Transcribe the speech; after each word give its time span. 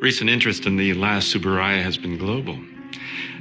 Recent 0.00 0.30
interest 0.30 0.64
in 0.64 0.76
the 0.76 0.94
last 0.94 1.34
Subaraya 1.34 1.82
has 1.82 1.98
been 1.98 2.18
global, 2.18 2.56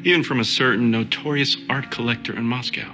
even 0.03 0.23
from 0.23 0.39
a 0.39 0.43
certain 0.43 0.89
notorious 0.89 1.55
art 1.69 1.91
collector 1.91 2.35
in 2.35 2.45
Moscow. 2.45 2.91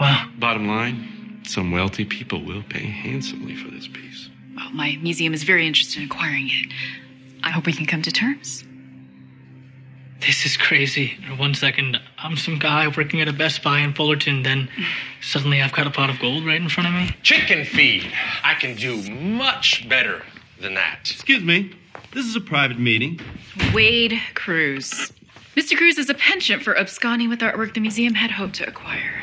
Wow. 0.00 0.28
Bottom 0.38 0.66
line, 0.66 1.40
some 1.46 1.70
wealthy 1.70 2.04
people 2.04 2.44
will 2.44 2.64
pay 2.64 2.84
handsomely 2.84 3.54
for 3.54 3.70
this 3.70 3.86
piece. 3.86 4.28
Well, 4.56 4.72
my 4.72 4.98
museum 5.00 5.34
is 5.34 5.44
very 5.44 5.68
interested 5.68 6.00
in 6.00 6.06
acquiring 6.06 6.48
it. 6.50 6.72
I 7.44 7.50
hope 7.50 7.66
we 7.66 7.72
can 7.72 7.86
come 7.86 8.02
to 8.02 8.10
terms. 8.10 8.64
This 10.20 10.44
is 10.44 10.56
crazy. 10.56 11.16
For 11.28 11.36
one 11.36 11.54
second, 11.54 12.00
I'm 12.18 12.36
some 12.36 12.58
guy 12.58 12.88
working 12.88 13.20
at 13.20 13.28
a 13.28 13.32
Best 13.32 13.62
Buy 13.62 13.80
in 13.80 13.94
Fullerton, 13.94 14.42
then 14.42 14.68
suddenly 15.22 15.62
I've 15.62 15.72
got 15.72 15.86
a 15.86 15.90
pot 15.90 16.10
of 16.10 16.18
gold 16.18 16.44
right 16.44 16.60
in 16.60 16.68
front 16.68 16.88
of 16.88 16.94
me. 16.94 17.14
Chicken 17.22 17.64
feed. 17.64 18.10
I 18.42 18.54
can 18.54 18.74
do 18.74 19.00
much 19.12 19.88
better 19.88 20.22
than 20.60 20.74
that. 20.74 21.00
Excuse 21.02 21.44
me. 21.44 21.72
This 22.12 22.26
is 22.26 22.36
a 22.36 22.40
private 22.40 22.78
meeting. 22.78 23.20
Wade 23.74 24.20
Cruz. 24.34 25.12
Mr. 25.56 25.76
Cruz 25.76 25.98
is 25.98 26.10
a 26.10 26.14
penchant 26.14 26.62
for 26.62 26.76
absconding 26.76 27.28
with 27.28 27.40
artwork 27.40 27.74
the 27.74 27.80
museum 27.80 28.14
had 28.14 28.30
hoped 28.30 28.54
to 28.56 28.66
acquire. 28.66 29.22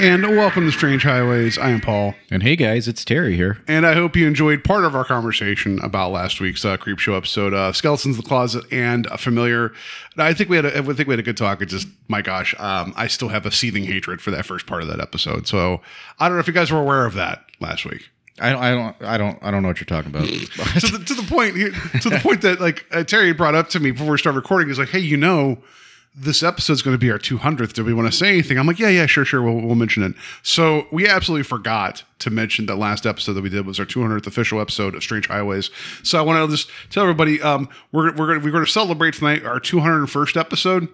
And 0.00 0.22
welcome 0.34 0.64
to 0.64 0.72
Strange 0.72 1.02
Highways. 1.02 1.58
I 1.58 1.68
am 1.70 1.82
Paul, 1.82 2.14
And 2.30 2.42
hey 2.42 2.56
guys, 2.56 2.88
it's 2.88 3.04
Terry 3.04 3.36
here. 3.36 3.58
and 3.68 3.84
I 3.86 3.92
hope 3.92 4.16
you 4.16 4.26
enjoyed 4.26 4.64
part 4.64 4.86
of 4.86 4.96
our 4.96 5.04
conversation 5.04 5.78
about 5.82 6.10
last 6.10 6.40
week's 6.40 6.64
uh, 6.64 6.78
Creep 6.78 6.98
Show 6.98 7.16
episode, 7.16 7.52
uh, 7.52 7.70
Skeletons 7.72 8.16
in 8.16 8.22
the 8.22 8.26
Closet 8.26 8.64
and 8.72 9.04
a 9.06 9.18
Familiar. 9.18 9.72
I 10.16 10.32
think 10.32 10.48
we 10.48 10.56
had 10.56 10.64
a, 10.64 10.78
I 10.78 10.80
think 10.80 11.00
we 11.06 11.12
had 11.12 11.18
a 11.18 11.22
good 11.22 11.36
talk. 11.36 11.60
It 11.60 11.66
just, 11.66 11.86
my 12.08 12.22
gosh, 12.22 12.54
um, 12.58 12.94
I 12.96 13.08
still 13.08 13.28
have 13.28 13.44
a 13.44 13.50
seething 13.50 13.84
hatred 13.84 14.22
for 14.22 14.30
that 14.30 14.46
first 14.46 14.66
part 14.66 14.80
of 14.80 14.88
that 14.88 15.00
episode. 15.00 15.46
So 15.46 15.82
I 16.18 16.28
don't 16.28 16.36
know 16.38 16.40
if 16.40 16.46
you 16.46 16.54
guys 16.54 16.72
were 16.72 16.80
aware 16.80 17.04
of 17.04 17.12
that 17.14 17.44
last 17.60 17.84
week. 17.84 18.08
I 18.38 18.52
don't, 18.52 18.62
I 18.62 18.70
don't, 18.70 18.96
I 19.02 19.18
don't, 19.18 19.38
I 19.42 19.50
don't 19.50 19.60
know 19.60 19.68
what 19.68 19.80
you're 19.80 19.84
talking 19.84 20.10
about. 20.10 20.26
to 20.80 20.96
the 20.96 21.04
to 21.04 21.14
the 21.14 21.26
point 21.28 21.56
to 22.00 22.08
the 22.08 22.18
point 22.22 22.40
that 22.40 22.58
like 22.58 22.86
uh, 22.90 23.04
Terry 23.04 23.34
brought 23.34 23.54
up 23.54 23.68
to 23.70 23.80
me 23.80 23.90
before 23.90 24.12
we 24.12 24.16
started 24.16 24.38
recording. 24.38 24.68
He's 24.68 24.78
like, 24.78 24.88
"Hey, 24.88 25.00
you 25.00 25.18
know, 25.18 25.58
this 26.14 26.42
episode's 26.42 26.82
going 26.82 26.94
to 26.94 26.98
be 26.98 27.10
our 27.10 27.18
200th. 27.18 27.72
Do 27.72 27.84
we 27.84 27.94
want 27.94 28.10
to 28.10 28.16
say 28.16 28.28
anything?" 28.30 28.58
I'm 28.58 28.66
like, 28.66 28.78
"Yeah, 28.78 28.88
yeah, 28.88 29.06
sure, 29.06 29.24
sure. 29.24 29.42
We'll, 29.42 29.60
we'll 29.60 29.74
mention 29.74 30.02
it." 30.02 30.14
So 30.42 30.86
we 30.92 31.08
absolutely 31.08 31.44
forgot 31.44 32.04
to 32.20 32.30
mention 32.30 32.66
that 32.66 32.76
last 32.76 33.06
episode 33.06 33.34
that 33.34 33.42
we 33.42 33.48
did 33.48 33.66
was 33.66 33.78
our 33.80 33.86
200th 33.86 34.26
official 34.26 34.60
episode 34.60 34.94
of 34.94 35.02
Strange 35.02 35.28
Highways. 35.28 35.70
So 36.02 36.18
I 36.18 36.22
want 36.22 36.50
to 36.50 36.56
just 36.56 36.70
tell 36.90 37.02
everybody, 37.02 37.40
um, 37.42 37.68
we're 37.92 38.14
we're 38.14 38.26
going 38.26 38.42
we're 38.42 38.50
going 38.50 38.64
to 38.64 38.70
celebrate 38.70 39.14
tonight 39.14 39.44
our 39.44 39.60
201st 39.60 40.36
episode. 40.36 40.88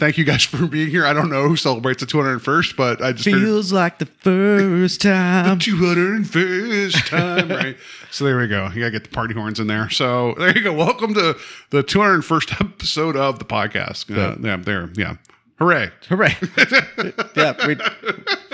Th- 0.00 0.08
Thank 0.08 0.18
you 0.18 0.24
guys 0.24 0.42
for 0.44 0.66
being 0.66 0.88
here. 0.90 1.04
I 1.06 1.12
don't 1.12 1.28
know 1.30 1.46
who 1.46 1.56
celebrates 1.56 2.00
the 2.00 2.06
201st, 2.06 2.76
but 2.76 3.02
I 3.02 3.12
just 3.12 3.24
figured- 3.24 3.42
Feels 3.42 3.72
like 3.72 3.98
the 3.98 4.06
first 4.06 5.02
time. 5.02 5.58
the 5.58 5.64
201st 5.64 7.06
time, 7.08 7.48
right? 7.48 7.76
So 8.10 8.24
there 8.24 8.38
we 8.38 8.46
go. 8.48 8.64
You 8.74 8.80
gotta 8.80 8.90
get 8.90 9.04
the 9.04 9.10
party 9.10 9.34
horns 9.34 9.60
in 9.60 9.66
there. 9.66 9.90
So 9.90 10.34
there 10.38 10.56
you 10.56 10.62
go. 10.64 10.72
Welcome 10.72 11.14
to 11.14 11.36
the 11.70 11.84
201st 11.84 12.60
episode 12.60 13.16
of 13.16 13.38
the 13.38 13.44
podcast. 13.44 14.10
Uh, 14.10 14.36
yeah, 14.40 14.56
there. 14.56 14.90
Yeah. 14.94 15.16
Hooray. 15.58 15.90
Hooray! 16.08 16.34
yeah, 17.36 17.52
we 17.66 17.76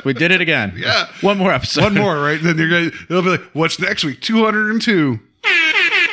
we 0.04 0.12
did 0.12 0.32
it 0.32 0.40
again. 0.40 0.74
Yeah. 0.76 1.06
one 1.20 1.38
more 1.38 1.52
episode. 1.52 1.84
One 1.84 1.94
more, 1.94 2.18
right? 2.20 2.42
Then 2.42 2.58
you're 2.58 2.68
gonna 2.68 2.90
they'll 3.08 3.22
be 3.22 3.28
like, 3.30 3.42
what's 3.52 3.78
next 3.78 4.02
week? 4.04 4.20
202. 4.20 5.20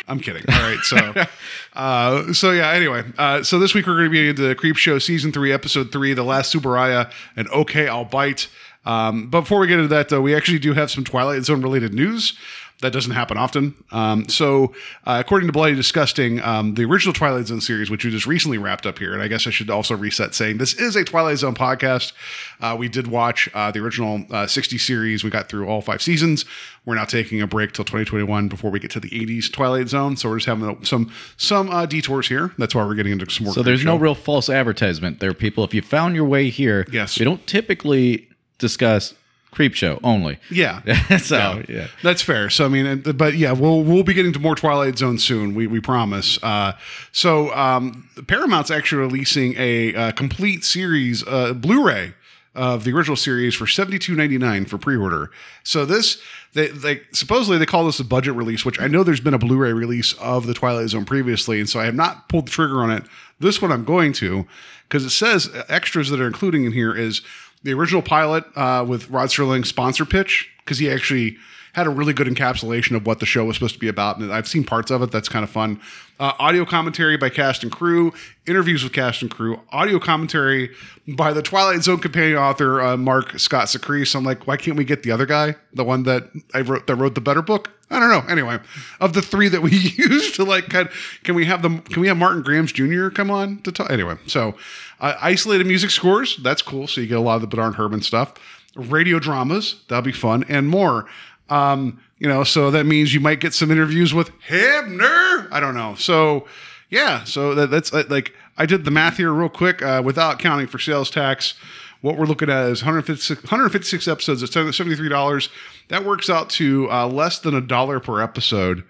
I'm 0.08 0.20
kidding. 0.20 0.44
All 0.50 0.62
right. 0.62 0.80
So 0.84 1.14
uh 1.74 2.34
so 2.34 2.52
yeah, 2.52 2.72
anyway. 2.72 3.04
Uh 3.18 3.44
so 3.44 3.60
this 3.60 3.74
week 3.74 3.88
we're 3.88 3.98
gonna 3.98 4.10
be 4.10 4.30
into 4.30 4.42
the 4.42 4.56
Creep 4.56 4.76
Show 4.78 5.00
season 5.00 5.32
three, 5.32 5.52
episode 5.52 5.92
three, 5.92 6.14
the 6.14 6.24
last 6.24 6.54
Subaraya, 6.54 7.12
and 7.36 7.48
okay, 7.50 7.88
I'll 7.88 8.06
bite. 8.06 8.48
Um, 8.86 9.30
but 9.30 9.42
before 9.42 9.60
we 9.60 9.68
get 9.68 9.78
into 9.80 9.88
that, 9.90 10.10
though, 10.10 10.22
we 10.22 10.36
actually 10.36 10.60
do 10.60 10.74
have 10.74 10.92
some 10.92 11.04
Twilight 11.04 11.44
Zone 11.44 11.62
related 11.62 11.94
news. 11.94 12.38
That 12.82 12.92
doesn't 12.92 13.14
happen 13.14 13.38
often. 13.38 13.76
Um, 13.94 14.28
so, 14.28 14.74
uh, 15.06 15.18
according 15.24 15.48
to 15.48 15.54
Bloody 15.54 15.74
Disgusting, 15.74 16.42
um, 16.42 16.74
the 16.74 16.84
original 16.84 17.14
Twilight 17.14 17.48
Zone 17.48 17.62
series, 17.62 17.90
which 17.90 18.04
we 18.04 18.12
just 18.12 18.26
recently 18.28 18.58
wrapped 18.58 18.86
up 18.86 19.00
here, 19.00 19.14
and 19.14 19.22
I 19.22 19.30
guess 19.30 19.48
I 19.48 19.52
should 19.52 19.70
also 19.70 19.96
reset 19.96 20.36
saying 20.36 20.58
this 20.58 20.74
is 20.74 20.98
a 20.98 21.06
Twilight 21.06 21.38
Zone 21.38 21.56
podcast. 21.56 22.12
Uh, 22.60 22.76
we 22.78 22.90
did 22.90 23.08
watch 23.08 23.48
uh, 23.54 23.72
the 23.72 23.80
original 23.80 24.26
uh, 24.32 24.48
60 24.48 24.78
series. 24.78 25.24
We 25.24 25.30
got 25.30 25.48
through 25.48 25.66
all 25.68 25.80
five 25.82 26.02
seasons. 26.02 26.44
We're 26.86 26.96
now 26.96 27.06
taking 27.06 27.42
a 27.42 27.48
break 27.48 27.72
till 27.72 27.86
2021 27.86 28.50
before 28.50 28.70
we 28.70 28.80
get 28.82 28.92
to 28.92 29.00
the 29.00 29.10
80s 29.10 29.50
Twilight 29.50 29.88
Zone. 29.88 30.18
So 30.18 30.28
we're 30.30 30.40
just 30.40 30.48
having 30.48 30.84
some 30.84 31.10
some 31.38 31.70
uh, 31.70 31.86
detours 31.86 32.28
here. 32.28 32.52
That's 32.58 32.76
why 32.76 32.84
we're 32.86 32.96
getting 32.96 33.14
into 33.14 33.30
some 33.30 33.46
more. 33.46 33.54
So 33.54 33.64
there's 33.64 33.80
Creep 33.80 33.88
no 33.88 33.96
real 33.96 34.16
false 34.16 34.50
advertisement 34.50 35.22
there, 35.22 35.34
people. 35.34 35.64
If 35.64 35.74
you 35.74 35.82
found 35.82 36.16
your 36.16 36.26
way 36.26 36.50
here, 36.50 36.86
Yes. 36.92 37.18
we 37.18 37.24
don't 37.24 37.48
typically 37.48 38.28
discuss 38.58 39.14
creep 39.54 39.74
show 39.74 40.00
only. 40.04 40.40
Yeah. 40.50 40.82
so 41.18 41.64
yeah. 41.70 41.88
That's 42.02 42.22
fair. 42.22 42.50
So 42.50 42.66
I 42.66 42.68
mean, 42.68 43.02
but 43.02 43.36
yeah, 43.36 43.52
we'll 43.52 43.84
we'll 43.84 44.04
be 44.04 44.14
getting 44.14 44.34
to 44.34 44.40
more 44.40 44.56
Twilight 44.56 44.98
Zone 44.98 45.18
soon. 45.18 45.56
We 45.56 45.68
we 45.68 45.80
promise. 45.80 46.42
Uh, 46.44 46.74
so 47.12 47.54
um, 47.54 48.10
Paramount's 48.28 48.72
actually 48.72 49.02
releasing 49.02 49.56
a, 49.58 49.96
uh 49.96 50.12
complete 50.12 50.64
series, 50.64 51.26
uh, 51.28 51.54
Blu-ray 51.54 52.14
of 52.56 52.84
the 52.84 52.92
original 52.94 53.16
series 53.16 53.56
for 53.56 53.68
seventy 53.68 54.00
two 54.00 54.16
ninety 54.16 54.38
nine 54.38 54.66
for 54.66 54.78
pre 54.78 54.98
order. 54.98 55.32
So 55.64 55.86
this. 55.86 56.22
They, 56.56 56.68
they 56.68 57.02
supposedly 57.14 57.58
they 57.58 57.66
call 57.66 57.88
this 57.88 58.00
a 58.00 58.06
budget 58.06 58.36
release, 58.36 58.64
which 58.64 58.80
I 58.80 58.86
know 58.88 59.02
there's 59.02 59.20
been 59.20 59.34
a 59.34 59.40
Blu-ray 59.40 59.74
release 59.74 60.14
of 60.20 60.46
the 60.46 60.54
Twilight 60.54 60.88
Zone 60.90 61.04
previously, 61.04 61.60
and 61.60 61.68
so 61.68 61.80
I 61.80 61.86
have 61.86 61.96
not 61.96 62.30
pulled 62.30 62.46
the 62.46 62.52
trigger 62.52 62.82
on 62.84 62.92
it. 62.92 63.06
This 63.40 63.60
one 63.60 63.72
I'm 63.72 63.86
going 63.86 64.14
to 64.14 64.46
because 64.88 65.04
it 65.04 65.10
says 65.10 65.50
extras 65.70 66.12
that 66.12 66.22
are 66.22 66.28
including 66.28 66.66
in 66.66 66.72
here 66.72 66.96
is 66.96 67.24
the 67.64 67.74
original 67.74 68.02
pilot 68.02 68.46
uh, 68.56 68.86
with 68.88 69.10
Rod 69.10 69.30
Serling 69.30 69.66
sponsor 69.66 70.06
pitch 70.06 70.50
because 70.60 70.80
he 70.80 70.90
actually 70.90 71.38
had 71.74 71.88
a 71.88 71.90
really 71.90 72.14
good 72.14 72.28
encapsulation 72.28 72.96
of 72.96 73.06
what 73.06 73.20
the 73.20 73.26
show 73.26 73.46
was 73.46 73.56
supposed 73.56 73.74
to 73.74 73.80
be 73.80 73.88
about, 73.88 74.18
and 74.20 74.32
I've 74.32 74.48
seen 74.48 74.64
parts 74.64 74.92
of 74.92 75.02
it. 75.02 75.12
That's 75.12 75.28
kind 75.28 75.44
of 75.44 75.50
fun. 75.50 75.82
Uh, 76.20 76.32
audio 76.38 76.66
commentary 76.66 77.18
by 77.18 77.30
cast 77.30 77.64
and 77.64 77.72
crew, 77.72 78.14
interviews 78.46 78.84
with 78.84 78.94
cast 78.94 79.24
and 79.24 79.32
crew, 79.32 79.60
audio 79.72 80.00
commentary 80.00 80.70
by 81.08 81.34
the 81.34 81.42
Twilight 81.42 81.82
Zone 81.82 82.00
companion 82.00 82.38
author 82.38 82.80
uh, 82.80 82.96
Marc 82.96 83.40
Scott 83.40 83.66
Zicree. 83.66 84.16
I'm 84.16 84.24
like, 84.24 84.46
why 84.46 84.56
can't 84.56 84.78
we 84.78 84.86
get 84.86 85.02
the 85.02 85.12
other 85.12 85.26
guy, 85.26 85.56
the 85.74 85.84
one 85.84 86.04
that 86.04 86.30
I 86.54 86.62
wrote 86.62 86.86
that 86.88 86.96
wrote 86.96 87.16
the 87.16 87.22
better 87.22 87.42
book? 87.42 87.72
I 87.90 88.00
don't 88.00 88.10
know. 88.10 88.24
Anyway, 88.32 88.60
of 89.00 89.14
the 89.14 89.22
three 89.22 89.50
that 89.50 89.62
we 89.62 89.72
used 89.98 90.36
to 90.36 90.44
like, 90.44 90.70
can, 90.70 90.90
can 91.24 91.34
we 91.34 91.46
have 91.46 91.64
them? 91.64 91.80
Can 91.82 92.02
we 92.02 92.08
have 92.08 92.18
Martin 92.18 92.44
Grams 92.44 92.72
Jr. 92.72 93.10
come 93.10 93.32
on 93.32 93.62
to 93.64 93.72
talk? 93.72 93.90
Anyway, 93.90 94.16
so 94.28 94.56
uh, 95.00 95.16
isolated 95.22 95.66
music 95.66 95.90
scores. 95.90 96.38
That's 96.38 96.62
cool. 96.62 96.88
So 96.88 97.02
you 97.02 97.08
get 97.08 97.18
a 97.18 97.22
lot 97.22 97.36
of 97.36 97.42
the 97.42 97.48
Bernard 97.48 97.76
Herrmann 97.76 98.02
stuff. 98.02 98.36
Radio 98.76 99.20
dramas. 99.20 99.84
That'll 99.88 100.04
be 100.04 100.12
fun 100.12 100.46
and 100.48 100.68
more. 100.68 101.08
Um, 101.50 102.02
you 102.20 102.28
know, 102.28 102.44
so 102.44 102.72
that 102.72 102.86
means 102.86 103.14
you 103.14 103.20
might 103.20 103.40
get 103.40 103.54
some 103.54 103.70
interviews 103.70 104.14
with 104.14 104.32
Hebner. 104.48 105.48
I 105.52 105.60
don't 105.60 105.76
know. 105.76 105.96
So 105.96 106.48
yeah, 106.90 107.24
so 107.24 107.56
that, 107.56 107.70
that's 107.72 107.94
uh, 107.94 108.04
like 108.10 108.34
I 108.58 108.66
did 108.66 108.86
the 108.86 108.92
math 108.92 109.18
here 109.18 109.32
real 109.32 109.50
quick 109.50 109.82
uh, 109.82 110.02
without 110.04 110.40
counting 110.40 110.68
for 110.68 110.80
sales 110.80 111.10
tax. 111.10 111.56
What 112.02 112.18
we're 112.18 112.26
looking 112.26 112.50
at 112.50 112.68
is 112.68 112.82
156, 112.82 113.44
156 113.44 114.08
episodes 114.08 114.44
at 114.44 114.50
$73. 114.50 115.50
That 115.88 116.04
works 116.04 116.30
out 116.30 116.50
to 116.52 116.90
uh, 116.92 117.08
less 117.08 117.40
than 117.40 117.56
a 117.56 117.62
dollar 117.62 118.00
per 118.00 118.22
episode 118.22 118.84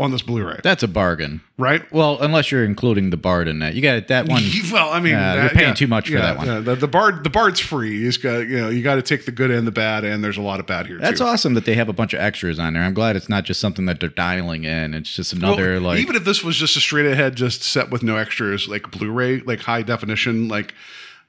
on 0.00 0.10
this 0.10 0.22
Blu-ray, 0.22 0.60
That's 0.62 0.82
a 0.82 0.88
bargain. 0.88 1.40
right? 1.58 1.82
Well, 1.92 2.18
unless 2.20 2.50
you're 2.50 2.64
including 2.64 3.10
the 3.10 3.16
Bard 3.16 3.46
in 3.48 3.58
that. 3.60 3.74
You 3.74 3.82
got 3.82 4.08
that 4.08 4.28
one. 4.28 4.42
Well, 4.72 4.90
I 4.90 4.98
mean, 5.00 5.12
Yeah, 5.12 5.42
you're 5.42 5.50
paying 5.50 5.74
too 5.74 5.86
much 5.86 6.08
for 6.08 6.16
that 6.18 6.36
one. 6.38 6.46
yeah. 6.46 6.60
the, 6.60 6.74
the 6.76 6.88
bard, 6.88 7.22
the 7.24 7.30
bard's 7.30 7.60
free. 7.60 7.96
You 7.98 8.06
just 8.08 8.22
got, 8.22 8.38
you 8.48 8.60
know, 8.60 8.68
you 8.68 8.82
got 8.82 8.94
to 8.96 9.02
take 9.02 9.26
the 9.26 9.32
good 9.32 9.50
and 9.50 9.66
the 9.66 9.72
bad, 9.72 10.04
and 10.04 10.24
there's 10.24 10.36
a 10.36 10.42
lot 10.42 10.58
of 10.60 10.66
bad 10.66 10.86
here 10.86 10.98
That's 10.98 11.20
too. 11.20 11.26
awesome 11.26 11.54
that 11.54 11.64
they 11.66 11.74
have 11.74 11.88
a 11.88 11.92
bunch 11.92 12.14
of 12.14 12.20
extras 12.20 12.58
on 12.58 12.74
there. 12.74 12.82
I'm 12.82 12.94
glad 12.94 13.14
it's 13.16 13.28
not 13.28 13.44
just 13.44 13.60
something 13.60 13.86
that 13.86 14.00
they're 14.00 14.08
dialing 14.08 14.64
in. 14.64 14.94
It's 14.94 15.12
just 15.14 15.32
another 15.32 15.72
Well, 15.74 15.82
like 15.82 16.00
even 16.00 16.16
if 16.16 16.24
this 16.24 16.42
was 16.42 16.56
just 16.56 16.76
a 16.76 16.80
straight 16.80 17.06
ahead, 17.06 17.34
just 17.36 17.62
set 17.62 17.90
with 17.90 18.02
no 18.02 18.16
extras, 18.16 18.68
like 18.68 18.90
Blu-ray, 18.90 19.40
like 19.40 19.60
high 19.60 19.82
definition, 19.82 20.48
like 20.48 20.72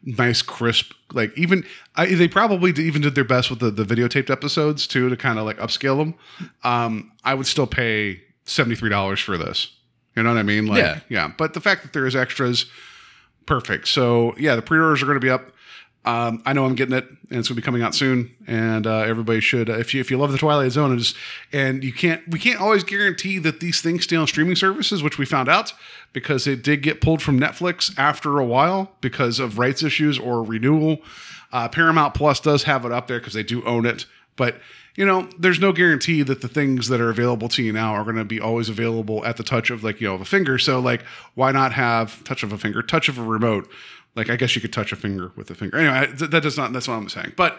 nice 0.03 0.41
crisp, 0.41 0.94
like 1.13 1.35
even 1.38 1.63
I, 1.95 2.07
they 2.07 2.27
probably 2.27 2.71
did- 2.71 2.85
even 2.85 3.01
did 3.03 3.13
their 3.15 3.24
best 3.24 3.50
with 3.51 3.59
the 3.59 3.69
the 3.69 3.83
videotaped 3.83 4.29
episodes 4.31 4.88
too 4.88 5.09
to 5.09 5.15
kind 5.17 5.38
of 5.38 5.45
like 5.45 5.57
upscale 5.57 5.97
them. 5.97 6.15
Um, 6.63 7.12
I 7.24 7.33
would 7.35 7.45
still 7.47 7.67
pay 7.67 8.21
seventy 8.45 8.75
three 8.75 8.89
dollars 8.89 9.19
for 9.19 9.38
this. 9.38 9.71
You 10.15 10.23
know 10.23 10.29
what 10.33 10.39
I 10.39 10.43
mean? 10.43 10.65
Like, 10.67 10.79
Yeah. 10.79 10.99
yeah. 11.09 11.31
But 11.38 11.53
the 11.53 11.61
fact 11.61 11.83
that 11.83 11.93
there 11.93 12.05
is 12.05 12.15
extras, 12.15 12.65
perfect. 13.45 13.88
So 13.88 14.35
yeah, 14.38 14.55
the 14.55 14.61
pre-orders 14.61 15.01
are 15.01 15.05
going 15.05 15.15
to 15.19 15.25
be 15.25 15.29
up. 15.29 15.51
Um, 16.03 16.41
I 16.47 16.53
know 16.53 16.65
I'm 16.65 16.73
getting 16.73 16.95
it, 16.95 17.07
and 17.07 17.17
it's 17.39 17.47
going 17.47 17.55
to 17.55 17.55
be 17.55 17.61
coming 17.61 17.83
out 17.83 17.93
soon. 17.93 18.35
And 18.47 18.88
uh, 18.88 19.01
everybody 19.01 19.39
should, 19.39 19.69
uh, 19.69 19.73
if 19.77 19.93
you 19.93 20.01
if 20.01 20.09
you 20.09 20.17
love 20.17 20.31
the 20.31 20.38
Twilight 20.39 20.71
Zone, 20.71 20.89
and 20.89 20.99
just 20.99 21.15
and 21.53 21.83
you 21.83 21.93
can't, 21.93 22.27
we 22.27 22.39
can't 22.39 22.59
always 22.59 22.83
guarantee 22.83 23.38
that 23.38 23.59
these 23.59 23.81
things 23.81 24.05
stay 24.05 24.15
on 24.15 24.25
streaming 24.25 24.55
services, 24.55 25.03
which 25.03 25.19
we 25.19 25.25
found 25.25 25.47
out 25.47 25.73
because 26.11 26.47
it 26.47 26.63
did 26.63 26.81
get 26.81 27.01
pulled 27.01 27.21
from 27.21 27.39
Netflix 27.39 27.95
after 27.99 28.39
a 28.39 28.45
while 28.45 28.91
because 28.99 29.39
of 29.39 29.59
rights 29.59 29.83
issues 29.83 30.17
or 30.17 30.41
renewal. 30.43 30.97
Uh, 31.53 31.69
Paramount 31.69 32.15
Plus 32.15 32.39
does 32.39 32.63
have 32.63 32.83
it 32.83 32.91
up 32.91 33.05
there 33.07 33.19
because 33.19 33.33
they 33.33 33.43
do 33.43 33.63
own 33.65 33.85
it, 33.85 34.07
but 34.35 34.59
you 34.95 35.05
know, 35.05 35.29
there's 35.39 35.59
no 35.59 35.71
guarantee 35.71 36.21
that 36.23 36.41
the 36.41 36.47
things 36.47 36.89
that 36.89 36.99
are 36.99 37.09
available 37.09 37.47
to 37.49 37.63
you 37.63 37.71
now 37.71 37.93
are 37.93 38.03
going 38.03 38.17
to 38.17 38.25
be 38.25 38.41
always 38.41 38.69
available 38.69 39.25
at 39.25 39.38
the 39.38 39.43
touch 39.43 39.69
of 39.69 39.83
like 39.83 40.01
you 40.01 40.07
know 40.07 40.15
of 40.15 40.21
a 40.21 40.25
finger. 40.25 40.57
So 40.57 40.79
like, 40.79 41.03
why 41.35 41.51
not 41.51 41.71
have 41.73 42.23
touch 42.23 42.43
of 42.43 42.51
a 42.51 42.57
finger, 42.57 42.81
touch 42.81 43.07
of 43.07 43.17
a 43.17 43.23
remote? 43.23 43.69
Like, 44.15 44.29
I 44.29 44.35
guess 44.35 44.55
you 44.55 44.61
could 44.61 44.73
touch 44.73 44.91
a 44.91 44.97
finger 44.97 45.31
with 45.38 45.49
a 45.49 45.55
finger. 45.55 45.77
Anyway, 45.77 46.13
th- 46.17 46.31
that 46.31 46.43
does 46.43 46.57
not. 46.57 46.73
That's 46.73 46.88
what 46.88 46.95
I'm 46.95 47.07
saying. 47.07 47.33
But 47.38 47.57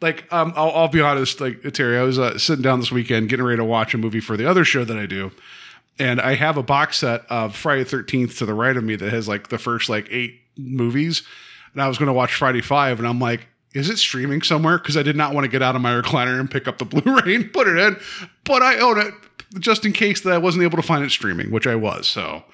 like, 0.00 0.32
um, 0.32 0.54
I'll, 0.56 0.70
I'll 0.70 0.88
be 0.88 1.02
honest. 1.02 1.40
Like 1.40 1.70
Terry, 1.74 1.98
I 1.98 2.02
was 2.02 2.18
uh, 2.18 2.38
sitting 2.38 2.62
down 2.62 2.80
this 2.80 2.90
weekend 2.90 3.28
getting 3.28 3.44
ready 3.44 3.58
to 3.58 3.64
watch 3.64 3.92
a 3.92 3.98
movie 3.98 4.20
for 4.20 4.38
the 4.38 4.46
other 4.46 4.64
show 4.64 4.84
that 4.84 4.96
I 4.96 5.04
do, 5.04 5.30
and 5.98 6.20
I 6.20 6.34
have 6.34 6.56
a 6.56 6.62
box 6.62 6.98
set 6.98 7.26
of 7.28 7.54
Friday 7.54 7.84
Thirteenth 7.84 8.38
to 8.38 8.46
the 8.46 8.54
right 8.54 8.76
of 8.76 8.82
me 8.82 8.96
that 8.96 9.12
has 9.12 9.28
like 9.28 9.48
the 9.48 9.58
first 9.58 9.90
like 9.90 10.08
eight 10.10 10.40
movies, 10.56 11.22
and 11.74 11.82
I 11.82 11.88
was 11.88 11.98
going 11.98 12.06
to 12.06 12.14
watch 12.14 12.34
Friday 12.34 12.62
Five, 12.62 12.98
and 12.98 13.06
I'm 13.06 13.20
like. 13.20 13.46
Is 13.74 13.88
it 13.88 13.98
streaming 13.98 14.42
somewhere? 14.42 14.78
Because 14.78 14.96
I 14.96 15.02
did 15.02 15.16
not 15.16 15.34
want 15.34 15.44
to 15.44 15.50
get 15.50 15.62
out 15.62 15.74
of 15.74 15.82
my 15.82 15.92
recliner 15.92 16.38
and 16.38 16.50
pick 16.50 16.68
up 16.68 16.78
the 16.78 16.84
Blu-ray 16.86 17.34
and 17.34 17.52
put 17.52 17.68
it 17.68 17.78
in, 17.78 17.96
but 18.44 18.62
I 18.62 18.78
own 18.78 18.98
it 18.98 19.14
just 19.58 19.84
in 19.84 19.92
case 19.92 20.20
that 20.22 20.32
I 20.32 20.38
wasn't 20.38 20.64
able 20.64 20.76
to 20.76 20.82
find 20.82 21.04
it 21.04 21.10
streaming, 21.10 21.50
which 21.50 21.66
I 21.66 21.74
was. 21.74 22.06
So 22.06 22.44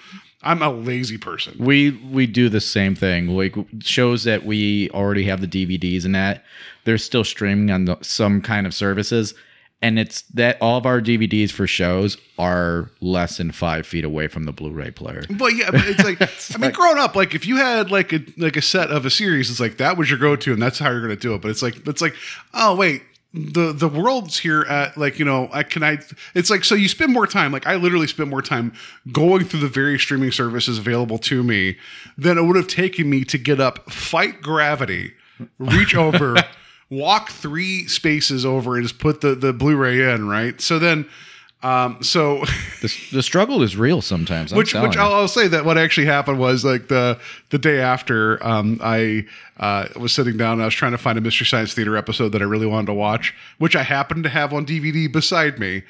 I'm 0.42 0.62
a 0.62 0.70
lazy 0.70 1.18
person. 1.18 1.56
we 1.58 1.90
we 2.12 2.26
do 2.26 2.48
the 2.48 2.60
same 2.60 2.94
thing. 2.94 3.28
Like 3.28 3.56
shows 3.80 4.24
that 4.24 4.44
we 4.44 4.90
already 4.90 5.24
have 5.24 5.40
the 5.40 5.48
DVDs 5.48 6.04
and 6.04 6.14
that 6.14 6.44
they're 6.84 6.98
still 6.98 7.24
streaming 7.24 7.70
on 7.70 7.84
the, 7.86 7.98
some 8.02 8.40
kind 8.40 8.66
of 8.66 8.74
services, 8.74 9.34
and 9.80 9.98
it's 9.98 10.22
that 10.22 10.58
all 10.60 10.76
of 10.76 10.86
our 10.86 11.00
DVDs 11.00 11.50
for 11.50 11.66
shows 11.66 12.16
are 12.36 12.90
less 13.00 13.36
than 13.36 13.52
five 13.52 13.86
feet 13.86 14.04
away 14.04 14.26
from 14.26 14.44
the 14.44 14.52
Blu-ray 14.52 14.90
player. 14.90 15.22
But 15.30 15.54
yeah, 15.54 15.70
but 15.70 15.86
it's 15.86 16.02
like 16.02 16.20
I 16.54 16.58
mean, 16.58 16.72
growing 16.72 16.98
up, 16.98 17.14
like 17.14 17.34
if 17.34 17.46
you 17.46 17.56
had 17.56 17.90
like 17.90 18.12
a 18.12 18.20
like 18.36 18.56
a 18.56 18.62
set 18.62 18.90
of 18.90 19.06
a 19.06 19.10
series, 19.10 19.50
it's 19.50 19.60
like 19.60 19.76
that 19.78 19.96
was 19.96 20.10
your 20.10 20.18
go-to, 20.18 20.52
and 20.52 20.60
that's 20.60 20.78
how 20.78 20.90
you're 20.90 21.00
gonna 21.00 21.16
do 21.16 21.34
it. 21.34 21.42
But 21.42 21.50
it's 21.50 21.62
like 21.62 21.86
it's 21.86 22.02
like 22.02 22.14
oh 22.54 22.74
wait, 22.74 23.02
the 23.32 23.72
the 23.72 23.88
world's 23.88 24.38
here 24.38 24.62
at 24.62 24.96
like 24.96 25.18
you 25.20 25.24
know 25.24 25.48
I 25.52 25.62
can 25.62 25.84
I. 25.84 25.98
It's 26.34 26.50
like 26.50 26.64
so 26.64 26.74
you 26.74 26.88
spend 26.88 27.12
more 27.12 27.26
time. 27.26 27.52
Like 27.52 27.66
I 27.66 27.76
literally 27.76 28.08
spent 28.08 28.30
more 28.30 28.42
time 28.42 28.72
going 29.12 29.44
through 29.44 29.60
the 29.60 29.68
various 29.68 30.02
streaming 30.02 30.32
services 30.32 30.78
available 30.78 31.18
to 31.18 31.44
me 31.44 31.76
than 32.16 32.36
it 32.36 32.42
would 32.42 32.56
have 32.56 32.68
taken 32.68 33.08
me 33.08 33.24
to 33.24 33.38
get 33.38 33.60
up, 33.60 33.90
fight 33.92 34.42
gravity, 34.42 35.12
reach 35.58 35.94
over. 35.94 36.36
Walk 36.90 37.30
three 37.30 37.86
spaces 37.86 38.46
over 38.46 38.76
and 38.76 38.84
just 38.84 38.98
put 38.98 39.20
the, 39.20 39.34
the 39.34 39.52
Blu-ray 39.52 40.12
in, 40.12 40.28
right? 40.28 40.60
So 40.60 40.78
then, 40.78 41.06
um, 41.62 42.02
so 42.02 42.44
The, 42.80 42.94
the 43.12 43.22
struggle 43.22 43.62
is 43.62 43.76
real 43.76 44.00
sometimes. 44.00 44.52
I'm 44.52 44.58
which, 44.58 44.74
which 44.74 44.96
I'll, 44.96 45.12
I'll 45.12 45.28
say 45.28 45.48
that 45.48 45.64
what 45.64 45.76
actually 45.76 46.06
happened 46.06 46.38
was 46.38 46.64
like 46.64 46.86
the 46.88 47.18
the 47.50 47.58
day 47.58 47.80
after 47.80 48.44
um, 48.46 48.78
I 48.82 49.26
uh, 49.58 49.88
was 49.96 50.12
sitting 50.12 50.36
down 50.36 50.54
and 50.54 50.62
I 50.62 50.66
was 50.66 50.74
trying 50.74 50.92
to 50.92 50.98
find 50.98 51.18
a 51.18 51.20
Mystery 51.20 51.46
Science 51.46 51.74
Theater 51.74 51.96
episode 51.96 52.30
that 52.30 52.42
I 52.42 52.44
really 52.44 52.66
wanted 52.66 52.86
to 52.86 52.94
watch, 52.94 53.34
which 53.58 53.74
I 53.74 53.82
happened 53.82 54.22
to 54.24 54.30
have 54.30 54.52
on 54.52 54.64
DVD 54.64 55.12
beside 55.12 55.58
me. 55.58 55.82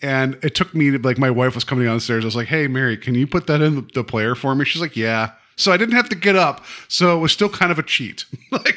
And 0.00 0.36
it 0.42 0.56
took 0.56 0.74
me 0.74 0.90
to, 0.90 0.98
like 0.98 1.18
my 1.18 1.30
wife 1.30 1.54
was 1.54 1.62
coming 1.62 1.86
downstairs. 1.86 2.24
I 2.24 2.26
was 2.26 2.34
like, 2.34 2.48
"Hey, 2.48 2.66
Mary, 2.66 2.96
can 2.96 3.14
you 3.14 3.28
put 3.28 3.46
that 3.46 3.60
in 3.62 3.76
the, 3.76 3.88
the 3.94 4.04
player 4.04 4.34
for 4.34 4.56
me?" 4.56 4.64
She's 4.64 4.82
like, 4.82 4.96
"Yeah." 4.96 5.30
So 5.54 5.70
I 5.70 5.76
didn't 5.76 5.94
have 5.94 6.08
to 6.08 6.16
get 6.16 6.34
up. 6.34 6.64
So 6.88 7.16
it 7.16 7.20
was 7.20 7.30
still 7.30 7.48
kind 7.48 7.70
of 7.70 7.78
a 7.78 7.84
cheat. 7.84 8.24
like, 8.50 8.76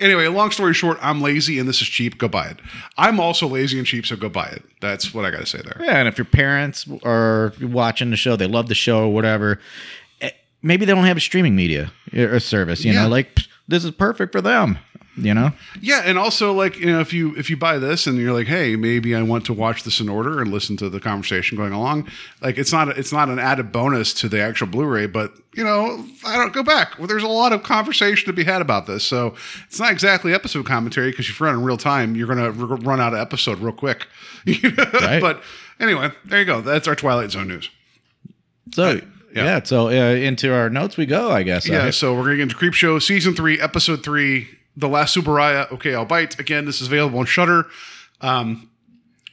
anyway, 0.00 0.26
long 0.28 0.50
story 0.50 0.74
short, 0.74 0.98
I'm 1.00 1.20
lazy 1.20 1.58
and 1.58 1.68
this 1.68 1.80
is 1.82 1.88
cheap. 1.88 2.18
Go 2.18 2.28
buy 2.28 2.46
it. 2.48 2.58
I'm 2.96 3.18
also 3.20 3.46
lazy 3.46 3.78
and 3.78 3.86
cheap, 3.86 4.06
so 4.06 4.16
go 4.16 4.28
buy 4.28 4.46
it. 4.46 4.62
That's 4.80 5.12
what 5.14 5.24
I 5.24 5.30
got 5.30 5.40
to 5.40 5.46
say 5.46 5.60
there. 5.62 5.76
Yeah, 5.84 5.98
and 5.98 6.08
if 6.08 6.18
your 6.18 6.24
parents 6.24 6.86
are 7.04 7.52
watching 7.60 8.10
the 8.10 8.16
show, 8.16 8.36
they 8.36 8.46
love 8.46 8.68
the 8.68 8.74
show 8.74 9.04
or 9.04 9.12
whatever, 9.12 9.60
eh, 10.20 10.30
maybe 10.62 10.84
they 10.84 10.92
don't 10.94 11.04
have 11.04 11.16
a 11.16 11.20
streaming 11.20 11.56
media 11.56 11.92
or 12.14 12.38
service. 12.40 12.84
You 12.84 12.92
Yeah. 12.92 13.02
know, 13.04 13.08
like 13.08 13.38
this 13.68 13.84
is 13.84 13.90
perfect 13.92 14.32
for 14.32 14.40
them. 14.40 14.78
You 15.16 15.32
know, 15.32 15.52
Yeah, 15.80 16.02
and 16.04 16.18
also 16.18 16.52
like 16.52 16.76
you 16.78 16.86
know, 16.86 17.00
if 17.00 17.12
you 17.12 17.34
if 17.36 17.48
you 17.48 17.56
buy 17.56 17.78
this 17.78 18.06
and 18.06 18.18
you're 18.18 18.34
like, 18.34 18.46
hey, 18.46 18.76
maybe 18.76 19.14
I 19.14 19.22
want 19.22 19.46
to 19.46 19.54
watch 19.54 19.82
this 19.82 19.98
in 19.98 20.10
order 20.10 20.42
and 20.42 20.52
listen 20.52 20.76
to 20.76 20.90
the 20.90 21.00
conversation 21.00 21.56
going 21.56 21.72
along, 21.72 22.08
like 22.42 22.58
it's 22.58 22.70
not 22.70 22.88
it's 22.98 23.12
not 23.12 23.30
an 23.30 23.38
added 23.38 23.72
bonus 23.72 24.12
to 24.14 24.28
the 24.28 24.40
actual 24.42 24.66
Blu-ray, 24.66 25.06
but 25.06 25.32
you 25.54 25.64
know, 25.64 26.04
I 26.26 26.36
don't 26.36 26.52
go 26.52 26.62
back. 26.62 26.98
Well, 26.98 27.06
there's 27.08 27.22
a 27.22 27.28
lot 27.28 27.54
of 27.54 27.62
conversation 27.62 28.26
to 28.26 28.34
be 28.34 28.44
had 28.44 28.60
about 28.60 28.86
this, 28.86 29.04
so 29.04 29.34
it's 29.66 29.80
not 29.80 29.90
exactly 29.90 30.34
episode 30.34 30.66
commentary 30.66 31.10
because 31.10 31.30
if 31.30 31.40
you're 31.40 31.48
in 31.48 31.62
real 31.62 31.78
time, 31.78 32.14
you're 32.14 32.28
gonna 32.28 32.48
r- 32.48 32.76
run 32.76 33.00
out 33.00 33.14
of 33.14 33.18
episode 33.18 33.58
real 33.60 33.72
quick. 33.72 34.06
Right. 34.46 35.20
But 35.20 35.42
anyway, 35.80 36.10
there 36.24 36.40
you 36.40 36.44
go. 36.44 36.60
That's 36.60 36.86
our 36.86 36.94
Twilight 36.94 37.30
Zone 37.30 37.48
news. 37.48 37.70
so 38.72 39.00
yeah. 39.34 39.44
yeah. 39.44 39.62
so 39.62 39.88
uh, 39.88 40.14
into 40.14 40.52
our 40.54 40.70
notes 40.70 40.96
we 40.96 41.06
go. 41.06 41.30
I 41.30 41.42
guess. 41.42 41.68
Yeah, 41.68 41.84
Uh, 41.84 41.90
so 41.90 42.14
we're 42.14 42.24
gonna 42.24 42.36
get 42.36 42.42
into 42.42 42.54
Creep 42.54 42.74
Show 42.74 42.98
season 42.98 43.34
three, 43.34 43.60
episode 43.60 44.02
three, 44.02 44.48
The 44.76 44.88
Last 44.88 45.16
Subaraya. 45.16 45.70
Okay, 45.72 45.94
I'll 45.94 46.04
bite. 46.04 46.38
Again, 46.38 46.64
this 46.64 46.80
is 46.80 46.88
available 46.88 47.18
on 47.18 47.26
Shudder. 47.26 47.66
Um, 48.20 48.70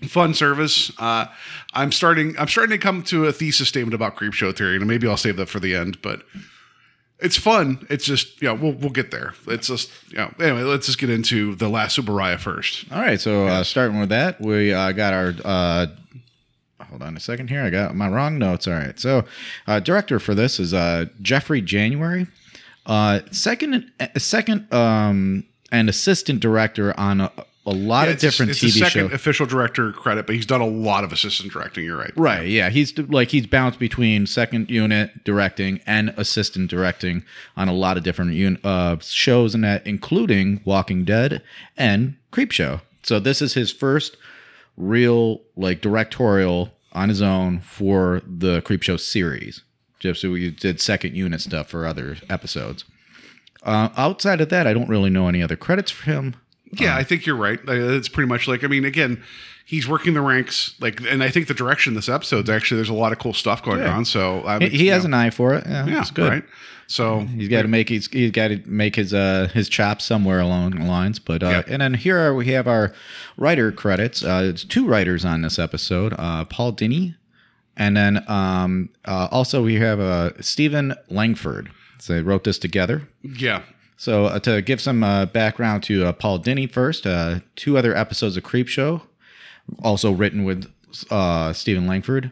fun 0.07 0.33
service. 0.33 0.91
Uh, 0.99 1.27
I'm 1.73 1.91
starting. 1.91 2.35
I'm 2.37 2.47
starting 2.47 2.71
to 2.71 2.81
come 2.81 3.03
to 3.03 3.25
a 3.25 3.33
thesis 3.33 3.67
statement 3.67 3.93
about 3.93 4.15
Creep 4.15 4.33
Show 4.33 4.51
theory, 4.51 4.77
and 4.77 4.87
maybe 4.87 5.07
I'll 5.07 5.17
save 5.17 5.37
that 5.37 5.49
for 5.49 5.59
the 5.59 5.75
end. 5.75 6.01
But 6.01 6.23
it's 7.19 7.37
fun. 7.37 7.85
It's 7.89 8.05
just 8.05 8.41
yeah, 8.41 8.51
we'll 8.51 8.73
we'll 8.73 8.91
get 8.91 9.11
there. 9.11 9.33
It's 9.47 9.67
just 9.67 9.91
you 10.09 10.17
know. 10.17 10.33
Anyway, 10.39 10.61
let's 10.63 10.85
just 10.85 10.99
get 10.99 11.09
into 11.09 11.55
The 11.55 11.69
Last 11.69 11.97
Subaraya 11.97 12.39
first. 12.39 12.91
All 12.91 12.99
right, 12.99 13.19
so 13.19 13.47
uh, 13.47 13.63
starting 13.63 13.99
with 13.99 14.09
that, 14.09 14.39
we 14.41 14.73
uh, 14.73 14.91
got 14.91 15.13
our. 15.13 15.33
Uh, 15.43 15.87
hold 16.89 17.01
on 17.01 17.15
a 17.15 17.19
second 17.19 17.49
here. 17.49 17.63
I 17.63 17.69
got 17.69 17.95
my 17.95 18.07
wrong 18.07 18.37
notes. 18.37 18.67
All 18.67 18.73
right, 18.73 18.99
so 18.99 19.25
uh, 19.67 19.79
director 19.79 20.19
for 20.19 20.35
this 20.35 20.59
is 20.59 20.73
uh, 20.73 21.05
Jeffrey 21.21 21.61
January. 21.61 22.27
Uh, 22.85 23.21
second, 23.31 23.91
uh, 23.99 24.07
second, 24.17 24.71
um, 24.73 25.43
and 25.71 25.89
assistant 25.89 26.39
director 26.39 26.93
on 26.99 27.21
a, 27.21 27.31
a 27.65 27.71
lot 27.71 28.07
Yeah, 28.07 28.13
of 28.15 28.19
different 28.19 28.51
it's 28.51 28.59
TV 28.61 28.71
second 28.79 28.89
shows. 29.09 29.13
official 29.13 29.45
director 29.45 29.91
credit, 29.93 30.25
but 30.27 30.35
he's 30.35 30.45
done 30.45 30.59
a 30.61 30.67
lot 30.67 31.03
of 31.05 31.13
assistant 31.13 31.51
directing. 31.53 31.85
You're 31.85 31.97
right. 31.97 32.11
Right. 32.17 32.47
Yeah. 32.47 32.69
He's 32.69 32.97
like 32.99 33.29
he's 33.29 33.47
bounced 33.47 33.79
between 33.79 34.27
second 34.27 34.69
unit 34.69 35.23
directing 35.23 35.79
and 35.85 36.09
assistant 36.17 36.69
directing 36.69 37.23
on 37.55 37.69
a 37.69 37.73
lot 37.73 37.95
of 37.97 38.03
different 38.03 38.31
un- 38.33 38.59
uh, 38.65 38.97
shows, 39.01 39.55
and 39.55 39.63
that 39.63 39.87
including 39.87 40.59
Walking 40.65 41.05
Dead 41.05 41.41
and 41.77 42.15
Creepshow. 42.33 42.81
So 43.03 43.19
this 43.19 43.41
is 43.41 43.53
his 43.53 43.71
first 43.71 44.17
real 44.77 45.41
like 45.55 45.81
directorial 45.81 46.71
on 46.91 47.09
his 47.09 47.21
own 47.21 47.59
for 47.61 48.21
the 48.27 48.61
Creepshow 48.61 48.99
series. 48.99 49.63
So 50.11 50.31
we 50.31 50.49
did 50.51 50.81
second 50.81 51.15
unit 51.15 51.41
stuff 51.41 51.69
for 51.69 51.85
other 51.87 52.17
episodes. 52.29 52.83
Uh, 53.63 53.89
outside 53.95 54.41
of 54.41 54.49
that, 54.49 54.67
I 54.67 54.73
don't 54.73 54.89
really 54.89 55.09
know 55.09 55.27
any 55.29 55.41
other 55.41 55.55
credits 55.55 55.89
for 55.91 56.03
him. 56.11 56.35
Yeah, 56.73 56.97
I 56.97 57.03
think 57.03 57.25
you're 57.25 57.35
right. 57.37 57.59
Uh, 57.67 57.71
It's 57.95 58.09
pretty 58.09 58.27
much 58.27 58.47
like 58.47 58.63
I 58.63 58.67
mean, 58.67 58.83
again, 58.83 59.23
he's 59.65 59.87
working 59.87 60.13
the 60.15 60.21
ranks 60.21 60.73
like, 60.81 60.99
and 61.07 61.23
I 61.23 61.29
think 61.29 61.47
the 61.47 61.53
direction 61.53 61.91
of 61.91 61.95
this 61.95 62.09
episode's 62.09 62.49
actually 62.49 62.77
there's 62.77 62.89
a 62.89 62.93
lot 62.93 63.11
of 63.13 63.19
cool 63.19 63.33
stuff 63.33 63.63
going 63.63 63.79
Yeah. 63.79 63.95
on. 63.95 64.05
So 64.05 64.43
I 64.45 64.55
He, 64.55 64.59
mean, 64.59 64.71
he 64.71 64.87
has 64.87 65.03
you 65.03 65.07
an 65.07 65.13
eye 65.13 65.29
for 65.29 65.53
it. 65.53 65.65
Yeah, 65.67 65.85
yeah, 65.85 66.01
it's 66.01 66.11
good. 66.11 66.29
right. 66.29 66.43
So 66.87 67.21
He's 67.21 67.47
got 67.47 67.61
to 67.61 67.67
make 67.69 67.87
he's, 67.89 68.07
he's 68.07 68.31
got 68.31 68.49
to 68.49 68.61
make 68.65 68.95
his 68.97 69.13
uh 69.13 69.47
his 69.53 69.69
chops 69.69 70.03
somewhere 70.03 70.39
along 70.41 70.71
the 70.71 70.83
lines. 70.85 71.17
But 71.19 71.41
uh, 71.41 71.63
and 71.67 71.81
then 71.81 71.93
here 71.93 72.19
are, 72.19 72.33
we 72.35 72.47
have 72.47 72.67
our 72.67 72.91
writer 73.37 73.71
credits. 73.71 74.21
Uh, 74.23 74.41
it's 74.51 74.65
two 74.65 74.85
writers 74.85 75.23
on 75.23 75.43
this 75.43 75.57
episode. 75.57 76.13
Uh, 76.17 76.43
Paul 76.43 76.73
Dini, 76.73 77.15
and 77.77 77.95
then 77.97 78.23
um 78.29 78.89
uh, 79.05 79.27
also 79.31 79.63
we 79.63 79.75
have 79.75 79.99
uh 79.99 80.31
Stephen 80.41 80.93
Langford. 81.09 81.71
So 81.99 82.13
they 82.13 82.21
wrote 82.21 82.43
this 82.43 82.59
together. 82.59 83.07
yeah, 83.21 83.61
So 83.95 84.25
uh, 84.25 84.39
to 84.39 84.61
give 84.61 84.81
some 84.81 85.03
uh, 85.05 85.25
background 85.27 85.83
to 85.83 86.05
uh, 86.05 86.11
Paul 86.11 86.37
Dini 86.39 86.69
first, 86.69 87.07
uh, 87.07 87.39
two 87.55 87.77
other 87.77 87.95
episodes 87.95 88.35
of 88.35 88.43
Creep 88.43 88.67
Show, 88.67 89.03
also 89.81 90.11
written 90.11 90.43
with 90.43 90.69
uh, 91.09 91.53
Stephen 91.53 91.87
Langford. 91.87 92.31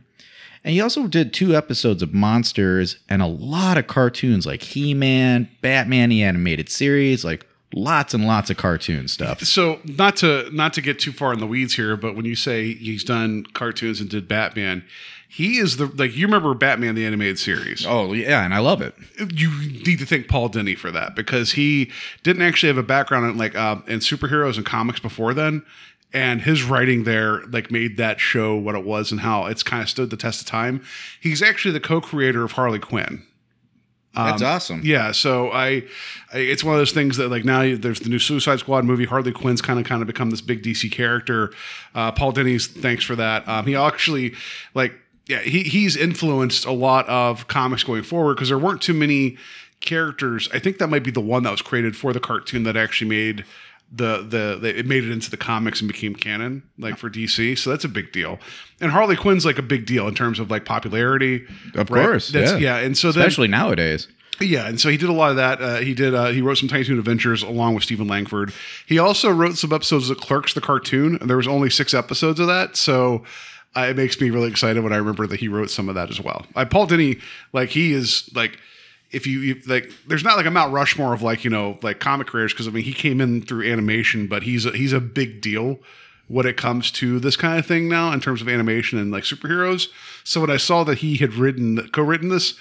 And 0.65 0.73
he 0.73 0.81
also 0.81 1.07
did 1.07 1.33
two 1.33 1.55
episodes 1.55 2.03
of 2.03 2.13
Monsters 2.13 2.97
and 3.07 3.21
a 3.21 3.27
lot 3.27 3.77
of 3.77 3.87
cartoons 3.87 4.45
like 4.45 4.61
He 4.61 4.93
Man, 4.93 5.47
Batman, 5.61 6.09
the 6.09 6.21
animated 6.21 6.67
series, 6.67 7.23
like 7.23 7.45
lots 7.73 8.13
and 8.13 8.27
lots 8.27 8.49
of 8.49 8.57
cartoon 8.57 9.07
stuff. 9.07 9.39
So 9.41 9.79
not 9.85 10.17
to 10.17 10.49
not 10.51 10.73
to 10.73 10.81
get 10.81 10.99
too 10.99 11.13
far 11.13 11.31
in 11.31 11.39
the 11.39 11.47
weeds 11.47 11.75
here, 11.75 11.95
but 11.95 12.15
when 12.17 12.25
you 12.25 12.35
say 12.35 12.73
he's 12.73 13.05
done 13.05 13.45
cartoons 13.53 14.01
and 14.01 14.09
did 14.09 14.27
Batman, 14.27 14.83
he 15.33 15.59
is 15.59 15.77
the 15.77 15.85
like 15.85 16.13
you 16.13 16.25
remember 16.27 16.53
Batman 16.53 16.93
the 16.93 17.05
animated 17.05 17.39
series. 17.39 17.85
Oh, 17.87 18.11
yeah, 18.11 18.43
and 18.43 18.53
I 18.53 18.59
love 18.59 18.81
it. 18.81 18.93
You 19.17 19.49
need 19.61 19.97
to 19.99 20.05
thank 20.05 20.27
Paul 20.27 20.49
Dini 20.49 20.77
for 20.77 20.91
that 20.91 21.15
because 21.15 21.53
he 21.53 21.89
didn't 22.21 22.41
actually 22.41 22.67
have 22.67 22.77
a 22.77 22.83
background 22.83 23.25
in 23.27 23.37
like 23.37 23.55
uh, 23.55 23.77
in 23.87 23.99
superheroes 23.99 24.57
and 24.57 24.65
comics 24.65 24.99
before 24.99 25.33
then. 25.33 25.63
And 26.11 26.41
his 26.41 26.63
writing 26.63 27.05
there 27.05 27.45
like 27.45 27.71
made 27.71 27.95
that 27.95 28.19
show 28.19 28.57
what 28.57 28.75
it 28.75 28.83
was 28.83 29.09
and 29.09 29.21
how 29.21 29.45
it's 29.45 29.63
kind 29.63 29.81
of 29.81 29.89
stood 29.89 30.09
the 30.09 30.17
test 30.17 30.41
of 30.41 30.47
time. 30.47 30.83
He's 31.21 31.41
actually 31.41 31.71
the 31.71 31.79
co-creator 31.79 32.43
of 32.43 32.51
Harley 32.51 32.79
Quinn. 32.79 33.23
That's 34.13 34.41
awesome. 34.41 34.81
Yeah, 34.83 35.13
so 35.13 35.49
I, 35.51 35.85
I, 36.33 36.39
it's 36.39 36.65
one 36.65 36.73
of 36.73 36.79
those 36.81 36.91
things 36.91 37.15
that 37.15 37.29
like 37.29 37.45
now 37.45 37.77
there's 37.77 38.01
the 38.01 38.09
new 38.09 38.19
Suicide 38.19 38.59
Squad 38.59 38.83
movie. 38.83 39.05
Harley 39.05 39.31
Quinn's 39.31 39.61
kind 39.61 39.79
of 39.79 39.85
kind 39.85 40.01
of 40.01 40.07
become 40.07 40.29
this 40.29 40.41
big 40.41 40.61
DC 40.61 40.91
character. 40.91 41.53
Uh, 41.95 42.11
Paul 42.11 42.33
Dini's 42.33 42.67
thanks 42.67 43.05
for 43.05 43.15
that. 43.15 43.47
Um, 43.47 43.65
he 43.65 43.77
actually 43.77 44.33
like 44.73 44.93
yeah 45.31 45.39
he 45.39 45.63
he's 45.63 45.95
influenced 45.95 46.65
a 46.65 46.71
lot 46.71 47.07
of 47.07 47.47
comics 47.47 47.83
going 47.83 48.03
forward 48.03 48.35
because 48.35 48.49
there 48.49 48.59
weren't 48.59 48.81
too 48.81 48.93
many 48.93 49.37
characters. 49.81 50.47
I 50.53 50.59
think 50.59 50.77
that 50.77 50.87
might 50.87 51.03
be 51.03 51.11
the 51.11 51.21
one 51.21 51.43
that 51.43 51.51
was 51.51 51.61
created 51.61 51.95
for 51.95 52.13
the 52.13 52.19
cartoon 52.19 52.63
that 52.63 52.77
actually 52.77 53.09
made 53.09 53.45
the 53.91 54.17
the, 54.17 54.57
the 54.61 54.79
it 54.79 54.85
made 54.85 55.03
it 55.03 55.11
into 55.11 55.29
the 55.29 55.37
comics 55.37 55.81
and 55.81 55.87
became 55.87 56.15
canon 56.15 56.63
like 56.77 56.97
for 56.97 57.09
DC. 57.09 57.57
So 57.57 57.69
that's 57.69 57.83
a 57.83 57.89
big 57.89 58.11
deal. 58.11 58.39
And 58.79 58.91
Harley 58.91 59.17
Quinn's 59.17 59.45
like 59.45 59.57
a 59.57 59.63
big 59.63 59.85
deal 59.85 60.07
in 60.07 60.15
terms 60.15 60.39
of 60.39 60.49
like 60.49 60.65
popularity. 60.65 61.45
Of 61.75 61.89
right? 61.89 62.05
course, 62.05 62.29
That's, 62.29 62.53
yeah. 62.53 62.57
yeah. 62.57 62.77
And 62.77 62.97
so 62.97 63.11
then 63.11 63.23
Especially 63.23 63.49
nowadays. 63.49 64.07
yeah, 64.39 64.67
and 64.67 64.79
so 64.79 64.89
he 64.89 64.97
did 64.97 65.09
a 65.09 65.13
lot 65.13 65.31
of 65.31 65.35
that. 65.37 65.61
Uh, 65.61 65.77
he 65.77 65.93
did. 65.93 66.15
Uh, 66.15 66.27
he 66.27 66.41
wrote 66.41 66.57
some 66.57 66.69
Tiny 66.69 66.85
Toon 66.85 66.99
Adventures 66.99 67.43
along 67.43 67.75
with 67.75 67.83
Stephen 67.83 68.07
Langford. 68.07 68.53
He 68.85 68.97
also 68.97 69.29
wrote 69.29 69.57
some 69.57 69.73
episodes 69.73 70.09
of 70.09 70.17
Clerks, 70.19 70.53
the 70.53 70.61
cartoon. 70.61 71.17
And 71.19 71.29
there 71.29 71.37
was 71.37 71.47
only 71.47 71.69
six 71.69 71.93
episodes 71.93 72.39
of 72.39 72.47
that, 72.47 72.77
so 72.77 73.23
uh, 73.75 73.87
it 73.89 73.95
makes 73.97 74.19
me 74.19 74.29
really 74.29 74.49
excited 74.49 74.83
when 74.83 74.93
I 74.93 74.97
remember 74.97 75.27
that 75.27 75.39
he 75.39 75.47
wrote 75.47 75.69
some 75.69 75.89
of 75.89 75.95
that 75.95 76.09
as 76.09 76.19
well. 76.19 76.45
Uh, 76.55 76.65
Paul 76.65 76.87
Dini, 76.87 77.21
like 77.53 77.69
he 77.69 77.93
is 77.93 78.29
like. 78.33 78.59
If 79.13 79.27
you, 79.27 79.39
you 79.41 79.61
like, 79.67 79.91
there's 80.07 80.23
not 80.23 80.37
like 80.37 80.45
a 80.45 80.51
Mount 80.51 80.71
Rushmore 80.71 81.13
of 81.13 81.21
like 81.21 81.43
you 81.43 81.49
know 81.49 81.77
like 81.81 81.99
comic 81.99 82.27
creators 82.27 82.53
because 82.53 82.65
I 82.65 82.71
mean 82.71 82.85
he 82.85 82.93
came 82.93 83.19
in 83.19 83.41
through 83.41 83.69
animation, 83.69 84.27
but 84.27 84.43
he's 84.43 84.65
a, 84.65 84.71
he's 84.71 84.93
a 84.93 85.01
big 85.01 85.41
deal 85.41 85.79
when 86.29 86.45
it 86.45 86.55
comes 86.55 86.91
to 86.91 87.19
this 87.19 87.35
kind 87.35 87.59
of 87.59 87.65
thing 87.65 87.89
now 87.89 88.13
in 88.13 88.21
terms 88.21 88.41
of 88.41 88.47
animation 88.47 88.97
and 88.97 89.11
like 89.11 89.25
superheroes. 89.25 89.89
So 90.23 90.39
when 90.39 90.49
I 90.49 90.55
saw 90.55 90.85
that 90.85 90.99
he 90.99 91.17
had 91.17 91.33
written 91.33 91.89
co-written 91.89 92.29
this, 92.29 92.53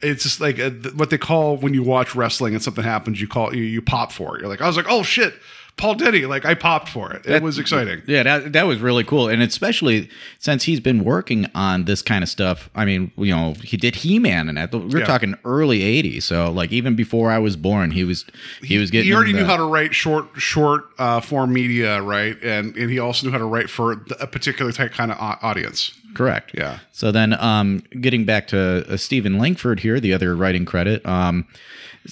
it's 0.00 0.22
just 0.22 0.40
like 0.40 0.58
a, 0.58 0.70
what 0.94 1.10
they 1.10 1.18
call 1.18 1.58
when 1.58 1.74
you 1.74 1.82
watch 1.82 2.14
wrestling 2.14 2.54
and 2.54 2.62
something 2.62 2.82
happens, 2.82 3.20
you 3.20 3.28
call 3.28 3.54
you, 3.54 3.62
you 3.62 3.82
pop 3.82 4.10
for 4.10 4.36
it. 4.36 4.40
You're 4.40 4.48
like, 4.48 4.62
I 4.62 4.66
was 4.66 4.78
like, 4.78 4.86
oh 4.88 5.02
shit, 5.02 5.34
Paul 5.80 5.96
Dini. 5.96 6.28
Like 6.28 6.44
I 6.44 6.54
popped 6.54 6.88
for 6.88 7.12
it. 7.12 7.24
It 7.26 7.42
was 7.42 7.58
exciting. 7.58 8.02
Yeah, 8.06 8.22
that 8.22 8.52
that 8.52 8.66
was 8.66 8.78
really 8.80 9.02
cool, 9.04 9.28
and 9.28 9.42
especially 9.42 10.08
since 10.38 10.64
he's 10.64 10.80
been 10.80 11.04
working 11.04 11.46
on 11.54 11.86
this 11.86 12.02
kind 12.02 12.22
of 12.22 12.28
stuff. 12.28 12.68
I 12.74 12.84
mean, 12.84 13.10
you 13.16 13.34
know, 13.34 13.54
he 13.64 13.76
did 13.76 13.96
He 13.96 14.18
Man, 14.18 14.48
and 14.48 14.58
that 14.58 14.72
we're 14.72 15.00
Yeah. 15.00 15.06
talking 15.06 15.34
early 15.44 15.80
'80s. 15.80 16.22
So, 16.24 16.50
like, 16.52 16.70
even 16.72 16.94
before 16.94 17.30
I 17.30 17.38
was 17.38 17.56
born, 17.56 17.90
he 17.92 18.04
was 18.04 18.24
he 18.62 18.78
was 18.78 18.90
getting. 18.90 19.06
He 19.08 19.14
already 19.14 19.32
knew 19.32 19.44
how 19.44 19.56
to 19.56 19.64
write 19.64 19.94
short 19.94 20.26
short 20.36 20.84
uh, 20.98 21.20
form 21.20 21.52
media, 21.52 22.02
right? 22.02 22.36
And 22.42 22.76
and 22.76 22.90
he 22.90 22.98
also 22.98 23.26
knew 23.26 23.32
how 23.32 23.38
to 23.38 23.44
write 23.46 23.70
for 23.70 23.92
a 24.20 24.26
particular 24.26 24.72
type 24.72 24.92
kind 24.92 25.10
of 25.10 25.18
audience. 25.42 25.92
Correct. 26.12 26.50
Yeah. 26.54 26.80
So 26.92 27.12
then, 27.12 27.34
um, 27.40 27.84
getting 28.00 28.24
back 28.24 28.48
to 28.48 28.84
uh, 28.88 28.96
Stephen 28.96 29.38
Langford 29.38 29.78
here, 29.80 30.00
the 30.00 30.12
other 30.12 30.34
writing 30.34 30.64
credit, 30.64 31.06
um, 31.06 31.46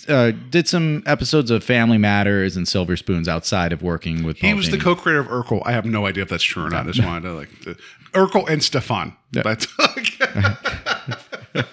uh, 0.09 0.33
did 0.51 0.69
some 0.69 1.03
episodes 1.07 1.51
of 1.51 1.65
Family 1.65 1.99
Matters 1.99 2.57
and 2.57 2.69
Silver 2.69 2.97
Spoons 2.97 3.29
outside 3.29 3.73
of 3.73 3.83
working 3.83 4.23
with. 4.23 4.39
He 4.39 4.49
Paul 4.49 4.57
was 4.57 4.71
the 4.71 4.79
co-creator 4.79 5.21
of 5.21 5.29
Urkel. 5.29 5.63
I 5.65 5.73
have 5.73 5.85
no 5.85 6.07
idea 6.07 6.23
if 6.23 6.29
that's 6.29 6.43
true 6.43 6.65
or 6.65 6.71
not. 6.71 6.87
I 6.87 6.91
just 6.91 7.05
wanted 7.05 7.23
to 7.23 7.33
like 7.35 7.61
the, 7.63 7.77
Urkel 8.13 8.49
and 8.49 8.63
Stefan. 8.63 9.17
But 9.33 9.67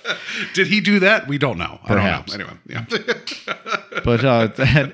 did 0.53 0.67
he 0.67 0.81
do 0.81 0.99
that? 0.99 1.27
We 1.27 1.37
don't 1.37 1.57
know. 1.57 1.79
Perhaps. 1.85 2.33
I 2.33 2.37
don't 2.37 2.47
know. 2.47 2.57
Anyway, 2.69 2.85
yeah. 3.47 4.01
but 4.05 4.23
uh, 4.25 4.47
then 4.47 4.93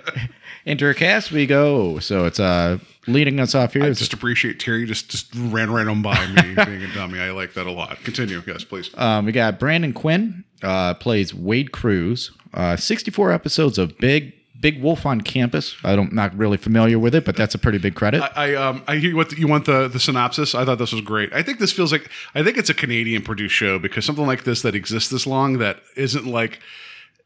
into 0.65 0.85
our 0.85 0.93
cast 0.93 1.31
we 1.31 1.45
go. 1.45 1.99
So 1.99 2.25
it's 2.25 2.39
uh, 2.39 2.77
leading 3.07 3.39
us 3.39 3.55
off 3.55 3.73
here. 3.73 3.83
I 3.83 3.89
just 3.91 4.13
appreciate 4.13 4.59
Terry 4.59 4.85
just 4.85 5.09
just 5.09 5.33
ran 5.35 5.71
right 5.71 5.87
on 5.87 6.01
by 6.01 6.25
me 6.27 6.55
being 6.65 6.83
a 6.83 6.93
dummy. 6.93 7.19
I 7.19 7.31
like 7.31 7.53
that 7.53 7.67
a 7.67 7.71
lot. 7.71 7.97
Continue, 8.03 8.41
yes, 8.45 8.63
please. 8.63 8.89
Um, 8.95 9.25
we 9.25 9.31
got 9.31 9.59
Brandon 9.59 9.93
Quinn 9.93 10.43
uh, 10.63 10.93
plays 10.95 11.33
Wade 11.33 11.71
Cruz. 11.71 12.31
Uh, 12.53 12.75
64 12.75 13.31
episodes 13.31 13.77
of 13.77 13.97
Big 13.97 14.33
Big 14.59 14.81
Wolf 14.81 15.05
on 15.05 15.21
Campus. 15.21 15.75
I 15.83 15.95
don't 15.95 16.13
not 16.13 16.37
really 16.37 16.57
familiar 16.57 16.99
with 16.99 17.15
it, 17.15 17.25
but 17.25 17.35
that's 17.35 17.55
a 17.55 17.57
pretty 17.57 17.79
big 17.79 17.95
credit. 17.95 18.23
I 18.35 18.55
um 18.55 18.83
I 18.87 18.97
hear 18.97 19.15
what 19.15 19.31
the, 19.31 19.39
you 19.39 19.47
want 19.47 19.65
the 19.65 19.87
the 19.87 19.99
synopsis. 19.99 20.53
I 20.53 20.63
thought 20.65 20.77
this 20.77 20.91
was 20.91 21.01
great. 21.01 21.33
I 21.33 21.41
think 21.41 21.59
this 21.59 21.71
feels 21.71 21.91
like 21.91 22.09
I 22.35 22.43
think 22.43 22.57
it's 22.57 22.69
a 22.69 22.73
Canadian 22.73 23.23
produced 23.23 23.55
show 23.55 23.79
because 23.79 24.05
something 24.05 24.27
like 24.27 24.43
this 24.43 24.61
that 24.61 24.75
exists 24.75 25.09
this 25.09 25.25
long 25.25 25.57
that 25.57 25.81
isn't 25.95 26.27
like 26.27 26.59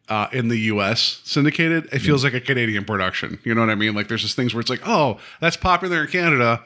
uh, 0.08 0.28
in 0.32 0.48
the 0.48 0.58
U.S. 0.58 1.22
syndicated. 1.24 1.90
It 1.92 2.00
feels 2.00 2.24
like 2.24 2.34
a 2.34 2.42
Canadian 2.42 2.86
production. 2.86 3.40
You 3.44 3.56
know 3.56 3.62
what 3.62 3.70
I 3.70 3.76
mean? 3.76 3.96
Like 3.96 4.08
there's 4.08 4.22
just 4.22 4.36
things 4.36 4.54
where 4.54 4.62
it's 4.62 4.70
like, 4.70 4.88
oh, 4.88 5.20
that's 5.42 5.58
popular 5.58 6.02
in 6.02 6.08
Canada, 6.08 6.64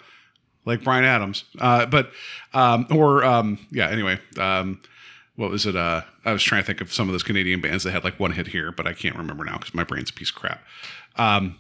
like 0.66 0.84
Bryan 0.84 1.06
Adams. 1.06 1.46
Uh, 1.58 1.86
but 1.86 2.12
um, 2.54 2.88
or 2.92 3.24
um, 3.24 3.66
yeah. 3.72 3.90
Anyway, 3.90 4.20
um, 4.38 4.82
what 5.40 5.52
was 5.52 5.66
it? 5.66 5.76
Uh, 5.76 6.02
I 6.26 6.34
was 6.34 6.44
trying 6.44 6.62
to 6.62 6.68
think 6.68 6.82
of 6.82 6.92
some 6.92 7.08
of 7.08 7.14
those 7.14 7.24
Canadian 7.24 7.62
bands 7.62 7.86
that 7.86 7.92
had 7.92 8.04
like 8.04 8.20
one 8.20 8.32
hit 8.32 8.48
here, 8.48 8.74
but 8.74 8.86
I 8.86 8.92
can't 8.92 9.16
remember 9.16 9.46
now 9.46 9.58
because 9.58 9.74
my 9.74 9.86
brain's 9.86 10.10
a 10.10 10.14
piece 10.14 10.30
of 10.32 10.36
crap. 10.36 10.62
Um, 11.16 11.58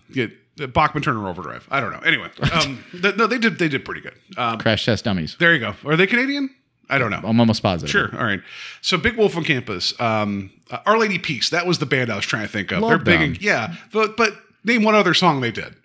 Bachman 0.57 1.01
Turner 1.01 1.25
Overdrive. 1.29 1.65
I 1.71 1.79
don't 1.79 1.93
know. 1.93 2.00
Anyway, 2.00 2.27
um, 2.51 2.83
th- 3.01 3.15
no, 3.15 3.25
they 3.25 3.38
did 3.38 3.57
they 3.57 3.69
did 3.69 3.86
pretty 3.86 4.01
good. 4.01 4.15
Um, 4.38 4.59
Crash 4.59 4.86
Test 4.86 5.05
Dummies. 5.05 5.38
there 5.39 5.53
you 5.53 5.59
go. 5.62 5.75
Are 5.86 5.95
they 5.95 6.07
Canadian? 6.07 6.50
I 6.89 6.98
don't 6.98 7.09
know. 7.09 7.21
I'm 7.24 7.39
almost 7.39 7.63
positive. 7.63 7.89
Sure. 7.89 8.09
All 8.19 8.25
right. 8.25 8.41
So 8.81 8.98
Big 8.98 9.15
Wolf 9.15 9.38
on 9.38 9.45
Campus, 9.45 9.98
um, 10.01 10.51
uh, 10.71 10.79
Our 10.86 10.98
Lady 10.98 11.19
Peace. 11.19 11.50
That 11.50 11.65
was 11.65 11.79
the 11.79 11.86
band 11.86 12.12
I 12.12 12.15
was 12.17 12.25
trying 12.25 12.48
to 12.48 12.51
think 12.51 12.71
of. 12.71 12.81
Love 12.81 12.89
They're 12.89 13.17
big. 13.17 13.21
In, 13.21 13.38
yeah. 13.39 13.75
But 13.93 14.17
but 14.17 14.33
name 14.65 14.83
one 14.83 14.95
other 14.95 15.13
song 15.13 15.39
they 15.39 15.51
did. 15.51 15.75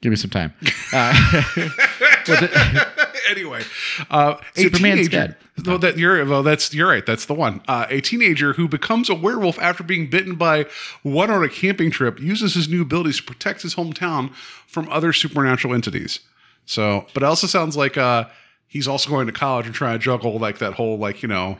Give 0.00 0.10
me 0.10 0.16
some 0.16 0.30
time. 0.30 0.52
Uh, 0.92 1.14
anyway, 3.28 3.62
uh, 4.10 4.34
Superman's 4.56 5.08
teenager- 5.08 5.36
Well, 5.64 5.78
that 5.78 5.98
you're 5.98 6.24
well. 6.26 6.42
That's 6.42 6.74
you're 6.74 6.88
right. 6.88 7.06
That's 7.06 7.26
the 7.26 7.34
one. 7.34 7.60
Uh, 7.68 7.86
a 7.88 8.00
teenager 8.00 8.54
who 8.54 8.66
becomes 8.66 9.08
a 9.08 9.14
werewolf 9.14 9.56
after 9.60 9.84
being 9.84 10.10
bitten 10.10 10.34
by 10.34 10.66
one 11.04 11.30
on 11.30 11.44
a 11.44 11.48
camping 11.48 11.92
trip 11.92 12.18
uses 12.20 12.54
his 12.54 12.68
new 12.68 12.82
abilities 12.82 13.18
to 13.18 13.22
protect 13.22 13.62
his 13.62 13.76
hometown 13.76 14.34
from 14.66 14.88
other 14.90 15.12
supernatural 15.12 15.74
entities. 15.74 16.18
So, 16.66 17.06
but 17.14 17.22
it 17.22 17.26
also 17.26 17.46
sounds 17.46 17.76
like 17.76 17.96
uh, 17.96 18.24
he's 18.66 18.88
also 18.88 19.10
going 19.10 19.26
to 19.28 19.32
college 19.32 19.66
and 19.66 19.74
trying 19.74 19.98
to 19.98 20.02
juggle 20.02 20.38
like 20.38 20.58
that 20.58 20.74
whole 20.74 20.98
like 20.98 21.22
you 21.22 21.28
know, 21.28 21.58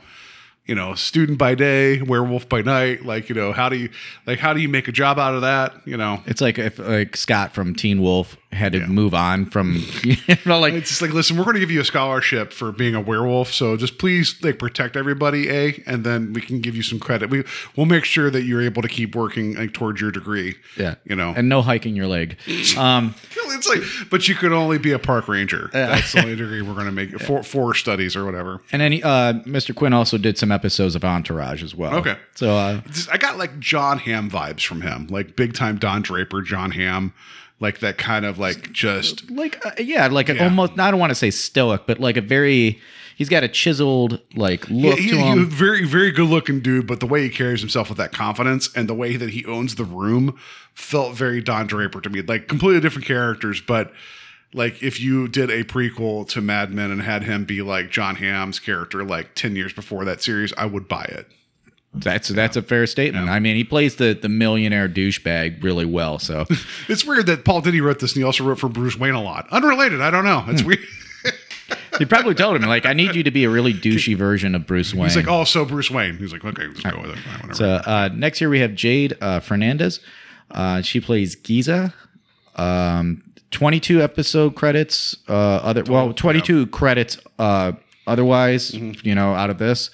you 0.65 0.75
know, 0.75 0.93
student 0.95 1.37
by 1.37 1.55
day, 1.55 2.01
werewolf 2.01 2.47
by 2.47 2.61
night. 2.61 3.05
Like 3.05 3.29
you 3.29 3.35
know, 3.35 3.51
how 3.51 3.69
do 3.69 3.77
you 3.77 3.89
like 4.25 4.39
how 4.39 4.53
do 4.53 4.61
you 4.61 4.69
make 4.69 4.87
a 4.87 4.91
job 4.91 5.19
out 5.19 5.33
of 5.33 5.41
that? 5.41 5.73
You 5.85 5.97
know, 5.97 6.21
it's 6.25 6.41
like 6.41 6.57
if 6.59 6.79
like 6.79 7.15
Scott 7.17 7.53
from 7.53 7.75
Teen 7.75 8.01
Wolf 8.01 8.37
had 8.51 8.73
to 8.73 8.85
move 8.85 9.13
on 9.13 9.45
from 9.45 9.81
you 10.03 10.17
know 10.45 10.59
like 10.59 10.73
It's 10.73 10.89
just 10.89 11.01
like, 11.01 11.13
listen, 11.13 11.37
we're 11.37 11.45
going 11.45 11.53
to 11.53 11.61
give 11.61 11.71
you 11.71 11.79
a 11.79 11.85
scholarship 11.85 12.51
for 12.51 12.73
being 12.73 12.95
a 12.95 12.99
werewolf, 13.01 13.53
so 13.53 13.77
just 13.77 13.97
please 13.97 14.35
like 14.43 14.59
protect 14.59 14.97
everybody, 14.97 15.49
a, 15.49 15.81
and 15.87 16.03
then 16.03 16.33
we 16.33 16.41
can 16.41 16.59
give 16.59 16.75
you 16.75 16.83
some 16.83 16.99
credit. 16.99 17.29
We 17.29 17.43
we'll 17.75 17.85
make 17.85 18.03
sure 18.05 18.29
that 18.29 18.43
you're 18.43 18.61
able 18.61 18.81
to 18.81 18.89
keep 18.89 19.15
working 19.15 19.55
like 19.55 19.73
towards 19.73 20.01
your 20.01 20.11
degree. 20.11 20.55
yeah 20.77 20.95
you 21.05 21.15
know, 21.15 21.33
and 21.35 21.49
no 21.49 21.61
hiking 21.61 21.95
your 21.95 22.07
leg. 22.07 22.37
Um, 22.77 23.15
it's 23.35 23.67
like, 23.67 24.09
but 24.09 24.27
you 24.27 24.35
could 24.35 24.53
only 24.53 24.77
be 24.77 24.91
a 24.91 24.99
park 24.99 25.27
ranger. 25.27 25.69
That's 25.73 26.13
the 26.13 26.21
only 26.21 26.35
degree 26.37 26.61
we're 26.61 26.73
going 26.73 26.85
to 26.85 26.91
make 26.91 27.19
for 27.19 27.43
for 27.43 27.73
studies 27.75 28.15
or 28.15 28.23
whatever. 28.25 28.61
and 28.71 28.81
then 28.81 28.93
uh, 29.03 29.41
Mr. 29.45 29.75
Quinn 29.75 29.93
also 29.93 30.17
did 30.17 30.37
some 30.37 30.50
episodes 30.51 30.95
of 30.95 31.03
Entourage 31.03 31.63
as 31.63 31.73
well. 31.75 31.95
Okay. 31.95 32.17
so 32.35 32.55
uh, 32.55 32.81
I 33.11 33.17
got 33.17 33.37
like 33.37 33.59
John 33.59 33.97
Hamm 33.99 34.29
vibes 34.29 34.65
from 34.65 34.81
him, 34.81 35.07
like 35.07 35.35
big 35.35 35.53
time 35.53 35.77
Don 35.77 36.01
Draper, 36.01 36.41
John 36.41 36.71
Hamm, 36.71 37.13
like 37.59 37.79
that 37.79 37.97
kind 37.97 38.25
of 38.25 38.37
like 38.39 38.71
just 38.71 39.29
like 39.31 39.63
uh, 39.65 39.71
yeah, 39.77 40.07
like 40.07 40.27
Yeah. 40.29 40.43
almost 40.43 40.79
I 40.79 40.91
don't 40.91 40.99
want 40.99 41.11
to 41.11 41.15
say 41.15 41.31
stoic, 41.31 41.83
but 41.87 41.99
like 41.99 42.17
a 42.17 42.21
very 42.21 42.79
he's 43.15 43.29
got 43.29 43.43
a 43.43 43.47
chiseled 43.47 44.19
like 44.35 44.67
look 44.69 44.97
he, 44.97 45.09
to 45.09 45.17
he- 45.17 45.43
very 45.43 45.85
very 45.85 46.11
good 46.11 46.27
looking 46.27 46.59
dude 46.59 46.87
but 46.87 46.99
the 47.01 47.05
way 47.05 47.21
he 47.21 47.29
carries 47.29 47.59
himself 47.59 47.87
with 47.87 47.97
that 47.99 48.11
confidence 48.11 48.73
and 48.75 48.89
the 48.89 48.95
way 48.95 49.15
that 49.15 49.29
he 49.29 49.45
owns 49.45 49.75
the 49.75 49.83
room 49.83 50.35
felt 50.73 51.13
very 51.13 51.39
don 51.39 51.67
draper 51.67 52.01
to 52.01 52.09
me 52.09 52.23
like 52.23 52.47
completely 52.47 52.79
different 52.81 53.05
characters 53.05 53.61
but 53.61 53.91
like 54.53 54.81
if 54.83 54.99
you 54.99 55.27
did 55.27 55.49
a 55.49 55.63
prequel 55.63 56.27
to 56.29 56.41
mad 56.41 56.71
men 56.73 56.91
and 56.91 57.01
had 57.01 57.23
him 57.23 57.45
be 57.45 57.61
like 57.61 57.89
john 57.91 58.15
hamm's 58.15 58.59
character 58.59 59.03
like 59.03 59.33
10 59.35 59.55
years 59.55 59.73
before 59.73 60.03
that 60.05 60.21
series 60.21 60.53
i 60.57 60.65
would 60.65 60.87
buy 60.87 61.03
it 61.05 61.27
That's 61.93 62.29
that's 62.29 62.55
a 62.55 62.61
fair 62.61 62.87
statement. 62.87 63.27
I 63.29 63.39
mean, 63.39 63.55
he 63.57 63.65
plays 63.65 63.97
the 63.97 64.13
the 64.13 64.29
millionaire 64.29 64.87
douchebag 64.87 65.61
really 65.61 65.85
well. 65.85 66.19
So 66.19 66.45
it's 66.87 67.03
weird 67.05 67.25
that 67.25 67.43
paul 67.43 67.61
dini 67.61 67.81
wrote 67.81 67.99
this 67.99 68.13
and 68.13 68.21
he 68.21 68.23
also 68.23 68.43
wrote 68.45 68.59
for 68.59 68.69
bruce 68.69 68.97
wayne 68.97 69.13
a 69.13 69.21
lot 69.21 69.47
unrelated 69.51 69.99
i 70.01 70.09
don't 70.09 70.23
know 70.23 70.39
Hmm. 70.41 70.51
it's 70.51 70.63
weird 70.63 70.79
he 71.99 72.05
probably 72.05 72.33
told 72.33 72.55
him 72.55 72.63
like, 72.63 72.85
"I 72.85 72.93
need 72.93 73.15
you 73.15 73.23
to 73.23 73.31
be 73.31 73.43
a 73.43 73.49
really 73.49 73.73
douchey 73.73 74.15
version 74.17 74.55
of 74.55 74.65
Bruce 74.65 74.93
Wayne." 74.93 75.03
He's 75.03 75.15
like, 75.15 75.27
oh, 75.27 75.43
so 75.43 75.65
Bruce 75.65 75.91
Wayne. 75.91 76.17
He's 76.17 76.31
like, 76.33 76.43
okay, 76.43 76.67
let's 76.67 76.81
go 76.81 76.99
with 77.01 77.11
it. 77.11 77.17
Whatever. 77.17 77.53
So 77.53 77.65
uh, 77.85 78.09
next 78.13 78.41
year 78.41 78.49
we 78.49 78.59
have 78.59 78.73
Jade 78.75 79.15
uh, 79.21 79.39
Fernandez. 79.39 79.99
Uh, 80.49 80.81
she 80.81 80.99
plays 80.99 81.35
Giza. 81.35 81.93
Um, 82.55 83.23
22 83.51 84.01
episode 84.01 84.55
credits. 84.55 85.15
Uh, 85.27 85.33
other 85.33 85.83
well, 85.83 86.13
22 86.13 86.67
credits. 86.67 87.17
Uh, 87.39 87.73
otherwise, 88.07 88.71
Mm-hmm. 88.71 89.07
you 89.07 89.15
know, 89.15 89.33
out 89.35 89.49
of 89.49 89.57
this, 89.57 89.89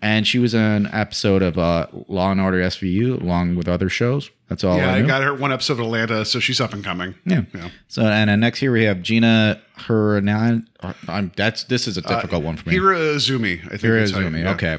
and 0.00 0.26
she 0.26 0.38
was 0.38 0.52
in 0.54 0.60
an 0.60 0.88
episode 0.92 1.42
of 1.42 1.56
uh, 1.58 1.86
Law 2.08 2.32
and 2.32 2.40
Order 2.40 2.58
SVU 2.62 3.20
along 3.20 3.54
with 3.56 3.68
other 3.68 3.88
shows. 3.88 4.30
That's 4.48 4.64
all. 4.64 4.76
yeah, 4.76 4.92
I 4.92 4.98
I 4.98 5.02
got 5.02 5.22
her 5.22 5.32
one 5.34 5.50
episode 5.52 5.74
of 5.74 5.80
Atlanta, 5.80 6.24
so 6.26 6.38
she's 6.40 6.60
up 6.60 6.72
and 6.74 6.84
coming. 6.84 7.14
Yeah. 7.24 7.42
Yeah. 7.54 7.70
So 7.88 8.02
and 8.02 8.28
then 8.28 8.40
next 8.40 8.58
here 8.58 8.70
we 8.72 8.84
have 8.84 9.00
Gina 9.00 9.62
Hernan. 9.76 10.68
I'm 11.08 11.32
that's 11.36 11.64
this 11.64 11.86
is 11.88 11.96
a 11.96 12.02
difficult 12.02 12.42
one 12.44 12.56
for 12.56 12.68
me. 12.68 12.74
Hira 12.74 12.96
Izumi, 12.98 13.64
I 13.64 13.68
think. 13.68 13.80
Hira 13.82 14.00
that's 14.00 14.10
how 14.12 14.18
you- 14.18 14.26
Izumi. 14.26 14.42
yeah. 14.42 14.50
Okay. 14.52 14.78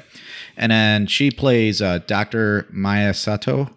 And 0.57 0.71
then 0.71 1.07
she 1.07 1.31
plays 1.31 1.81
uh, 1.81 1.99
Dr. 2.05 2.67
Maya 2.69 3.13
Sato. 3.15 3.69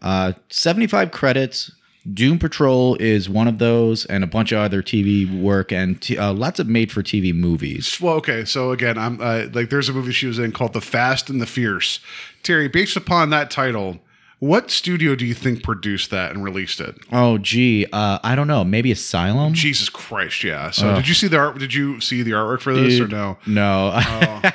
Uh, 0.00 0.32
75 0.48 1.10
credits. 1.10 1.70
Doom 2.12 2.38
Patrol 2.38 2.96
is 2.96 3.30
one 3.30 3.48
of 3.48 3.58
those, 3.58 4.04
and 4.06 4.22
a 4.22 4.26
bunch 4.26 4.52
of 4.52 4.58
other 4.58 4.82
TV 4.82 5.40
work 5.40 5.72
and 5.72 6.00
t- 6.02 6.18
uh, 6.18 6.32
lots 6.32 6.60
of 6.60 6.68
made 6.68 6.92
for 6.92 7.02
TV 7.02 7.34
movies. 7.34 7.98
Well, 8.00 8.14
okay. 8.16 8.44
So 8.44 8.72
again, 8.72 8.98
I'm 8.98 9.20
uh, 9.20 9.46
like, 9.52 9.70
there's 9.70 9.88
a 9.88 9.92
movie 9.92 10.12
she 10.12 10.26
was 10.26 10.38
in 10.38 10.52
called 10.52 10.74
The 10.74 10.82
Fast 10.82 11.30
and 11.30 11.40
the 11.40 11.46
Fierce. 11.46 12.00
Terry, 12.42 12.68
based 12.68 12.96
upon 12.96 13.30
that 13.30 13.50
title, 13.50 14.00
what 14.38 14.70
studio 14.70 15.14
do 15.14 15.24
you 15.24 15.32
think 15.32 15.62
produced 15.62 16.10
that 16.10 16.32
and 16.32 16.44
released 16.44 16.78
it? 16.78 16.96
Oh, 17.10 17.38
gee. 17.38 17.86
Uh, 17.90 18.18
I 18.22 18.34
don't 18.34 18.48
know. 18.48 18.64
Maybe 18.64 18.92
Asylum? 18.92 19.54
Jesus 19.54 19.88
Christ, 19.88 20.44
yeah. 20.44 20.70
So 20.70 20.90
Ugh. 20.90 20.96
did 20.96 21.08
you 21.08 21.14
see 21.14 21.28
the 21.28 21.38
art? 21.38 21.58
Did 21.58 21.72
you 21.72 22.02
see 22.02 22.22
the 22.22 22.32
artwork 22.32 22.60
for 22.60 22.74
this 22.74 23.00
or 23.00 23.04
Dude, 23.04 23.12
no? 23.12 23.38
No. 23.46 24.42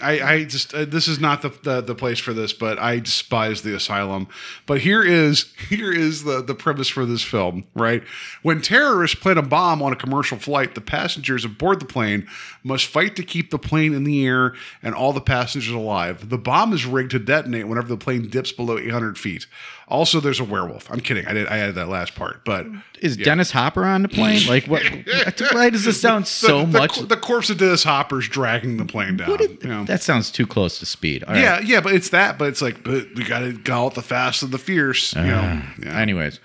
I, 0.00 0.20
I 0.20 0.44
just 0.44 0.74
uh, 0.74 0.84
this 0.84 1.08
is 1.08 1.18
not 1.18 1.42
the, 1.42 1.50
the 1.62 1.80
the 1.80 1.94
place 1.94 2.18
for 2.18 2.32
this, 2.32 2.52
but 2.52 2.78
I 2.78 2.98
despise 2.98 3.62
the 3.62 3.74
asylum. 3.74 4.28
But 4.66 4.80
here 4.80 5.02
is 5.02 5.52
here 5.68 5.92
is 5.92 6.24
the 6.24 6.42
the 6.42 6.54
premise 6.54 6.88
for 6.88 7.04
this 7.06 7.22
film, 7.22 7.64
right? 7.74 8.02
When 8.42 8.60
terrorists 8.60 9.18
plant 9.18 9.38
a 9.38 9.42
bomb 9.42 9.82
on 9.82 9.92
a 9.92 9.96
commercial 9.96 10.38
flight, 10.38 10.74
the 10.74 10.80
passengers 10.80 11.44
aboard 11.44 11.80
the 11.80 11.86
plane 11.86 12.26
must 12.62 12.86
fight 12.86 13.16
to 13.16 13.22
keep 13.22 13.50
the 13.50 13.58
plane 13.58 13.94
in 13.94 14.04
the 14.04 14.26
air 14.26 14.54
and 14.82 14.94
all 14.94 15.12
the 15.12 15.20
passengers 15.20 15.72
alive. 15.72 16.28
The 16.28 16.38
bomb 16.38 16.72
is 16.72 16.84
rigged 16.84 17.12
to 17.12 17.18
detonate 17.18 17.68
whenever 17.68 17.88
the 17.88 17.96
plane 17.96 18.28
dips 18.28 18.52
below 18.52 18.78
800 18.78 19.18
feet. 19.18 19.46
Also, 19.88 20.18
there's 20.18 20.40
a 20.40 20.44
werewolf. 20.44 20.90
I'm 20.90 20.98
kidding. 20.98 21.26
I 21.26 21.32
did 21.32 21.46
I 21.46 21.58
added 21.58 21.76
that 21.76 21.88
last 21.88 22.16
part, 22.16 22.44
but 22.44 22.66
is 23.00 23.16
Dennis 23.16 23.52
Hopper 23.52 23.84
on 23.84 24.02
the 24.02 24.08
plane? 24.08 24.44
Like, 24.48 24.66
what? 24.66 24.82
why 25.52 25.70
does 25.70 25.84
this 25.84 26.00
sound 26.00 26.26
so 26.26 26.60
the, 26.60 26.66
the, 26.66 26.78
much? 26.78 26.98
The 26.98 27.16
corpse 27.16 27.50
of 27.50 27.58
Dennis 27.58 27.84
Hopper's 27.84 28.28
dragging 28.28 28.78
the 28.78 28.84
plane 28.84 29.16
down. 29.16 29.28
You 29.62 29.68
know? 29.68 29.84
that 29.84 30.02
sounds 30.02 30.30
too 30.30 30.46
close 30.46 30.78
to 30.78 30.86
speed. 30.86 31.24
All 31.24 31.34
right. 31.34 31.42
Yeah, 31.42 31.60
yeah, 31.60 31.80
but 31.80 31.94
it's 31.94 32.10
that. 32.10 32.38
But 32.38 32.48
it's 32.48 32.62
like, 32.62 32.82
but 32.82 33.06
we 33.14 33.24
got 33.24 33.40
to 33.40 33.52
go 33.52 33.86
out 33.86 33.94
the 33.94 34.02
fast 34.02 34.42
and 34.42 34.52
the 34.52 34.58
fierce. 34.58 35.14
You 35.14 35.22
know, 35.22 35.62
yeah. 35.82 36.00
Anyways, 36.00 36.40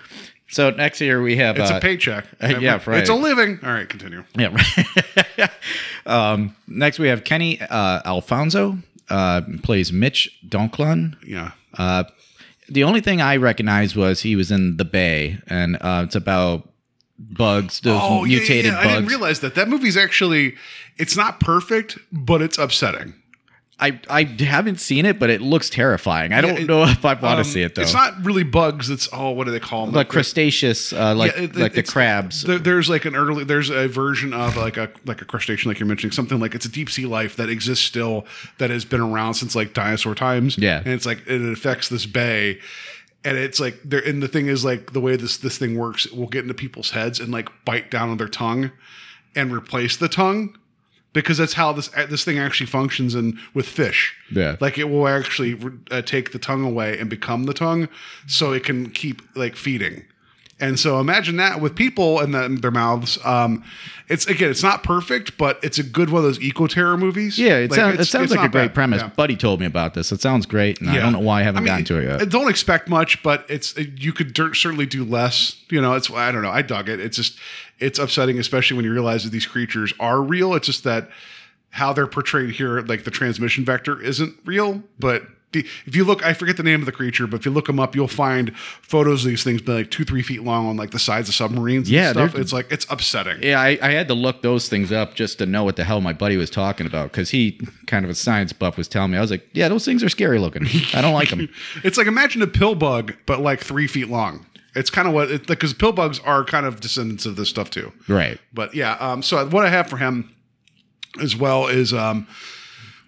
so 0.48 0.70
next 0.70 1.00
year 1.00 1.22
we 1.22 1.36
have 1.36 1.58
it's 1.58 1.70
uh, 1.70 1.76
a 1.76 1.80
paycheck. 1.80 2.26
uh, 2.42 2.46
yeah, 2.60 2.80
right. 2.86 3.00
It's 3.00 3.10
a 3.10 3.14
living. 3.14 3.58
All 3.62 3.72
right, 3.72 3.88
continue. 3.88 4.24
Yeah. 4.36 4.54
Right. 4.54 5.50
um, 6.06 6.56
next 6.66 6.98
we 6.98 7.08
have 7.08 7.24
Kenny 7.24 7.60
uh, 7.60 8.02
Alfonso 8.04 8.78
uh, 9.08 9.42
plays 9.62 9.92
Mitch 9.92 10.38
Donklun. 10.46 11.16
Yeah. 11.26 11.52
Uh, 11.76 12.04
the 12.68 12.84
only 12.84 13.00
thing 13.00 13.20
I 13.20 13.36
recognized 13.36 13.96
was 13.96 14.22
he 14.22 14.36
was 14.36 14.50
in 14.50 14.76
The 14.76 14.84
Bay, 14.84 15.38
and 15.46 15.76
uh, 15.80 16.02
it's 16.06 16.14
about 16.14 16.68
bugs, 17.18 17.80
those 17.80 18.00
Oh, 18.02 18.24
yeah, 18.24 18.38
mutated 18.38 18.72
yeah, 18.72 18.78
I 18.78 18.86
didn't 18.88 19.06
realize 19.06 19.40
that. 19.40 19.54
That 19.54 19.68
movie's 19.68 19.96
actually, 19.96 20.56
it's 20.98 21.16
not 21.16 21.40
perfect, 21.40 21.98
but 22.12 22.42
it's 22.42 22.58
upsetting. 22.58 23.14
I, 23.80 23.98
I 24.08 24.22
haven't 24.22 24.78
seen 24.78 25.06
it, 25.06 25.18
but 25.18 25.28
it 25.28 25.40
looks 25.40 25.68
terrifying. 25.68 26.32
I 26.32 26.40
don't 26.40 26.56
it- 26.58 26.68
know 26.68 26.84
if 26.84 27.04
I 27.04 27.14
want 27.14 27.24
Um, 27.24 27.36
to 27.38 27.44
see 27.44 27.62
it 27.62 27.74
though. 27.74 27.82
It's 27.82 27.94
not 27.94 28.24
really 28.24 28.44
bugs. 28.44 28.90
It's 28.90 29.08
oh, 29.12 29.30
what 29.30 29.44
do 29.44 29.50
they 29.50 29.58
call 29.58 29.86
them? 29.86 29.94
like 29.94 30.08
crustaceous, 30.08 30.92
uh, 30.92 31.16
like 31.16 31.34
Yeah, 31.36 31.42
it- 31.44 31.56
like 31.56 31.72
the 31.72 31.82
crabs. 31.82 32.42
There, 32.42 32.58
there's 32.60 32.88
like 32.88 33.06
an 33.06 33.16
early, 33.16 33.42
there's 33.42 33.70
a 33.70 33.88
version 33.88 34.34
of 34.34 34.56
like 34.56 34.76
a 34.76 34.88
like 35.04 35.20
a 35.20 35.24
crustacean, 35.24 35.68
like 35.68 35.80
you're 35.80 35.88
mentioning, 35.88 36.12
something 36.12 36.38
like 36.38 36.54
it's 36.54 36.66
a 36.66 36.68
deep 36.70 36.90
sea 36.90 37.06
life 37.06 37.34
that 37.36 37.48
exists 37.48 37.84
still 37.84 38.24
that 38.58 38.70
has 38.70 38.84
been 38.84 39.00
around 39.00 39.34
since 39.34 39.56
like 39.56 39.74
dinosaur 39.74 40.14
times. 40.14 40.56
Yeah. 40.58 40.78
and 40.78 40.88
it's 40.88 41.06
like 41.06 41.26
it 41.26 41.42
affects 41.52 41.88
this 41.88 42.06
bay, 42.06 42.60
and 43.24 43.36
it's 43.36 43.58
like 43.58 43.80
there. 43.84 44.00
And 44.06 44.22
the 44.22 44.28
thing 44.28 44.46
is, 44.46 44.64
like 44.64 44.92
the 44.92 45.00
way 45.00 45.16
this 45.16 45.38
this 45.38 45.58
thing 45.58 45.76
works, 45.76 46.06
it 46.06 46.14
will 46.16 46.28
get 46.28 46.42
into 46.42 46.54
people's 46.54 46.90
heads 46.90 47.18
and 47.18 47.32
like 47.32 47.48
bite 47.64 47.90
down 47.90 48.10
on 48.10 48.16
their 48.18 48.28
tongue, 48.28 48.70
and 49.34 49.52
replace 49.52 49.96
the 49.96 50.08
tongue. 50.08 50.56
Because 51.12 51.38
that's 51.38 51.52
how 51.54 51.72
this 51.72 51.88
this 51.88 52.24
thing 52.24 52.38
actually 52.38 52.66
functions 52.66 53.14
in 53.14 53.38
with 53.52 53.66
fish. 53.66 54.14
Yeah. 54.30 54.56
like 54.60 54.78
it 54.78 54.84
will 54.84 55.06
actually 55.08 55.58
uh, 55.90 56.00
take 56.02 56.32
the 56.32 56.38
tongue 56.38 56.64
away 56.64 56.98
and 56.98 57.10
become 57.10 57.44
the 57.44 57.52
tongue, 57.54 57.88
so 58.26 58.52
it 58.52 58.64
can 58.64 58.90
keep 58.90 59.20
like 59.36 59.56
feeding. 59.56 60.04
And 60.62 60.78
so 60.78 61.00
imagine 61.00 61.36
that 61.36 61.60
with 61.60 61.74
people 61.74 62.20
and 62.20 62.32
the, 62.32 62.48
their 62.48 62.70
mouths. 62.70 63.18
Um, 63.24 63.64
it's 64.08 64.26
again, 64.26 64.50
it's 64.50 64.62
not 64.62 64.82
perfect, 64.82 65.36
but 65.36 65.58
it's 65.62 65.78
a 65.78 65.82
good 65.82 66.08
one 66.10 66.18
of 66.18 66.24
those 66.24 66.40
eco 66.40 66.66
terror 66.68 66.96
movies. 66.96 67.38
yeah, 67.38 67.56
it, 67.56 67.70
Like, 67.70 67.80
sounds, 67.80 68.00
it 68.00 68.04
sounds 68.04 68.30
like 68.30 68.40
a 68.40 68.48
great 68.48 68.68
bad. 68.68 68.74
premise. 68.74 69.02
Yeah. 69.02 69.08
Buddy 69.08 69.36
told 69.36 69.58
me 69.60 69.66
about 69.66 69.94
this. 69.94 70.12
It 70.12 70.20
sounds 70.20 70.46
great, 70.46 70.80
and 70.80 70.88
I 70.88 70.98
don't 70.98 71.12
know 71.12 71.18
why 71.20 71.40
I 71.40 71.42
haven't 71.42 71.64
mean, 71.64 71.72
gotten 71.72 71.84
to 71.86 71.98
it 71.98 72.20
yet. 72.20 72.28
Don't 72.28 72.48
expect 72.48 72.88
much, 72.88 73.22
but 73.22 73.44
it's 73.48 73.76
you 73.76 74.12
could 74.12 74.36
cer- 74.36 74.54
certainly 74.54 74.86
do 74.86 75.04
less. 75.04 75.56
You 75.68 75.80
know, 75.80 75.94
it's 75.94 76.10
I 76.10 76.30
don't 76.30 76.42
know. 76.42 76.50
I 76.50 76.62
dug 76.62 76.88
it. 76.88 77.00
It's 77.00 77.16
just 77.16 77.38
it's 77.80 77.98
upsetting, 77.98 78.38
especially 78.38 78.76
when 78.76 78.84
you 78.84 78.92
realize 78.92 79.24
that 79.24 79.30
these 79.30 79.46
creatures 79.46 79.92
are 79.98 80.22
real. 80.22 80.54
It's 80.54 80.66
just 80.66 80.84
that 80.84 81.08
how 81.70 81.92
they're 81.92 82.06
portrayed 82.06 82.50
here, 82.50 82.80
like 82.82 83.02
the 83.04 83.10
transmission 83.10 83.64
vector, 83.64 84.00
isn't 84.00 84.36
real. 84.44 84.82
But 84.98 85.22
if 85.54 85.94
you 85.94 86.04
look, 86.04 86.24
I 86.24 86.32
forget 86.32 86.56
the 86.56 86.62
name 86.62 86.80
of 86.80 86.86
the 86.86 86.92
creature, 86.92 87.26
but 87.26 87.40
if 87.40 87.46
you 87.46 87.52
look 87.52 87.66
them 87.66 87.80
up, 87.80 87.94
you'll 87.94 88.08
find 88.08 88.56
photos 88.56 89.24
of 89.24 89.30
these 89.30 89.44
things 89.44 89.62
being 89.62 89.78
like 89.78 89.90
two, 89.90 90.04
three 90.04 90.22
feet 90.22 90.42
long 90.42 90.66
on 90.66 90.76
like 90.76 90.90
the 90.90 90.98
sides 90.98 91.28
of 91.28 91.34
submarines. 91.34 91.90
Yeah, 91.90 92.08
and 92.08 92.30
stuff. 92.30 92.34
it's 92.34 92.52
like 92.52 92.70
it's 92.70 92.86
upsetting. 92.90 93.42
Yeah, 93.42 93.60
I, 93.60 93.78
I 93.82 93.90
had 93.90 94.08
to 94.08 94.14
look 94.14 94.42
those 94.42 94.68
things 94.68 94.92
up 94.92 95.14
just 95.14 95.38
to 95.38 95.46
know 95.46 95.64
what 95.64 95.76
the 95.76 95.84
hell 95.84 96.00
my 96.00 96.12
buddy 96.12 96.36
was 96.36 96.50
talking 96.50 96.86
about 96.86 97.12
because 97.12 97.30
he, 97.30 97.60
kind 97.86 98.04
of 98.04 98.10
a 98.10 98.14
science 98.14 98.52
buff, 98.52 98.76
was 98.76 98.88
telling 98.88 99.10
me. 99.10 99.18
I 99.18 99.20
was 99.20 99.30
like, 99.30 99.48
yeah, 99.52 99.68
those 99.68 99.84
things 99.84 100.02
are 100.02 100.08
scary 100.08 100.38
looking. 100.38 100.66
I 100.94 101.00
don't 101.00 101.14
like 101.14 101.30
them. 101.30 101.48
It's 101.84 101.98
like 101.98 102.06
imagine 102.06 102.42
a 102.42 102.46
pill 102.46 102.74
bug, 102.74 103.14
but 103.26 103.40
like 103.40 103.60
three 103.60 103.86
feet 103.86 104.08
long. 104.08 104.46
It's 104.74 104.88
kind 104.90 105.06
of 105.06 105.14
what 105.14 105.46
because 105.46 105.74
pill 105.74 105.92
bugs 105.92 106.18
are 106.20 106.44
kind 106.44 106.64
of 106.64 106.80
descendants 106.80 107.26
of 107.26 107.36
this 107.36 107.48
stuff 107.48 107.70
too. 107.70 107.92
Right. 108.08 108.38
But 108.52 108.74
yeah, 108.74 108.92
um, 108.94 109.22
so 109.22 109.46
what 109.48 109.66
I 109.66 109.68
have 109.68 109.88
for 109.88 109.98
him 109.98 110.34
as 111.20 111.36
well 111.36 111.66
is 111.66 111.92
um, 111.92 112.26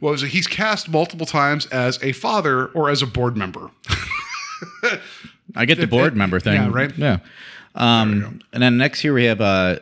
what 0.04 0.10
was 0.10 0.22
it? 0.22 0.28
He's 0.28 0.46
cast 0.46 0.90
multiple 0.90 1.24
times 1.24 1.64
as 1.68 1.98
a 2.02 2.12
father 2.12 2.66
or 2.66 2.90
as 2.90 3.00
a 3.00 3.06
board 3.06 3.38
member. 3.38 3.70
I 5.56 5.64
get 5.64 5.78
the 5.78 5.86
board 5.86 6.14
member 6.14 6.38
thing. 6.38 6.60
yeah, 6.60 6.68
right? 6.70 6.96
Yeah. 6.98 7.18
Um, 7.74 8.42
and 8.52 8.62
then 8.62 8.76
next 8.76 9.00
here 9.00 9.14
we 9.14 9.24
have 9.24 9.40
uh, 9.40 9.78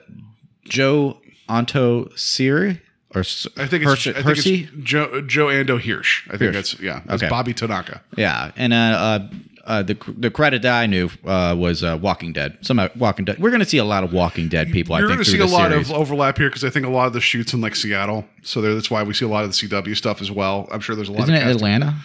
Joe 0.64 1.18
Anto 1.48 2.08
Siri 2.14 2.80
or 3.16 3.22
I 3.56 3.66
think 3.66 3.85
it's, 3.85 4.06
I 4.06 4.22
think 4.22 4.38
it's 4.46 4.70
Joe 4.85 5.22
Joe 5.22 5.46
Ando 5.46 5.80
Hirsch. 5.80 6.24
I 6.28 6.37
think 6.38 6.54
Hirsch. 6.54 6.54
that's 6.54 6.80
yeah. 6.80 7.02
That's 7.04 7.20
Okay. 7.24 7.28
Bobby 7.28 7.52
Tanaka. 7.52 8.00
Yeah, 8.16 8.52
and 8.54 8.72
uh, 8.72 8.76
uh, 8.76 9.28
uh, 9.64 9.83
the 9.83 9.96
the 10.18 10.31
credit 10.31 10.62
that 10.62 10.72
I 10.72 10.87
knew 10.87 11.09
uh, 11.25 11.55
was 11.59 11.85
uh, 11.85 11.98
Walking 12.01 12.33
Dead. 12.33 12.59
Some 12.62 12.79
uh, 12.79 12.88
Walking 12.96 13.25
Dead. 13.25 13.38
We're 13.38 13.51
going 13.51 13.61
to 13.61 13.68
see 13.68 13.79
a 13.79 13.85
lot 13.85 14.03
of 14.05 14.12
Walking 14.12 14.48
Dead 14.48 14.70
people. 14.72 14.96
You're 14.98 15.07
I 15.07 15.16
think 15.16 15.18
going 15.18 15.25
to 15.25 15.31
see 15.31 15.38
a 15.38 15.46
lot 15.46 15.70
series. 15.70 15.90
of 15.90 15.96
overlap 15.96 16.38
here 16.38 16.48
because 16.48 16.64
I 16.64 16.70
think 16.70 16.87
a 16.87 16.90
lot 16.90 17.07
of 17.07 17.12
the 17.12 17.20
shoots 17.20 17.53
in 17.53 17.61
like 17.61 17.77
Seattle, 17.77 18.25
so 18.42 18.61
there, 18.61 18.75
that's 18.75 18.90
why 18.90 19.03
we 19.03 19.14
see 19.14 19.25
a 19.25 19.29
lot 19.29 19.44
of 19.44 19.51
the 19.51 19.68
CW 19.68 19.96
stuff 19.96 20.20
as 20.20 20.31
well. 20.31 20.68
I'm 20.72 20.81
sure 20.81 20.96
there's 20.96 21.09
a 21.09 21.12
lot. 21.12 21.22
Isn't 21.22 21.35
of 21.35 21.40
it 21.40 21.44
casting. 21.44 21.57
Atlanta? 21.57 21.96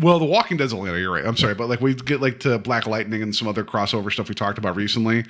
Well, 0.00 0.18
The 0.18 0.26
Walking 0.26 0.56
Dead's 0.58 0.72
Atlanta. 0.72 0.98
You're 0.98 1.12
right. 1.12 1.24
I'm 1.24 1.36
sorry, 1.36 1.54
but 1.54 1.68
like 1.68 1.80
we 1.80 1.94
get 1.94 2.20
like 2.20 2.40
to 2.40 2.58
Black 2.58 2.86
Lightning 2.86 3.22
and 3.22 3.34
some 3.34 3.48
other 3.48 3.64
crossover 3.64 4.12
stuff 4.12 4.28
we 4.28 4.34
talked 4.34 4.58
about 4.58 4.76
recently. 4.76 5.24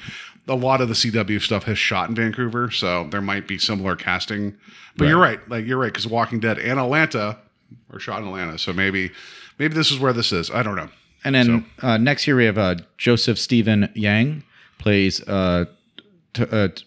A 0.49 0.55
lot 0.55 0.81
of 0.81 0.89
the 0.89 0.95
CW 0.95 1.41
stuff 1.41 1.65
has 1.65 1.79
shot 1.79 2.09
in 2.09 2.15
Vancouver, 2.15 2.71
so 2.71 3.07
there 3.11 3.21
might 3.21 3.47
be 3.47 3.59
similar 3.59 3.97
casting. 3.97 4.57
But 4.97 5.09
you're 5.09 5.21
right. 5.21 5.47
Like 5.49 5.67
you're 5.67 5.79
right 5.79 5.93
because 5.93 6.07
Walking 6.07 6.41
Dead 6.41 6.59
and 6.59 6.81
Atlanta 6.81 7.39
are 7.93 8.01
shot 8.01 8.23
in 8.23 8.29
Atlanta, 8.29 8.59
so 8.59 8.73
maybe 8.73 9.13
maybe 9.59 9.75
this 9.75 9.93
is 9.93 10.01
where 10.01 10.13
this 10.13 10.33
is. 10.33 10.51
I 10.51 10.63
don't 10.63 10.77
know. 10.77 10.89
And 11.27 11.35
then 11.35 11.67
uh, 11.83 11.97
next 11.97 12.27
year 12.29 12.37
we 12.37 12.45
have 12.45 12.57
uh, 12.57 12.77
Joseph 12.99 13.37
Steven 13.37 13.91
Yang 13.95 14.45
plays 14.79 15.21
uh, 15.23 15.65
t- 16.35 16.45
uh, 16.45 16.69
t- 16.69 16.85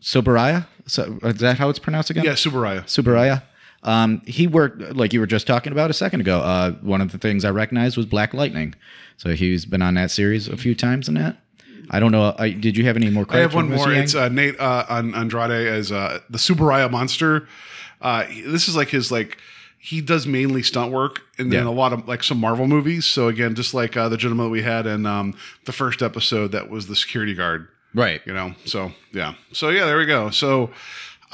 Soberaya. 0.00 0.66
So, 0.86 1.20
is 1.22 1.36
that 1.36 1.56
how 1.56 1.68
it's 1.68 1.78
pronounced 1.78 2.10
again? 2.10 2.24
Yeah, 2.24 2.32
Subaraya. 2.32 2.82
Subaraya. 2.82 3.44
Um, 3.84 4.22
he 4.26 4.48
worked 4.48 4.96
like 4.96 5.12
you 5.12 5.20
were 5.20 5.28
just 5.28 5.46
talking 5.46 5.72
about 5.72 5.88
a 5.88 5.94
second 5.94 6.20
ago. 6.20 6.40
Uh, 6.40 6.72
one 6.80 7.00
of 7.00 7.12
the 7.12 7.18
things 7.18 7.44
I 7.44 7.50
recognized 7.50 7.96
was 7.96 8.06
Black 8.06 8.34
Lightning. 8.34 8.74
So 9.18 9.30
he's 9.34 9.66
been 9.66 9.82
on 9.82 9.94
that 9.94 10.10
series 10.10 10.48
a 10.48 10.56
few 10.56 10.74
times 10.74 11.06
in 11.06 11.14
that. 11.14 11.36
I 11.90 12.00
don't 12.00 12.10
know. 12.10 12.34
I, 12.38 12.50
did 12.50 12.76
you 12.76 12.84
have 12.86 12.96
any 12.96 13.08
more? 13.08 13.24
Questions? 13.24 13.38
I 13.38 13.42
have 13.42 13.54
one 13.54 13.70
more. 13.70 13.92
Yang? 13.92 14.02
It's 14.02 14.14
uh, 14.16 14.28
Nate 14.30 14.58
uh, 14.58 14.84
Andrade 14.88 15.68
as 15.68 15.92
uh, 15.92 16.18
the 16.28 16.38
Subaraya 16.38 16.90
monster. 16.90 17.46
Uh, 18.00 18.24
this 18.46 18.68
is 18.68 18.74
like 18.74 18.88
his 18.88 19.12
like 19.12 19.38
he 19.84 20.00
does 20.00 20.28
mainly 20.28 20.62
stunt 20.62 20.92
work 20.92 21.22
and 21.38 21.50
then 21.52 21.64
Yeah. 21.64 21.70
a 21.70 21.74
lot 21.74 21.92
of 21.92 22.06
like 22.06 22.22
some 22.22 22.38
Marvel 22.38 22.68
movies. 22.68 23.04
So 23.04 23.26
again, 23.26 23.56
just 23.56 23.74
like 23.74 23.96
uh, 23.96 24.08
the 24.08 24.16
gentleman 24.16 24.48
we 24.50 24.62
had 24.62 24.86
in 24.86 25.06
um, 25.06 25.34
the 25.64 25.72
first 25.72 26.02
episode, 26.02 26.52
that 26.52 26.70
was 26.70 26.86
the 26.86 26.94
security 26.94 27.34
guard. 27.34 27.66
right. 27.92 28.20
You 28.24 28.32
know. 28.32 28.54
So 28.64 28.92
yeah. 29.12 29.34
So 29.52 29.70
yeah, 29.70 29.84
there 29.86 29.98
we 29.98 30.06
go. 30.06 30.30
So. 30.30 30.70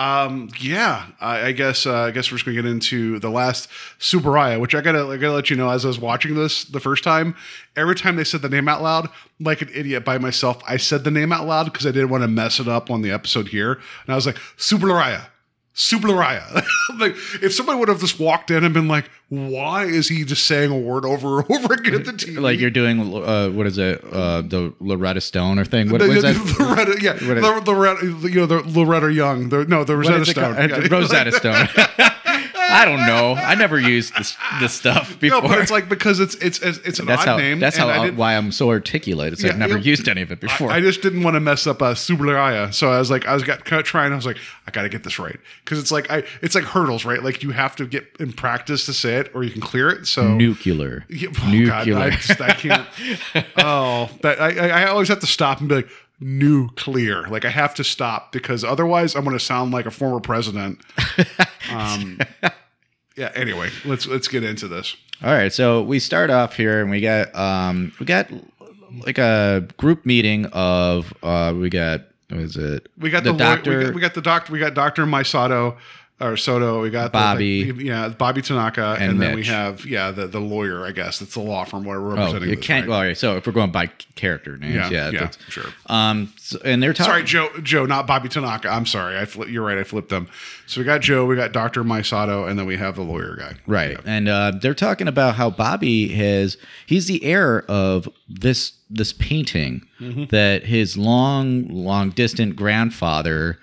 Um, 0.00 0.48
yeah, 0.60 1.06
I, 1.20 1.46
I 1.46 1.52
guess 1.52 1.84
uh, 1.84 2.02
I 2.02 2.10
guess 2.12 2.30
we're 2.30 2.36
just 2.38 2.44
gonna 2.44 2.54
get 2.54 2.66
into 2.70 3.18
the 3.18 3.30
last 3.30 3.68
Subaraya, 3.98 4.60
which 4.60 4.72
I 4.72 4.80
gotta 4.80 5.04
I 5.08 5.16
gotta 5.16 5.32
let 5.34 5.50
you 5.50 5.56
know 5.56 5.68
as 5.70 5.84
I 5.84 5.88
was 5.88 5.98
watching 5.98 6.36
this 6.36 6.62
the 6.62 6.78
first 6.78 7.02
time. 7.02 7.34
Every 7.74 7.96
time 7.96 8.14
they 8.14 8.22
said 8.22 8.40
the 8.42 8.48
name 8.48 8.68
out 8.68 8.80
loud, 8.80 9.08
like 9.40 9.60
an 9.60 9.70
idiot 9.74 10.04
by 10.04 10.18
myself, 10.18 10.62
I 10.68 10.76
said 10.76 11.02
the 11.02 11.10
name 11.10 11.32
out 11.32 11.48
loud 11.48 11.64
because 11.72 11.84
I 11.84 11.90
didn't 11.90 12.10
want 12.10 12.22
to 12.22 12.28
mess 12.28 12.60
it 12.60 12.68
up 12.68 12.92
on 12.92 13.02
the 13.02 13.10
episode 13.10 13.48
here, 13.48 13.72
and 13.72 14.12
I 14.12 14.14
was 14.14 14.24
like 14.24 14.36
Subaraya. 14.56 15.22
Subaraya. 15.78 16.54
like 16.98 17.14
if 17.40 17.54
somebody 17.54 17.78
would 17.78 17.88
have 17.88 18.00
just 18.00 18.18
walked 18.18 18.50
in 18.50 18.64
and 18.64 18.74
been 18.74 18.88
like, 18.88 19.08
"Why 19.28 19.84
is 19.84 20.08
he 20.08 20.24
just 20.24 20.44
saying 20.44 20.72
a 20.72 20.76
word 20.76 21.04
over 21.04 21.38
and 21.38 21.50
over 21.56 21.74
again 21.74 21.94
at 21.94 22.04
the 22.04 22.12
TV?" 22.12 22.40
Like 22.40 22.58
you're 22.58 22.70
doing, 22.70 23.00
uh, 23.14 23.50
what 23.50 23.64
is 23.68 23.78
it? 23.78 24.02
Uh, 24.04 24.42
the 24.42 24.74
Loretta 24.80 25.20
Stone 25.20 25.60
or 25.60 25.64
thing? 25.64 25.90
What 25.90 26.00
the, 26.00 26.08
was 26.08 26.22
that? 26.22 26.34
Loretta, 26.58 26.98
yeah, 27.00 27.12
What 27.12 27.38
is- 27.38 27.64
the, 27.64 27.70
Loretta, 27.70 28.06
you 28.28 28.40
know, 28.40 28.46
the 28.46 28.62
Loretta 28.62 29.12
Young, 29.12 29.50
the, 29.50 29.66
no, 29.66 29.84
the 29.84 29.96
What 29.96 30.08
Rosetta 30.08 30.26
Stone? 30.26 30.54
Yeah. 30.56 30.88
Rosetta 30.90 31.30
Stone. 31.32 31.68
I 32.70 32.84
don't 32.84 33.06
know. 33.06 33.34
I 33.34 33.54
never 33.54 33.78
used 33.78 34.16
this 34.16 34.36
this 34.60 34.72
stuff 34.72 35.18
before. 35.18 35.28
No, 35.38 35.46
but 35.46 35.58
it's 35.58 35.70
like 35.70 35.88
because 35.88 36.20
it's 36.20 36.34
it's 36.36 36.58
it's, 36.60 36.78
it's 36.78 36.98
an 36.98 37.06
that's 37.06 37.22
odd 37.22 37.28
how 37.28 37.36
name. 37.36 37.60
that's 37.60 37.78
and 37.78 37.90
how 37.90 38.02
I 38.02 38.10
why 38.10 38.34
I'm 38.36 38.50
so 38.50 38.70
articulate. 38.70 39.34
Is 39.34 39.42
Yeah, 39.42 39.50
I've 39.50 39.58
never 39.58 39.76
yeah. 39.76 39.84
used 39.84 40.08
any 40.08 40.22
of 40.22 40.32
it 40.32 40.40
before. 40.40 40.70
I, 40.70 40.76
I 40.76 40.80
just 40.80 41.02
didn't 41.02 41.22
want 41.22 41.34
to 41.34 41.40
mess 41.40 41.66
up 41.66 41.82
uh, 41.82 41.94
Subaraya, 41.94 42.72
so 42.72 42.90
I 42.90 42.98
was 42.98 43.10
like, 43.10 43.26
I 43.26 43.34
was 43.34 43.42
got 43.42 43.64
kind 43.64 43.78
of 43.78 43.86
trying. 43.86 44.12
I 44.12 44.16
was 44.16 44.26
like, 44.26 44.38
I 44.66 44.70
got 44.70 44.82
to 44.82 44.88
get 44.88 45.04
this 45.04 45.18
right 45.18 45.38
because 45.64 45.78
it's 45.78 45.92
like 45.92 46.10
I, 46.10 46.24
it's 46.42 46.54
like 46.54 46.64
hurdles, 46.64 47.04
right? 47.04 47.22
Like 47.22 47.42
you 47.42 47.50
have 47.50 47.76
to 47.76 47.86
get 47.86 48.06
in 48.18 48.32
practice 48.32 48.86
to 48.86 48.92
say 48.92 49.16
it, 49.16 49.30
or 49.34 49.44
you 49.44 49.50
can 49.50 49.60
clear 49.60 49.90
it. 49.90 50.06
So 50.06 50.34
Nuclear. 50.34 51.04
Yeah, 51.08 51.28
oh 51.40 51.50
Nuclear. 51.50 51.94
God, 51.94 52.02
I, 52.02 52.10
just, 52.10 52.40
I 52.40 52.52
can't. 52.52 52.88
oh, 53.58 54.10
that 54.22 54.40
I 54.40 54.84
I 54.84 54.88
always 54.88 55.08
have 55.08 55.20
to 55.20 55.26
stop 55.26 55.60
and 55.60 55.68
be 55.68 55.76
like 55.76 55.88
nuclear. 56.20 57.26
Like 57.28 57.44
I 57.44 57.50
have 57.50 57.74
to 57.76 57.84
stop 57.84 58.32
because 58.32 58.64
otherwise 58.64 59.14
I'm 59.14 59.24
going 59.24 59.38
to 59.38 59.44
sound 59.44 59.72
like 59.72 59.86
a 59.86 59.90
former 59.90 60.20
president. 60.20 60.80
Um, 61.70 62.18
yeah. 63.14 63.30
Anyway, 63.34 63.68
let's 63.84 64.06
let's 64.06 64.26
get 64.26 64.42
into 64.42 64.68
this. 64.68 64.96
All 65.22 65.30
right, 65.32 65.52
so 65.52 65.82
we 65.82 65.98
start 65.98 66.30
off 66.30 66.56
here, 66.56 66.80
and 66.80 66.90
we 66.90 67.02
got 67.02 67.34
um 67.34 67.92
we 68.00 68.06
got 68.06 68.30
like 69.04 69.18
a 69.18 69.68
group 69.76 70.06
meeting 70.06 70.46
of 70.46 71.12
uh 71.22 71.52
we 71.54 71.68
got 71.68 72.04
what 72.30 72.40
is 72.40 72.56
it? 72.56 72.88
We 72.96 73.10
got 73.10 73.24
the, 73.24 73.32
lawyer- 73.32 73.38
doctor. 73.56 73.78
we, 73.78 73.84
got, 73.84 73.94
we 73.96 74.00
got 74.00 74.14
the 74.14 74.22
doctor. 74.22 74.52
We 74.52 74.58
got 74.60 74.72
Doctor 74.74 75.04
Misato 75.04 75.76
or 76.20 76.36
Soto. 76.36 76.82
We 76.82 76.90
got 76.90 77.12
Bobby. 77.12 77.70
the- 77.70 77.84
yeah, 77.84 78.08
Bobby 78.08 78.42
Tanaka, 78.42 78.96
and, 78.98 79.12
And 79.12 79.22
then 79.22 79.34
we 79.36 79.44
have 79.44 79.86
yeah 79.86 80.10
the 80.10 80.26
the 80.26 80.40
lawyer. 80.40 80.84
I 80.84 80.90
guess 80.92 81.20
it's 81.22 81.34
the 81.34 81.40
law 81.40 81.64
firm 81.64 81.84
where 81.84 82.00
we're 82.00 82.12
oh, 82.12 82.16
representing. 82.16 82.48
you 82.50 82.56
this, 82.56 82.66
can't. 82.66 82.86
right? 82.86 82.90
Well, 82.90 83.00
right, 83.02 83.16
so 83.16 83.36
if 83.36 83.46
we're 83.46 83.52
going 83.52 83.70
by 83.70 83.86
character 84.16 84.56
names, 84.58 84.74
Yeah, 84.74 84.90
yeah, 84.90 85.10
yeah, 85.10 85.30
sure. 85.48 85.64
Um, 85.86 86.32
so- 86.36 86.58
and 86.64 86.82
they're 86.82 86.92
talking. 86.92 87.10
Sorry, 87.12 87.24
Joe. 87.24 87.50
Joe, 87.62 87.86
not 87.86 88.06
Bobby 88.06 88.28
Tanaka. 88.28 88.68
I'm 88.68 88.86
sorry. 88.86 89.16
I 89.16 89.26
you're 89.46 89.64
right. 89.64 89.78
I 89.78 89.84
flipped 89.84 90.08
them. 90.08 90.28
So 90.66 90.80
we 90.80 90.84
got 90.84 91.00
Joe. 91.02 91.24
We 91.24 91.36
got 91.36 91.52
Doctor 91.52 91.84
Misato, 91.84 92.48
and 92.48 92.58
then 92.58 92.66
we 92.66 92.76
have 92.76 92.96
the 92.96 93.02
lawyer 93.02 93.36
guy. 93.36 93.54
Right. 93.66 93.96
And 94.04 94.28
uh, 94.28 94.52
they're 94.60 94.74
talking 94.74 95.08
about 95.08 95.36
how 95.36 95.50
Bobby 95.50 96.08
has 96.08 96.56
he's 96.86 97.06
the 97.06 97.22
heir 97.24 97.62
of 97.70 98.08
this 98.28 98.72
this 98.90 99.12
painting 99.12 99.82
Mm-hmm. 100.00 100.26
that 100.26 100.62
his 100.64 100.96
long 100.96 101.66
long 101.68 102.10
distant 102.10 102.54
grandfather 102.54 103.58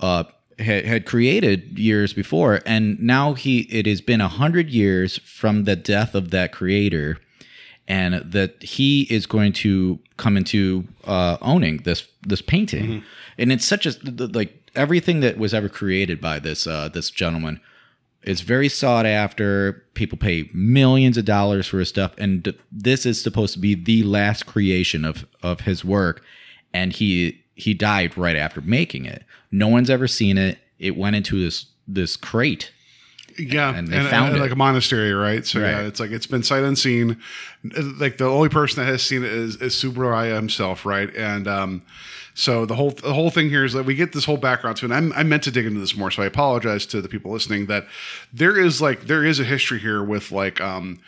uh 0.00 0.24
had, 0.58 0.84
had 0.84 1.06
created 1.06 1.78
years 1.78 2.12
before 2.12 2.60
and 2.66 3.00
now 3.00 3.34
he 3.34 3.60
it 3.70 3.86
has 3.86 4.00
been 4.00 4.20
a 4.20 4.28
hundred 4.28 4.68
years 4.70 5.18
from 5.18 5.64
the 5.64 5.76
death 5.76 6.14
of 6.14 6.30
that 6.30 6.52
creator 6.52 7.18
and 7.86 8.14
that 8.32 8.62
he 8.62 9.02
is 9.04 9.24
going 9.26 9.52
to 9.52 9.98
come 10.18 10.36
into 10.36 10.86
uh, 11.04 11.38
owning 11.40 11.78
this 11.84 12.06
this 12.26 12.42
painting, 12.42 12.84
Mm-hmm. 12.86 13.06
and 13.38 13.52
it's 13.52 13.64
such 13.64 13.86
a 13.86 13.92
like 14.34 14.70
everything 14.74 15.20
that 15.20 15.38
was 15.38 15.54
ever 15.54 15.68
created 15.70 16.20
by 16.20 16.38
this 16.38 16.66
uh, 16.66 16.88
this 16.88 17.10
gentleman 17.10 17.60
is 18.24 18.42
very 18.42 18.68
sought 18.68 19.06
after. 19.06 19.84
People 19.94 20.18
pay 20.18 20.50
millions 20.52 21.16
of 21.16 21.24
dollars 21.24 21.66
for 21.66 21.78
his 21.78 21.88
stuff, 21.88 22.12
and 22.18 22.54
this 22.70 23.06
is 23.06 23.22
supposed 23.22 23.54
to 23.54 23.58
be 23.58 23.74
the 23.74 24.02
last 24.02 24.44
creation 24.44 25.06
of 25.06 25.24
of 25.42 25.60
his 25.60 25.82
work, 25.82 26.22
and 26.74 26.92
he 26.92 27.42
he 27.54 27.72
died 27.72 28.18
right 28.18 28.36
after 28.36 28.60
making 28.60 29.06
it. 29.06 29.24
No 29.50 29.68
one's 29.68 29.90
ever 29.90 30.06
seen 30.08 30.38
it. 30.38 30.58
It 30.78 30.96
went 30.96 31.16
into 31.16 31.38
this 31.42 31.66
this 31.86 32.16
crate 32.16 32.70
Yeah, 33.38 33.74
And 33.74 33.88
they 33.88 34.02
found 34.04 34.36
it. 34.36 34.40
like 34.40 34.50
a 34.50 34.56
monastery, 34.56 35.12
right? 35.14 35.46
So 35.46 35.58
yeah, 35.60 35.80
it's 35.80 36.00
like 36.00 36.10
it's 36.10 36.26
been 36.26 36.42
sight 36.42 36.62
unseen. 36.64 37.18
Like 37.98 38.18
the 38.18 38.26
only 38.26 38.48
person 38.48 38.84
that 38.84 38.90
has 38.90 39.02
seen 39.02 39.24
it 39.24 39.32
is, 39.32 39.56
is 39.56 39.74
Subaraya 39.74 40.34
himself, 40.36 40.84
right? 40.84 41.14
And 41.16 41.48
um, 41.48 41.82
so 42.34 42.66
the 42.66 42.74
whole 42.74 42.90
the 42.90 43.14
whole 43.14 43.30
thing 43.30 43.48
here 43.48 43.64
is 43.64 43.72
that 43.72 43.84
we 43.84 43.94
get 43.94 44.12
this 44.12 44.24
whole 44.26 44.36
background 44.36 44.76
to, 44.78 44.84
and 44.84 44.94
I'm, 44.94 45.12
I 45.14 45.22
meant 45.22 45.42
to 45.44 45.50
dig 45.50 45.66
into 45.66 45.80
this 45.80 45.96
more, 45.96 46.10
so 46.10 46.22
I 46.22 46.26
apologize 46.26 46.84
to 46.86 47.00
the 47.00 47.08
people 47.08 47.32
listening 47.32 47.66
that 47.66 47.86
there 48.32 48.58
is 48.58 48.80
like 48.82 49.06
there 49.06 49.24
is 49.24 49.40
a 49.40 49.44
history 49.44 49.78
here 49.78 50.02
with 50.04 50.30
like 50.30 50.60
um 50.60 51.00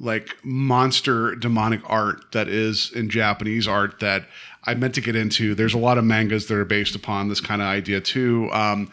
like 0.00 0.36
monster 0.44 1.34
demonic 1.34 1.80
art 1.90 2.30
that 2.32 2.46
is 2.48 2.92
in 2.92 3.10
Japanese 3.10 3.66
art 3.66 3.98
that 4.00 4.24
I 4.68 4.74
meant 4.74 4.94
to 4.96 5.00
get 5.00 5.16
into. 5.16 5.54
There's 5.54 5.74
a 5.74 5.78
lot 5.78 5.98
of 5.98 6.04
mangas 6.04 6.46
that 6.46 6.56
are 6.56 6.64
based 6.64 6.94
upon 6.94 7.28
this 7.28 7.40
kind 7.40 7.62
of 7.62 7.68
idea 7.68 8.00
too. 8.00 8.50
Um, 8.52 8.90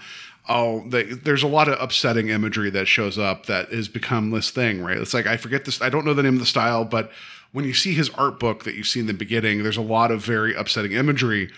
oh, 0.48 0.84
they, 0.88 1.04
there's 1.04 1.44
a 1.44 1.48
lot 1.48 1.68
of 1.68 1.80
upsetting 1.82 2.30
imagery 2.30 2.70
that 2.72 2.88
shows 2.88 3.18
up 3.18 3.46
that 3.48 3.70
has 3.72 3.88
become 3.88 4.32
this 4.32 4.52
thing, 4.52 4.82
right? 4.82 4.98
It's 4.98 5.14
like 5.14 5.28
I 5.28 5.38
forget 5.38 5.66
this. 5.66 5.82
I 5.82 5.90
don't 5.90 6.06
know 6.06 6.14
the 6.14 6.24
name 6.24 6.36
of 6.36 6.40
the 6.40 6.46
style, 6.46 6.86
but 6.86 7.12
when 7.52 7.66
you 7.66 7.74
see 7.74 7.94
his 7.94 8.10
art 8.12 8.40
book 8.40 8.64
that 8.64 8.76
you 8.76 8.84
see 8.84 9.00
in 9.00 9.08
the 9.08 9.14
beginning, 9.14 9.64
there's 9.64 9.78
a 9.78 9.82
lot 9.82 10.12
of 10.12 10.24
very 10.24 10.54
upsetting 10.56 10.94
imagery 10.94 11.52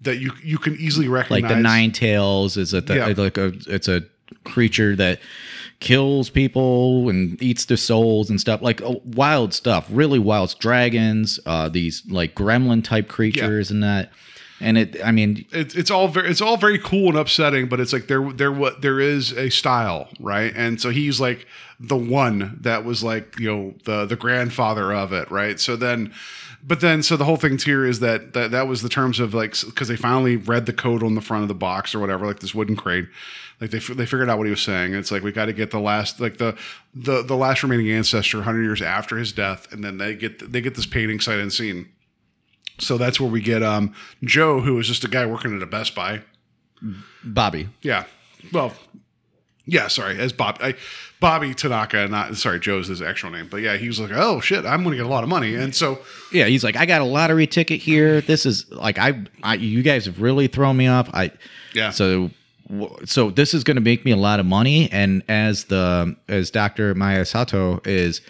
that 0.00 0.18
you 0.18 0.32
you 0.42 0.58
can 0.58 0.74
easily 0.76 1.08
recognize. 1.08 1.42
like 1.42 1.48
the 1.56 1.60
nine 1.62 1.90
tails 1.92 2.56
is 2.56 2.74
it 2.74 2.86
the, 2.86 2.96
Yeah. 2.96 3.14
like 3.16 3.38
a 3.38 3.52
it's 3.66 3.88
a 3.88 4.02
creature 4.44 4.96
that 4.96 5.20
kills 5.80 6.30
people 6.30 7.08
and 7.08 7.40
eats 7.42 7.64
their 7.66 7.76
souls 7.76 8.30
and 8.30 8.40
stuff 8.40 8.62
like 8.62 8.80
uh, 8.82 8.94
wild 9.04 9.52
stuff 9.52 9.86
really 9.90 10.18
wild 10.18 10.54
dragons 10.58 11.38
uh 11.46 11.68
these 11.68 12.02
like 12.08 12.34
gremlin 12.34 12.82
type 12.82 13.08
creatures 13.08 13.70
and 13.70 13.82
that 13.82 14.10
and 14.60 14.78
it 14.78 15.04
i 15.04 15.10
mean 15.10 15.44
it's 15.52 15.74
it's 15.74 15.90
all 15.90 16.08
very 16.08 16.30
it's 16.30 16.40
all 16.40 16.56
very 16.56 16.78
cool 16.78 17.08
and 17.08 17.18
upsetting, 17.18 17.68
but 17.68 17.80
it's 17.80 17.92
like 17.92 18.06
there 18.06 18.32
there 18.32 18.52
what 18.52 18.82
there 18.82 19.00
is 19.00 19.32
a 19.32 19.50
style, 19.50 20.08
right? 20.20 20.52
And 20.56 20.80
so 20.80 20.90
he's 20.90 21.20
like 21.20 21.46
the 21.80 21.96
one 21.96 22.58
that 22.60 22.84
was 22.84 23.02
like 23.02 23.38
you 23.38 23.54
know 23.54 23.74
the 23.84 24.06
the 24.06 24.16
grandfather 24.16 24.92
of 24.92 25.12
it, 25.12 25.30
right? 25.30 25.58
So 25.60 25.76
then, 25.76 26.12
but 26.62 26.80
then 26.80 27.02
so 27.02 27.16
the 27.16 27.24
whole 27.24 27.36
thing 27.36 27.58
here 27.58 27.84
is 27.84 28.00
that 28.00 28.32
that 28.32 28.50
that 28.50 28.66
was 28.66 28.82
the 28.82 28.88
terms 28.88 29.20
of 29.20 29.34
like 29.34 29.54
because 29.60 29.88
they 29.88 29.96
finally 29.96 30.36
read 30.36 30.66
the 30.66 30.72
code 30.72 31.02
on 31.02 31.14
the 31.14 31.20
front 31.20 31.42
of 31.42 31.48
the 31.48 31.54
box 31.54 31.94
or 31.94 32.00
whatever, 32.00 32.26
like 32.26 32.40
this 32.40 32.54
wooden 32.54 32.76
crate. 32.76 33.06
Like 33.60 33.70
they, 33.70 33.78
they 33.78 34.04
figured 34.06 34.28
out 34.28 34.38
what 34.38 34.46
he 34.46 34.50
was 34.50 34.62
saying. 34.62 34.94
It's 34.94 35.10
like 35.10 35.22
we 35.22 35.32
got 35.32 35.46
to 35.46 35.52
get 35.52 35.70
the 35.70 35.78
last 35.80 36.20
like 36.20 36.38
the 36.38 36.56
the 36.94 37.22
the 37.22 37.36
last 37.36 37.62
remaining 37.62 37.90
ancestor 37.90 38.38
100 38.38 38.62
years 38.62 38.82
after 38.82 39.16
his 39.16 39.32
death, 39.32 39.72
and 39.72 39.82
then 39.84 39.98
they 39.98 40.14
get 40.14 40.50
they 40.52 40.60
get 40.60 40.74
this 40.74 40.86
painting 40.86 41.20
sight 41.20 41.38
unseen. 41.38 41.88
So 42.80 42.98
that's 42.98 43.20
where 43.20 43.30
we 43.30 43.40
get 43.40 43.62
um, 43.62 43.94
Joe, 44.24 44.60
who 44.60 44.78
is 44.80 44.88
just 44.88 45.04
a 45.04 45.08
guy 45.08 45.24
working 45.26 45.54
at 45.56 45.62
a 45.62 45.66
Best 45.66 45.94
Buy. 45.94 46.22
bobby 47.24 47.68
Yeah. 47.82 48.04
Well, 48.52 48.74
yeah, 49.66 49.88
sorry, 49.88 50.18
as 50.18 50.32
Bob, 50.34 50.58
I, 50.60 50.74
Bobby 51.20 51.54
Tanaka, 51.54 52.06
not 52.08 52.36
sorry, 52.36 52.60
Joe's 52.60 52.88
his 52.88 53.00
actual 53.00 53.30
name, 53.30 53.48
but 53.50 53.58
yeah, 53.62 53.78
he 53.78 53.86
was 53.86 53.98
like, 53.98 54.10
oh 54.12 54.40
shit, 54.40 54.66
I'm 54.66 54.82
going 54.82 54.90
to 54.90 54.96
get 54.98 55.06
a 55.06 55.08
lot 55.08 55.22
of 55.22 55.30
money, 55.30 55.54
and 55.54 55.74
so 55.74 56.00
yeah 56.32 56.46
he's 56.46 56.64
like 56.64 56.74
i 56.76 56.84
got 56.84 57.00
a 57.00 57.04
lottery 57.04 57.46
ticket 57.46 57.80
here 57.80 58.20
this 58.20 58.44
is 58.44 58.68
like 58.72 58.98
i, 58.98 59.22
I 59.42 59.54
you 59.54 59.82
guys 59.84 60.04
have 60.06 60.20
really 60.20 60.48
thrown 60.48 60.76
me 60.76 60.88
off 60.88 61.08
i 61.14 61.30
Yeah. 61.72 61.90
so 61.90 62.30
so 63.04 63.30
this 63.30 63.52
is 63.52 63.62
going 63.64 63.76
to 63.76 63.80
make 63.80 64.04
me 64.04 64.10
a 64.10 64.16
lot 64.16 64.40
of 64.40 64.46
money 64.46 64.90
and 64.90 65.22
as 65.28 65.64
the 65.64 66.16
as 66.28 66.50
dr 66.50 66.94
maya 66.94 67.24
sato 67.24 67.80
is 67.84 68.20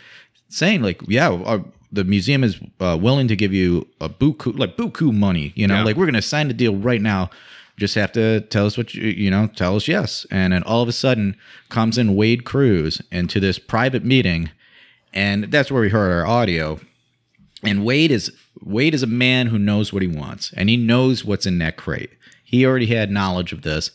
saying 0.48 0.82
like 0.82 1.00
yeah 1.06 1.30
uh, 1.30 1.60
the 1.92 2.04
museum 2.04 2.42
is 2.42 2.60
uh, 2.80 2.98
willing 3.00 3.28
to 3.28 3.36
give 3.36 3.52
you 3.52 3.86
a 4.00 4.08
buku 4.08 4.58
like 4.58 4.76
buku 4.76 5.12
money 5.12 5.52
you 5.54 5.66
know? 5.66 5.76
Yeah. 5.76 5.84
like 5.84 5.96
we're 5.96 6.06
going 6.06 6.14
to 6.14 6.22
sign 6.22 6.48
the 6.48 6.54
deal 6.54 6.74
right 6.74 7.00
now. 7.00 7.30
Just 7.76 7.96
have 7.96 8.12
to 8.12 8.40
tell 8.40 8.66
us 8.66 8.76
what 8.76 8.94
you 8.94 9.08
you 9.08 9.30
know 9.30 9.46
tell 9.48 9.76
us 9.76 9.88
yes. 9.88 10.26
And 10.30 10.52
then 10.52 10.62
all 10.64 10.82
of 10.82 10.88
a 10.88 10.92
sudden 10.92 11.36
comes 11.68 11.98
in 11.98 12.16
wade 12.16 12.44
cruz 12.44 13.00
into 13.10 13.40
this 13.40 13.58
private 13.58 14.04
meeting 14.04 14.50
and 15.14 15.44
that's 15.44 15.70
where 15.70 15.80
we 15.80 15.88
heard 15.88 16.12
our 16.12 16.26
audio. 16.26 16.80
And 17.62 17.84
Wade 17.84 18.10
is 18.10 18.32
Wade 18.60 18.94
is 18.94 19.02
a 19.02 19.06
man 19.06 19.46
who 19.46 19.58
knows 19.58 19.92
what 19.92 20.02
he 20.02 20.08
wants, 20.08 20.52
and 20.54 20.68
he 20.68 20.76
knows 20.76 21.24
what's 21.24 21.46
in 21.46 21.58
that 21.58 21.76
crate. 21.76 22.10
He 22.42 22.66
already 22.66 22.86
had 22.86 23.10
knowledge 23.10 23.52
of 23.52 23.62
this, 23.62 23.90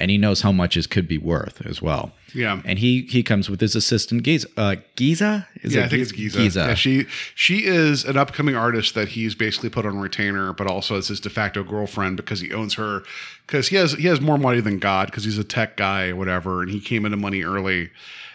and 0.00 0.10
he 0.10 0.16
knows 0.16 0.40
how 0.40 0.50
much 0.50 0.76
it 0.76 0.88
could 0.88 1.06
be 1.06 1.18
worth 1.18 1.64
as 1.66 1.82
well. 1.82 2.12
Yeah. 2.34 2.62
And 2.64 2.78
he 2.78 3.02
he 3.02 3.22
comes 3.22 3.50
with 3.50 3.60
his 3.60 3.76
assistant 3.76 4.22
Giza. 4.22 4.48
Uh, 4.56 4.76
Giza? 4.96 5.46
Is 5.62 5.74
yeah, 5.74 5.84
I 5.84 5.88
think 5.88 6.02
it's 6.02 6.12
Giza. 6.12 6.38
Giza. 6.38 6.60
Yeah, 6.60 6.74
she 6.74 7.06
she 7.34 7.66
is 7.66 8.04
an 8.04 8.16
upcoming 8.16 8.56
artist 8.56 8.94
that 8.94 9.08
he's 9.08 9.34
basically 9.34 9.68
put 9.68 9.84
on 9.84 9.98
retainer, 9.98 10.52
but 10.54 10.66
also 10.66 10.96
as 10.96 11.08
his 11.08 11.20
de 11.20 11.28
facto 11.28 11.62
girlfriend 11.62 12.16
because 12.16 12.40
he 12.40 12.52
owns 12.52 12.74
her 12.74 13.02
because 13.46 13.68
he 13.68 13.76
has 13.76 13.92
he 13.92 14.06
has 14.06 14.20
more 14.20 14.38
money 14.38 14.60
than 14.60 14.78
God 14.78 15.06
because 15.06 15.24
he's 15.24 15.38
a 15.38 15.44
tech 15.44 15.76
guy 15.76 16.08
or 16.08 16.16
whatever, 16.16 16.62
and 16.62 16.70
he 16.70 16.80
came 16.80 17.04
into 17.04 17.18
money 17.18 17.42
early, 17.42 17.90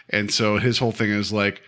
and 0.08 0.32
so 0.32 0.58
his 0.58 0.78
whole 0.78 0.92
thing 0.92 1.10
is 1.10 1.32
like. 1.32 1.60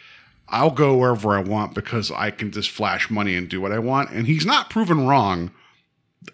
I'll 0.51 0.71
go 0.71 0.97
wherever 0.97 1.37
I 1.37 1.41
want 1.41 1.75
because 1.75 2.11
I 2.11 2.31
can 2.31 2.51
just 2.51 2.71
flash 2.71 3.11
money 3.11 3.37
and 3.37 3.51
do 3.51 3.61
what 3.61 3.71
I 3.71 3.79
want. 3.79 4.13
And 4.13 4.27
he's 4.27 4.47
not 4.47 4.71
proven 4.71 5.07
wrong 5.07 5.51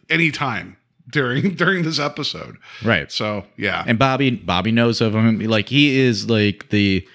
anytime 0.08 0.76
during 1.14 1.54
during 1.62 1.82
this 1.84 1.98
episode. 1.98 2.58
Right. 2.84 3.10
So 3.10 3.44
yeah, 3.56 3.84
And 3.86 3.98
Bobby 3.98 4.30
Bobby 4.32 4.70
knows 4.72 5.00
of 5.00 5.14
him. 5.14 5.38
Like 5.40 5.68
he 5.70 5.98
is 5.98 6.28
like 6.28 6.68
the 6.68 7.06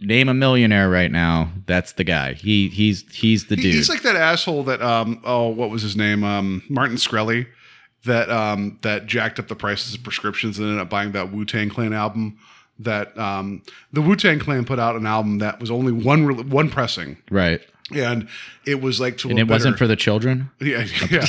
name 0.00 0.28
a 0.28 0.34
millionaire 0.34 0.90
right 0.90 1.10
now. 1.10 1.50
That's 1.66 1.92
the 1.92 2.04
guy. 2.04 2.34
He 2.34 2.68
he's 2.68 3.04
he's 3.14 3.46
the 3.46 3.56
He- 3.56 3.62
dude. 3.62 3.74
He's 3.74 3.88
like 3.88 4.02
that 4.02 4.16
asshole 4.16 4.64
that 4.64 4.82
um 4.82 5.20
oh 5.24 5.48
what 5.48 5.70
was 5.70 5.80
his 5.82 5.96
name 5.96 6.24
um 6.24 6.62
Martin 6.68 6.96
Shkreli 6.96 7.46
that 8.04 8.28
um 8.30 8.78
that 8.82 9.06
jacked 9.06 9.38
up 9.38 9.48
the 9.48 9.56
prices 9.56 9.94
of 9.94 10.02
prescriptions 10.02 10.58
and 10.58 10.66
ended 10.68 10.82
up 10.82 10.90
buying 10.90 11.12
that 11.12 11.32
Wu 11.32 11.44
Tang 11.46 11.68
Clan 11.70 11.92
album. 11.94 12.36
That 12.78 13.16
um 13.18 13.62
the 13.92 14.02
Wu 14.02 14.16
Tang 14.16 14.38
Clan 14.38 14.64
put 14.66 14.78
out 14.78 14.96
an 14.96 15.06
album 15.06 15.38
that 15.38 15.60
was 15.60 15.70
only 15.70 15.92
one 15.92 16.26
re- 16.26 16.34
one 16.42 16.68
pressing 16.68 17.16
right. 17.30 17.62
And 17.94 18.28
it 18.64 18.80
was 18.80 18.98
like 19.00 19.18
to 19.18 19.30
And 19.30 19.38
it 19.38 19.46
wasn't 19.46 19.78
for 19.78 19.86
the 19.86 19.96
children. 19.96 20.50
yeah, 20.60 20.86
yeah. 21.10 21.26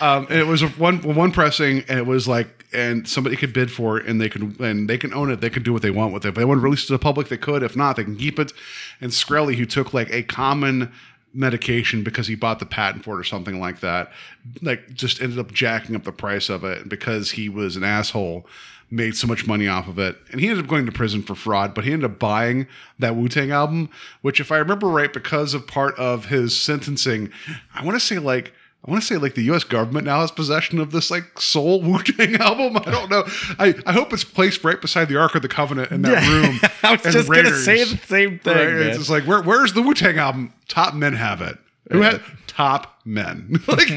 Um, 0.00 0.26
and 0.30 0.38
it 0.38 0.46
was 0.46 0.62
one 0.76 1.02
one 1.02 1.32
pressing, 1.32 1.84
and 1.88 1.98
it 1.98 2.06
was 2.06 2.28
like, 2.28 2.64
and 2.72 3.08
somebody 3.08 3.34
could 3.34 3.52
bid 3.52 3.72
for 3.72 3.98
it, 3.98 4.06
and 4.06 4.20
they 4.20 4.28
could, 4.28 4.60
and 4.60 4.88
they 4.88 4.98
can 4.98 5.12
own 5.12 5.30
it. 5.30 5.40
They 5.40 5.50
can 5.50 5.64
do 5.64 5.72
what 5.72 5.82
they 5.82 5.90
want 5.90 6.12
with 6.12 6.24
it. 6.24 6.28
If 6.28 6.34
they 6.36 6.44
want 6.44 6.58
to 6.58 6.62
release 6.62 6.84
it 6.84 6.88
to 6.88 6.92
the 6.92 6.98
public, 7.00 7.28
they 7.28 7.36
could. 7.36 7.62
If 7.62 7.74
not, 7.74 7.96
they 7.96 8.04
can 8.04 8.16
keep 8.16 8.38
it. 8.38 8.52
And 9.00 9.10
Shkreli, 9.10 9.56
who 9.56 9.66
took 9.66 9.92
like 9.92 10.10
a 10.12 10.22
common 10.22 10.92
medication 11.34 12.02
because 12.02 12.26
he 12.26 12.34
bought 12.34 12.58
the 12.58 12.66
patent 12.66 13.04
for 13.04 13.16
it 13.16 13.20
or 13.20 13.24
something 13.24 13.60
like 13.60 13.80
that, 13.80 14.10
like 14.62 14.94
just 14.94 15.20
ended 15.20 15.38
up 15.38 15.52
jacking 15.52 15.94
up 15.94 16.04
the 16.04 16.12
price 16.12 16.48
of 16.48 16.64
it 16.64 16.88
because 16.88 17.32
he 17.32 17.48
was 17.48 17.76
an 17.76 17.84
asshole. 17.84 18.46
Made 18.88 19.16
so 19.16 19.26
much 19.26 19.46
money 19.46 19.66
off 19.66 19.88
of 19.88 19.98
it, 19.98 20.16
and 20.30 20.40
he 20.40 20.48
ended 20.48 20.64
up 20.64 20.70
going 20.70 20.86
to 20.86 20.92
prison 20.92 21.22
for 21.22 21.34
fraud. 21.34 21.74
But 21.74 21.84
he 21.84 21.92
ended 21.92 22.08
up 22.08 22.20
buying 22.20 22.68
that 23.00 23.16
Wu 23.16 23.28
Tang 23.28 23.50
album, 23.50 23.90
which, 24.22 24.38
if 24.38 24.52
I 24.52 24.58
remember 24.58 24.86
right, 24.86 25.12
because 25.12 25.54
of 25.54 25.66
part 25.66 25.98
of 25.98 26.26
his 26.26 26.56
sentencing, 26.56 27.30
I 27.74 27.84
want 27.84 27.96
to 27.96 28.00
say 28.00 28.18
like 28.18 28.52
I 28.86 28.90
want 28.90 29.02
to 29.02 29.06
say 29.06 29.16
like 29.16 29.34
the 29.34 29.42
U.S. 29.44 29.64
government 29.64 30.06
now 30.06 30.20
has 30.20 30.30
possession 30.30 30.78
of 30.78 30.92
this 30.92 31.10
like 31.10 31.40
soul 31.40 31.82
Wu 31.82 32.00
Tang 32.02 32.36
album. 32.36 32.76
I 32.76 32.90
don't 32.90 33.10
know. 33.10 33.24
I, 33.58 33.74
I 33.84 33.92
hope 33.92 34.12
it's 34.12 34.24
placed 34.24 34.62
right 34.62 34.80
beside 34.80 35.08
the 35.08 35.16
Ark 35.16 35.34
of 35.34 35.42
the 35.42 35.48
Covenant 35.48 35.90
in 35.90 36.02
that 36.02 36.28
room. 36.28 36.60
I 36.82 36.92
was 36.92 37.02
just 37.02 37.28
gonna 37.28 37.54
say 37.56 37.82
the 37.82 37.98
same 37.98 38.38
thing. 38.38 38.54
Right? 38.54 38.86
It's 38.86 38.98
just 38.98 39.10
like 39.10 39.24
where, 39.24 39.42
where's 39.42 39.72
the 39.72 39.82
Wu 39.82 39.94
Tang 39.94 40.18
album? 40.18 40.52
Top 40.68 40.94
men 40.94 41.14
have 41.14 41.42
it. 41.42 41.58
Who 41.90 42.02
had 42.02 42.22
top 42.46 43.00
men? 43.04 43.60
like, 43.68 43.88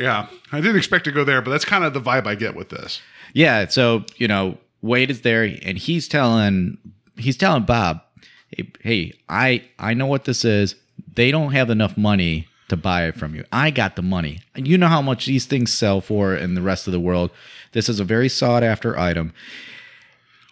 yeah, 0.00 0.28
I 0.50 0.60
didn't 0.60 0.76
expect 0.76 1.04
to 1.04 1.12
go 1.12 1.24
there, 1.24 1.42
but 1.42 1.50
that's 1.50 1.66
kind 1.66 1.84
of 1.84 1.92
the 1.92 2.00
vibe 2.00 2.26
I 2.26 2.34
get 2.34 2.56
with 2.56 2.70
this. 2.70 3.02
Yeah, 3.34 3.68
so 3.68 4.04
you 4.16 4.26
know, 4.26 4.56
Wade 4.80 5.10
is 5.10 5.20
there, 5.20 5.42
and 5.42 5.76
he's 5.76 6.08
telling 6.08 6.78
he's 7.16 7.36
telling 7.36 7.64
Bob, 7.64 8.00
"Hey, 8.48 8.70
hey, 8.80 9.12
I 9.28 9.62
I 9.78 9.92
know 9.94 10.06
what 10.06 10.24
this 10.24 10.44
is. 10.44 10.74
They 11.14 11.30
don't 11.30 11.52
have 11.52 11.68
enough 11.68 11.98
money 11.98 12.48
to 12.68 12.76
buy 12.76 13.04
it 13.04 13.16
from 13.16 13.34
you. 13.34 13.44
I 13.52 13.70
got 13.70 13.96
the 13.96 14.02
money. 14.02 14.40
You 14.56 14.78
know 14.78 14.88
how 14.88 15.02
much 15.02 15.26
these 15.26 15.44
things 15.44 15.72
sell 15.72 16.00
for 16.00 16.34
in 16.34 16.54
the 16.54 16.62
rest 16.62 16.86
of 16.86 16.92
the 16.92 17.00
world. 17.00 17.30
This 17.72 17.88
is 17.88 18.00
a 18.00 18.04
very 18.04 18.28
sought 18.28 18.62
after 18.62 18.98
item. 18.98 19.34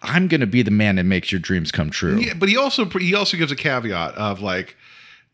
I'm 0.03 0.27
gonna 0.27 0.47
be 0.47 0.61
the 0.61 0.71
man 0.71 0.97
that 0.97 1.05
makes 1.05 1.31
your 1.31 1.39
dreams 1.39 1.71
come 1.71 1.89
true. 1.89 2.19
Yeah, 2.19 2.35
but 2.35 2.49
he 2.49 2.55
also 2.55 2.85
he 2.85 3.15
also 3.15 3.35
gives 3.35 3.51
a 3.51 3.55
caveat 3.55 4.13
of 4.13 4.41
like 4.41 4.75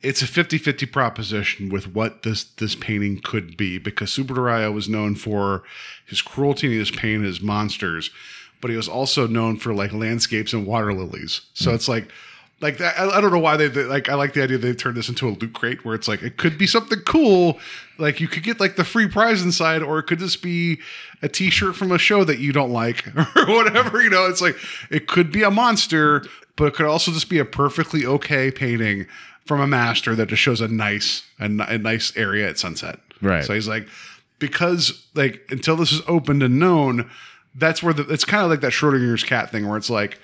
it's 0.06 0.22
a 0.22 0.26
50-50 0.26 0.91
proposition 0.91 1.70
with 1.70 1.94
what 1.94 2.22
this 2.22 2.44
this 2.44 2.76
painting 2.76 3.20
could 3.22 3.58
be 3.58 3.80
because 3.80 4.12
Subaraya 4.12 4.72
was 4.72 4.88
known 4.88 5.15
for 5.15 5.63
his 6.06 6.22
cruelty 6.22 6.68
and 6.68 6.80
his 6.80 6.91
pain, 6.91 7.15
and 7.15 7.26
his 7.26 7.41
monsters, 7.41 8.12
but 8.62 8.70
he 8.70 8.78
was 8.78 8.88
also 8.88 9.26
known 9.26 9.58
for 9.58 9.74
like 9.74 9.91
landscapes 9.91 10.54
and 10.54 10.68
water 10.68 10.94
lilies. 10.94 11.41
So 11.56 11.72
mm. 11.72 11.76
it's 11.76 11.88
like 11.88 12.08
like 12.62 12.78
that. 12.78 13.00
I, 13.00 13.18
I 13.18 13.22
don't 13.22 13.32
know 13.32 13.39
why 13.39 13.58
they, 13.58 13.68
they 13.68 13.84
like. 13.84 14.08
I 14.08 14.13
like 14.13 14.34
the 14.34 14.44
idea 14.44 14.60
they 14.60 14.74
turned 14.74 14.96
this 14.96 15.10
into 15.10 15.28
a 15.28 15.32
loot 15.32 15.54
crate 15.54 15.84
where 15.84 15.96
it's 15.96 16.08
like 16.08 16.22
it 16.22 16.38
could 16.38 16.58
be 16.58 16.68
something 16.68 17.00
cool. 17.00 17.60
Like 17.98 18.22
you 18.22 18.28
could 18.28 18.44
get 18.44 18.60
like 18.60 18.76
the 18.76 18.86
free 18.86 19.08
prize 19.08 19.41
inside, 19.41 19.82
or 19.82 19.98
it 19.98 20.04
could 20.04 20.20
just 20.20 20.44
be 20.44 20.80
a 21.24 21.28
T-shirt 21.28 21.76
from 21.76 21.91
a 21.91 21.98
show 21.98 22.24
that 22.24 22.38
you 22.38 22.54
don't 22.54 22.72
like, 22.72 23.08
or 23.36 23.46
whatever. 23.48 24.04
You 24.04 24.12
know, 24.12 24.28
it's 24.28 24.41
like 24.41 24.56
it 24.91 25.08
could 25.08 25.32
be 25.32 25.41
a 25.41 25.52
monster, 25.52 26.24
but 26.56 26.65
it 26.65 26.74
could 26.76 26.86
also 26.86 27.12
just 27.12 27.30
be 27.30 27.39
a 27.39 27.46
perfectly 27.46 28.06
okay 28.06 28.52
painting 28.52 29.08
from 29.45 29.62
a 29.62 29.67
master 29.67 30.15
that 30.15 30.27
just 30.27 30.41
shows 30.41 30.62
a 30.62 30.67
nice 30.67 31.23
a, 31.39 31.45
a 31.45 31.77
nice 31.77 32.15
area 32.17 32.49
at 32.49 32.58
sunset. 32.58 32.99
Right. 33.21 33.43
So 33.43 33.53
he's 33.53 33.67
like, 33.67 33.88
because 34.39 35.05
like 35.15 35.41
until 35.49 35.75
this 35.75 35.91
is 35.91 36.01
opened 36.08 36.43
and 36.43 36.60
known, 36.60 37.10
that's 37.55 37.81
where 37.81 37.93
the 37.93 38.03
it's 38.12 38.25
kind 38.25 38.43
of 38.43 38.49
like 38.49 38.62
that 38.62 38.71
Schrodinger's 38.71 39.23
cat 39.23 39.51
thing 39.51 39.67
where 39.67 39.77
it's 39.77 39.89
like 39.89 40.19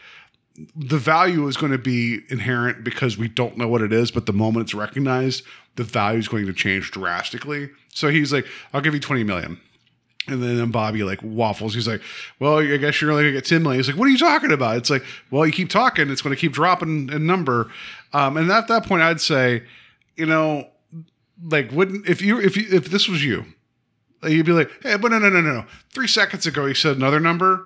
the 0.75 0.97
value 0.97 1.47
is 1.47 1.55
going 1.55 1.71
to 1.71 1.77
be 1.77 2.19
inherent 2.29 2.83
because 2.83 3.17
we 3.17 3.27
don't 3.27 3.57
know 3.57 3.67
what 3.67 3.81
it 3.81 3.93
is, 3.93 4.11
but 4.11 4.25
the 4.25 4.33
moment 4.33 4.65
it's 4.65 4.73
recognized, 4.73 5.43
the 5.75 5.83
value 5.83 6.19
is 6.19 6.27
going 6.27 6.45
to 6.45 6.53
change 6.53 6.91
drastically. 6.91 7.69
So 7.89 8.09
he's 8.09 8.33
like, 8.33 8.45
I'll 8.73 8.81
give 8.81 8.93
you 8.93 8.99
20 8.99 9.23
million. 9.23 9.59
And 10.27 10.43
then 10.43 10.69
Bobby 10.69 11.03
like 11.03 11.19
waffles. 11.23 11.73
He's 11.73 11.87
like, 11.87 12.01
"Well, 12.37 12.59
I 12.59 12.77
guess 12.77 13.01
you're 13.01 13.09
only 13.11 13.23
gonna 13.23 13.33
get 13.33 13.45
ten 13.45 13.63
million. 13.63 13.79
He's 13.79 13.87
like, 13.87 13.97
"What 13.97 14.07
are 14.07 14.11
you 14.11 14.19
talking 14.19 14.51
about?" 14.51 14.77
It's 14.77 14.91
like, 14.91 15.03
"Well, 15.31 15.47
you 15.47 15.51
keep 15.51 15.67
talking, 15.67 16.11
it's 16.11 16.21
going 16.21 16.35
to 16.35 16.39
keep 16.39 16.51
dropping 16.51 17.09
in 17.09 17.25
number." 17.25 17.71
Um, 18.13 18.37
and 18.37 18.51
at 18.51 18.67
that 18.67 18.85
point, 18.85 19.01
I'd 19.01 19.21
say, 19.21 19.63
you 20.15 20.25
know, 20.25 20.67
like, 21.43 21.71
wouldn't 21.71 22.07
if 22.07 22.21
you 22.21 22.39
if 22.39 22.57
you 22.57 22.65
if 22.71 22.85
this 22.85 23.07
was 23.07 23.23
you, 23.23 23.45
you'd 24.23 24.45
be 24.45 24.51
like, 24.51 24.69
"Hey, 24.83 24.97
but 24.97 25.11
no, 25.11 25.19
no, 25.19 25.29
no, 25.29 25.41
no, 25.41 25.53
no. 25.53 25.65
Three 25.93 26.07
seconds 26.07 26.45
ago, 26.45 26.65
you 26.65 26.73
said 26.73 26.97
another 26.97 27.19
number. 27.19 27.65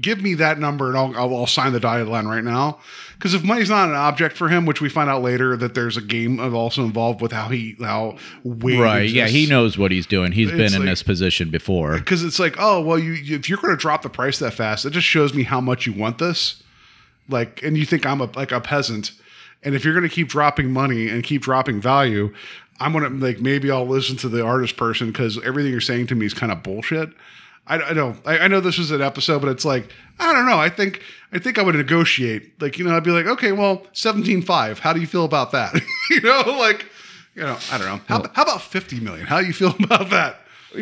Give 0.00 0.22
me 0.22 0.32
that 0.34 0.58
number, 0.58 0.88
and 0.88 0.96
I'll 0.96 1.14
I'll, 1.16 1.36
I'll 1.36 1.46
sign 1.46 1.72
the 1.74 1.80
dotted 1.80 2.08
line 2.08 2.26
right 2.26 2.42
now." 2.42 2.80
Because 3.14 3.34
if 3.34 3.44
money's 3.44 3.68
not 3.70 3.88
an 3.90 3.94
object 3.94 4.36
for 4.36 4.48
him, 4.48 4.64
which 4.66 4.80
we 4.80 4.88
find 4.88 5.08
out 5.10 5.22
later 5.22 5.56
that 5.58 5.74
there's 5.74 5.96
a 5.96 6.00
game 6.00 6.40
of 6.40 6.54
also 6.54 6.82
involved 6.82 7.20
with 7.20 7.30
how 7.30 7.48
he 7.50 7.76
how 7.78 8.16
Wade 8.42 8.80
Right. 8.80 9.08
Yeah, 9.10 9.28
he 9.28 9.46
knows 9.46 9.76
what 9.78 9.92
he's 9.92 10.06
doing. 10.06 10.32
He's 10.32 10.50
been 10.50 10.60
in 10.72 10.80
like- 10.80 10.88
this 10.88 11.02
position 11.04 11.50
before. 11.50 11.98
because 11.98 12.24
it's 12.24 12.38
like, 12.40 12.56
oh 12.58 12.80
well, 12.80 12.98
you 12.98 13.12
you- 13.12 13.36
if 13.36 13.48
you're 13.48 13.58
going 13.58 13.70
to 13.74 13.80
drop 13.80 14.00
the 14.02 14.08
price 14.08 14.38
that 14.38 14.54
fast, 14.54 14.86
it 14.86 14.90
just 14.90 15.06
shows 15.06 15.34
me 15.34 15.42
how 15.44 15.60
much 15.60 15.86
you 15.86 15.92
want 15.92 16.16
this. 16.18 16.62
Like, 17.28 17.62
and 17.62 17.76
you 17.76 17.84
think 17.84 18.04
I'm 18.06 18.20
a 18.20 18.30
like 18.34 18.50
a 18.50 18.60
peasant, 18.60 19.12
and 19.62 19.74
if 19.74 19.84
you're 19.84 19.94
going 19.94 20.08
to 20.08 20.14
keep 20.14 20.28
dropping 20.28 20.72
money 20.72 21.08
and 21.08 21.22
keep 21.22 21.42
dropping 21.42 21.80
value, 21.80 22.32
I'm 22.80 22.92
gonna 22.92 23.10
like 23.10 23.40
maybe 23.40 23.70
I'll 23.70 23.86
listen 23.86 24.16
to 24.18 24.28
the 24.28 24.44
artist 24.44 24.76
person 24.76 25.08
because 25.08 25.42
everything 25.44 25.70
you're 25.70 25.80
saying 25.80 26.08
to 26.08 26.14
me 26.14 26.26
is 26.26 26.34
kind 26.34 26.50
of 26.50 26.62
bullshit. 26.62 27.10
I, 27.66 27.78
I 27.80 27.92
know 27.92 28.16
I, 28.24 28.38
I 28.38 28.48
know 28.48 28.60
this 28.60 28.78
was 28.78 28.90
an 28.90 29.00
episode, 29.00 29.40
but 29.40 29.48
it's 29.48 29.64
like 29.64 29.88
I 30.18 30.32
don't 30.32 30.46
know. 30.46 30.58
I 30.58 30.68
think 30.68 31.00
I 31.32 31.38
think 31.38 31.58
I 31.58 31.62
would 31.62 31.76
negotiate. 31.76 32.60
Like 32.60 32.78
you 32.78 32.84
know, 32.84 32.96
I'd 32.96 33.04
be 33.04 33.12
like, 33.12 33.26
okay, 33.26 33.52
well, 33.52 33.86
seventeen 33.92 34.42
five. 34.42 34.80
How 34.80 34.92
do 34.92 35.00
you 35.00 35.06
feel 35.06 35.24
about 35.24 35.52
that? 35.52 35.74
you 36.10 36.20
know, 36.22 36.42
like 36.58 36.86
you 37.34 37.42
know, 37.42 37.56
I 37.70 37.78
don't 37.78 37.86
know. 37.86 38.00
How, 38.08 38.24
how 38.34 38.42
about 38.42 38.62
fifty 38.62 38.98
million? 38.98 39.26
How 39.26 39.40
do 39.40 39.46
you 39.46 39.52
feel 39.52 39.76
about 39.84 40.10
that? 40.10 40.38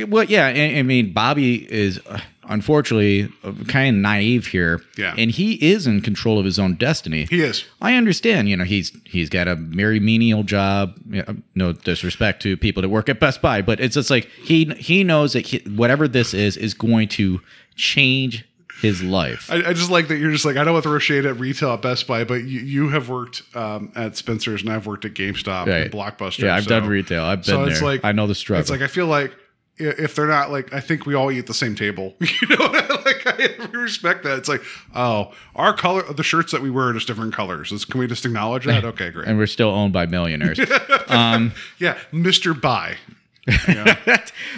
Well, 0.08 0.24
yeah, 0.24 0.46
I, 0.46 0.78
I 0.78 0.82
mean, 0.82 1.12
Bobby 1.12 1.70
is 1.70 2.00
uh, 2.06 2.20
unfortunately 2.48 3.28
kind 3.68 3.96
of 3.96 4.02
naive 4.02 4.48
here, 4.48 4.80
Yeah. 4.98 5.14
and 5.16 5.30
he 5.30 5.54
is 5.54 5.86
in 5.86 6.00
control 6.00 6.38
of 6.38 6.44
his 6.44 6.58
own 6.58 6.74
destiny. 6.74 7.26
He 7.30 7.40
is. 7.42 7.64
I 7.80 7.94
understand, 7.94 8.48
you 8.48 8.56
know, 8.56 8.64
he's 8.64 8.92
he's 9.04 9.28
got 9.28 9.48
a 9.48 9.54
very 9.56 10.00
menial 10.00 10.42
job. 10.42 10.94
You 11.10 11.22
know, 11.26 11.36
no 11.54 11.72
disrespect 11.72 12.42
to 12.42 12.56
people 12.56 12.82
that 12.82 12.88
work 12.88 13.08
at 13.08 13.20
Best 13.20 13.40
Buy, 13.42 13.62
but 13.62 13.80
it's 13.80 13.94
just 13.94 14.10
like 14.10 14.24
he 14.42 14.64
he 14.78 15.04
knows 15.04 15.32
that 15.34 15.46
he, 15.46 15.58
whatever 15.70 16.08
this 16.08 16.34
is 16.34 16.56
is 16.56 16.74
going 16.74 17.08
to 17.08 17.40
change 17.76 18.44
his 18.82 19.02
life. 19.02 19.50
I, 19.52 19.56
I 19.56 19.72
just 19.74 19.90
like 19.90 20.08
that 20.08 20.16
you're 20.16 20.30
just 20.32 20.46
like 20.46 20.56
I 20.56 20.64
don't 20.64 20.72
want 20.72 20.82
to 20.84 20.88
throw 20.88 20.98
shade 20.98 21.26
at 21.26 21.38
retail 21.38 21.70
at 21.74 21.82
Best 21.82 22.06
Buy, 22.06 22.24
but 22.24 22.44
you, 22.44 22.60
you 22.60 22.88
have 22.88 23.10
worked 23.10 23.42
um, 23.54 23.92
at 23.94 24.16
Spencer's 24.16 24.62
and 24.62 24.70
I've 24.72 24.86
worked 24.86 25.04
at 25.04 25.12
GameStop 25.12 25.66
Right. 25.66 25.82
and 25.82 25.92
Blockbuster. 25.92 26.44
Yeah, 26.44 26.54
I've 26.56 26.64
so- 26.64 26.80
done 26.80 26.88
retail. 26.88 27.22
I've 27.24 27.40
been 27.40 27.44
so 27.44 27.64
been 27.64 27.72
it's 27.72 27.82
like 27.82 28.00
I 28.04 28.12
know 28.12 28.26
the 28.26 28.34
struggle. 28.34 28.60
It's 28.62 28.70
like 28.70 28.80
I 28.80 28.86
feel 28.86 29.06
like 29.06 29.34
if 29.80 30.14
they're 30.14 30.26
not 30.26 30.50
like 30.50 30.72
I 30.72 30.80
think 30.80 31.06
we 31.06 31.14
all 31.14 31.30
eat 31.30 31.38
at 31.40 31.46
the 31.46 31.54
same 31.54 31.74
table. 31.74 32.14
You 32.20 32.56
know, 32.56 32.66
like 33.04 33.22
I 33.26 33.68
respect 33.72 34.24
that. 34.24 34.38
It's 34.38 34.48
like 34.48 34.62
oh, 34.94 35.32
our 35.56 35.74
color, 35.74 36.02
the 36.12 36.22
shirts 36.22 36.52
that 36.52 36.62
we 36.62 36.70
wear 36.70 36.88
are 36.88 36.92
just 36.92 37.06
different 37.06 37.34
colors. 37.34 37.84
Can 37.84 38.00
we 38.00 38.06
just 38.06 38.24
acknowledge 38.24 38.64
that? 38.66 38.84
Okay, 38.90 39.10
great. 39.10 39.26
and 39.28 39.36
we're 39.38 39.46
still 39.46 39.68
owned 39.70 39.92
by 39.92 40.06
millionaires. 40.06 40.58
um, 41.08 41.52
yeah, 41.78 41.98
Mister 42.12 42.54
Buy. 42.54 42.96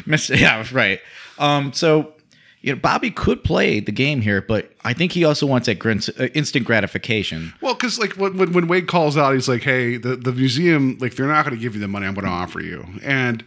Miss- 0.06 0.30
yeah, 0.30 0.64
right. 0.72 1.00
Um, 1.38 1.72
so 1.72 2.12
you 2.62 2.72
know, 2.72 2.78
Bobby 2.80 3.10
could 3.10 3.42
play 3.44 3.80
the 3.80 3.90
game 3.92 4.20
here, 4.20 4.40
but 4.40 4.70
I 4.84 4.92
think 4.92 5.12
he 5.12 5.24
also 5.24 5.46
wants 5.46 5.66
that 5.66 5.78
grin- 5.80 6.00
uh, 6.18 6.24
instant 6.34 6.64
gratification. 6.64 7.52
Well, 7.60 7.74
because 7.74 7.98
like 7.98 8.12
when, 8.12 8.36
when 8.38 8.52
when 8.52 8.68
Wade 8.68 8.86
calls 8.86 9.16
out, 9.16 9.34
he's 9.34 9.48
like, 9.48 9.62
"Hey, 9.62 9.96
the, 9.96 10.14
the 10.16 10.32
museum, 10.32 10.96
like 11.00 11.16
they're 11.16 11.26
not 11.26 11.44
going 11.44 11.56
to 11.56 11.60
give 11.60 11.74
you 11.74 11.80
the 11.80 11.88
money 11.88 12.06
I'm 12.06 12.14
going 12.14 12.24
to 12.24 12.30
offer 12.30 12.60
you," 12.60 12.86
and 13.02 13.44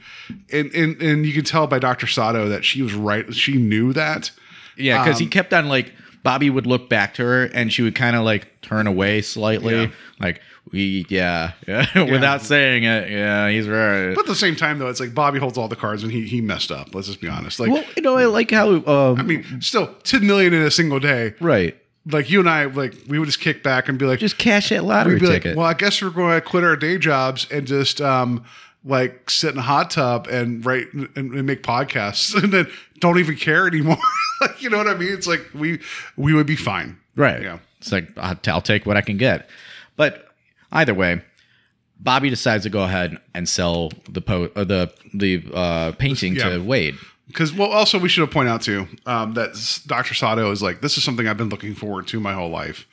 and 0.51 0.69
and 0.73 1.01
and 1.01 1.25
you 1.25 1.33
can 1.33 1.43
tell 1.45 1.65
by 1.65 1.79
Dr. 1.79 2.07
Sato 2.07 2.49
that 2.49 2.65
she 2.65 2.81
was 2.81 2.93
right. 2.93 3.33
She 3.33 3.53
knew 3.53 3.93
that. 3.93 4.31
Yeah, 4.77 5.01
because 5.03 5.19
he 5.19 5.25
Um, 5.25 5.31
kept 5.31 5.53
on 5.53 5.69
like 5.69 5.93
Bobby 6.25 6.49
would 6.49 6.67
look 6.67 6.89
back 6.89 7.13
to 7.13 7.23
her 7.23 7.45
and 7.45 7.71
she 7.71 7.81
would 7.83 7.95
kind 7.95 8.17
of 8.17 8.25
like 8.25 8.59
turn 8.61 8.87
away 8.87 9.21
slightly, 9.21 9.75
Yeah. 9.83 9.91
like 10.19 10.41
we 10.71 11.05
yeah, 11.09 11.51
yeah, 11.67 11.85
without 12.11 12.41
saying 12.41 12.83
it. 12.83 13.09
Yeah, 13.09 13.47
he's 13.49 13.67
right. 13.69 14.13
But 14.15 14.21
at 14.21 14.25
the 14.27 14.35
same 14.35 14.55
time, 14.55 14.79
though, 14.79 14.87
it's 14.89 14.99
like 14.99 15.13
Bobby 15.13 15.39
holds 15.39 15.57
all 15.57 15.67
the 15.67 15.75
cards 15.75 16.01
and 16.03 16.11
he 16.11 16.25
he 16.27 16.41
messed 16.41 16.71
up. 16.71 16.93
Let's 16.93 17.07
just 17.07 17.21
be 17.21 17.29
honest. 17.29 17.59
Like, 17.59 17.69
well, 17.71 17.83
you 17.95 18.01
know, 18.01 18.17
I 18.17 18.25
like 18.25 18.51
how 18.51 18.69
um, 18.85 19.19
I 19.19 19.23
mean, 19.23 19.61
still 19.61 19.93
ten 20.03 20.25
million 20.27 20.53
in 20.53 20.63
a 20.63 20.71
single 20.71 20.99
day. 20.99 21.35
right. 21.39 21.77
Like 22.07 22.29
you 22.29 22.39
and 22.39 22.47
I, 22.47 22.65
like 22.65 22.93
we 23.07 23.17
would 23.17 23.25
just 23.25 23.39
kick 23.39 23.63
back 23.63 23.89
and 23.89 23.97
be 23.97 24.05
like, 24.05 24.19
Just 24.19 24.37
cash 24.37 24.69
that 24.69 24.83
lottery 24.83 25.15
we'd 25.15 25.21
be 25.21 25.27
ticket. 25.27 25.45
like, 25.51 25.57
well, 25.57 25.65
I 25.65 25.73
guess 25.73 26.03
we're 26.03 26.11
going 26.11 26.35
to 26.35 26.41
quit 26.41 26.63
our 26.63 26.75
day 26.75 26.99
jobs 26.99 27.47
and 27.51 27.65
just 27.65 27.99
um 27.99 28.43
like 28.85 29.29
sit 29.29 29.51
in 29.53 29.57
a 29.57 29.63
hot 29.63 29.89
tub 29.91 30.27
and 30.27 30.63
write 30.65 30.93
and, 30.93 31.09
and 31.15 31.45
make 31.45 31.63
podcasts 31.63 32.35
and 32.43 32.53
then 32.53 32.67
don't 32.99 33.19
even 33.19 33.35
care 33.35 33.67
anymore. 33.67 33.97
Like, 34.41 34.61
you 34.61 34.69
know 34.69 34.77
what 34.77 34.87
I 34.87 34.95
mean? 34.95 35.13
It's 35.13 35.27
like 35.27 35.49
we 35.53 35.79
we 36.17 36.33
would 36.33 36.45
be 36.45 36.57
fine. 36.57 36.97
Right. 37.15 37.41
Yeah. 37.41 37.59
It's 37.79 37.89
like 37.89 38.09
I'll, 38.17 38.61
take 38.61 38.85
what 38.85 38.97
I 38.97 39.01
can 39.01 39.15
get. 39.15 39.49
But 39.95 40.27
either 40.73 40.93
way, 40.93 41.21
Bobby 42.01 42.29
decides 42.29 42.63
to 42.63 42.69
go 42.69 42.83
ahead 42.83 43.17
and 43.33 43.47
sell 43.47 43.91
the 44.09 44.19
po- 44.19 44.51
uh, 44.57 44.65
the 44.65 44.91
the 45.13 45.41
uh, 45.53 45.91
painting 45.93 46.35
Yeah. 46.35 46.49
to 46.49 46.59
Wade. 46.59 46.95
Because 47.27 47.53
well, 47.53 47.71
also 47.71 47.97
we 47.97 48.09
should 48.09 48.21
have 48.21 48.31
pointed 48.31 48.51
out 48.51 48.61
too 48.61 48.89
um, 49.05 49.35
that 49.35 49.53
Dr. 49.87 50.13
Sato 50.13 50.51
is 50.51 50.61
like 50.61 50.81
this 50.81 50.97
is 50.97 51.05
something 51.05 51.29
I've 51.29 51.37
been 51.37 51.49
looking 51.49 51.73
forward 51.73 52.05
to 52.07 52.19
my 52.19 52.33
whole 52.33 52.49
life, 52.49 52.85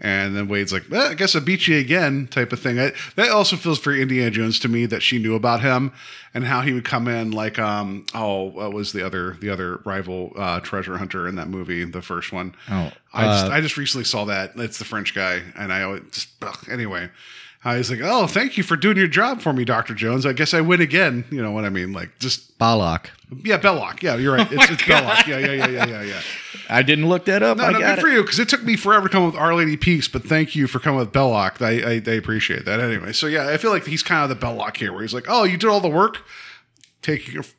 and 0.00 0.36
then 0.36 0.48
Wade's 0.48 0.72
like, 0.72 0.84
well, 0.90 1.10
I 1.10 1.14
guess 1.14 1.36
I 1.36 1.40
beat 1.40 1.68
you 1.68 1.78
again, 1.78 2.26
type 2.26 2.52
of 2.52 2.60
thing. 2.60 2.78
I, 2.80 2.92
that 3.16 3.30
also 3.30 3.56
feels 3.56 3.78
very 3.78 4.02
Indiana 4.02 4.30
Jones 4.30 4.58
to 4.60 4.68
me 4.68 4.86
that 4.86 5.02
she 5.02 5.18
knew 5.18 5.34
about 5.34 5.60
him 5.62 5.92
and 6.34 6.44
how 6.44 6.62
he 6.62 6.72
would 6.72 6.84
come 6.84 7.06
in 7.06 7.30
like 7.30 7.58
um 7.60 8.04
oh 8.14 8.44
what 8.44 8.72
was 8.72 8.92
the 8.92 9.06
other 9.06 9.36
the 9.40 9.50
other 9.50 9.76
rival 9.84 10.32
uh, 10.36 10.60
treasure 10.60 10.98
hunter 10.98 11.28
in 11.28 11.36
that 11.36 11.48
movie 11.48 11.84
the 11.84 12.02
first 12.02 12.32
one. 12.32 12.54
Oh, 12.68 12.90
I 13.12 13.24
just 13.24 13.46
uh, 13.46 13.50
I 13.50 13.60
just 13.60 13.76
recently 13.76 14.04
saw 14.04 14.24
that 14.26 14.52
it's 14.56 14.78
the 14.78 14.84
French 14.84 15.14
guy 15.14 15.42
and 15.56 15.72
I 15.72 15.82
always 15.82 16.02
just 16.10 16.28
ugh, 16.42 16.58
anyway. 16.70 17.10
I 17.66 17.78
was 17.78 17.90
like, 17.90 18.00
oh, 18.02 18.26
thank 18.26 18.58
you 18.58 18.62
for 18.62 18.76
doing 18.76 18.98
your 18.98 19.08
job 19.08 19.40
for 19.40 19.54
me, 19.54 19.64
Dr. 19.64 19.94
Jones. 19.94 20.26
I 20.26 20.34
guess 20.34 20.52
I 20.52 20.60
win 20.60 20.82
again. 20.82 21.24
You 21.30 21.40
know 21.40 21.50
what 21.50 21.64
I 21.64 21.70
mean? 21.70 21.94
Like, 21.94 22.18
just 22.18 22.58
Balak. 22.58 23.10
yeah, 23.42 23.56
Belloq. 23.56 24.02
Yeah, 24.02 24.16
you're 24.16 24.34
right. 24.36 24.46
It's, 24.52 24.70
it's 24.70 24.82
Belloq. 24.82 25.26
Yeah, 25.26 25.38
yeah, 25.38 25.52
yeah, 25.52 25.68
yeah, 25.68 25.86
yeah, 25.86 26.02
yeah. 26.02 26.20
I 26.68 26.82
didn't 26.82 27.08
look 27.08 27.24
that 27.26 27.42
up. 27.42 27.58
No, 27.58 27.64
I 27.64 27.72
no, 27.72 27.78
good 27.78 27.98
it. 27.98 28.00
for 28.00 28.08
you 28.08 28.22
because 28.22 28.38
it 28.38 28.48
took 28.48 28.62
me 28.62 28.76
forever 28.76 29.08
to 29.08 29.12
come 29.12 29.24
up 29.24 29.32
with 29.32 29.40
Our 29.40 29.54
Lady 29.54 29.76
Peace, 29.76 30.08
but 30.08 30.24
thank 30.24 30.54
you 30.56 30.66
for 30.66 30.78
coming 30.78 30.98
with 30.98 31.12
Belloq. 31.12 31.60
I, 31.60 31.94
I, 31.94 32.02
I 32.06 32.16
appreciate 32.16 32.64
that. 32.64 32.80
Anyway, 32.80 33.12
so 33.12 33.26
yeah, 33.26 33.48
I 33.48 33.56
feel 33.56 33.70
like 33.70 33.86
he's 33.86 34.02
kind 34.02 34.22
of 34.22 34.38
the 34.38 34.46
Belloq 34.46 34.76
here, 34.76 34.92
where 34.92 35.02
he's 35.02 35.14
like, 35.14 35.26
oh, 35.28 35.44
you 35.44 35.56
did 35.56 35.68
all 35.68 35.80
the 35.80 35.88
work, 35.88 36.22
taking 37.02 37.40
it, 37.40 37.54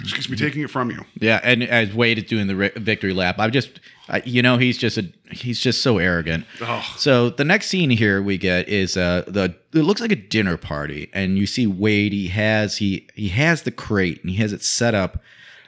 excuse 0.00 0.30
me, 0.30 0.36
taking 0.36 0.62
it 0.62 0.70
from 0.70 0.90
you. 0.90 1.04
Yeah, 1.20 1.40
and 1.42 1.62
as 1.62 1.92
Wade 1.94 2.18
is 2.18 2.24
doing 2.24 2.46
the 2.46 2.72
victory 2.76 3.12
lap, 3.12 3.36
I'm 3.38 3.50
just, 3.50 3.80
I, 4.08 4.22
you 4.24 4.42
know, 4.42 4.56
he's 4.56 4.78
just 4.78 4.96
a, 4.96 5.10
he's 5.30 5.60
just 5.60 5.82
so 5.82 5.98
arrogant. 5.98 6.46
Oh. 6.60 6.94
So 6.96 7.30
the 7.30 7.44
next 7.44 7.66
scene 7.66 7.90
here 7.90 8.22
we 8.22 8.38
get 8.38 8.68
is 8.68 8.96
uh 8.96 9.24
the 9.26 9.54
it 9.74 9.82
looks 9.82 10.00
like 10.00 10.12
a 10.12 10.16
dinner 10.16 10.56
party, 10.56 11.10
and 11.12 11.36
you 11.36 11.46
see 11.46 11.66
Wade. 11.66 12.12
He 12.12 12.28
has 12.28 12.76
he 12.78 13.08
he 13.14 13.28
has 13.28 13.62
the 13.62 13.72
crate 13.72 14.20
and 14.22 14.30
he 14.30 14.36
has 14.36 14.52
it 14.52 14.62
set 14.62 14.94
up 14.94 15.20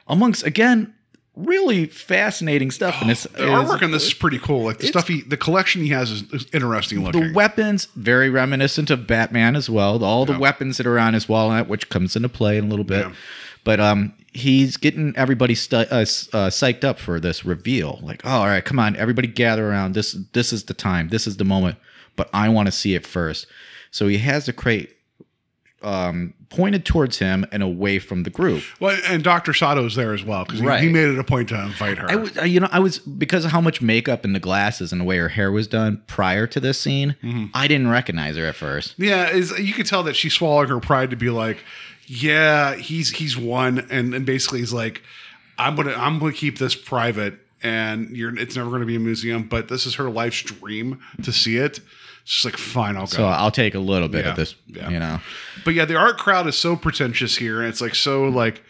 amongst 0.06 0.46
again 0.46 0.94
really 1.38 1.86
fascinating 1.86 2.70
stuff. 2.70 3.00
and 3.00 3.10
it's 3.10 3.22
The 3.22 3.44
artwork 3.44 3.82
on 3.82 3.90
this 3.92 4.06
is 4.06 4.14
pretty 4.14 4.38
cool. 4.38 4.64
Like 4.64 4.78
the 4.78 4.86
stuff 4.86 5.08
he, 5.08 5.22
the 5.22 5.36
collection 5.36 5.82
he 5.82 5.88
has 5.88 6.10
is, 6.10 6.22
is 6.32 6.46
interesting 6.52 7.04
looking. 7.04 7.28
The 7.28 7.32
weapons 7.32 7.86
very 7.94 8.28
reminiscent 8.28 8.90
of 8.90 9.06
Batman 9.06 9.56
as 9.56 9.70
well. 9.70 10.02
All 10.04 10.26
the 10.26 10.38
weapons 10.38 10.76
that 10.78 10.86
are 10.86 10.98
on 10.98 11.14
his 11.14 11.28
walnut, 11.28 11.68
which 11.68 11.88
comes 11.88 12.16
into 12.16 12.28
play 12.28 12.58
in 12.58 12.64
a 12.64 12.68
little 12.68 12.84
bit. 12.84 13.06
Yeah. 13.06 13.14
But 13.64 13.80
um, 13.80 14.14
he's 14.32 14.76
getting 14.76 15.14
everybody 15.16 15.54
stu- 15.54 15.76
uh, 15.76 15.82
uh, 15.82 16.48
psyched 16.50 16.84
up 16.84 16.98
for 16.98 17.20
this 17.20 17.44
reveal. 17.44 17.98
Like, 18.02 18.22
oh, 18.24 18.30
all 18.30 18.46
right, 18.46 18.64
come 18.64 18.78
on, 18.78 18.96
everybody 18.96 19.28
gather 19.28 19.68
around. 19.68 19.94
This 19.94 20.12
this 20.32 20.52
is 20.52 20.64
the 20.64 20.74
time. 20.74 21.08
This 21.08 21.26
is 21.26 21.36
the 21.36 21.44
moment. 21.44 21.78
But 22.16 22.28
I 22.32 22.48
want 22.48 22.66
to 22.66 22.72
see 22.72 22.94
it 22.94 23.06
first. 23.06 23.46
So 23.90 24.08
he 24.08 24.18
has 24.18 24.46
the 24.46 24.52
crate 24.52 24.96
um, 25.82 26.34
pointed 26.50 26.84
towards 26.84 27.18
him 27.18 27.46
and 27.52 27.62
away 27.62 27.98
from 28.00 28.24
the 28.24 28.30
group. 28.30 28.64
well, 28.80 28.98
and 29.06 29.22
Doctor 29.22 29.52
Sato's 29.54 29.94
there 29.94 30.12
as 30.12 30.24
well 30.24 30.44
because 30.44 30.60
he, 30.60 30.66
Right. 30.66 30.82
he 30.82 30.88
made 30.88 31.08
it 31.08 31.18
a 31.18 31.24
point 31.24 31.50
to 31.50 31.60
invite 31.62 31.98
her. 31.98 32.10
I 32.10 32.16
was, 32.16 32.34
you 32.44 32.58
know, 32.60 32.68
I 32.72 32.80
was 32.80 32.98
because 32.98 33.44
of 33.44 33.52
how 33.52 33.60
much 33.60 33.80
makeup 33.80 34.24
and 34.24 34.34
the 34.34 34.40
glasses 34.40 34.90
and 34.90 35.00
the 35.00 35.04
way 35.04 35.18
her 35.18 35.28
hair 35.28 35.52
was 35.52 35.68
done 35.68 36.02
prior 36.08 36.46
to 36.48 36.58
this 36.58 36.80
scene. 36.80 37.14
Mm-hmm. 37.22 37.46
I 37.54 37.68
didn't 37.68 37.88
recognize 37.88 38.36
her 38.36 38.46
at 38.46 38.56
first. 38.56 38.94
Yeah, 38.98 39.28
is 39.30 39.56
you 39.58 39.72
could 39.72 39.86
tell 39.86 40.02
that 40.02 40.16
she 40.16 40.28
swallowed 40.30 40.68
her 40.70 40.80
pride 40.80 41.10
to 41.10 41.16
be 41.16 41.30
like, 41.30 41.58
yeah, 42.06 42.74
he's 42.74 43.10
he's 43.10 43.36
won, 43.36 43.86
and 43.90 44.14
and 44.14 44.24
basically 44.26 44.60
he's 44.60 44.72
like, 44.72 45.02
I'm 45.58 45.76
gonna 45.76 45.92
I'm 45.94 46.18
gonna 46.18 46.32
keep 46.32 46.58
this 46.58 46.74
private, 46.74 47.34
and 47.62 48.16
you're 48.16 48.36
it's 48.36 48.56
never 48.56 48.70
gonna 48.70 48.86
be 48.86 48.96
a 48.96 49.00
museum, 49.00 49.44
but 49.44 49.68
this 49.68 49.86
is 49.86 49.94
her 49.96 50.08
life's 50.10 50.42
dream 50.42 51.00
to 51.22 51.30
see 51.32 51.56
it. 51.58 51.80
She's 52.30 52.44
like, 52.44 52.58
fine, 52.58 52.96
I'll 52.96 53.04
go. 53.06 53.16
So 53.16 53.24
I'll 53.24 53.50
take 53.50 53.74
a 53.74 53.78
little 53.78 54.06
bit 54.08 54.24
Yeah, 54.26 54.32
of 54.32 54.36
this, 54.36 54.54
yeah. 54.66 54.90
you 54.90 54.98
know. 54.98 55.18
But 55.64 55.72
yeah, 55.72 55.86
the 55.86 55.96
art 55.96 56.18
crowd 56.18 56.46
is 56.46 56.58
so 56.58 56.76
pretentious 56.76 57.36
here, 57.38 57.60
and 57.60 57.68
it's 57.68 57.80
like 57.80 57.94
so 57.94 58.24
like 58.24 58.62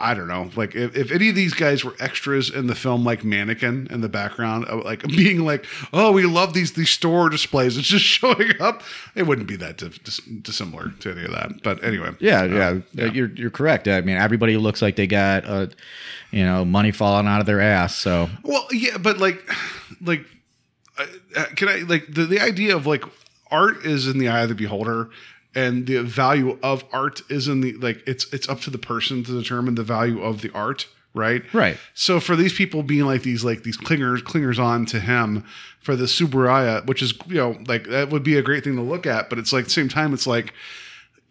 I 0.00 0.12
don't 0.14 0.28
know, 0.28 0.48
like 0.54 0.76
if, 0.76 0.94
if 0.94 1.10
any 1.10 1.30
of 1.30 1.34
these 1.34 1.54
guys 1.54 1.84
were 1.84 1.94
extras 1.98 2.50
in 2.50 2.66
the 2.68 2.74
film, 2.76 3.04
like 3.04 3.24
Mannequin 3.24 3.88
in 3.90 4.00
the 4.02 4.08
background, 4.10 4.66
uh, 4.68 4.76
like 4.84 5.02
being 5.08 5.40
like, 5.44 5.64
oh, 5.92 6.12
we 6.12 6.24
love 6.24 6.52
these 6.52 6.74
these 6.74 6.90
store 6.90 7.30
displays, 7.30 7.78
it's 7.78 7.88
just 7.88 8.04
showing 8.20 8.52
up. 8.60 8.82
It 9.14 9.26
wouldn't 9.26 9.48
be 9.48 9.56
that 9.56 9.78
dis- 9.78 9.98
dis- 10.04 10.20
dissimilar 10.42 10.90
to 11.00 11.10
any 11.12 11.24
of 11.24 11.30
that. 11.32 11.62
But 11.62 11.82
anyway, 11.82 12.10
Yeah, 12.20 12.42
Uh, 12.42 12.80
yeah, 12.92 13.04
You're 13.06 13.28
you're 13.34 13.50
correct. 13.50 13.88
I 13.88 14.02
mean, 14.02 14.18
everybody 14.18 14.58
looks 14.58 14.82
like 14.82 14.96
they 14.96 15.06
got 15.06 15.46
uh, 15.46 15.66
you 16.30 16.44
know, 16.44 16.66
money 16.66 16.92
falling 16.92 17.26
out 17.26 17.40
of 17.40 17.46
their 17.46 17.62
ass. 17.62 17.96
So 17.96 18.28
Well, 18.44 18.66
yeah, 18.70 18.98
but 18.98 19.16
like, 19.16 19.42
like, 20.02 20.26
uh, 21.36 21.44
can 21.56 21.68
I 21.68 21.76
like 21.88 22.06
the 22.12 22.24
the 22.24 22.40
idea 22.40 22.76
of 22.76 22.86
like 22.86 23.04
art 23.50 23.84
is 23.84 24.06
in 24.06 24.18
the 24.18 24.28
eye 24.28 24.42
of 24.42 24.48
the 24.48 24.54
beholder, 24.54 25.10
and 25.54 25.86
the 25.86 26.02
value 26.02 26.58
of 26.62 26.84
art 26.92 27.22
is 27.30 27.48
in 27.48 27.60
the 27.60 27.72
like 27.74 28.02
it's 28.06 28.32
it's 28.32 28.48
up 28.48 28.60
to 28.62 28.70
the 28.70 28.78
person 28.78 29.24
to 29.24 29.32
determine 29.32 29.74
the 29.74 29.82
value 29.82 30.22
of 30.22 30.42
the 30.42 30.50
art, 30.52 30.86
right? 31.14 31.42
Right. 31.52 31.78
So 31.94 32.20
for 32.20 32.36
these 32.36 32.52
people 32.52 32.82
being 32.82 33.04
like 33.04 33.22
these 33.22 33.44
like 33.44 33.62
these 33.62 33.78
clingers 33.78 34.18
clingers 34.18 34.58
on 34.58 34.86
to 34.86 35.00
him 35.00 35.44
for 35.80 35.96
the 35.96 36.04
Tsuburaya, 36.04 36.86
which 36.86 37.02
is 37.02 37.14
you 37.26 37.36
know 37.36 37.58
like 37.66 37.88
that 37.88 38.10
would 38.10 38.22
be 38.22 38.36
a 38.36 38.42
great 38.42 38.64
thing 38.64 38.76
to 38.76 38.82
look 38.82 39.06
at, 39.06 39.28
but 39.28 39.38
it's 39.38 39.52
like 39.52 39.62
at 39.62 39.66
the 39.66 39.72
same 39.72 39.88
time 39.88 40.12
it's 40.12 40.26
like 40.26 40.52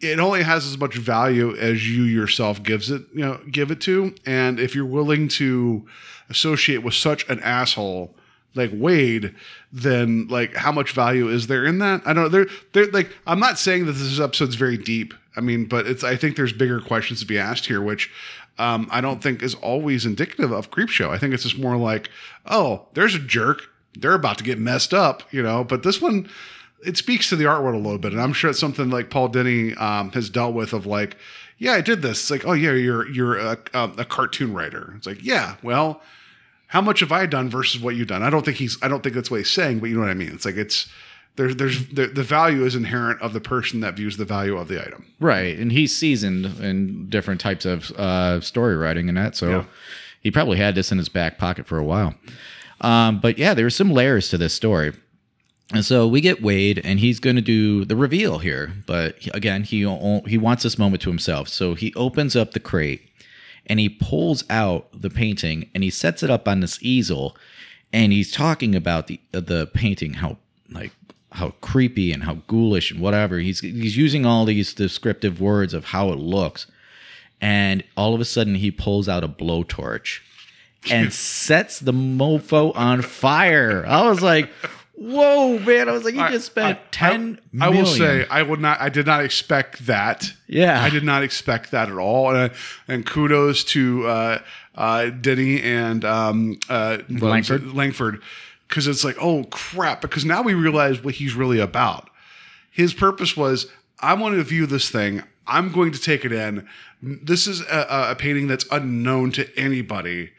it 0.00 0.20
only 0.20 0.42
has 0.42 0.66
as 0.66 0.78
much 0.78 0.96
value 0.96 1.56
as 1.56 1.88
you 1.88 2.04
yourself 2.04 2.62
gives 2.62 2.90
it, 2.90 3.02
you 3.12 3.20
know, 3.20 3.40
give 3.50 3.70
it 3.70 3.80
to. 3.80 4.14
And 4.24 4.60
if 4.60 4.74
you're 4.74 4.86
willing 4.86 5.26
to 5.28 5.86
associate 6.30 6.84
with 6.84 6.94
such 6.94 7.28
an 7.28 7.40
asshole 7.40 8.14
like 8.54 8.70
Wade, 8.72 9.34
then 9.72 10.26
like 10.28 10.54
how 10.54 10.72
much 10.72 10.92
value 10.92 11.28
is 11.28 11.46
there 11.46 11.64
in 11.64 11.78
that? 11.78 12.02
I 12.04 12.12
don't 12.12 12.24
know. 12.24 12.28
They're 12.28 12.46
they're 12.72 12.90
like 12.90 13.10
I'm 13.26 13.40
not 13.40 13.58
saying 13.58 13.86
that 13.86 13.92
this 13.92 14.20
episode's 14.20 14.54
very 14.54 14.76
deep. 14.76 15.14
I 15.36 15.40
mean, 15.40 15.66
but 15.66 15.86
it's 15.86 16.02
I 16.04 16.16
think 16.16 16.36
there's 16.36 16.52
bigger 16.52 16.80
questions 16.80 17.20
to 17.20 17.26
be 17.26 17.38
asked 17.38 17.66
here, 17.66 17.80
which 17.80 18.10
um, 18.58 18.88
I 18.90 19.00
don't 19.00 19.22
think 19.22 19.42
is 19.42 19.54
always 19.56 20.04
indicative 20.04 20.50
of 20.50 20.70
Creepshow. 20.70 21.10
I 21.10 21.18
think 21.18 21.32
it's 21.32 21.44
just 21.44 21.58
more 21.58 21.76
like, 21.76 22.10
oh, 22.46 22.86
there's 22.94 23.14
a 23.14 23.20
jerk. 23.20 23.68
They're 23.94 24.14
about 24.14 24.38
to 24.38 24.44
get 24.44 24.58
messed 24.58 24.92
up, 24.92 25.22
you 25.32 25.42
know. 25.42 25.64
But 25.64 25.84
this 25.84 26.00
one, 26.00 26.28
it 26.84 26.96
speaks 26.96 27.28
to 27.28 27.36
the 27.36 27.46
art 27.46 27.62
world 27.62 27.76
a 27.76 27.78
little 27.78 27.98
bit, 27.98 28.12
and 28.12 28.20
I'm 28.20 28.32
sure 28.32 28.50
it's 28.50 28.58
something 28.58 28.90
like 28.90 29.10
Paul 29.10 29.28
Dini 29.28 29.80
um, 29.80 30.10
has 30.12 30.28
dealt 30.28 30.54
with. 30.54 30.72
Of 30.72 30.86
like, 30.86 31.16
yeah, 31.58 31.72
I 31.72 31.80
did 31.80 32.02
this. 32.02 32.20
It's 32.20 32.30
like, 32.30 32.46
oh 32.46 32.52
yeah, 32.52 32.72
you're 32.72 33.08
you're 33.08 33.38
a, 33.38 33.58
a, 33.74 33.92
a 33.98 34.04
cartoon 34.04 34.52
writer. 34.52 34.94
It's 34.96 35.06
like, 35.06 35.22
yeah, 35.22 35.54
well, 35.62 36.02
how 36.68 36.80
much 36.80 37.00
have 37.00 37.12
I 37.12 37.26
done 37.26 37.50
versus 37.50 37.80
what 37.80 37.96
you've 37.96 38.08
done? 38.08 38.22
I 38.22 38.30
don't 38.30 38.44
think 38.44 38.56
he's. 38.58 38.78
I 38.82 38.88
don't 38.88 39.02
think 39.02 39.14
that's 39.14 39.30
what 39.30 39.38
he's 39.38 39.50
saying, 39.50 39.80
but 39.80 39.88
you 39.90 39.96
know 39.96 40.02
what 40.02 40.10
I 40.10 40.14
mean. 40.14 40.30
It's 40.32 40.44
like 40.44 40.56
it's 40.56 40.88
there's 41.36 41.56
there's 41.56 41.86
the, 41.88 42.06
the 42.06 42.22
value 42.22 42.64
is 42.64 42.74
inherent 42.74 43.20
of 43.22 43.32
the 43.32 43.40
person 43.40 43.80
that 43.80 43.94
views 43.94 44.16
the 44.16 44.24
value 44.24 44.56
of 44.56 44.68
the 44.68 44.80
item. 44.80 45.06
right, 45.20 45.58
and 45.58 45.70
he's 45.72 45.96
seasoned 45.96 46.46
in 46.60 47.08
different 47.08 47.40
types 47.40 47.64
of 47.64 47.90
uh, 47.92 48.40
story 48.40 48.76
writing 48.76 49.08
and 49.08 49.16
that, 49.18 49.36
so 49.36 49.48
Yeah. 49.50 49.64
he 50.20 50.30
probably 50.30 50.58
had 50.58 50.74
this 50.74 50.90
in 50.92 50.98
his 50.98 51.08
back 51.08 51.38
pocket 51.38 51.66
for 51.66 51.78
a 51.78 51.84
while. 51.84 52.14
Um, 52.80 53.18
but 53.20 53.38
yeah, 53.38 53.54
there's 53.54 53.74
some 53.76 53.90
layers 53.92 54.28
to 54.30 54.38
this 54.38 54.54
story. 54.54 54.92
And 55.74 55.84
so 55.84 56.06
we 56.08 56.20
get 56.22 56.40
Wade, 56.42 56.80
and 56.82 56.98
he's 56.98 57.20
going 57.20 57.36
to 57.36 57.42
do 57.42 57.84
the 57.84 57.94
reveal 57.96 58.38
here. 58.38 58.72
But 58.86 59.16
again, 59.34 59.64
he 59.64 59.78
he 60.26 60.38
wants 60.38 60.62
this 60.62 60.78
moment 60.78 61.02
to 61.02 61.10
himself. 61.10 61.48
So 61.48 61.74
he 61.74 61.92
opens 61.94 62.34
up 62.34 62.52
the 62.52 62.60
crate, 62.60 63.02
and 63.68 63.78
he 63.78 63.88
pulls 63.88 64.44
out 64.48 64.88
the 64.92 65.10
painting, 65.10 65.70
and 65.74 65.82
he 65.82 65.90
sets 65.90 66.22
it 66.22 66.30
up 66.30 66.48
on 66.48 66.60
this 66.60 66.78
easel, 66.82 67.36
and 67.92 68.12
he's 68.12 68.32
talking 68.32 68.74
about 68.74 69.06
the 69.06 69.20
uh, 69.34 69.40
the 69.40 69.66
painting, 69.74 70.14
how 70.14 70.38
like 70.70 70.92
how 71.32 71.50
creepy 71.60 72.12
and 72.12 72.24
how 72.24 72.34
ghoulish 72.46 72.90
and 72.90 73.00
whatever. 73.00 73.38
He's 73.38 73.60
he's 73.60 73.96
using 73.96 74.24
all 74.24 74.44
these 74.44 74.72
descriptive 74.74 75.40
words 75.40 75.74
of 75.74 75.86
how 75.86 76.10
it 76.10 76.18
looks, 76.18 76.66
and 77.40 77.84
all 77.96 78.14
of 78.14 78.20
a 78.20 78.24
sudden 78.24 78.56
he 78.56 78.70
pulls 78.70 79.08
out 79.08 79.24
a 79.24 79.28
blowtorch 79.28 80.20
and 80.90 81.12
sets 81.12 81.78
the 81.78 81.92
mofo 81.92 82.74
on 82.76 83.02
fire. 83.02 83.84
I 83.86 84.08
was 84.08 84.22
like, 84.22 84.50
"Whoa, 84.98 85.60
man!" 85.60 85.88
I 85.88 85.92
was 85.92 86.02
like, 86.02 86.14
"You 86.14 86.28
just 86.28 86.46
spent 86.46 86.80
ten 86.90 87.38
I, 87.60 87.66
I 87.66 87.68
will 87.68 87.86
say 87.86 88.26
I 88.28 88.42
would 88.42 88.60
not. 88.60 88.80
I 88.80 88.88
did 88.88 89.06
not 89.06 89.24
expect 89.24 89.86
that. 89.86 90.32
Yeah. 90.48 90.82
I 90.82 90.90
did 90.90 91.04
not 91.04 91.22
expect 91.22 91.70
that 91.70 91.88
at 91.88 91.96
all. 91.96 92.34
And, 92.34 92.52
and 92.88 93.06
kudos 93.06 93.62
to 93.64 94.08
uh, 94.08 94.38
uh, 94.74 95.10
Dini 95.10 95.62
and 95.62 96.04
um, 96.04 96.58
uh, 96.68 96.98
Langford. 97.08 97.62
it? 97.62 97.74
Langford, 97.74 98.22
because 98.66 98.88
it's 98.88 99.04
like, 99.04 99.16
oh 99.20 99.44
crap! 99.44 100.00
Because 100.00 100.24
now 100.24 100.42
we 100.42 100.54
realize 100.54 101.02
what 101.02 101.14
he's 101.14 101.34
really 101.34 101.60
about. 101.60 102.10
His 102.70 102.92
purpose 102.92 103.36
was, 103.36 103.66
I 104.00 104.14
want 104.14 104.34
to 104.34 104.42
view 104.42 104.66
this 104.66 104.90
thing. 104.90 105.22
I'm 105.46 105.72
going 105.72 105.92
to 105.92 106.00
take 106.00 106.24
it 106.24 106.32
in. 106.32 106.68
This 107.00 107.46
is 107.46 107.60
a, 107.62 108.10
a 108.10 108.16
painting 108.16 108.48
that's 108.48 108.66
unknown 108.72 109.30
to 109.32 109.48
anybody. 109.56 110.30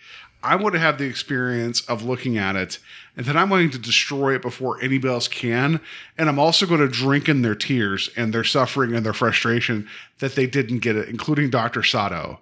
I 0.43 0.55
want 0.55 0.74
to 0.74 0.80
have 0.80 0.97
the 0.97 1.05
experience 1.05 1.82
of 1.82 2.03
looking 2.03 2.38
at 2.38 2.55
it 2.55 2.80
and 3.20 3.28
then 3.28 3.36
I'm 3.36 3.49
going 3.49 3.70
to 3.72 3.78
destroy 3.78 4.36
it 4.36 4.41
before 4.41 4.82
anybody 4.82 5.13
else 5.13 5.28
can. 5.28 5.82
And 6.17 6.30
I'm 6.30 6.39
also 6.39 6.65
going 6.65 6.80
to 6.80 6.88
drink 6.88 7.28
in 7.28 7.41
their 7.41 7.53
tears 7.53 8.09
and 8.15 8.34
their 8.34 8.45
suffering 8.45 8.95
and 8.95 9.05
their 9.05 9.11
frustration 9.11 9.89
that 10.20 10.36
they 10.36 10.47
didn't 10.47 10.80
get 10.80 10.95
it, 10.95 11.09
including 11.09 11.49
Dr. 11.49 11.84
Sato. 11.84 12.39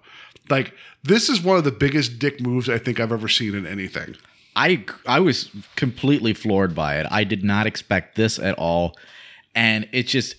Like, 0.48 0.72
this 1.02 1.28
is 1.28 1.42
one 1.42 1.56
of 1.56 1.64
the 1.64 1.72
biggest 1.72 2.20
dick 2.20 2.40
moves 2.40 2.68
I 2.68 2.78
think 2.78 3.00
I've 3.00 3.10
ever 3.10 3.26
seen 3.26 3.56
in 3.56 3.66
anything. 3.66 4.14
I 4.54 4.84
I 5.04 5.18
was 5.18 5.50
completely 5.74 6.32
floored 6.32 6.76
by 6.76 7.00
it. 7.00 7.08
I 7.10 7.24
did 7.24 7.42
not 7.42 7.66
expect 7.66 8.14
this 8.14 8.38
at 8.38 8.56
all, 8.56 8.96
and 9.56 9.88
it 9.90 10.04
just 10.04 10.36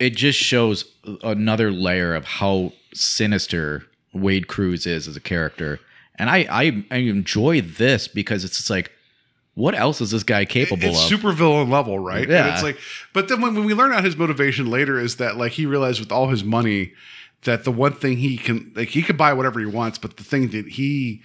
it 0.00 0.16
just 0.16 0.40
shows 0.40 0.84
another 1.22 1.70
layer 1.70 2.12
of 2.16 2.24
how 2.24 2.72
sinister 2.92 3.84
Wade 4.12 4.48
Cruz 4.48 4.84
is 4.84 5.06
as 5.06 5.16
a 5.16 5.20
character. 5.20 5.78
And 6.16 6.28
I 6.28 6.38
I, 6.50 6.84
I 6.90 6.96
enjoy 6.96 7.60
this 7.60 8.08
because 8.08 8.44
it's 8.44 8.56
just 8.56 8.70
like, 8.70 8.90
what 9.56 9.74
else 9.74 10.02
is 10.02 10.10
this 10.10 10.22
guy 10.22 10.44
capable 10.44 10.84
it's 10.86 10.98
of? 10.98 11.08
super 11.08 11.32
villain 11.32 11.70
level, 11.70 11.98
right? 11.98 12.24
And 12.24 12.30
Yeah. 12.30 12.52
it's 12.52 12.62
like, 12.62 12.78
but 13.14 13.28
then 13.28 13.40
when, 13.40 13.54
when 13.54 13.64
we 13.64 13.72
learn 13.72 13.90
out 13.90 14.04
his 14.04 14.14
motivation 14.16 14.70
later 14.70 15.00
is 15.00 15.16
that 15.16 15.38
like 15.38 15.52
he 15.52 15.64
realized 15.64 15.98
with 15.98 16.12
all 16.12 16.28
his 16.28 16.44
money 16.44 16.92
that 17.44 17.64
the 17.64 17.72
one 17.72 17.94
thing 17.94 18.18
he 18.18 18.36
can 18.36 18.70
like 18.76 18.90
he 18.90 19.00
can 19.02 19.16
buy 19.16 19.32
whatever 19.32 19.58
he 19.58 19.64
wants, 19.66 19.96
but 19.98 20.18
the 20.18 20.24
thing 20.24 20.48
that 20.50 20.68
he 20.68 21.22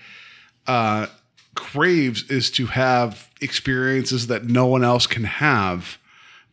uh 0.65 1.07
craves 1.55 2.23
is 2.29 2.49
to 2.51 2.67
have 2.67 3.29
experiences 3.41 4.27
that 4.27 4.45
no 4.45 4.65
one 4.65 4.83
else 4.83 5.05
can 5.07 5.25
have 5.25 5.97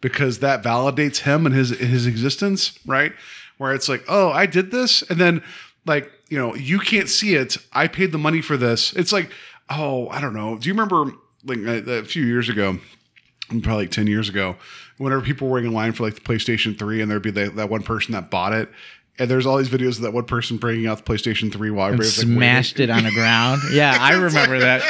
because 0.00 0.40
that 0.40 0.62
validates 0.64 1.18
him 1.18 1.46
and 1.46 1.54
his 1.54 1.70
his 1.70 2.06
existence, 2.06 2.76
right? 2.86 3.12
Where 3.58 3.72
it's 3.72 3.88
like, 3.88 4.04
oh, 4.08 4.30
I 4.30 4.46
did 4.46 4.72
this, 4.72 5.02
and 5.02 5.20
then 5.20 5.42
like 5.86 6.10
you 6.28 6.38
know, 6.38 6.56
you 6.56 6.80
can't 6.80 7.08
see 7.08 7.34
it. 7.36 7.56
I 7.72 7.86
paid 7.86 8.10
the 8.10 8.18
money 8.18 8.40
for 8.42 8.56
this. 8.56 8.92
It's 8.94 9.12
like, 9.12 9.30
oh, 9.70 10.08
I 10.08 10.20
don't 10.20 10.34
know. 10.34 10.58
Do 10.58 10.68
you 10.68 10.74
remember 10.74 11.12
like 11.48 11.58
a, 11.86 11.98
a 11.98 12.04
few 12.04 12.24
years 12.24 12.48
ago? 12.48 12.78
Probably 13.48 13.84
like 13.84 13.90
ten 13.90 14.06
years 14.06 14.28
ago, 14.28 14.56
whenever 14.98 15.22
people 15.22 15.48
were 15.48 15.54
waiting 15.54 15.70
in 15.70 15.74
line 15.74 15.92
for 15.92 16.04
like 16.04 16.14
the 16.14 16.20
PlayStation 16.20 16.78
Three, 16.78 17.00
and 17.00 17.10
there'd 17.10 17.22
be 17.22 17.30
that, 17.30 17.56
that 17.56 17.70
one 17.70 17.82
person 17.82 18.12
that 18.12 18.30
bought 18.30 18.52
it. 18.52 18.68
And 19.18 19.28
there's 19.28 19.46
all 19.46 19.56
these 19.56 19.68
videos 19.68 19.96
of 19.96 20.02
that 20.02 20.12
one 20.12 20.26
person 20.26 20.58
bringing 20.58 20.86
out 20.86 20.98
the 20.98 21.02
PlayStation 21.02 21.52
3 21.52 21.70
while 21.72 21.86
and 21.86 21.94
everybody's 21.94 22.18
like, 22.18 22.26
smashed 22.28 22.78
waiting. 22.78 22.94
it 22.94 22.98
on 22.98 23.04
the 23.04 23.10
ground. 23.10 23.62
Yeah, 23.72 23.96
I 23.98 24.12
remember 24.12 24.60
that. 24.60 24.82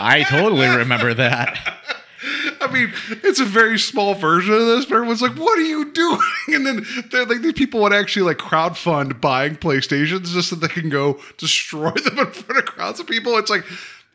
I 0.00 0.22
totally 0.22 0.66
remember 0.66 1.12
that. 1.12 1.58
I 2.60 2.72
mean, 2.72 2.92
it's 3.22 3.38
a 3.38 3.44
very 3.44 3.78
small 3.78 4.14
version 4.14 4.54
of 4.54 4.60
this, 4.60 4.86
but 4.86 4.94
everyone's 4.96 5.20
like, 5.22 5.36
"What 5.36 5.58
are 5.58 5.62
you 5.62 5.92
doing?" 5.92 6.20
And 6.54 6.66
then 6.66 6.86
they're 7.10 7.26
like, 7.26 7.42
these 7.42 7.52
people 7.52 7.80
would 7.82 7.92
actually 7.92 8.22
like 8.22 8.38
crowdfund 8.38 9.20
buying 9.20 9.56
PlayStations 9.56 10.32
just 10.32 10.48
so 10.48 10.56
they 10.56 10.68
can 10.68 10.88
go 10.88 11.20
destroy 11.38 11.90
them 11.90 12.18
in 12.18 12.30
front 12.30 12.58
of 12.58 12.64
crowds 12.66 12.98
of 13.00 13.06
people. 13.06 13.36
It's 13.36 13.50
like, 13.50 13.64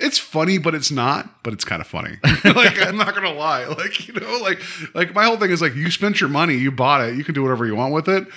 it's 0.02 0.18
funny, 0.18 0.58
but 0.58 0.76
it's 0.76 0.92
not. 0.92 1.44
But 1.44 1.54
it's 1.54 1.64
kind 1.64 1.82
of 1.82 1.88
funny. 1.88 2.18
like 2.44 2.82
I'm 2.86 2.98
not 2.98 3.14
gonna 3.16 3.34
lie. 3.34 3.66
Like 3.66 4.08
you 4.08 4.14
know, 4.16 4.38
like 4.42 4.60
like 4.94 5.14
my 5.16 5.24
whole 5.26 5.38
thing 5.38 5.52
is 5.52 5.62
like, 5.62 5.76
you 5.76 5.90
spent 5.92 6.20
your 6.20 6.30
money, 6.30 6.56
you 6.56 6.72
bought 6.72 7.02
it, 7.08 7.16
you 7.16 7.24
can 7.24 7.34
do 7.34 7.42
whatever 7.44 7.66
you 7.66 7.76
want 7.76 7.94
with 7.94 8.10
it. 8.10 8.28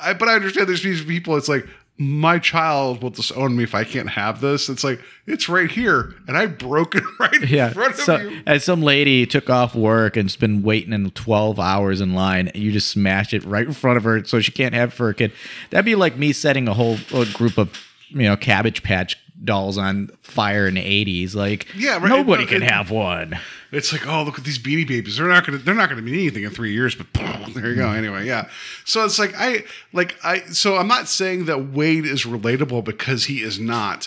I, 0.00 0.12
but 0.14 0.28
I 0.28 0.34
understand 0.34 0.68
there's 0.68 0.82
these 0.82 1.04
people. 1.04 1.36
It's 1.36 1.48
like. 1.48 1.66
My 1.96 2.40
child 2.40 3.04
will 3.04 3.10
disown 3.10 3.54
me 3.54 3.62
if 3.62 3.72
I 3.72 3.84
can't 3.84 4.08
have 4.08 4.40
this. 4.40 4.68
It's 4.68 4.82
like 4.82 4.98
it's 5.28 5.48
right 5.48 5.70
here, 5.70 6.12
and 6.26 6.36
I 6.36 6.46
broke 6.46 6.96
it 6.96 7.04
right 7.20 7.32
in 7.40 7.46
Yeah. 7.48 7.68
front 7.68 7.92
of 7.94 8.00
So, 8.00 8.16
you. 8.16 8.42
as 8.48 8.64
some 8.64 8.82
lady 8.82 9.26
took 9.26 9.48
off 9.48 9.76
work 9.76 10.16
and's 10.16 10.34
been 10.34 10.64
waiting 10.64 10.92
in 10.92 11.08
12 11.12 11.60
hours 11.60 12.00
in 12.00 12.12
line, 12.12 12.48
and 12.48 12.56
you 12.60 12.72
just 12.72 12.88
smashed 12.88 13.32
it 13.32 13.44
right 13.44 13.64
in 13.64 13.72
front 13.72 13.96
of 13.96 14.02
her 14.02 14.24
so 14.24 14.40
she 14.40 14.50
can't 14.50 14.74
have 14.74 14.88
it 14.88 14.92
for 14.92 15.06
her 15.06 15.12
kid. 15.12 15.30
That'd 15.70 15.84
be 15.84 15.94
like 15.94 16.16
me 16.16 16.32
setting 16.32 16.66
a 16.66 16.74
whole 16.74 16.96
a 17.14 17.26
group 17.26 17.58
of, 17.58 17.70
you 18.08 18.24
know, 18.24 18.36
Cabbage 18.36 18.82
Patch 18.82 19.16
dolls 19.42 19.76
on 19.78 20.10
fire 20.22 20.66
in 20.68 20.74
the 20.74 20.80
80s. 20.80 21.34
Like, 21.34 21.66
Yeah, 21.76 21.94
right. 21.98 22.04
nobody 22.08 22.44
It- 22.44 22.48
can 22.48 22.62
it- 22.62 22.70
have 22.70 22.90
one. 22.90 23.38
It's 23.72 23.92
like, 23.92 24.06
oh, 24.06 24.22
look 24.22 24.38
at 24.38 24.44
these 24.44 24.58
beanie 24.60 24.86
babies. 24.86 25.16
They're 25.16 25.26
not 25.26 25.44
gonna 25.44 25.58
they're 25.58 25.74
not 25.74 25.88
gonna 25.88 26.02
mean 26.02 26.14
anything 26.14 26.44
in 26.44 26.50
three 26.50 26.72
years, 26.72 26.94
but 26.94 27.06
there 27.54 27.70
you 27.70 27.74
go. 27.74 27.88
Anyway, 27.90 28.24
yeah. 28.24 28.48
So 28.84 29.04
it's 29.04 29.18
like 29.18 29.34
I 29.36 29.64
like 29.92 30.14
I 30.22 30.40
so 30.46 30.76
I'm 30.76 30.86
not 30.86 31.08
saying 31.08 31.46
that 31.46 31.70
Wade 31.72 32.04
is 32.06 32.22
relatable 32.24 32.84
because 32.84 33.24
he 33.24 33.42
is 33.42 33.58
not. 33.58 34.06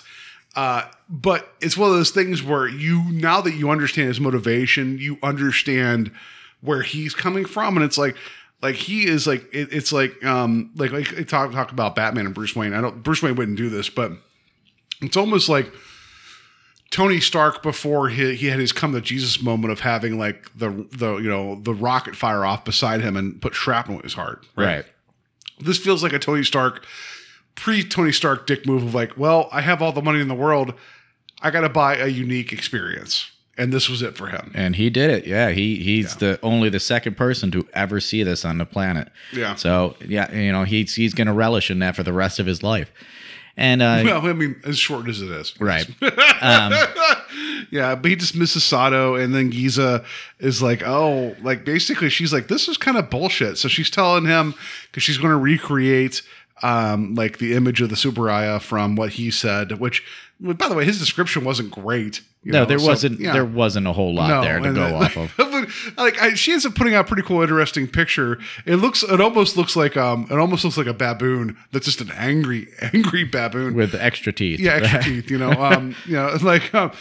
Uh, 0.55 0.83
but 1.09 1.53
it's 1.61 1.77
one 1.77 1.89
of 1.89 1.95
those 1.97 2.11
things 2.11 2.41
where 2.41 2.67
you 2.67 3.03
now 3.11 3.41
that 3.41 3.55
you 3.55 3.69
understand 3.69 4.07
his 4.07 4.21
motivation, 4.21 4.97
you 4.99 5.17
understand 5.21 6.11
where 6.61 6.81
he's 6.81 7.13
coming 7.13 7.43
from, 7.45 7.75
and 7.75 7.83
it's 7.83 7.97
like 7.97 8.15
like 8.61 8.75
he 8.75 9.05
is 9.05 9.27
like 9.27 9.53
it, 9.53 9.67
it's 9.73 9.91
like 9.91 10.23
um 10.25 10.71
like 10.77 10.91
like 10.93 11.13
I 11.19 11.23
talk 11.23 11.51
talk 11.51 11.73
about 11.73 11.93
Batman 11.95 12.25
and 12.25 12.33
Bruce 12.33 12.55
Wayne. 12.55 12.73
I 12.73 12.79
don't 12.79 13.03
Bruce 13.03 13.21
Wayne 13.21 13.35
wouldn't 13.35 13.57
do 13.57 13.69
this, 13.69 13.89
but 13.89 14.13
it's 15.01 15.17
almost 15.17 15.49
like 15.49 15.71
Tony 16.89 17.19
Stark 17.19 17.61
before 17.61 18.09
he, 18.09 18.35
he 18.35 18.47
had 18.47 18.59
his 18.59 18.71
come 18.71 18.93
to 18.93 19.01
Jesus 19.01 19.41
moment 19.41 19.71
of 19.71 19.81
having 19.81 20.17
like 20.17 20.49
the 20.55 20.87
the 20.91 21.17
you 21.17 21.29
know 21.29 21.59
the 21.61 21.73
rocket 21.73 22.15
fire 22.15 22.45
off 22.45 22.63
beside 22.63 23.01
him 23.01 23.17
and 23.17 23.41
put 23.41 23.53
shrapnel 23.53 23.97
in 23.97 24.03
his 24.03 24.13
heart. 24.13 24.45
Right. 24.55 24.85
This 25.59 25.77
feels 25.77 26.03
like 26.03 26.13
a 26.13 26.19
Tony 26.19 26.43
Stark 26.43 26.85
pre 27.55 27.83
Tony 27.83 28.13
Stark 28.13 28.47
dick 28.47 28.65
move 28.65 28.83
of 28.83 28.95
like, 28.95 29.17
well, 29.17 29.49
I 29.51 29.61
have 29.61 29.81
all 29.81 29.91
the 29.91 30.01
money 30.01 30.21
in 30.21 30.29
the 30.29 30.35
world, 30.35 30.73
I 31.41 31.51
got 31.51 31.61
to 31.61 31.69
buy 31.69 31.97
a 31.97 32.07
unique 32.07 32.53
experience, 32.53 33.29
and 33.57 33.73
this 33.73 33.89
was 33.89 34.01
it 34.01 34.15
for 34.15 34.27
him. 34.27 34.51
And 34.55 34.75
he 34.77 34.89
did 34.89 35.09
it. 35.09 35.27
Yeah, 35.27 35.49
he 35.49 35.77
he's 35.77 36.15
the 36.15 36.39
only 36.41 36.69
the 36.69 36.79
second 36.79 37.17
person 37.17 37.51
to 37.51 37.67
ever 37.73 37.99
see 37.99 38.23
this 38.23 38.45
on 38.45 38.59
the 38.59 38.65
planet. 38.65 39.09
Yeah. 39.33 39.55
So 39.55 39.95
yeah, 40.05 40.33
you 40.33 40.53
know 40.53 40.63
he's 40.63 40.95
he's 40.95 41.13
gonna 41.13 41.33
relish 41.33 41.69
in 41.69 41.79
that 41.79 41.95
for 41.97 42.03
the 42.03 42.13
rest 42.13 42.39
of 42.39 42.45
his 42.45 42.63
life. 42.63 42.91
And 43.57 43.81
uh, 43.81 44.03
Well, 44.05 44.27
I 44.27 44.33
mean, 44.33 44.61
as 44.63 44.77
short 44.77 45.09
as 45.09 45.21
it 45.21 45.31
is, 45.31 45.59
right. 45.59 45.87
Um, 46.39 46.71
yeah, 47.71 47.95
but 47.95 48.09
he 48.09 48.15
dismisses 48.15 48.63
Sato, 48.63 49.15
and 49.15 49.33
then 49.33 49.49
Giza 49.49 50.05
is 50.37 50.61
like, 50.61 50.83
oh, 50.85 51.35
like 51.41 51.65
basically, 51.65 52.09
she's 52.09 52.31
like, 52.31 52.47
this 52.47 52.67
is 52.67 52.77
kind 52.77 52.95
of 52.95 53.09
bullshit. 53.09 53.57
So 53.57 53.67
she's 53.67 53.89
telling 53.89 54.25
him 54.25 54.53
because 54.83 55.01
she's 55.01 55.17
going 55.17 55.31
to 55.31 55.37
recreate, 55.37 56.21
um, 56.61 57.15
like 57.15 57.39
the 57.39 57.55
image 57.55 57.81
of 57.81 57.89
the 57.89 57.95
Tsuburaya 57.95 58.61
from 58.61 58.95
what 58.95 59.13
he 59.13 59.31
said. 59.31 59.79
Which, 59.79 60.03
by 60.39 60.69
the 60.69 60.75
way, 60.75 60.85
his 60.85 60.99
description 60.99 61.43
wasn't 61.43 61.71
great. 61.71 62.21
you 62.43 62.51
no, 62.51 62.59
know, 62.59 62.65
there 62.65 62.77
so, 62.77 62.87
wasn't 62.87 63.19
yeah. 63.19 63.33
there 63.33 63.45
wasn't 63.45 63.87
a 63.87 63.93
whole 63.93 64.13
lot 64.13 64.43
there 64.43 64.59
to 64.59 64.73
go 64.73 64.95
off 64.95 65.17
of. 65.17 65.33
like 65.97 66.21
I, 66.21 66.33
she 66.33 66.51
ends 66.51 66.65
up 66.65 66.75
putting 66.75 66.93
out 66.93 67.05
a 67.05 67.07
pretty 67.07 67.23
cool, 67.23 67.41
interesting 67.41 67.87
picture. 67.87 68.39
It 68.65 68.77
looks, 68.77 69.03
it 69.03 69.21
almost 69.21 69.57
looks 69.57 69.75
like, 69.75 69.97
um, 69.97 70.27
it 70.29 70.37
almost 70.37 70.63
looks 70.63 70.77
like 70.77 70.87
a 70.87 70.93
baboon 70.93 71.57
that's 71.71 71.85
just 71.85 72.01
an 72.01 72.11
angry, 72.11 72.69
angry 72.93 73.23
baboon 73.23 73.75
with 73.75 73.95
extra 73.95 74.33
teeth. 74.33 74.59
yeah, 74.59 74.73
extra 74.73 75.03
teeth, 75.03 75.29
you 75.29 75.37
know. 75.37 75.55
Um, 75.67 75.95
you 76.05 76.13
know, 76.13 76.37
like, 76.43 76.73
um, 76.73 76.91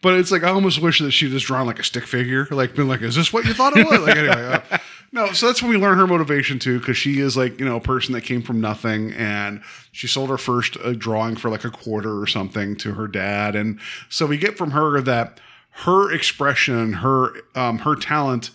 but 0.00 0.14
it's 0.14 0.30
like 0.30 0.44
I 0.44 0.50
almost 0.50 0.80
wish 0.80 1.00
that 1.00 1.10
she 1.10 1.28
just 1.28 1.46
drawn 1.46 1.66
like 1.66 1.78
a 1.78 1.84
stick 1.84 2.06
figure, 2.06 2.46
like 2.50 2.74
been 2.74 2.86
like, 2.86 3.02
is 3.02 3.16
this 3.16 3.32
what 3.32 3.46
you 3.46 3.54
thought 3.54 3.76
it 3.76 3.86
was? 3.86 4.00
Like, 4.00 4.16
anyway, 4.16 4.60
uh, 4.70 4.78
no. 5.12 5.32
So 5.32 5.46
that's 5.46 5.60
when 5.60 5.70
we 5.70 5.76
learn 5.76 5.98
her 5.98 6.06
motivation 6.06 6.58
too, 6.58 6.78
because 6.78 6.96
she 6.96 7.20
is 7.20 7.36
like, 7.36 7.58
you 7.58 7.64
know, 7.64 7.76
a 7.76 7.80
person 7.80 8.12
that 8.14 8.20
came 8.22 8.42
from 8.42 8.60
nothing, 8.60 9.12
and 9.12 9.62
she 9.92 10.06
sold 10.06 10.30
her 10.30 10.38
first 10.38 10.76
uh, 10.84 10.92
drawing 10.92 11.36
for 11.36 11.50
like 11.50 11.64
a 11.64 11.70
quarter 11.70 12.20
or 12.20 12.26
something 12.26 12.76
to 12.76 12.92
her 12.92 13.08
dad, 13.08 13.56
and 13.56 13.80
so 14.08 14.26
we 14.26 14.36
get 14.36 14.56
from 14.56 14.70
her 14.70 15.00
that 15.00 15.40
her 15.84 16.12
expression, 16.12 16.94
her 16.94 17.34
um, 17.54 17.78
her 17.78 17.94
talent 17.94 18.50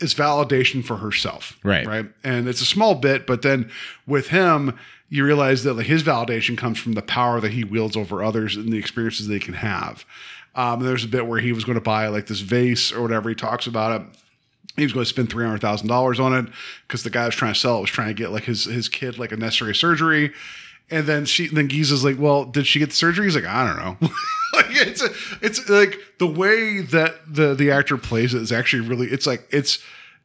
is 0.00 0.14
validation 0.14 0.84
for 0.84 0.98
herself. 0.98 1.58
Right. 1.64 1.86
Right. 1.86 2.06
And 2.22 2.48
it's 2.48 2.60
a 2.60 2.66
small 2.66 2.94
bit, 2.94 3.26
but 3.26 3.42
then 3.42 3.70
with 4.06 4.28
him, 4.28 4.78
you 5.08 5.24
realize 5.24 5.62
that 5.64 5.74
like 5.74 5.86
his 5.86 6.02
validation 6.02 6.58
comes 6.58 6.78
from 6.78 6.92
the 6.92 7.02
power 7.02 7.40
that 7.40 7.52
he 7.52 7.64
wields 7.64 7.96
over 7.96 8.22
others 8.22 8.56
and 8.56 8.70
the 8.70 8.76
experiences 8.76 9.26
they 9.26 9.38
can 9.38 9.54
have. 9.54 10.04
Um, 10.54 10.80
there's 10.80 11.04
a 11.04 11.08
bit 11.08 11.26
where 11.26 11.40
he 11.40 11.52
was 11.52 11.64
going 11.64 11.76
to 11.76 11.82
buy 11.82 12.08
like 12.08 12.26
this 12.26 12.40
vase 12.40 12.92
or 12.92 13.00
whatever. 13.00 13.28
He 13.28 13.34
talks 13.34 13.66
about 13.66 14.00
it. 14.00 14.06
He 14.76 14.82
was 14.82 14.92
going 14.92 15.04
to 15.04 15.08
spend 15.08 15.30
three 15.30 15.44
hundred 15.46 15.62
thousand 15.62 15.88
dollars 15.88 16.20
on 16.20 16.34
it 16.34 16.46
because 16.86 17.02
the 17.02 17.10
guy 17.10 17.24
was 17.24 17.34
trying 17.34 17.54
to 17.54 17.58
sell 17.58 17.78
it 17.78 17.82
was 17.82 17.90
trying 17.90 18.08
to 18.08 18.14
get 18.14 18.32
like 18.32 18.44
his 18.44 18.64
his 18.64 18.90
kid 18.90 19.18
like 19.18 19.32
a 19.32 19.36
necessary 19.36 19.74
surgery. 19.74 20.34
And 20.90 21.06
then 21.06 21.24
she, 21.24 21.48
then 21.48 21.68
Giza's 21.68 22.04
like, 22.04 22.16
"Well, 22.18 22.44
did 22.44 22.66
she 22.66 22.78
get 22.78 22.90
the 22.90 22.94
surgery?" 22.94 23.26
He's 23.26 23.34
like, 23.34 23.44
"I 23.44 23.66
don't 23.66 23.76
know." 23.76 23.96
like 24.54 24.66
it's 24.70 25.02
a, 25.02 25.10
it's 25.42 25.68
like 25.68 25.98
the 26.18 26.26
way 26.26 26.80
that 26.80 27.14
the 27.26 27.54
the 27.54 27.72
actor 27.72 27.96
plays 27.96 28.34
it 28.34 28.42
is 28.42 28.52
actually 28.52 28.86
really. 28.86 29.08
It's 29.08 29.26
like 29.26 29.48
it's 29.50 29.80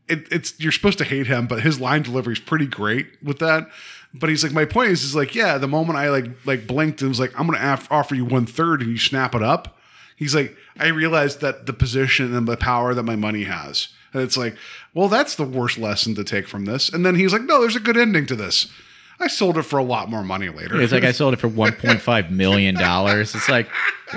it, 0.07 0.28
it's 0.32 0.59
you're 0.59 0.72
supposed 0.72 0.97
to 0.99 1.03
hate 1.03 1.28
him, 1.28 1.47
but 1.47 1.62
his 1.62 1.80
line 1.80 2.03
delivery 2.03 2.34
is 2.34 2.39
pretty 2.39 2.68
great 2.68 3.07
with 3.24 3.39
that. 3.39 3.70
But 4.14 4.30
he's 4.30 4.43
like, 4.43 4.51
my 4.51 4.66
point 4.66 4.91
is, 4.91 5.03
is 5.03 5.16
like, 5.16 5.34
yeah, 5.34 5.57
the 5.57 5.68
moment 5.68 5.97
I 5.97 6.09
like 6.09 6.26
like 6.45 6.68
blinked 6.68 7.01
and 7.01 7.09
was 7.09 7.20
like, 7.20 7.32
I'm 7.39 7.47
gonna 7.47 7.74
af- 7.74 7.91
offer 7.91 8.14
you 8.14 8.26
one 8.26 8.45
third, 8.45 8.82
and 8.82 8.91
you 8.91 8.97
snap 8.97 9.34
it 9.34 9.41
up. 9.41 9.78
He's 10.16 10.36
like, 10.36 10.55
I 10.78 10.88
realized 10.89 11.41
that 11.41 11.66
the 11.66 11.74
position 11.74 12.36
and 12.36 12.47
the 12.47 12.57
power 12.57 12.93
that 12.93 13.03
my 13.03 13.16
money 13.16 13.45
has, 13.45 13.88
and 14.14 14.22
it's 14.22 14.38
like, 14.38 14.55
well, 14.93 15.07
that's 15.07 15.36
the 15.36 15.45
worst 15.45 15.78
lesson 15.78 16.14
to 16.16 16.24
take 16.24 16.47
from 16.47 16.66
this. 16.66 16.89
And 16.89 17.05
then 17.05 17.16
he's 17.16 17.34
like, 17.34 17.43
no, 17.43 17.62
there's 17.62 17.76
a 17.76 17.80
good 17.80 17.97
ending 17.97 18.26
to 18.28 18.36
this. 18.36 18.72
I 19.22 19.28
sold 19.28 19.57
it 19.57 19.63
for 19.63 19.78
a 19.80 19.84
lot 19.84 20.09
more 20.09 20.24
money 20.24 20.49
later. 20.49 20.80
It's 20.82 20.91
like 20.91 21.03
I 21.03 21.11
sold 21.13 21.34
it 21.34 21.39
for 21.39 21.49
1.5 21.49 22.30
million 22.32 22.76
dollars. 22.76 23.36
It's 23.36 23.49
like, 23.49 23.67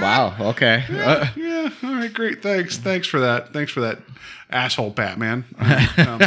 wow, 0.01 0.35
okay. 0.51 0.85
Uh, 0.91 1.27
yeah, 1.37 1.71
all 1.83 1.95
right, 1.95 2.13
great. 2.13 2.43
Thanks. 2.43 2.77
Thanks 2.79 3.07
for 3.07 3.21
that. 3.21 3.53
Thanks 3.53 3.73
for 3.73 3.81
that 3.81 3.99
asshole 4.51 4.91
Batman. 4.91 5.45
Um, 5.99 6.21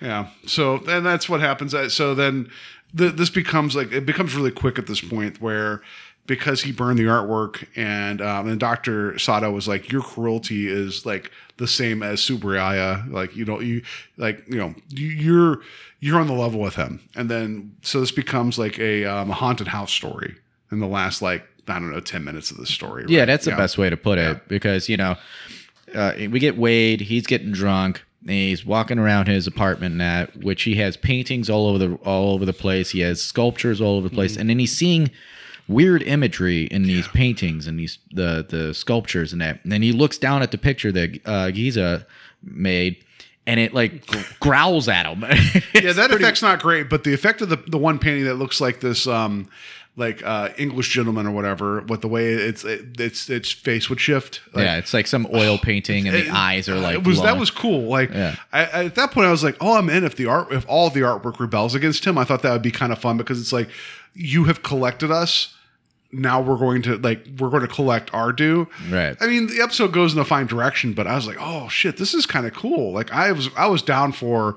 yeah. 0.00 0.28
So 0.46 0.82
and 0.86 1.04
that's 1.06 1.28
what 1.28 1.40
happens. 1.40 1.74
Uh, 1.74 1.88
So 1.88 2.14
then 2.14 2.50
the, 2.92 3.08
this 3.10 3.30
becomes 3.30 3.74
like 3.74 3.92
it 3.92 4.04
becomes 4.06 4.34
really 4.34 4.50
quick 4.50 4.78
at 4.78 4.86
this 4.86 5.00
point 5.00 5.40
where 5.40 5.80
because 6.26 6.62
he 6.62 6.72
burned 6.72 6.98
the 6.98 7.04
artwork, 7.04 7.66
and 7.76 8.20
um, 8.20 8.48
and 8.48 8.58
Doctor 8.60 9.18
Sato 9.18 9.50
was 9.50 9.68
like, 9.68 9.90
"Your 9.90 10.02
cruelty 10.02 10.68
is 10.68 11.06
like 11.06 11.30
the 11.56 11.66
same 11.66 12.02
as 12.02 12.20
Tsuburaya. 12.20 13.10
Like 13.10 13.36
you 13.36 13.44
don't 13.44 13.64
you 13.64 13.82
like 14.16 14.42
you 14.48 14.56
know 14.56 14.74
you, 14.88 15.08
you're 15.08 15.60
you're 16.00 16.18
on 16.18 16.26
the 16.26 16.32
level 16.34 16.60
with 16.60 16.74
him." 16.74 17.00
And 17.14 17.30
then 17.30 17.76
so 17.82 18.00
this 18.00 18.12
becomes 18.12 18.58
like 18.58 18.78
a, 18.78 19.04
um, 19.04 19.30
a 19.30 19.34
haunted 19.34 19.68
house 19.68 19.92
story 19.92 20.36
in 20.70 20.80
the 20.80 20.86
last 20.86 21.22
like 21.22 21.46
I 21.68 21.74
don't 21.74 21.90
know 21.90 22.00
ten 22.00 22.24
minutes 22.24 22.50
of 22.50 22.56
the 22.56 22.66
story. 22.66 23.04
Yeah, 23.08 23.20
right? 23.20 23.24
that's 23.26 23.44
the 23.44 23.52
best 23.52 23.78
way 23.78 23.90
to 23.90 23.96
put 23.96 24.18
it 24.18 24.48
because 24.48 24.88
you 24.88 24.96
know 24.96 25.16
uh, 25.94 26.12
we 26.30 26.38
get 26.38 26.56
Wade. 26.58 27.00
He's 27.02 27.26
getting 27.26 27.52
drunk. 27.52 28.02
and 28.22 28.30
He's 28.30 28.66
walking 28.66 28.98
around 28.98 29.28
his 29.28 29.46
apartment, 29.46 29.98
that 29.98 30.36
which 30.36 30.62
he 30.64 30.74
has 30.76 30.96
paintings 30.96 31.48
all 31.48 31.66
over 31.66 31.78
the 31.78 31.94
all 32.04 32.34
over 32.34 32.44
the 32.44 32.52
place. 32.52 32.90
He 32.90 33.00
has 33.00 33.22
sculptures 33.22 33.80
all 33.80 33.96
over 33.96 34.08
the 34.08 34.14
place, 34.14 34.36
and 34.36 34.50
then 34.50 34.58
he's 34.58 34.76
seeing 34.76 35.10
weird 35.68 36.02
imagery 36.02 36.64
in 36.64 36.82
these 36.84 37.08
paintings 37.08 37.66
and 37.66 37.78
these 37.78 37.98
the 38.12 38.46
the 38.48 38.72
sculptures 38.74 39.32
and 39.32 39.40
that. 39.42 39.60
And 39.62 39.72
then 39.72 39.82
he 39.82 39.92
looks 39.92 40.18
down 40.18 40.42
at 40.42 40.50
the 40.50 40.58
picture 40.58 40.92
that 40.92 41.20
uh, 41.26 41.50
Giza 41.50 42.06
made, 42.42 43.04
and 43.46 43.58
it 43.60 43.74
like 43.74 44.06
growls 44.40 44.88
at 44.88 45.06
him. 45.06 45.20
yeah, 45.74 45.92
that 45.92 46.10
effect's 46.12 46.42
not 46.42 46.62
great, 46.62 46.88
but 46.88 47.04
the 47.04 47.12
effect 47.14 47.40
of 47.42 47.48
the 47.48 47.56
the 47.56 47.78
one 47.78 47.98
painting 47.98 48.24
that 48.24 48.34
looks 48.34 48.60
like 48.60 48.80
this 48.80 49.06
um 49.06 49.48
like 49.98 50.22
uh 50.26 50.50
English 50.58 50.90
gentleman 50.92 51.26
or 51.26 51.30
whatever, 51.30 51.80
with 51.80 52.02
the 52.02 52.08
way 52.08 52.34
it's 52.34 52.64
it, 52.64 53.00
its 53.00 53.30
its 53.30 53.50
face 53.50 53.88
would 53.88 53.98
shift. 53.98 54.42
Like, 54.52 54.64
yeah, 54.64 54.76
it's 54.76 54.92
like 54.92 55.06
some 55.06 55.26
oil 55.32 55.56
painting, 55.62 56.06
and 56.06 56.14
the 56.14 56.26
it- 56.26 56.32
eyes 56.32 56.68
are 56.68 56.78
like 56.78 56.94
it 56.96 57.04
was 57.06 57.22
that 57.22 57.38
was 57.38 57.50
cool. 57.50 57.88
Like 57.88 58.10
Yeah. 58.10 58.36
I- 58.52 58.84
at 58.84 58.94
that 58.96 59.10
point, 59.10 59.26
I 59.26 59.30
was 59.30 59.42
like, 59.42 59.56
oh, 59.60 59.76
I'm 59.78 59.88
in. 59.90 60.04
If 60.04 60.14
the 60.16 60.26
art, 60.26 60.52
if 60.52 60.64
all 60.68 60.90
the 60.90 61.00
artwork 61.00 61.40
rebels 61.40 61.74
against 61.74 62.04
him, 62.04 62.18
I 62.18 62.24
thought 62.24 62.42
that 62.42 62.52
would 62.52 62.62
be 62.62 62.70
kind 62.70 62.92
of 62.92 62.98
fun 62.98 63.16
because 63.16 63.40
it's 63.40 63.52
like 63.54 63.68
you 64.14 64.44
have 64.44 64.62
collected 64.62 65.10
us. 65.10 65.54
Now 66.12 66.40
we're 66.40 66.56
going 66.56 66.82
to 66.82 66.96
like 66.98 67.26
we're 67.38 67.50
going 67.50 67.62
to 67.62 67.68
collect 67.68 68.12
our 68.14 68.32
due. 68.32 68.68
Right. 68.90 69.16
I 69.20 69.26
mean, 69.26 69.48
the 69.48 69.60
episode 69.60 69.92
goes 69.92 70.14
in 70.14 70.18
a 70.18 70.24
fine 70.24 70.46
direction, 70.46 70.92
but 70.92 71.06
I 71.06 71.14
was 71.14 71.26
like, 71.26 71.36
oh 71.40 71.68
shit, 71.68 71.96
this 71.96 72.14
is 72.14 72.26
kind 72.26 72.46
of 72.46 72.54
cool. 72.54 72.92
Like 72.92 73.12
I 73.12 73.32
was 73.32 73.50
I 73.56 73.66
was 73.66 73.82
down 73.82 74.12
for 74.12 74.56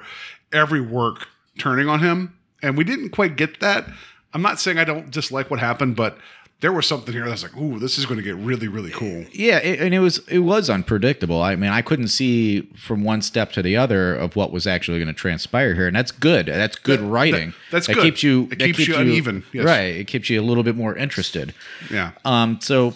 every 0.54 0.82
work 0.82 1.28
turning 1.58 1.90
on 1.90 2.00
him, 2.00 2.38
and 2.62 2.78
we 2.78 2.84
didn't 2.84 3.10
quite 3.10 3.36
get 3.36 3.60
that. 3.60 3.88
I'm 4.34 4.42
not 4.42 4.60
saying 4.60 4.78
I 4.78 4.84
don't 4.84 5.10
dislike 5.10 5.50
what 5.50 5.60
happened, 5.60 5.96
but 5.96 6.18
there 6.62 6.74
was 6.74 6.86
something 6.86 7.14
here 7.14 7.26
that's 7.28 7.42
like, 7.44 7.56
ooh, 7.56 7.80
this 7.80 7.98
is 7.98 8.06
going 8.06 8.18
to 8.18 8.24
get 8.24 8.36
really, 8.36 8.68
really 8.68 8.90
cool. 8.92 9.24
Yeah, 9.32 9.60
it, 9.60 9.80
and 9.80 9.94
it 9.94 10.00
was 10.00 10.18
it 10.28 10.40
was 10.40 10.70
unpredictable. 10.70 11.42
I 11.42 11.56
mean, 11.56 11.70
I 11.70 11.82
couldn't 11.82 12.10
see 12.10 12.62
from 12.76 13.04
one 13.06 13.22
step 13.22 13.54
to 13.54 13.62
the 13.62 13.78
other 13.78 14.14
of 14.14 14.36
what 14.36 14.52
was 14.52 14.68
actually 14.68 14.98
going 15.00 15.08
to 15.08 15.14
transpire 15.14 15.74
here, 15.74 15.88
and 15.88 15.96
that's 15.96 16.12
good. 16.12 16.48
That's 16.48 16.76
good 16.78 17.00
That- 17.00 17.06
writing. 17.06 17.50
that- 17.52 17.56
that's 17.72 17.88
that 17.88 17.94
good. 17.94 18.04
keeps 18.04 18.24
you. 18.24 18.44
It 18.52 18.60
that 18.60 18.66
keeps 18.66 18.88
you 18.88 18.96
uneven, 18.98 19.44
yes. 19.54 19.64
Right. 19.66 19.96
It 19.96 20.08
keeps 20.08 20.30
you 20.30 20.42
a 20.42 20.44
little 20.44 20.64
bit 20.64 20.76
more 20.76 20.96
interested. 20.96 21.54
Yeah. 21.90 22.12
Um. 22.26 22.60
So 22.62 22.94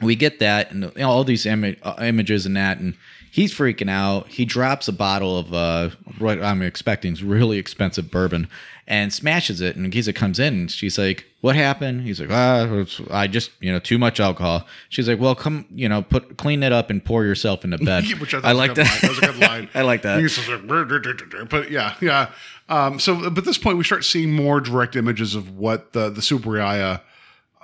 we 0.00 0.16
get 0.16 0.38
that 0.40 0.70
and 0.72 0.90
you 0.96 1.04
all 1.04 1.24
these 1.24 1.44
imi- 1.44 1.76
uh, 1.82 1.94
images 2.02 2.46
and 2.46 2.56
that, 2.56 2.78
and 2.78 2.94
he's 3.32 3.52
freaking 3.52 3.90
out. 3.90 4.28
He 4.28 4.44
drops 4.44 4.86
a 4.86 4.92
bottle 4.92 5.38
of 5.38 5.52
uh, 5.52 5.90
what 6.18 6.40
I'm 6.42 6.60
expecting 6.62 7.14
is 7.14 7.24
really 7.24 7.58
expensive 7.58 8.10
bourbon, 8.10 8.46
and 8.86 9.12
smashes 9.12 9.60
it. 9.60 9.74
And 9.74 9.90
Giza 9.90 10.12
comes 10.12 10.38
in, 10.38 10.54
and 10.54 10.70
she's 10.70 10.98
like, 10.98 11.24
"What 11.40 11.56
happened?" 11.56 12.02
He's 12.02 12.20
like, 12.20 12.30
"Ah, 12.30 12.84
I 13.10 13.26
just 13.26 13.50
you 13.60 13.72
know 13.72 13.78
too 13.80 13.98
much 13.98 14.20
alcohol." 14.20 14.66
She's 14.90 15.08
like, 15.08 15.18
"Well, 15.18 15.34
come 15.34 15.64
you 15.70 15.88
know 15.88 16.02
put 16.02 16.36
clean 16.36 16.62
it 16.62 16.72
up 16.72 16.90
and 16.90 17.04
pour 17.04 17.24
yourself 17.24 17.64
into 17.64 17.78
bed." 17.84 18.04
Which 18.20 18.34
I, 18.34 18.40
I 18.40 18.52
like 18.52 18.74
that. 18.74 18.86
Line. 18.86 18.98
That 19.00 19.08
was 19.08 19.18
a 19.18 19.20
good 19.22 19.38
line. 19.48 19.68
I 19.74 19.82
like 19.82 20.02
that. 20.02 21.48
But 21.50 21.70
yeah, 21.70 21.96
yeah. 22.00 22.30
Um, 22.68 23.00
so, 23.00 23.28
but 23.30 23.38
at 23.38 23.44
this 23.44 23.58
point, 23.58 23.76
we 23.78 23.84
start 23.84 24.04
seeing 24.04 24.32
more 24.32 24.60
direct 24.60 24.94
images 24.94 25.34
of 25.34 25.56
what 25.56 25.92
the 25.94 26.10
the 26.10 26.20
Tsuburaya, 26.20 27.00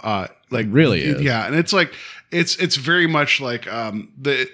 uh, 0.02 0.26
like 0.50 0.66
Really 0.70 1.02
is. 1.02 1.22
Yeah, 1.22 1.46
and 1.46 1.54
it's 1.54 1.72
like 1.72 1.92
it's 2.30 2.56
it's 2.56 2.76
very 2.76 3.06
much 3.06 3.40
like 3.40 3.70
um 3.70 4.12
the. 4.18 4.48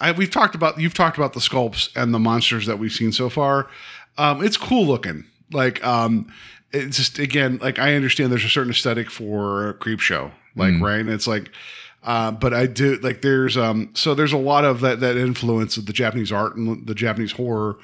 I, 0.00 0.12
we've 0.12 0.30
talked 0.30 0.54
about 0.54 0.78
you've 0.80 0.94
talked 0.94 1.16
about 1.16 1.32
the 1.32 1.40
sculpts 1.40 1.94
and 1.96 2.12
the 2.14 2.18
monsters 2.18 2.66
that 2.66 2.78
we've 2.78 2.92
seen 2.92 3.12
so 3.12 3.28
far. 3.28 3.68
Um, 4.16 4.44
it's 4.44 4.56
cool 4.56 4.86
looking. 4.86 5.24
Like 5.52 5.84
um, 5.84 6.32
it's 6.72 6.96
just 6.96 7.18
again 7.18 7.58
like 7.62 7.78
I 7.78 7.94
understand 7.94 8.30
there's 8.32 8.44
a 8.44 8.48
certain 8.48 8.70
aesthetic 8.70 9.10
for 9.10 9.68
a 9.70 9.74
Creepshow, 9.74 10.30
like 10.56 10.74
Mm. 10.74 10.82
right, 10.82 11.00
and 11.00 11.10
it's 11.10 11.26
like. 11.26 11.50
Uh, 12.04 12.30
but 12.30 12.54
I 12.54 12.66
do 12.66 12.94
like 13.02 13.22
there's 13.22 13.56
um 13.56 13.90
so 13.92 14.14
there's 14.14 14.32
a 14.32 14.38
lot 14.38 14.64
of 14.64 14.80
that 14.80 15.00
that 15.00 15.16
influence 15.16 15.76
of 15.76 15.86
the 15.86 15.92
Japanese 15.92 16.30
art 16.30 16.54
and 16.56 16.86
the 16.86 16.94
Japanese 16.94 17.32
horror 17.32 17.76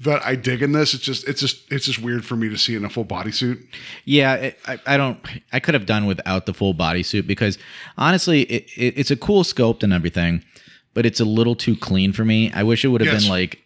that 0.00 0.24
I 0.24 0.36
dig 0.36 0.62
in 0.62 0.72
this. 0.72 0.94
It's 0.94 1.02
just 1.04 1.28
it's 1.28 1.40
just 1.42 1.70
it's 1.70 1.84
just 1.84 1.98
weird 2.00 2.24
for 2.24 2.34
me 2.34 2.48
to 2.48 2.56
see 2.56 2.74
in 2.74 2.84
a 2.84 2.88
full 2.88 3.04
bodysuit. 3.04 3.62
Yeah, 4.06 4.34
it, 4.34 4.58
I, 4.66 4.80
I 4.86 4.96
don't. 4.96 5.18
I 5.52 5.60
could 5.60 5.74
have 5.74 5.84
done 5.84 6.06
without 6.06 6.46
the 6.46 6.54
full 6.54 6.74
bodysuit 6.74 7.26
because 7.26 7.58
honestly, 7.98 8.42
it, 8.44 8.70
it, 8.74 8.94
it's 8.96 9.10
a 9.10 9.16
cool 9.16 9.44
sculpt 9.44 9.82
and 9.82 9.92
everything, 9.92 10.42
but 10.94 11.06
it's 11.06 11.20
a 11.20 11.24
little 11.24 11.54
too 11.54 11.76
clean 11.76 12.12
for 12.12 12.24
me. 12.24 12.50
I 12.52 12.62
wish 12.62 12.84
it 12.84 12.88
would 12.88 13.00
have 13.00 13.12
Yes. 13.12 13.22
been 13.24 13.30
like, 13.30 13.62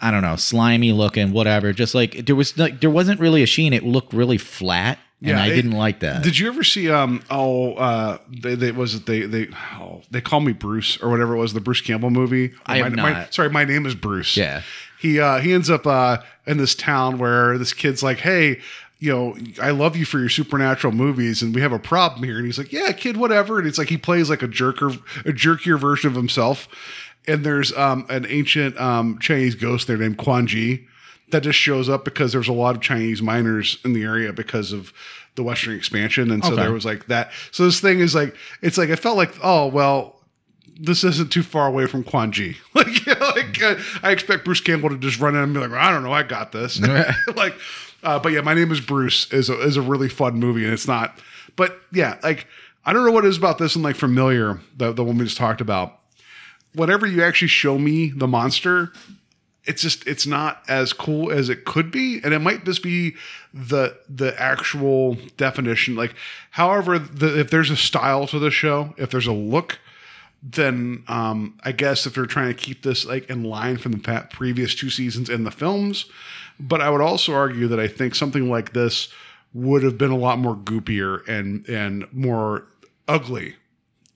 I 0.00 0.10
don't 0.10 0.22
know, 0.22 0.36
slimy 0.36 0.92
looking, 0.92 1.32
whatever. 1.32 1.72
Just 1.72 1.94
like 1.94 2.26
there 2.26 2.36
was 2.36 2.56
like 2.58 2.80
there 2.80 2.90
wasn't 2.90 3.20
really 3.20 3.42
a 3.42 3.46
sheen. 3.46 3.72
It 3.72 3.84
looked 3.84 4.12
really 4.12 4.38
flat, 4.38 4.98
and 5.22 5.38
I 5.38 5.46
it- 5.48 5.54
didn't 5.54 5.72
like 5.72 6.00
that. 6.00 6.22
Did 6.22 6.38
you 6.38 6.48
ever 6.48 6.62
see 6.64 6.90
um 6.90 7.22
oh 7.30 7.74
uh 7.74 8.18
they, 8.28 8.54
they 8.54 8.72
was 8.72 8.94
it 8.96 9.06
they 9.06 9.22
they 9.22 9.48
oh, 9.80 10.02
they 10.10 10.20
call 10.20 10.40
me 10.40 10.52
Bruce 10.52 10.96
or 11.00 11.10
whatever 11.10 11.34
it 11.34 11.38
was 11.38 11.52
the 11.54 11.60
Bruce 11.60 11.80
Campbell 11.80 12.10
movie? 12.10 12.52
I 12.66 12.82
my, 12.82 12.88
my- 12.90 13.12
not. 13.12 13.34
sorry, 13.34 13.50
my 13.50 13.64
name 13.64 13.86
is 13.86 13.94
Bruce. 13.94 14.36
Yeah. 14.36 14.62
He 15.00 15.20
uh 15.20 15.38
he 15.40 15.52
ends 15.52 15.70
up 15.70 15.86
uh 15.86 16.18
in 16.46 16.58
this 16.58 16.74
town 16.74 17.18
where 17.18 17.56
this 17.58 17.72
kid's 17.72 18.02
like, 18.02 18.18
hey. 18.18 18.60
You 19.00 19.12
know, 19.12 19.36
I 19.60 19.70
love 19.70 19.96
you 19.96 20.04
for 20.06 20.18
your 20.18 20.28
supernatural 20.28 20.92
movies, 20.92 21.42
and 21.42 21.54
we 21.54 21.60
have 21.60 21.72
a 21.72 21.78
problem 21.78 22.22
here. 22.22 22.36
And 22.38 22.46
he's 22.46 22.58
like, 22.58 22.72
"Yeah, 22.72 22.92
kid, 22.92 23.16
whatever." 23.16 23.58
And 23.58 23.66
it's 23.68 23.76
like 23.78 23.88
he 23.88 23.98
plays 23.98 24.30
like 24.30 24.42
a 24.42 24.48
jerker, 24.48 24.94
a 25.26 25.32
jerkier 25.32 25.78
version 25.78 26.08
of 26.08 26.16
himself. 26.16 26.68
And 27.26 27.44
there's 27.44 27.72
um, 27.76 28.06
an 28.08 28.26
ancient 28.28 28.78
um, 28.80 29.18
Chinese 29.18 29.54
ghost 29.54 29.86
there 29.88 29.96
named 29.96 30.18
Guan 30.18 30.48
Di 30.48 30.86
that 31.30 31.42
just 31.42 31.58
shows 31.58 31.88
up 31.88 32.04
because 32.04 32.32
there's 32.32 32.48
a 32.48 32.52
lot 32.52 32.76
of 32.76 32.82
Chinese 32.82 33.20
miners 33.22 33.78
in 33.84 33.94
the 33.94 34.02
area 34.04 34.32
because 34.32 34.72
of 34.72 34.92
the 35.34 35.42
Western 35.42 35.74
expansion, 35.74 36.30
and 36.30 36.44
so 36.44 36.52
Okay. 36.52 36.62
there 36.62 36.72
was 36.72 36.84
like 36.84 37.06
that. 37.06 37.30
So 37.50 37.64
this 37.64 37.80
thing 37.80 37.98
is 38.00 38.14
like, 38.14 38.36
it's 38.62 38.78
like 38.78 38.88
it 38.90 38.96
felt 39.00 39.16
like, 39.16 39.34
oh 39.42 39.66
well, 39.66 40.20
this 40.78 41.02
isn't 41.04 41.30
too 41.32 41.42
far 41.42 41.66
away 41.66 41.86
from 41.86 42.04
Guan 42.04 42.32
Di. 42.32 42.56
Like, 42.74 43.06
you 43.06 43.14
know, 43.20 43.28
like 43.34 43.60
uh, 43.62 43.76
I 44.02 44.12
expect 44.12 44.44
Bruce 44.44 44.60
Campbell 44.60 44.90
to 44.90 44.98
just 44.98 45.18
run 45.20 45.34
in 45.34 45.42
and 45.42 45.52
be 45.54 45.60
like, 45.60 45.72
I 45.72 45.90
don't 45.90 46.02
know, 46.04 46.12
I 46.12 46.22
got 46.22 46.52
this. 46.52 46.78
like, 47.36 47.54
uh, 48.04 48.18
but 48.18 48.32
yeah, 48.32 48.40
my 48.40 48.54
name 48.54 48.70
is 48.70 48.80
Bruce 48.80 49.32
is 49.32 49.48
a, 49.48 49.60
is 49.60 49.76
a 49.76 49.82
really 49.82 50.08
fun 50.08 50.38
movie, 50.38 50.64
and 50.64 50.72
it's 50.72 50.86
not. 50.86 51.18
But 51.56 51.78
yeah, 51.92 52.18
like 52.22 52.46
I 52.84 52.92
don't 52.92 53.04
know 53.04 53.12
what 53.12 53.24
it 53.24 53.28
is 53.28 53.38
about 53.38 53.58
this 53.58 53.74
and 53.74 53.84
like 53.84 53.96
familiar 53.96 54.60
the 54.76 54.92
the 54.92 55.02
one 55.02 55.18
we 55.18 55.24
just 55.24 55.36
talked 55.36 55.60
about. 55.60 55.98
Whenever 56.74 57.06
you 57.06 57.22
actually 57.22 57.48
show 57.48 57.78
me 57.78 58.10
the 58.10 58.26
monster, 58.26 58.92
it's 59.66 59.82
just 59.82 60.06
it's 60.06 60.26
not 60.26 60.62
as 60.68 60.92
cool 60.92 61.30
as 61.30 61.48
it 61.48 61.64
could 61.64 61.90
be 61.90 62.20
and 62.22 62.34
it 62.34 62.38
might 62.40 62.64
just 62.64 62.82
be 62.82 63.14
the 63.52 63.96
the 64.08 64.38
actual 64.40 65.16
definition 65.36 65.96
like 65.96 66.14
however 66.50 66.98
the, 66.98 67.38
if 67.40 67.50
there's 67.50 67.70
a 67.70 67.76
style 67.76 68.26
to 68.26 68.38
the 68.38 68.50
show 68.50 68.94
if 68.96 69.10
there's 69.10 69.26
a 69.26 69.32
look 69.32 69.78
then 70.42 71.02
um 71.08 71.58
i 71.64 71.72
guess 71.72 72.06
if 72.06 72.14
they're 72.14 72.26
trying 72.26 72.48
to 72.48 72.54
keep 72.54 72.82
this 72.82 73.06
like 73.06 73.28
in 73.30 73.42
line 73.42 73.76
from 73.76 73.92
the 73.92 74.28
previous 74.30 74.74
two 74.74 74.90
seasons 74.90 75.30
in 75.30 75.44
the 75.44 75.50
films 75.50 76.06
but 76.58 76.80
i 76.80 76.88
would 76.90 77.00
also 77.00 77.32
argue 77.32 77.68
that 77.68 77.80
i 77.80 77.88
think 77.88 78.14
something 78.14 78.50
like 78.50 78.72
this 78.72 79.08
would 79.52 79.82
have 79.82 79.96
been 79.96 80.10
a 80.10 80.16
lot 80.16 80.38
more 80.38 80.56
goopier 80.56 81.26
and 81.28 81.68
and 81.68 82.06
more 82.12 82.66
ugly 83.08 83.54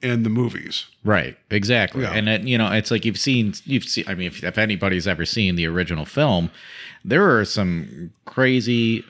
in 0.00 0.22
the 0.22 0.30
movies 0.30 0.86
Right, 1.08 1.38
exactly. 1.50 2.02
Yeah. 2.02 2.12
And 2.12 2.28
it, 2.28 2.42
you 2.42 2.58
know, 2.58 2.70
it's 2.70 2.90
like 2.90 3.06
you've 3.06 3.18
seen, 3.18 3.54
you've 3.64 3.84
seen. 3.84 4.04
I 4.06 4.14
mean, 4.14 4.26
if, 4.26 4.44
if 4.44 4.58
anybody's 4.58 5.08
ever 5.08 5.24
seen 5.24 5.56
the 5.56 5.66
original 5.66 6.04
film, 6.04 6.50
there 7.02 7.34
are 7.38 7.46
some 7.46 8.12
crazy, 8.26 9.06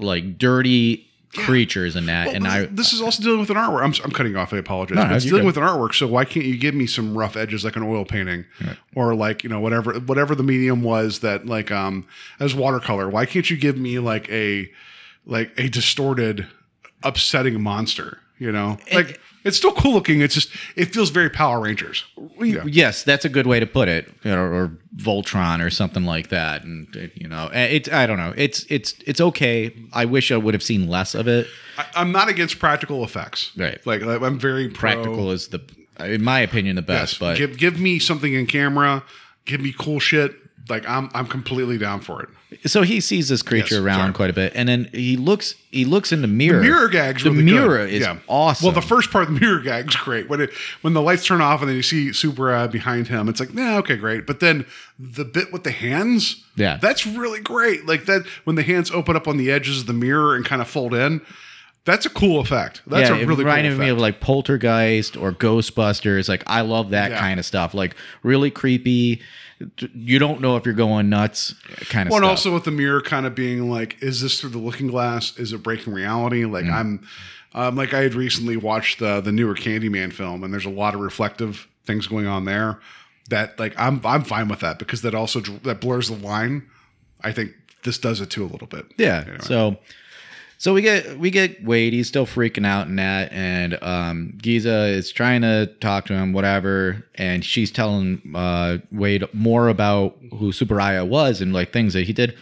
like 0.00 0.36
dirty 0.36 1.07
creatures 1.34 1.96
in 1.96 2.06
that. 2.06 2.26
Well, 2.26 2.36
and 2.36 2.44
but 2.44 2.52
I, 2.52 2.66
this 2.66 2.92
is 2.92 3.00
also 3.00 3.22
dealing 3.22 3.40
with 3.40 3.50
an 3.50 3.56
artwork. 3.56 3.82
I'm, 3.82 4.04
I'm 4.04 4.10
cutting 4.10 4.36
off. 4.36 4.52
I 4.52 4.58
apologize. 4.58 4.96
No, 4.96 5.06
no, 5.06 5.14
it's 5.14 5.24
dealing 5.24 5.42
good. 5.42 5.46
with 5.46 5.56
an 5.56 5.62
artwork. 5.62 5.94
So 5.94 6.06
why 6.06 6.24
can't 6.24 6.46
you 6.46 6.56
give 6.56 6.74
me 6.74 6.86
some 6.86 7.16
rough 7.16 7.36
edges 7.36 7.64
like 7.64 7.76
an 7.76 7.82
oil 7.82 8.04
painting, 8.04 8.46
or 8.94 9.14
like 9.14 9.42
you 9.42 9.50
know 9.50 9.60
whatever 9.60 9.94
whatever 9.94 10.34
the 10.34 10.42
medium 10.42 10.82
was 10.82 11.20
that 11.20 11.46
like 11.46 11.70
um 11.70 12.06
as 12.40 12.54
watercolor? 12.54 13.08
Why 13.08 13.26
can't 13.26 13.48
you 13.50 13.56
give 13.56 13.76
me 13.76 13.98
like 13.98 14.30
a 14.30 14.70
like 15.26 15.52
a 15.58 15.68
distorted, 15.68 16.46
upsetting 17.02 17.60
monster? 17.60 18.18
You 18.38 18.52
know, 18.52 18.78
like 18.92 19.20
it's 19.48 19.56
still 19.56 19.72
cool 19.72 19.94
looking. 19.94 20.20
It's 20.20 20.34
just 20.34 20.50
it 20.76 20.92
feels 20.94 21.10
very 21.10 21.28
Power 21.30 21.60
Rangers. 21.60 22.04
Yeah. 22.40 22.64
yes, 22.66 23.02
that's 23.02 23.24
a 23.24 23.28
good 23.28 23.46
way 23.46 23.58
to 23.58 23.66
put 23.66 23.88
it, 23.88 24.06
you 24.22 24.30
know, 24.30 24.42
or 24.42 24.70
Voltron 24.96 25.64
or 25.64 25.70
something 25.70 26.04
like 26.04 26.28
that. 26.28 26.62
And 26.62 27.10
you 27.14 27.26
know, 27.26 27.48
eh, 27.52 27.64
it's 27.64 27.88
I 27.90 28.06
don't 28.06 28.18
know. 28.18 28.32
It's 28.36 28.64
it's 28.68 28.94
it's 29.06 29.20
okay. 29.20 29.74
I 29.92 30.04
wish 30.04 30.30
I 30.30 30.36
would 30.36 30.54
have 30.54 30.62
seen 30.62 30.88
less 30.88 31.14
of 31.14 31.26
it. 31.26 31.48
I, 31.76 31.86
I'm 31.96 32.12
not 32.12 32.28
against 32.28 32.58
practical 32.58 33.02
effects. 33.02 33.50
Right. 33.56 33.84
Like, 33.86 34.02
like, 34.02 34.22
I'm 34.22 34.38
very 34.38 34.68
pro- 34.68 34.92
Practical 34.92 35.30
is 35.32 35.48
the, 35.48 35.60
in 35.98 36.22
my 36.22 36.40
opinion, 36.40 36.76
the 36.76 36.82
best. 36.82 37.14
Yes. 37.14 37.18
But 37.18 37.36
give 37.38 37.56
give 37.58 37.80
me 37.80 37.98
something 37.98 38.32
in 38.34 38.46
camera. 38.46 39.02
Give 39.44 39.60
me 39.60 39.74
cool 39.76 39.98
shit. 39.98 40.32
like 40.68 40.88
I'm 40.88 41.10
I'm 41.14 41.26
completely 41.26 41.78
down 41.78 42.00
for 42.00 42.22
it. 42.22 42.28
So 42.64 42.80
he 42.80 43.00
sees 43.00 43.28
this 43.28 43.42
creature 43.42 43.74
Yes, 43.74 43.84
around 43.84 44.00
sorry. 44.00 44.12
quite 44.14 44.30
a 44.30 44.32
bit, 44.32 44.52
and 44.54 44.66
then 44.68 44.88
he 44.94 45.16
looks. 45.18 45.54
He 45.70 45.84
looks 45.84 46.12
in 46.12 46.22
the 46.22 46.28
mirror. 46.28 46.62
Mirror 46.62 46.88
gags. 46.88 47.22
The 47.22 47.30
really 47.30 47.42
mirror 47.44 47.84
good. 47.86 47.90
is 47.92 48.00
Yeah. 48.00 48.16
awesome. 48.26 48.64
Well, 48.64 48.74
the 48.74 48.80
first 48.80 49.10
part 49.10 49.28
of 49.28 49.34
the 49.34 49.38
mirror 49.40 49.60
gag's 49.60 49.94
great. 49.96 50.30
When 50.30 50.40
it 50.40 50.50
when 50.80 50.94
the 50.94 51.02
lights 51.02 51.26
turn 51.26 51.42
off 51.42 51.60
and 51.60 51.68
then 51.68 51.76
you 51.76 51.82
see 51.82 52.10
Super 52.14 52.50
uh, 52.54 52.66
behind 52.66 53.08
him, 53.08 53.28
it's 53.28 53.38
like, 53.38 53.52
nah, 53.52 53.76
okay, 53.78 53.96
great. 53.96 54.26
But 54.26 54.40
then 54.40 54.64
the 54.98 55.26
bit 55.26 55.52
with 55.52 55.64
the 55.64 55.70
hands, 55.72 56.42
Yeah. 56.56 56.78
that's 56.80 57.06
really 57.06 57.40
great. 57.40 57.86
Like 57.86 58.06
that 58.06 58.22
when 58.44 58.56
the 58.56 58.62
hands 58.62 58.90
open 58.90 59.14
up 59.14 59.28
on 59.28 59.36
the 59.36 59.50
edges 59.50 59.80
of 59.82 59.86
the 59.86 59.92
mirror 59.92 60.34
and 60.34 60.42
kind 60.42 60.62
of 60.62 60.68
fold 60.68 60.94
in, 60.94 61.20
that's 61.84 62.06
a 62.06 62.10
cool 62.10 62.40
effect. 62.40 62.80
That's 62.86 63.10
yeah, 63.10 63.16
a 63.16 63.26
really 63.26 63.42
it 63.42 63.46
reminded 63.46 63.72
cool 63.72 63.80
me 63.80 63.88
of 63.90 63.98
like 63.98 64.20
Poltergeist 64.20 65.18
or 65.18 65.32
Ghostbusters. 65.32 66.30
Like 66.30 66.44
I 66.46 66.62
love 66.62 66.90
that 66.90 67.10
Yeah. 67.10 67.20
kind 67.20 67.38
of 67.38 67.44
stuff. 67.44 67.74
Like 67.74 67.94
really 68.22 68.50
creepy. 68.50 69.20
You 69.94 70.18
don't 70.18 70.40
know 70.40 70.56
if 70.56 70.64
you're 70.64 70.74
going 70.74 71.08
nuts, 71.08 71.54
kind 71.88 72.06
of 72.06 72.12
Well, 72.12 72.22
and 72.22 72.30
also 72.30 72.54
with 72.54 72.64
the 72.64 72.70
mirror 72.70 73.00
kind 73.00 73.26
of 73.26 73.34
being 73.34 73.68
like, 73.68 74.00
is 74.00 74.20
this 74.20 74.40
through 74.40 74.50
the 74.50 74.58
looking 74.58 74.86
glass? 74.86 75.36
Is 75.36 75.52
it 75.52 75.62
breaking 75.62 75.92
reality? 75.92 76.44
Like 76.44 76.64
Mm. 76.64 76.72
I'm, 76.72 77.08
um, 77.54 77.76
like 77.76 77.92
I 77.92 78.02
had 78.02 78.14
recently 78.14 78.56
watched 78.56 78.98
the 79.00 79.20
the 79.20 79.32
newer 79.32 79.54
Candyman 79.54 80.12
film, 80.12 80.44
and 80.44 80.52
there's 80.52 80.64
a 80.64 80.70
lot 80.70 80.94
of 80.94 81.00
reflective 81.00 81.66
things 81.84 82.06
going 82.06 82.26
on 82.26 82.44
there. 82.44 82.78
That 83.30 83.58
like 83.58 83.74
I'm 83.76 84.00
I'm 84.04 84.22
fine 84.22 84.48
with 84.48 84.60
that 84.60 84.78
because 84.78 85.02
that 85.02 85.14
also 85.14 85.40
that 85.40 85.80
blurs 85.80 86.08
the 86.08 86.16
line. 86.16 86.68
I 87.22 87.32
think 87.32 87.52
this 87.82 87.98
does 87.98 88.20
it 88.20 88.30
too 88.30 88.44
a 88.44 88.46
little 88.46 88.68
bit. 88.68 88.86
Yeah. 88.96 89.22
Anyway. 89.22 89.38
So 89.42 89.76
so 90.58 90.74
we 90.74 90.82
get 90.82 91.18
we 91.18 91.30
get 91.30 91.64
Wade, 91.64 91.92
he's 91.92 92.08
still 92.08 92.26
freaking 92.26 92.66
out 92.66 92.86
in 92.88 92.96
that, 92.96 93.32
and 93.32 93.80
um 93.82 94.34
Giza 94.42 94.86
is 94.86 95.10
trying 95.12 95.42
to 95.42 95.66
talk 95.80 96.04
to 96.06 96.12
him, 96.14 96.32
whatever, 96.32 97.06
and 97.14 97.44
she's 97.44 97.70
telling 97.70 98.20
uh 98.34 98.78
Wade 98.92 99.24
more 99.32 99.68
about 99.68 100.16
who 100.38 100.50
Tsuburaya 100.52 101.06
was 101.06 101.40
and 101.40 101.52
like 101.52 101.72
things 101.72 101.94
that 101.94 102.06
he 102.06 102.12
did. 102.12 102.36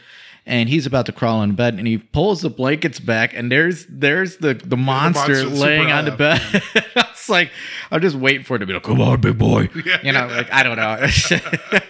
And 0.49 0.69
he's 0.69 0.87
about 0.87 1.07
to 1.07 1.13
crawl 1.13 1.43
in 1.43 1.57
bed 1.57 1.75
and 1.75 1.89
he 1.89 1.99
pulls 1.99 2.41
the 2.43 2.51
blankets 2.51 3.01
back 3.01 3.35
and 3.35 3.51
there's 3.51 3.85
there's 3.89 4.37
the 4.37 4.55
the 4.55 4.77
monster, 4.77 5.33
monster, 5.33 5.49
laying 5.49 5.91
on 5.91 6.05
the 6.05 6.13
bed. 6.13 6.41
it's 6.97 7.29
like 7.29 7.51
I'm 7.91 8.01
just 8.01 8.15
waiting 8.15 8.45
for 8.45 8.55
it 8.55 8.61
to 8.61 8.67
be 8.67 8.73
like, 8.73 8.85
come 8.85 9.01
on, 9.01 9.21
big 9.21 9.39
boy. 9.39 9.69
You 10.05 10.13
know, 10.13 10.29
like 10.29 10.49
I 10.53 10.63
don't 10.63 10.77
know. 10.77 10.99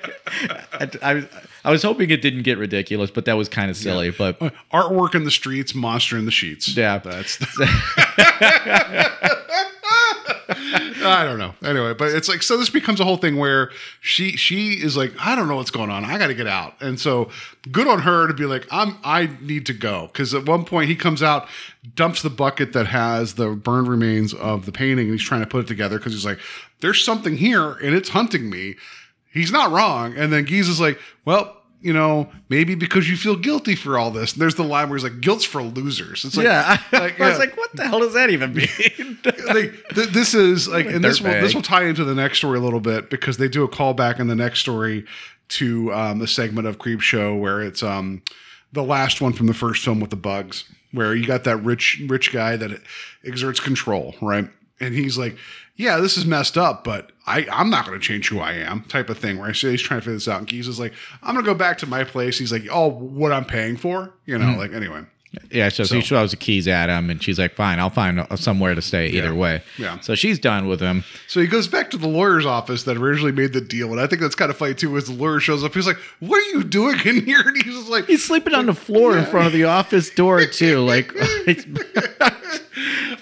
I, 0.72 0.90
I, 1.02 1.14
was- 1.14 1.26
I 1.66 1.70
was 1.72 1.82
hoping 1.82 2.10
it 2.10 2.22
didn't 2.22 2.44
get 2.44 2.58
ridiculous, 2.58 3.10
but 3.10 3.24
that 3.24 3.36
was 3.36 3.48
kind 3.48 3.70
of 3.72 3.76
silly. 3.76 4.10
But 4.10 4.40
uh, 4.40 4.50
Artwork 4.72 5.16
in 5.16 5.24
the 5.24 5.32
streets, 5.32 5.74
monster 5.74 6.16
in 6.16 6.24
the 6.24 6.30
sheets. 6.30 6.76
Yeah. 6.76 6.98
that's. 6.98 7.38
The- 7.38 9.12
I 10.48 11.24
don't 11.24 11.38
know. 11.38 11.54
Anyway, 11.64 11.94
but 11.94 12.12
it's 12.14 12.28
like 12.28 12.42
so. 12.42 12.56
This 12.56 12.70
becomes 12.70 13.00
a 13.00 13.04
whole 13.04 13.16
thing 13.16 13.36
where 13.36 13.70
she 14.00 14.36
she 14.36 14.74
is 14.74 14.96
like, 14.96 15.12
I 15.18 15.34
don't 15.34 15.48
know 15.48 15.56
what's 15.56 15.70
going 15.70 15.90
on. 15.90 16.04
I 16.04 16.18
got 16.18 16.28
to 16.28 16.34
get 16.34 16.46
out. 16.46 16.80
And 16.80 16.98
so, 17.00 17.30
good 17.70 17.86
on 17.88 18.00
her 18.02 18.26
to 18.28 18.34
be 18.34 18.44
like, 18.44 18.66
I'm. 18.70 18.96
I 19.04 19.30
need 19.40 19.66
to 19.66 19.72
go 19.72 20.08
because 20.12 20.34
at 20.34 20.46
one 20.46 20.64
point 20.64 20.88
he 20.88 20.96
comes 20.96 21.22
out, 21.22 21.48
dumps 21.94 22.22
the 22.22 22.30
bucket 22.30 22.72
that 22.74 22.86
has 22.88 23.34
the 23.34 23.50
burned 23.50 23.88
remains 23.88 24.34
of 24.34 24.66
the 24.66 24.72
painting, 24.72 25.06
and 25.06 25.12
he's 25.18 25.22
trying 25.26 25.40
to 25.42 25.46
put 25.46 25.64
it 25.64 25.68
together 25.68 25.98
because 25.98 26.12
he's 26.12 26.24
like, 26.26 26.38
there's 26.80 27.04
something 27.04 27.36
here 27.36 27.72
and 27.72 27.94
it's 27.94 28.10
hunting 28.10 28.48
me. 28.50 28.76
He's 29.32 29.52
not 29.52 29.70
wrong. 29.72 30.16
And 30.16 30.32
then 30.32 30.44
Giza's 30.44 30.80
like, 30.80 30.98
well. 31.24 31.55
You 31.80 31.92
know, 31.92 32.30
maybe 32.48 32.74
because 32.74 33.08
you 33.08 33.16
feel 33.16 33.36
guilty 33.36 33.76
for 33.76 33.98
all 33.98 34.10
this. 34.10 34.32
And 34.32 34.42
there's 34.42 34.54
the 34.54 34.64
line 34.64 34.88
where 34.88 34.96
he's 34.96 35.04
like, 35.04 35.20
"Guilt's 35.20 35.44
for 35.44 35.62
losers." 35.62 36.24
It's 36.24 36.36
like, 36.36 36.44
yeah, 36.44 36.78
I, 36.92 36.98
like, 36.98 37.20
I 37.20 37.28
was 37.28 37.34
yeah. 37.34 37.38
like, 37.38 37.56
what 37.56 37.76
the 37.76 37.86
hell 37.86 38.00
does 38.00 38.14
that 38.14 38.30
even 38.30 38.54
mean? 38.54 39.18
like 39.46 39.88
th- 39.94 40.08
this 40.08 40.34
is 40.34 40.68
like 40.68 40.86
and 40.86 41.04
this 41.04 41.20
will 41.20 41.30
this 41.30 41.54
will 41.54 41.62
tie 41.62 41.84
into 41.84 42.04
the 42.04 42.14
next 42.14 42.38
story 42.38 42.58
a 42.58 42.62
little 42.62 42.80
bit 42.80 43.10
because 43.10 43.36
they 43.36 43.48
do 43.48 43.64
a 43.64 43.68
callback 43.68 44.18
in 44.18 44.26
the 44.28 44.34
next 44.34 44.60
story 44.60 45.04
to 45.48 45.92
um 45.92 46.18
the 46.18 46.26
segment 46.26 46.66
of 46.66 46.78
Creepshow 46.78 47.38
where 47.38 47.60
it's 47.60 47.82
um 47.82 48.22
the 48.72 48.82
last 48.82 49.20
one 49.20 49.32
from 49.32 49.46
the 49.46 49.54
first 49.54 49.84
film 49.84 50.00
with 50.00 50.10
the 50.10 50.16
bugs 50.16 50.64
where 50.92 51.14
you 51.14 51.26
got 51.26 51.44
that 51.44 51.58
rich 51.58 52.02
rich 52.08 52.32
guy 52.32 52.56
that 52.56 52.80
exerts 53.24 53.60
control 53.60 54.14
right 54.20 54.48
and 54.80 54.94
he's 54.94 55.16
like 55.18 55.36
yeah 55.76 55.98
this 55.98 56.16
is 56.16 56.26
messed 56.26 56.58
up 56.58 56.84
but 56.84 57.12
i 57.26 57.46
i'm 57.52 57.70
not 57.70 57.86
going 57.86 57.98
to 57.98 58.04
change 58.04 58.28
who 58.28 58.38
i 58.38 58.52
am 58.52 58.82
type 58.82 59.08
of 59.08 59.18
thing 59.18 59.38
where 59.38 59.48
i 59.48 59.52
say 59.52 59.70
he's 59.70 59.82
trying 59.82 60.00
to 60.00 60.04
figure 60.04 60.14
this 60.14 60.28
out. 60.28 60.38
And 60.38 60.48
Keys 60.48 60.68
is 60.68 60.80
like 60.80 60.92
i'm 61.22 61.34
going 61.34 61.44
to 61.44 61.50
go 61.50 61.56
back 61.56 61.78
to 61.78 61.86
my 61.86 62.04
place. 62.04 62.38
He's 62.38 62.52
like 62.52 62.66
oh 62.70 62.88
what 62.88 63.32
i'm 63.32 63.44
paying 63.44 63.76
for? 63.76 64.12
You 64.24 64.38
know 64.38 64.46
mm-hmm. 64.46 64.58
like 64.58 64.72
anyway 64.72 65.04
yeah, 65.50 65.68
so, 65.68 65.84
she 65.84 66.00
throws 66.00 66.30
the 66.30 66.36
keys 66.36 66.68
at 66.68 66.88
him, 66.88 67.10
and 67.10 67.22
she's 67.22 67.38
like, 67.38 67.54
"Fine, 67.54 67.78
I'll 67.78 67.90
find 67.90 68.20
uh, 68.20 68.36
somewhere 68.36 68.74
to 68.74 68.82
stay 68.82 69.08
either 69.08 69.34
way." 69.34 69.62
Yeah. 69.76 70.00
So 70.00 70.14
she's 70.14 70.38
done 70.38 70.66
with 70.66 70.80
him. 70.80 71.04
So 71.26 71.40
he 71.40 71.46
goes 71.46 71.68
back 71.68 71.90
to 71.90 71.96
the 71.96 72.08
lawyer's 72.08 72.46
office 72.46 72.84
that 72.84 72.96
originally 72.96 73.32
made 73.32 73.52
the 73.52 73.60
deal, 73.60 73.92
and 73.92 74.00
I 74.00 74.06
think 74.06 74.22
that's 74.22 74.34
kind 74.34 74.50
of 74.50 74.56
funny 74.56 74.74
too. 74.74 74.96
As 74.96 75.06
the 75.06 75.12
lawyer 75.12 75.40
shows 75.40 75.64
up, 75.64 75.74
he's 75.74 75.86
like, 75.86 75.98
"What 76.20 76.38
are 76.38 76.56
you 76.56 76.64
doing 76.64 76.98
in 77.04 77.24
here?" 77.24 77.40
And 77.46 77.56
he's 77.56 77.74
just 77.74 77.88
like, 77.88 78.06
He's 78.06 78.24
sleeping 78.24 78.54
on 78.54 78.66
the 78.66 78.74
floor 78.74 79.16
in 79.16 79.24
front 79.26 79.46
of 79.46 79.52
the 79.52 79.64
office 79.64 80.10
door 80.10 80.44
too. 80.46 80.80
Like, 80.80 81.12
I 81.16 81.54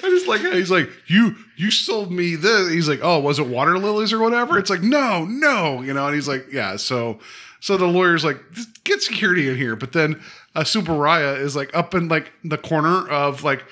just 0.03 0.29
like 0.29 0.41
he's 0.41 0.71
like, 0.71 0.91
"You 1.07 1.37
you 1.57 1.71
sold 1.71 2.13
me 2.13 2.37
this." 2.37 2.71
He's 2.71 2.89
like, 2.89 3.01
"Oh, 3.03 3.21
was 3.21 3.39
it 3.39 3.47
water 3.47 3.79
lilies 3.79 4.13
or 4.13 4.19
whatever?" 4.19 4.59
It's 4.59 4.71
like, 4.71 4.83
"No, 4.83 5.25
no," 5.25 5.83
you 5.83 5.93
know. 5.93 6.07
And 6.07 6.15
he's 6.15 6.29
like, 6.29 6.47
"Yeah." 6.53 6.77
So 6.77 7.21
so 7.61 7.77
the 7.77 7.87
lawyer's 7.87 8.25
like, 8.25 8.39
"Get 8.85 9.03
security 9.03 9.49
in 9.49 9.57
here," 9.57 9.77
but 9.77 9.93
then 9.93 10.21
uh, 10.55 10.61
Tsuburaya 10.61 11.39
is 11.39 11.57
like 11.57 11.75
up 11.75 11.95
in 11.95 12.09
like 12.09 12.33
the 12.43 12.59
corner 12.59 13.09
of 13.09 13.43
like. 13.45 13.65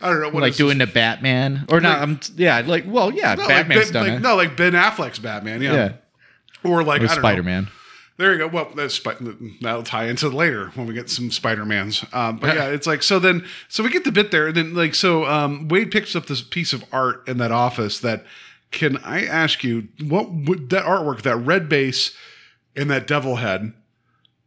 I 0.00 0.10
don't 0.10 0.20
know 0.20 0.28
what 0.30 0.42
like 0.42 0.54
doing 0.54 0.78
this? 0.78 0.88
the 0.88 0.94
Batman, 0.94 1.66
or 1.68 1.80
not? 1.80 1.98
Like- 1.98 2.02
I'm 2.02 2.20
yeah, 2.36 2.62
like 2.64 2.84
well, 2.86 3.12
yeah, 3.12 3.34
No, 3.34 3.42
like 3.42 3.48
Batman's 3.48 3.84
ben, 3.86 3.92
done 3.92 4.06
like, 4.06 4.16
it. 4.18 4.22
No, 4.22 4.36
like 4.36 4.56
Ben 4.56 4.72
Affleck's 4.74 5.18
Batman, 5.18 5.60
yeah. 5.60 5.74
yeah, 5.74 5.92
Or 6.62 6.84
like 6.84 7.00
or 7.00 7.06
I 7.06 7.08
don't. 7.08 7.18
Spider 7.18 7.42
Man. 7.42 7.68
There 8.18 8.32
you 8.32 8.38
go. 8.38 8.48
Well, 8.48 8.72
that's 8.74 9.00
that'll 9.60 9.84
tie 9.84 10.06
into 10.06 10.28
later 10.28 10.70
when 10.74 10.88
we 10.88 10.94
get 10.94 11.08
some 11.08 11.30
Spider 11.30 11.64
Mans. 11.64 12.04
Um, 12.12 12.38
but 12.38 12.56
yeah, 12.56 12.66
it's 12.66 12.86
like 12.86 13.04
so. 13.04 13.20
Then 13.20 13.44
so 13.68 13.84
we 13.84 13.90
get 13.90 14.02
the 14.02 14.10
bit 14.10 14.32
there, 14.32 14.48
and 14.48 14.56
then 14.56 14.74
like 14.74 14.96
so 14.96 15.24
um, 15.24 15.68
Wade 15.68 15.92
picks 15.92 16.16
up 16.16 16.26
this 16.26 16.42
piece 16.42 16.72
of 16.72 16.84
art 16.92 17.26
in 17.28 17.38
that 17.38 17.52
office. 17.52 18.00
That 18.00 18.24
can 18.72 18.96
I 18.98 19.24
ask 19.24 19.62
you 19.62 19.88
what 20.04 20.32
would 20.32 20.70
that 20.70 20.84
artwork, 20.84 21.22
that 21.22 21.36
red 21.36 21.68
base, 21.68 22.12
and 22.74 22.90
that 22.90 23.06
devil 23.06 23.36
head 23.36 23.72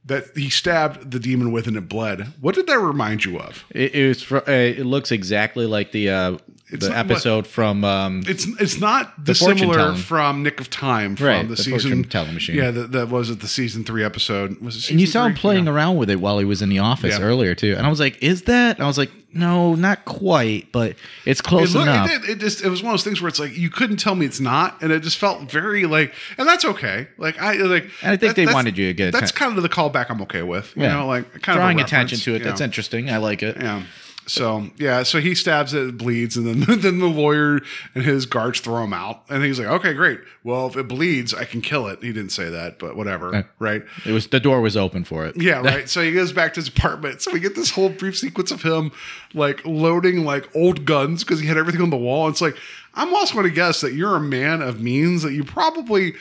that 0.05 0.25
he 0.35 0.49
stabbed 0.49 1.11
the 1.11 1.19
demon 1.19 1.51
with 1.51 1.67
and 1.67 1.77
it 1.77 1.87
bled. 1.87 2.33
What 2.41 2.55
did 2.55 2.67
that 2.67 2.79
remind 2.79 3.25
you 3.25 3.39
of? 3.39 3.63
It, 3.69 3.93
it 3.95 4.07
was. 4.07 4.23
Fr- 4.23 4.37
uh, 4.37 4.51
it 4.51 4.85
looks 4.85 5.11
exactly 5.11 5.65
like 5.65 5.91
the 5.91 6.09
uh, 6.09 6.37
It's 6.71 6.85
the 6.85 6.89
not 6.93 7.05
what- 7.05 7.11
episode 7.11 7.47
from. 7.47 7.83
Um, 7.83 8.23
It's 8.27 8.45
it's 8.59 8.79
not 8.79 9.23
dissimilar 9.23 9.93
from 9.95 10.41
Nick 10.43 10.59
of 10.61 10.69
Time 10.69 11.15
from 11.15 11.25
Right, 11.27 11.41
the, 11.47 11.55
the 11.55 11.63
season 11.63 12.03
telling 12.05 12.33
machine. 12.33 12.55
Yeah, 12.55 12.71
that, 12.71 12.91
that 12.93 13.09
was 13.09 13.29
it. 13.29 13.39
The 13.41 13.47
season 13.47 13.83
three 13.83 14.03
episode 14.03 14.59
was 14.61 14.75
it. 14.77 14.91
and 14.91 14.99
you 15.01 15.05
season 15.05 15.19
saw 15.21 15.25
him 15.27 15.33
three? 15.33 15.39
playing 15.41 15.65
Yeah. 15.65 15.71
around 15.73 15.97
with 15.97 16.09
it 16.09 16.19
while 16.21 16.39
he 16.39 16.45
was 16.45 16.61
in 16.61 16.69
the 16.69 16.79
office 16.79 17.17
Yeah. 17.19 17.23
earlier 17.25 17.55
too, 17.55 17.75
and 17.77 17.85
I 17.85 17.89
was 17.89 17.99
like, 17.99 18.21
"Is 18.23 18.43
that?" 18.43 18.77
And 18.77 18.83
I 18.85 18.87
was 18.87 18.97
like, 18.97 19.11
"No, 19.33 19.75
not 19.75 20.05
quite, 20.05 20.71
but 20.71 20.95
it's 21.25 21.41
close 21.41 21.75
it, 21.75 21.79
looked- 21.79 21.89
enough." 21.89 22.09
it, 22.11 22.29
it 22.29 22.39
just 22.39 22.63
it 22.63 22.69
was 22.69 22.81
one 22.81 22.91
of 22.93 22.99
those 22.99 23.03
things 23.03 23.21
where 23.21 23.27
it's 23.29 23.39
like 23.39 23.55
you 23.57 23.69
couldn't 23.69 23.97
tell 23.97 24.15
me 24.15 24.25
it's 24.25 24.39
not, 24.39 24.81
and 24.81 24.91
it 24.93 25.01
just 25.03 25.17
felt 25.17 25.51
very 25.51 25.85
like, 25.85 26.13
and 26.37 26.47
that's 26.47 26.63
okay. 26.63 27.07
Like 27.17 27.37
I 27.41 27.53
like, 27.55 27.83
And 28.01 28.11
I 28.13 28.15
think 28.17 28.35
that- 28.35 28.45
they 28.45 28.51
wanted 28.53 28.77
you 28.77 28.87
to 28.87 28.93
get 28.93 29.11
That's 29.11 29.31
kind 29.33 29.57
of 29.57 29.61
the 29.63 29.69
callback 29.69 30.05
I'm 30.09 30.21
okay 30.21 30.41
with. 30.43 30.73
You 30.77 30.83
Yeah. 30.83 30.93
know, 30.93 31.07
like 31.07 31.41
kind 31.41 31.57
drawing 31.57 31.79
of 31.79 31.83
a 31.83 31.85
attention 31.85 32.19
to 32.19 32.35
it. 32.35 32.43
That's 32.43 32.61
know. 32.61 32.65
interesting. 32.65 33.09
I 33.09 33.17
like 33.17 33.43
it. 33.43 33.57
Yeah. 33.59 33.83
So 34.27 34.69
yeah, 34.77 35.03
so 35.03 35.19
he 35.19 35.33
stabs 35.35 35.73
it, 35.73 35.87
it 35.89 35.97
bleeds, 35.97 36.37
and 36.37 36.45
then 36.45 36.79
then 36.81 36.99
the 36.99 37.07
lawyer 37.07 37.59
and 37.95 38.03
his 38.03 38.25
guards 38.25 38.59
throw 38.59 38.83
him 38.83 38.93
out, 38.93 39.23
and 39.29 39.43
he's 39.43 39.59
like, 39.59 39.67
"Okay, 39.67 39.93
great. 39.93 40.19
Well, 40.43 40.67
if 40.67 40.77
it 40.77 40.87
bleeds, 40.87 41.33
I 41.33 41.43
can 41.43 41.61
kill 41.61 41.87
it." 41.87 42.01
He 42.03 42.13
didn't 42.13 42.31
say 42.31 42.49
that, 42.49 42.77
but 42.79 42.95
whatever, 42.95 43.31
Yeah. 43.33 43.43
right? 43.59 43.83
It 44.05 44.11
was 44.11 44.27
the 44.27 44.39
door 44.39 44.61
was 44.61 44.77
open 44.77 45.03
for 45.03 45.25
it. 45.25 45.35
Yeah, 45.41 45.61
right. 45.61 45.89
So 45.89 46.01
he 46.03 46.11
goes 46.13 46.31
back 46.31 46.53
to 46.53 46.59
his 46.59 46.67
apartment. 46.69 47.21
So 47.21 47.31
we 47.31 47.39
get 47.39 47.55
this 47.55 47.71
whole 47.71 47.89
brief 47.89 48.17
sequence 48.17 48.51
of 48.51 48.61
him 48.61 48.91
like 49.33 49.65
loading 49.65 50.23
like 50.23 50.55
old 50.55 50.85
guns 50.85 51.23
because 51.23 51.39
he 51.39 51.47
had 51.47 51.57
everything 51.57 51.81
on 51.81 51.89
the 51.89 51.97
wall. 51.97 52.29
It's 52.29 52.41
like 52.41 52.55
I'm 52.93 53.13
also 53.13 53.33
going 53.33 53.47
to 53.47 53.53
guess 53.53 53.81
that 53.81 53.93
you're 53.93 54.15
a 54.15 54.21
man 54.21 54.61
of 54.61 54.79
means 54.81 55.23
that 55.23 55.33
you 55.33 55.43
probably 55.43 56.13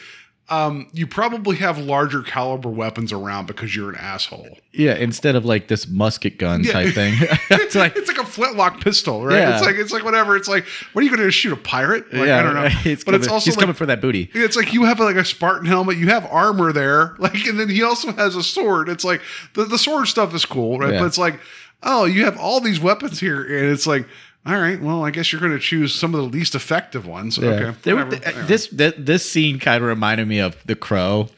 um 0.50 0.88
you 0.92 1.06
probably 1.06 1.56
have 1.56 1.78
larger 1.78 2.22
caliber 2.22 2.68
weapons 2.68 3.12
around 3.12 3.46
because 3.46 3.74
you're 3.74 3.88
an 3.90 3.96
asshole. 3.96 4.58
Yeah, 4.72 4.94
instead 4.94 5.36
of 5.36 5.44
like 5.44 5.68
this 5.68 5.88
musket 5.88 6.38
gun 6.38 6.64
Yeah. 6.64 6.72
type 6.72 6.94
thing. 6.94 7.14
it's 7.50 7.74
like 7.74 7.96
It's 7.96 8.08
like 8.08 8.18
a 8.18 8.24
flintlock 8.26 8.80
pistol, 8.80 9.24
right? 9.24 9.36
Yeah. 9.38 9.56
It's 9.56 9.64
like 9.64 9.76
it's 9.76 9.92
like 9.92 10.04
whatever. 10.04 10.36
It's 10.36 10.48
like 10.48 10.64
what 10.92 11.02
are 11.02 11.04
you 11.04 11.10
going 11.14 11.22
to 11.26 11.30
shoot 11.30 11.52
a 11.52 11.56
pirate? 11.56 12.12
Like, 12.12 12.26
yeah, 12.26 12.38
I 12.40 12.42
don't 12.42 12.54
know. 12.54 12.68
It's 12.84 13.04
but 13.04 13.12
coming, 13.12 13.20
it's 13.20 13.28
also 13.30 13.44
he's 13.44 13.56
like, 13.56 13.62
coming 13.62 13.74
for 13.74 13.86
that 13.86 14.00
booty. 14.00 14.30
it's 14.34 14.56
like 14.56 14.72
you 14.72 14.84
have 14.84 14.98
like 15.00 15.16
a 15.16 15.24
Spartan 15.24 15.66
helmet, 15.66 15.96
you 15.96 16.08
have 16.08 16.26
armor 16.26 16.72
there, 16.72 17.14
like, 17.18 17.46
and 17.46 17.58
then 17.58 17.68
he 17.68 17.82
also 17.82 18.12
has 18.12 18.34
a 18.36 18.42
sword. 18.42 18.88
It's 18.88 19.04
like 19.04 19.20
the, 19.54 19.64
the 19.64 19.78
sword 19.78 20.08
stuff 20.08 20.34
is 20.34 20.44
cool, 20.44 20.78
right? 20.78 20.92
Yeah. 20.94 21.00
But 21.00 21.06
it's 21.06 21.18
like, 21.18 21.38
oh, 21.82 22.04
you 22.04 22.24
have 22.24 22.36
all 22.38 22.60
these 22.60 22.80
weapons 22.80 23.20
here, 23.20 23.42
and 23.42 23.70
it's 23.72 23.86
like, 23.86 24.06
all 24.46 24.58
right, 24.58 24.80
well, 24.80 25.04
I 25.04 25.10
guess 25.10 25.32
you're 25.32 25.40
going 25.40 25.52
to 25.52 25.58
choose 25.58 25.94
some 25.94 26.14
of 26.14 26.20
the 26.22 26.26
least 26.26 26.54
effective 26.54 27.06
ones. 27.06 27.38
Okay, 27.38 27.74
They 27.82 27.92
were- 27.92 28.04
whatever. 28.04 28.22
th- 28.24 28.34
Anyway. 28.34 28.48
this 28.48 28.68
th- 28.68 28.94
this 28.98 29.30
scene 29.30 29.58
kind 29.58 29.82
of 29.82 29.88
reminded 29.88 30.26
me 30.28 30.38
of 30.38 30.56
The 30.66 30.74
Crow, 30.74 31.28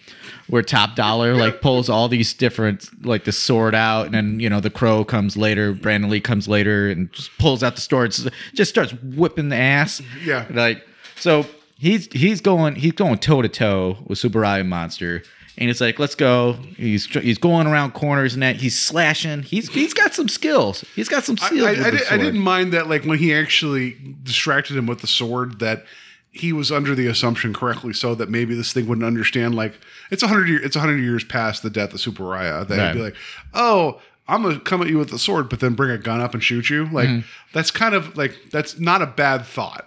where 0.48 0.62
Top 0.62 0.94
Dollar 0.94 1.34
like 1.34 1.60
pulls 1.60 1.88
all 1.88 2.08
these 2.08 2.32
different 2.32 2.88
like 3.04 3.24
the 3.24 3.32
sword 3.32 3.74
out, 3.74 4.06
and 4.06 4.14
then 4.14 4.38
you 4.40 4.48
know 4.48 4.60
the 4.60 4.70
Crow 4.70 5.04
comes 5.04 5.36
later, 5.36 5.72
Brandon 5.72 6.10
Lee 6.10 6.20
comes 6.20 6.46
later, 6.46 6.88
and 6.90 7.12
just 7.12 7.36
pulls 7.38 7.62
out 7.62 7.74
the 7.74 7.80
sword, 7.80 8.14
just 8.54 8.70
starts 8.70 8.92
whipping 9.02 9.48
the 9.48 9.56
ass. 9.56 10.00
Yeah. 10.24 10.46
like 10.50 10.86
so 11.16 11.46
he's 11.78 12.06
he's 12.12 12.40
going 12.40 12.76
he's 12.76 12.92
going 12.92 13.18
toe 13.18 13.42
to 13.42 13.48
toe 13.48 13.98
with 14.06 14.18
Super 14.18 14.44
Eye 14.44 14.62
Monster, 14.62 15.22
And 15.58 15.68
it's 15.68 15.80
like, 15.80 15.98
let's 15.98 16.14
go. 16.14 16.54
He's 16.76 17.04
he's 17.06 17.38
going 17.38 17.66
around 17.66 17.92
corners 17.92 18.34
and 18.34 18.42
that. 18.42 18.56
He's 18.56 18.78
slashing. 18.78 19.42
He's 19.42 19.68
he's 19.68 19.92
got 19.92 20.14
some 20.14 20.28
skills. 20.28 20.84
He's 20.96 21.08
got 21.08 21.24
some 21.24 21.36
skills. 21.36 21.66
I, 21.66 21.70
with 21.72 21.86
I, 21.86 21.90
did, 21.90 22.02
I 22.10 22.16
didn't 22.16 22.40
mind 22.40 22.72
that, 22.72 22.88
like 22.88 23.04
when 23.04 23.18
he 23.18 23.34
actually 23.34 23.96
distracted 24.22 24.76
him 24.76 24.86
with 24.86 25.00
the 25.00 25.06
sword, 25.06 25.58
that 25.60 25.84
he 26.30 26.52
was 26.54 26.72
under 26.72 26.94
the 26.94 27.06
assumption, 27.06 27.52
correctly 27.52 27.92
so, 27.92 28.14
that 28.14 28.30
maybe 28.30 28.54
this 28.54 28.72
thing 28.72 28.86
wouldn't 28.86 29.06
understand. 29.06 29.54
Like 29.54 29.74
it's 30.10 30.22
a 30.22 30.26
hundred 30.26 30.48
year, 30.48 30.64
it's 30.64 30.76
a 30.76 30.80
hundred 30.80 30.98
years 31.00 31.22
past 31.22 31.62
the 31.62 31.70
death 31.70 31.92
of 31.92 32.00
Tsuburaya. 32.00 32.66
That 32.66 32.78
he'd 32.92 32.98
be 32.98 33.04
like, 33.04 33.16
oh. 33.54 34.00
I'm 34.28 34.44
gonna 34.44 34.60
come 34.60 34.80
at 34.80 34.88
you 34.88 34.98
with 34.98 35.10
the 35.10 35.18
sword, 35.18 35.48
but 35.50 35.58
then 35.58 35.74
bring 35.74 35.90
a 35.90 35.98
gun 35.98 36.20
up 36.20 36.32
and 36.32 36.42
shoot 36.42 36.70
you. 36.70 36.84
Like 36.86 37.08
Mm-hmm. 37.08 37.26
that's 37.52 37.72
kind 37.72 37.92
of 37.92 38.16
like 38.16 38.36
that's 38.52 38.78
not 38.78 39.02
a 39.02 39.06
bad 39.06 39.44
thought. 39.44 39.84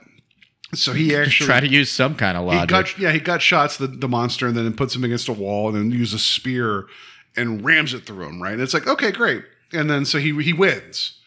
So 0.75 0.93
he 0.93 1.15
actually 1.15 1.47
Try 1.47 1.59
to 1.59 1.67
use 1.67 1.91
some 1.91 2.15
kind 2.15 2.37
of 2.37 2.43
he 2.43 2.57
logic. 2.57 2.69
gut, 2.69 2.99
yeah, 2.99 3.11
he 3.11 3.19
gut 3.19 3.41
shots 3.41 3.77
the, 3.77 3.87
the 3.87 4.07
monster 4.07 4.47
and 4.47 4.55
then 4.55 4.73
puts 4.73 4.95
him 4.95 5.03
against 5.03 5.27
a 5.27 5.33
wall 5.33 5.67
and 5.69 5.77
then 5.77 5.91
uses 5.97 6.13
a 6.15 6.19
spear 6.19 6.87
and 7.35 7.63
rams 7.65 7.93
it 7.93 8.05
through 8.05 8.25
him, 8.27 8.41
right? 8.41 8.53
And 8.53 8.61
it's 8.61 8.73
like, 8.73 8.87
okay, 8.87 9.11
great. 9.11 9.43
And 9.73 9.89
then 9.89 10.05
so 10.05 10.19
he 10.19 10.41
he 10.41 10.53
wins. 10.53 11.19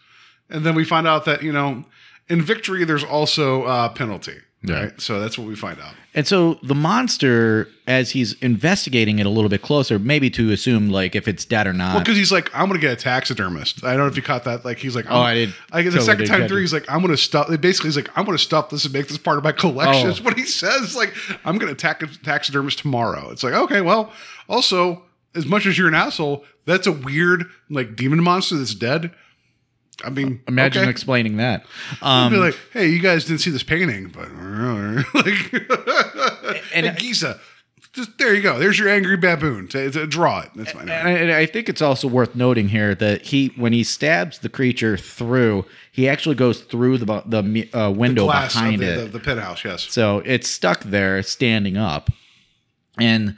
And 0.48 0.64
then 0.64 0.74
we 0.74 0.84
find 0.84 1.06
out 1.06 1.24
that, 1.26 1.42
you 1.42 1.52
know, 1.52 1.84
in 2.28 2.42
victory 2.42 2.84
there's 2.84 3.04
also 3.04 3.64
uh 3.64 3.88
penalty. 3.90 4.38
Yeah. 4.62 4.74
Right. 4.84 5.00
So 5.00 5.20
that's 5.20 5.38
what 5.38 5.46
we 5.46 5.54
find 5.54 5.78
out. 5.80 5.94
And 6.14 6.26
so 6.26 6.58
the 6.64 6.74
monster, 6.74 7.68
as 7.86 8.10
he's 8.10 8.32
investigating 8.42 9.20
it 9.20 9.26
a 9.26 9.28
little 9.28 9.48
bit 9.48 9.62
closer, 9.62 10.00
maybe 10.00 10.30
to 10.30 10.50
assume 10.50 10.90
like 10.90 11.14
if 11.14 11.28
it's 11.28 11.44
dead 11.44 11.68
or 11.68 11.72
not. 11.72 11.94
Well, 11.94 12.00
because 12.02 12.16
he's 12.16 12.32
like, 12.32 12.50
I'm 12.54 12.66
gonna 12.66 12.80
get 12.80 12.92
a 12.92 12.96
taxidermist. 12.96 13.84
I 13.84 13.90
don't 13.90 14.00
know 14.00 14.06
if 14.08 14.16
you 14.16 14.22
caught 14.22 14.42
that. 14.44 14.64
Like 14.64 14.78
he's 14.78 14.96
like, 14.96 15.06
Oh, 15.08 15.20
I 15.20 15.34
did- 15.34 15.54
Like 15.72 15.84
the 15.84 15.92
totally 15.92 16.06
second 16.06 16.26
time 16.26 16.48
through, 16.48 16.60
he's 16.60 16.72
like, 16.72 16.90
I'm 16.90 17.00
gonna 17.02 17.16
stuff. 17.16 17.48
Basically, 17.60 17.88
he's 17.88 17.96
like, 17.96 18.10
I'm 18.18 18.24
gonna 18.24 18.36
stuff 18.36 18.70
this 18.70 18.84
and 18.84 18.92
make 18.92 19.06
this 19.06 19.16
part 19.18 19.38
of 19.38 19.44
my 19.44 19.52
collection. 19.52 20.06
Oh. 20.06 20.08
That's 20.08 20.20
what 20.24 20.36
he 20.36 20.44
says. 20.44 20.96
Like, 20.96 21.14
I'm 21.44 21.56
gonna 21.58 21.72
attack 21.72 22.02
a 22.02 22.06
taxidermist 22.06 22.80
tomorrow. 22.80 23.30
It's 23.30 23.44
like, 23.44 23.54
okay, 23.54 23.80
well, 23.80 24.12
also, 24.48 25.04
as 25.36 25.46
much 25.46 25.66
as 25.66 25.78
you're 25.78 25.88
an 25.88 25.94
asshole, 25.94 26.44
that's 26.64 26.86
a 26.88 26.92
weird 26.92 27.44
like 27.70 27.94
demon 27.94 28.22
monster 28.22 28.56
that's 28.56 28.74
dead. 28.74 29.12
I 30.04 30.10
mean, 30.10 30.40
Imagine 30.46 30.82
okay. 30.82 30.90
explaining 30.90 31.38
that. 31.38 31.64
Um, 32.02 32.32
be 32.32 32.38
like, 32.38 32.58
hey, 32.72 32.88
you 32.88 33.00
guys 33.00 33.24
didn't 33.24 33.40
see 33.40 33.50
this 33.50 33.62
painting, 33.64 34.08
but 34.08 34.30
like, 35.14 35.52
And- 36.74 36.86
and 36.86 36.96
Giza, 36.98 37.40
just 37.92 38.16
there 38.18 38.32
you 38.34 38.42
go. 38.42 38.58
There's 38.58 38.78
your 38.78 38.88
angry 38.88 39.16
baboon. 39.16 39.66
To, 39.68 39.90
to 39.90 40.06
draw 40.06 40.40
it. 40.40 40.50
That's 40.54 40.70
fine. 40.72 40.88
and 40.88 41.08
I, 41.08 41.10
and 41.10 41.32
I 41.32 41.46
think 41.46 41.68
it's 41.68 41.82
also 41.82 42.06
worth 42.06 42.36
noting 42.36 42.68
here 42.68 42.94
that 42.94 43.22
he, 43.22 43.48
when 43.56 43.72
he 43.72 43.82
stabs 43.82 44.38
the 44.38 44.48
creature 44.48 44.96
through, 44.96 45.64
he 45.90 46.08
actually 46.08 46.36
goes 46.36 46.60
through 46.60 46.98
the 46.98 47.06
the 47.26 47.68
uh, 47.72 47.90
window 47.90 48.24
of 48.30 48.32
behind 48.52 48.80
the, 48.82 48.92
it. 48.92 48.96
the, 49.06 49.18
the 49.18 49.20
penthouse. 49.20 49.64
Yes. 49.64 49.84
So 49.90 50.22
it's 50.24 50.48
stuck 50.48 50.84
there, 50.84 51.22
standing 51.24 51.76
up, 51.76 52.10
and 52.98 53.36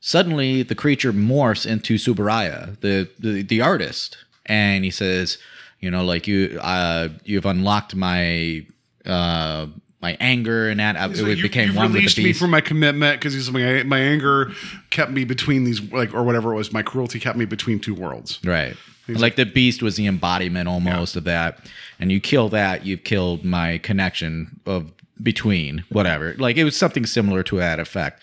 suddenly 0.00 0.62
the 0.64 0.74
creature 0.74 1.12
morphs 1.12 1.64
into 1.66 1.94
Tsuburaya, 1.94 2.80
the 2.80 3.08
the, 3.18 3.42
the 3.42 3.60
artist, 3.60 4.16
and 4.46 4.82
he 4.84 4.90
says, 4.90 5.38
"You 5.80 5.90
know, 5.90 6.04
like 6.04 6.26
you, 6.26 6.58
uh, 6.62 7.08
you've 7.24 7.46
unlocked 7.46 7.94
my." 7.94 8.66
Uh, 9.04 9.66
my 10.02 10.16
anger 10.18 10.68
and 10.68 10.80
that 10.80 10.96
I, 10.96 11.08
He's 11.08 11.20
it 11.20 11.28
like, 11.28 11.36
you, 11.36 11.42
became 11.42 11.74
one 11.74 11.92
with 11.92 12.14
the 12.14 12.22
me 12.22 12.28
beast. 12.28 12.40
from 12.40 12.50
my 12.50 12.60
commitment 12.62 13.20
because 13.20 13.34
he's 13.34 13.50
my 13.50 13.82
my 13.82 13.98
anger 13.98 14.50
kept 14.88 15.10
me 15.10 15.24
between 15.24 15.64
these 15.64 15.80
like 15.92 16.14
or 16.14 16.22
whatever 16.22 16.52
it 16.52 16.56
was. 16.56 16.72
My 16.72 16.82
cruelty 16.82 17.20
kept 17.20 17.36
me 17.36 17.44
between 17.44 17.80
two 17.80 17.94
worlds. 17.94 18.38
Right. 18.44 18.76
like 19.08 19.36
the 19.36 19.44
beast 19.44 19.82
was 19.82 19.96
the 19.96 20.06
embodiment 20.06 20.68
almost 20.68 21.16
of 21.16 21.24
that. 21.24 21.66
And 21.98 22.10
you 22.10 22.20
kill 22.20 22.48
that, 22.50 22.86
you've 22.86 23.04
killed 23.04 23.44
my 23.44 23.78
connection 23.78 24.60
of 24.64 24.90
between 25.22 25.84
whatever. 25.90 26.34
Like 26.38 26.56
it 26.56 26.64
was 26.64 26.76
something 26.76 27.04
similar 27.04 27.42
to 27.44 27.56
that 27.58 27.78
effect. 27.78 28.22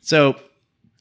So 0.00 0.34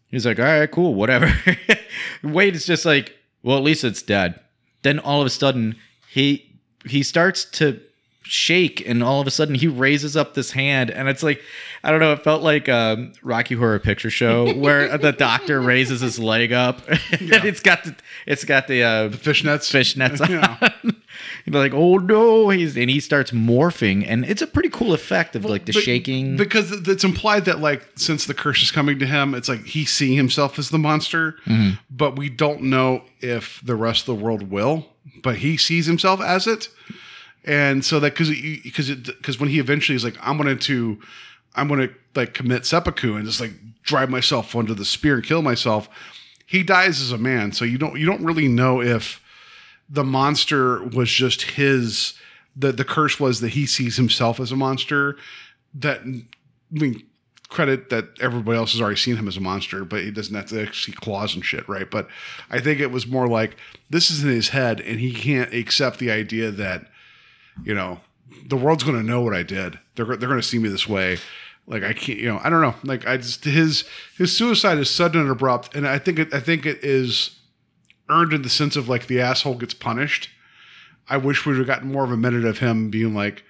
he's 0.10 0.26
like, 0.26 0.38
all 0.40 0.46
right, 0.46 0.70
cool, 0.70 0.94
whatever. 0.94 1.34
Wade 2.24 2.56
is 2.56 2.66
just 2.68 2.86
like, 2.86 3.18
well, 3.42 3.58
at 3.58 3.64
least 3.64 3.84
it's 3.84 4.02
dead. 4.04 4.40
Then 4.84 5.00
all 5.00 5.22
of 5.22 5.28
a 5.28 5.30
sudden 5.30 5.76
he 6.10 6.60
he 6.86 7.02
starts 7.04 7.46
to 7.46 7.80
shake 8.24 8.82
and 8.88 9.04
all 9.04 9.20
of 9.22 9.28
a 9.28 9.32
sudden 9.32 9.54
he 9.56 9.68
raises 9.68 10.16
up 10.18 10.34
this 10.34 10.52
hand 10.52 10.90
and 10.90 11.10
it's 11.10 11.22
like 11.24 11.42
i 11.84 11.92
don't 11.92 12.00
know 12.00 12.14
it 12.14 12.24
felt 12.24 12.42
like 12.42 12.70
um 12.70 13.12
rocky 13.22 13.54
horror 13.56 13.80
picture 13.80 14.10
show 14.10 14.54
where 14.54 14.98
the 14.98 15.12
doctor 15.12 15.60
raises 15.62 16.02
his 16.02 16.18
leg 16.18 16.52
up 16.54 16.88
and 16.88 16.98
it's 17.22 17.60
got 17.60 17.84
the 17.84 17.96
it's 18.26 18.46
got 18.46 18.68
the 18.68 18.82
uh 18.84 19.10
Fishnets. 19.10 19.70
fishnets 19.70 20.22
on. 20.22 20.30
Yeah. 20.32 20.70
You're 21.46 21.62
like 21.62 21.74
oh 21.74 21.98
no 21.98 22.50
he's 22.50 22.78
and 22.78 22.90
he 22.90 23.00
starts 23.02 23.32
morphing 23.32 24.06
and 24.08 24.24
it's 24.26 24.42
a 24.42 24.48
pretty 24.48 24.70
cool 24.70 24.94
effect 24.94 25.36
of 25.36 25.44
like 25.46 25.66
the 25.66 25.74
But- 25.74 25.84
shaking 25.84 26.38
because 26.38 26.72
it's 26.88 27.04
implied 27.04 27.46
that 27.46 27.60
like 27.60 27.86
since 27.96 28.26
the 28.26 28.34
curse 28.34 28.64
is 28.64 28.72
coming 28.72 28.98
to 29.00 29.06
him, 29.06 29.36
it's 29.36 29.50
like 29.50 29.66
he's 29.66 29.92
seeing 29.92 30.16
himself 30.16 30.58
as 30.58 30.70
the 30.70 30.80
monster, 30.80 31.36
Mm-hmm. 31.46 31.76
but 31.92 32.16
we 32.18 32.30
don't 32.30 32.62
know 32.64 33.04
if 33.20 33.60
the 33.64 33.76
rest 33.76 34.08
of 34.08 34.18
the 34.18 34.24
world 34.24 34.50
will. 34.50 34.88
But 35.22 35.38
he 35.38 35.58
sees 35.58 35.86
himself 35.86 36.22
as 36.22 36.48
it, 36.48 36.70
and 37.46 37.84
so 37.84 38.00
that 38.00 38.14
because 38.14 38.30
because 38.30 38.90
because 38.90 39.40
when 39.40 39.50
he 39.50 39.60
eventually 39.60 39.96
is 39.96 40.04
like, 40.04 40.18
I'm 40.22 40.38
going 40.38 40.58
to 40.58 41.00
I'm 41.56 41.68
going 41.68 41.88
to 41.88 41.94
like 42.16 42.34
commit 42.34 42.66
seppuku 42.66 43.16
and 43.16 43.26
just 43.26 43.42
like 43.42 43.54
drive 43.84 44.10
myself 44.10 44.56
under 44.56 44.74
the 44.74 44.86
spear 44.86 45.16
and 45.16 45.24
kill 45.24 45.42
myself. 45.42 45.90
He 46.46 46.64
dies 46.64 47.02
as 47.02 47.12
a 47.12 47.18
man, 47.18 47.52
so 47.52 47.66
you 47.66 47.78
don't 47.78 48.00
you 48.00 48.06
don't 48.06 48.24
really 48.24 48.48
know 48.48 48.82
if 48.82 49.22
the 49.90 50.04
monster 50.04 50.84
was 50.84 51.10
just 51.10 51.42
his 51.44 52.14
the 52.56 52.72
the 52.72 52.86
curse 52.86 53.20
was 53.20 53.42
that 53.42 53.50
he 53.50 53.66
sees 53.66 53.98
himself 53.98 54.40
as 54.40 54.52
a 54.52 54.56
monster 54.56 55.18
that 55.74 56.02
I 56.02 56.24
mean 56.72 57.04
credit 57.50 57.90
that 57.90 58.10
everybody 58.20 58.58
else 58.58 58.72
has 58.72 58.82
already 58.82 58.96
seen 58.96 59.16
him 59.16 59.28
as 59.28 59.38
a 59.38 59.42
monster 59.42 59.86
but 59.86 60.02
he 60.02 60.10
doesn't 60.10 60.34
have 60.34 60.48
to 60.48 60.74
see 60.74 60.92
claws 60.92 61.36
and 61.36 61.46
shit 61.46 61.68
right 61.70 61.90
but 61.90 62.08
I 62.50 62.60
think 62.60 62.80
it 62.80 62.92
was 62.92 63.06
more 63.06 63.28
like 63.28 63.56
this 63.90 64.10
is 64.10 64.24
in 64.24 64.30
his 64.30 64.50
head 64.50 64.82
and 64.82 65.00
he 65.00 65.14
can't 65.14 65.54
accept 65.54 66.00
the 66.00 66.10
idea 66.10 66.50
that 66.50 66.88
you 67.64 67.74
know 67.74 68.00
the 68.48 68.58
world's 68.58 68.84
going 68.84 68.98
to 68.98 69.04
know 69.06 69.22
what 69.22 69.34
I 69.34 69.44
did 69.44 69.80
they're 69.96 70.06
they're 70.06 70.30
going 70.30 70.42
to 70.42 70.48
see 70.48 70.60
me 70.60 70.70
this 70.70 70.88
way 70.88 71.18
like 71.68 71.84
I 71.84 71.94
can't 71.94 72.20
you 72.20 72.28
know 72.28 72.40
I 72.44 72.50
don't 72.50 72.62
know 72.62 72.76
like 72.84 73.08
I 73.08 73.18
just 73.18 73.44
his 73.46 73.86
his 74.18 74.36
suicide 74.36 74.78
is 74.78 74.90
sudden 74.90 75.22
and 75.22 75.30
abrupt 75.30 75.76
and 75.76 75.88
I 75.88 76.00
think 76.00 76.20
it 76.20 76.34
I 76.34 76.40
think 76.40 76.66
it 76.66 76.84
is 76.84 77.40
earned 78.10 78.34
in 78.34 78.42
the 78.42 78.50
sense 78.50 78.76
of 78.76 78.90
like 78.90 79.08
the 79.08 79.20
asshole 79.20 79.56
gets 79.56 79.74
punished. 79.74 80.30
I 81.10 81.18
wish 81.18 81.46
we'd 81.46 81.58
have 81.58 81.68
gotten 81.68 81.92
more 81.92 82.04
of 82.04 82.12
a 82.12 82.18
minute 82.18 82.46
of 82.46 82.60
him 82.60 82.90
being 82.90 83.14
like, 83.14 83.44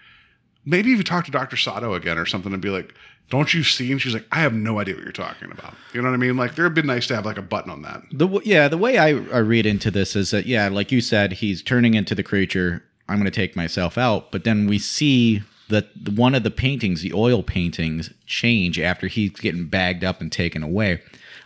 maybe 0.66 0.90
you 0.90 1.04
talk 1.04 1.26
to 1.26 1.32
Dr. 1.32 1.58
Sato 1.58 1.94
again 1.94 2.18
or 2.18 2.26
something 2.26 2.52
and 2.52 2.62
be 2.62 2.70
like, 2.70 2.96
don't 3.30 3.54
you 3.54 3.64
see? 3.64 3.92
And 3.92 4.02
she's 4.02 4.14
like, 4.14 4.26
I 4.32 4.40
have 4.40 4.54
no 4.54 4.80
idea 4.80 4.96
what 4.96 5.04
you're 5.04 5.14
talking 5.14 5.52
about. 5.52 5.74
You 5.94 6.02
know 6.02 6.10
what 6.10 6.16
I 6.16 6.18
mean? 6.18 6.36
Like, 6.36 6.56
there 6.56 6.66
would 6.66 6.74
be 6.74 6.82
nice 6.82 7.08
to 7.08 7.16
have 7.16 7.26
like 7.26 7.38
a 7.38 7.44
button 7.44 7.72
on 7.72 7.82
that. 7.84 8.02
The 8.12 8.28
yeah, 8.44 8.68
the 8.68 8.78
way 8.78 8.98
I, 8.98 9.10
I 9.10 9.38
read 9.40 9.66
into 9.66 9.92
this 9.92 10.16
is 10.16 10.32
that 10.32 10.46
yeah, 10.46 10.68
like 10.68 10.92
you 10.92 11.00
said, 11.00 11.34
he's 11.34 11.62
turning 11.64 11.94
into 11.94 12.16
the 12.16 12.24
creature. 12.24 12.84
I'm 13.14 13.20
going 13.20 13.32
to 13.32 13.32
take 13.32 13.56
myself 13.56 13.98
out, 13.98 14.32
but 14.32 14.44
then 14.44 14.68
we 14.68 14.80
see 14.80 15.44
that 15.70 15.88
one 16.16 16.34
of 16.36 16.44
the 16.44 16.52
paintings, 16.52 17.02
the 17.02 17.14
oil 17.14 17.44
paintings, 17.44 18.10
change 18.26 18.80
after 18.80 19.08
he's 19.08 19.32
getting 19.32 19.68
bagged 19.68 20.04
up 20.04 20.20
and 20.20 20.32
taken 20.32 20.64
away. 20.64 21.02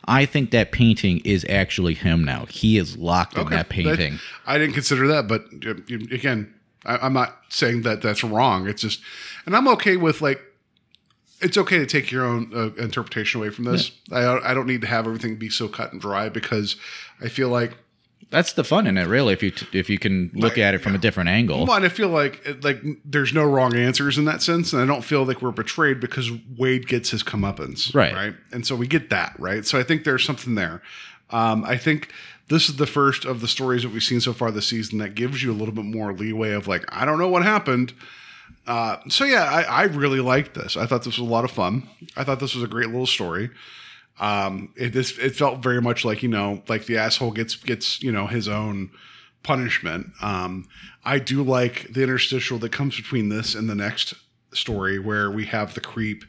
I 0.05 0.25
think 0.25 0.51
that 0.51 0.71
painting 0.71 1.19
is 1.25 1.45
actually 1.49 1.93
him 1.93 2.23
now. 2.23 2.45
He 2.45 2.77
is 2.77 2.97
locked 2.97 3.37
in 3.37 3.49
that 3.49 3.67
painting. 3.67 4.19
I 4.45 4.57
didn't 4.57 4.73
consider 4.73 5.07
that, 5.07 5.27
but 5.27 5.45
uh, 5.65 5.71
again, 6.15 6.53
I, 6.85 6.97
I'm 6.97 7.13
not 7.13 7.37
saying 7.49 7.81
that 7.81 8.01
that's 8.01 8.23
wrong. 8.23 8.67
It's 8.67 8.81
just, 8.81 9.01
and 9.45 9.55
I'm 9.55 9.67
okay 9.67 9.97
with 9.97 10.21
like, 10.21 10.41
it's 11.41 11.57
okay 11.57 11.77
to 11.77 11.85
take 11.85 12.11
your 12.11 12.25
own 12.25 12.51
uh, 12.55 12.81
interpretation 12.81 13.41
away 13.41 13.49
from 13.49 13.65
this. 13.65 13.91
I, 14.11 14.25
I 14.39 14.53
don't 14.53 14.65
need 14.65 14.81
to 14.81 14.87
have 14.87 15.05
everything 15.05 15.35
be 15.35 15.49
so 15.49 15.67
cut 15.67 15.91
and 15.91 16.01
dry 16.01 16.29
because 16.29 16.77
I 17.21 17.27
feel 17.27 17.49
like 17.49 17.77
That's 18.29 18.53
the 18.53 18.63
fun 18.63 18.87
in 18.87 18.97
it, 18.97 19.05
really. 19.07 19.33
If 19.33 19.41
you 19.41 19.51
t- 19.51 19.67
if 19.77 19.89
you 19.89 19.97
can 19.97 20.31
look 20.33 20.57
at 20.57 20.73
it 20.73 20.79
from 20.79 20.95
a 20.95 20.97
different 20.97 21.29
angle. 21.29 21.65
Well, 21.65 21.77
and 21.77 21.85
I 21.85 21.89
feel 21.89 22.09
like 22.09 22.45
like 22.61 22.81
there's 23.05 23.33
no 23.33 23.43
wrong 23.43 23.75
answers 23.75 24.17
in 24.17 24.25
that 24.25 24.41
sense, 24.41 24.73
and 24.73 24.81
I 24.81 24.85
don't 24.85 25.03
feel 25.03 25.23
like 25.23 25.41
we're 25.41 25.51
betrayed 25.51 25.99
because 25.99 26.29
Wade 26.57 26.87
gets 26.87 27.11
his 27.11 27.23
comeuppance, 27.23 27.95
Right. 27.95 28.13
Right, 28.13 28.35
and 28.51 28.67
so 28.67 28.75
we 28.75 28.87
get 28.87 29.09
that, 29.11 29.33
right? 29.39 29.65
So 29.65 29.79
I 29.79 29.83
think 29.83 30.03
there's 30.03 30.25
something 30.25 30.55
there. 30.55 30.81
Um, 31.29 31.63
I 31.65 31.77
think 31.77 32.11
this 32.49 32.69
is 32.69 32.77
the 32.77 32.87
first 32.87 33.25
of 33.25 33.41
the 33.41 33.47
stories 33.47 33.83
that 33.83 33.89
we've 33.91 34.03
seen 34.03 34.21
so 34.21 34.33
far 34.33 34.51
this 34.51 34.67
season 34.67 34.99
that 34.99 35.15
gives 35.15 35.43
you 35.43 35.51
a 35.51 35.55
little 35.55 35.73
bit 35.73 35.85
more 35.85 36.13
leeway 36.13 36.51
of 36.51 36.67
like, 36.67 36.85
I 36.89 37.05
don't 37.05 37.19
know 37.19 37.27
what 37.27 37.43
happened. 37.43 37.93
Uh, 38.65 38.97
so 39.09 39.25
yeah, 39.25 39.43
I, 39.43 39.63
I 39.63 39.83
really 39.83 40.19
liked 40.21 40.53
this. 40.53 40.77
I 40.77 40.85
thought 40.85 41.03
this 41.03 41.17
was 41.17 41.27
a 41.27 41.31
lot 41.31 41.43
of 41.43 41.51
fun. 41.51 41.87
I 42.15 42.23
thought 42.23 42.39
this 42.39 42.55
was 42.55 42.63
a 42.63 42.67
great 42.67 42.87
little 42.87 43.05
story. 43.07 43.49
Um, 44.19 44.73
it 44.75 44.93
this 44.93 45.17
it 45.17 45.35
felt 45.35 45.59
very 45.59 45.81
much 45.81 46.03
like 46.03 46.23
you 46.23 46.29
know, 46.29 46.63
like 46.67 46.85
the 46.85 46.97
asshole 46.97 47.31
gets 47.31 47.55
gets 47.55 48.01
you 48.01 48.11
know 48.11 48.27
his 48.27 48.47
own 48.47 48.91
punishment. 49.43 50.07
Um, 50.21 50.67
I 51.05 51.19
do 51.19 51.43
like 51.43 51.93
the 51.93 52.03
interstitial 52.03 52.57
that 52.59 52.71
comes 52.71 52.95
between 52.95 53.29
this 53.29 53.55
and 53.55 53.69
the 53.69 53.75
next 53.75 54.13
story 54.53 54.99
where 54.99 55.29
we 55.29 55.45
have 55.45 55.73
the 55.73 55.81
creep 55.81 56.23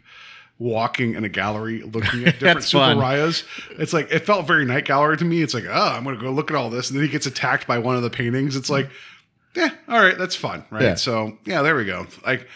walking 0.58 1.14
in 1.14 1.24
a 1.24 1.28
gallery 1.28 1.82
looking 1.82 2.26
at 2.26 2.34
different 2.40 2.60
Tsuburayas. 2.60 3.44
It's 3.78 3.92
like 3.92 4.10
it 4.10 4.26
felt 4.26 4.46
very 4.46 4.64
night 4.64 4.84
gallery 4.84 5.16
to 5.16 5.24
me. 5.24 5.42
It's 5.42 5.54
like, 5.54 5.64
oh, 5.66 5.72
I'm 5.72 6.04
gonna 6.04 6.18
go 6.18 6.30
look 6.30 6.50
at 6.50 6.56
all 6.56 6.70
this, 6.70 6.90
and 6.90 6.98
then 6.98 7.06
he 7.06 7.10
gets 7.10 7.26
attacked 7.26 7.66
by 7.66 7.78
one 7.78 7.96
of 7.96 8.02
the 8.02 8.10
paintings. 8.10 8.56
It's 8.56 8.70
like, 8.70 8.90
yeah, 9.56 9.70
all 9.88 10.00
right, 10.00 10.18
that's 10.18 10.36
fun, 10.36 10.64
right? 10.70 10.82
Yeah. 10.82 10.94
So 10.94 11.38
yeah, 11.44 11.62
there 11.62 11.74
we 11.74 11.84
go. 11.84 12.06
Like 12.24 12.46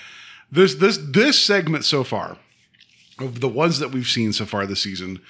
this 0.50 0.74
this 0.74 0.98
this 0.98 1.38
segment 1.38 1.84
so 1.84 2.04
far 2.04 2.36
of 3.22 3.40
the 3.40 3.48
ones 3.48 3.78
that 3.78 3.90
we've 3.90 4.06
seen 4.06 4.32
so 4.32 4.44
far 4.44 4.66
this 4.66 4.82
season 4.82 5.20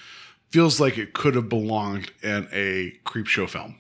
feels 0.51 0.81
like 0.81 0.99
it 0.99 1.13
could 1.15 1.35
have 1.35 1.49
belonged 1.49 2.13
in 2.23 2.49
a 2.53 2.93
Creepshow 3.05 3.49
film. 3.49 3.77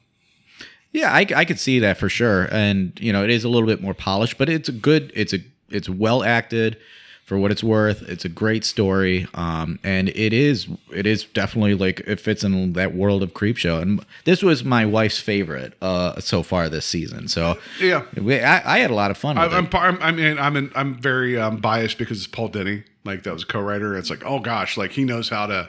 Yeah, 0.93 1.13
I, 1.13 1.27
I 1.35 1.45
could 1.45 1.59
see 1.59 1.79
that 1.79 1.97
for 1.97 2.09
sure, 2.09 2.49
and 2.51 2.93
you 3.01 3.13
know, 3.13 3.25
it 3.25 3.31
is 3.31 3.45
a 3.45 3.49
little 3.49 3.67
bit 3.67 3.81
more 3.81 3.95
polished, 3.95 4.37
but 4.37 4.49
it's 4.49 4.69
a 4.69 4.73
good, 4.73 5.11
it's 5.15 5.33
a, 5.33 5.39
it's 5.71 5.89
well 5.89 6.23
acted 6.23 6.79
for 7.25 7.39
what 7.39 7.51
it's 7.53 7.63
worth. 7.63 8.03
It's 8.03 8.25
a 8.25 8.29
great 8.29 8.65
story, 8.65 9.27
um, 9.35 9.79
and 9.85 10.09
it 10.11 10.33
is, 10.33 10.67
it 10.93 11.07
is 11.07 11.25
definitely 11.25 11.75
like 11.75 12.01
it 12.01 12.21
fits 12.21 12.43
in 12.45 12.73
that 12.75 12.95
world 12.95 13.23
of 13.23 13.33
Creepshow. 13.33 13.81
And 13.81 14.05
this 14.25 14.43
was 14.43 14.65
my 14.65 14.85
wife's 14.85 15.19
favorite 15.19 15.75
uh, 15.81 16.21
so 16.21 16.43
far 16.43 16.69
this 16.69 16.85
season. 16.85 17.29
So 17.29 17.59
Yeah. 17.81 18.05
we, 18.21 18.41
I, 18.41 18.77
I 18.77 18.79
had 18.81 18.91
a 18.91 18.95
lot 18.95 19.11
of 19.11 19.17
fun 19.17 19.39
I, 19.39 19.45
with 19.45 19.55
I'm, 19.55 19.67
it. 19.67 19.75
I'm, 19.75 20.03
I 20.03 20.11
mean, 20.11 20.39
I'm, 20.39 20.57
in, 20.57 20.73
I'm 20.75 20.95
very 20.97 21.39
um, 21.39 21.59
biased 21.59 21.97
because 21.97 22.19
it's 22.19 22.27
Paul 22.27 22.51
Dini. 22.51 22.85
Like 23.05 23.23
that 23.23 23.33
was 23.33 23.45
a 23.45 23.47
co-writer. 23.47 23.97
It's 23.97 24.11
like, 24.11 24.25
oh 24.25 24.39
gosh, 24.41 24.77
like 24.77 24.91
he 24.93 25.05
knows 25.05 25.29
how 25.29 25.47
to. 25.47 25.69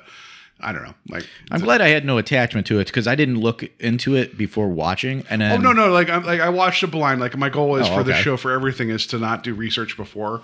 I 0.60 0.72
don't 0.72 0.84
know. 0.84 0.94
Like, 1.10 1.28
I'm 1.52 1.60
glad 1.60 1.82
I 1.82 1.90
had 1.90 2.06
no 2.06 2.18
attachment 2.18 2.68
to 2.68 2.80
it 2.80 2.86
because 2.86 3.06
I 3.06 3.16
didn't 3.16 3.40
look 3.40 3.66
into 3.82 4.16
it 4.16 4.38
before 4.38 4.70
watching. 4.70 5.26
And 5.30 5.42
then, 5.42 5.52
oh 5.52 5.58
no, 5.58 5.74
no, 5.74 5.92
like 5.92 6.10
I'm 6.10 6.24
like 6.24 6.40
I 6.40 6.50
watched 6.50 6.84
it 6.84 6.88
blind. 6.88 7.20
Like 7.20 7.36
my 7.36 7.50
goal 7.50 7.76
is 7.76 7.88
Oh, 7.90 7.98
for 7.98 8.04
the 8.04 8.14
show 8.16 8.38
for 8.38 8.52
everything 8.52 8.90
is 8.90 9.06
to 9.08 9.18
not 9.20 9.44
do 9.44 9.54
research 9.54 9.98
before. 9.98 10.42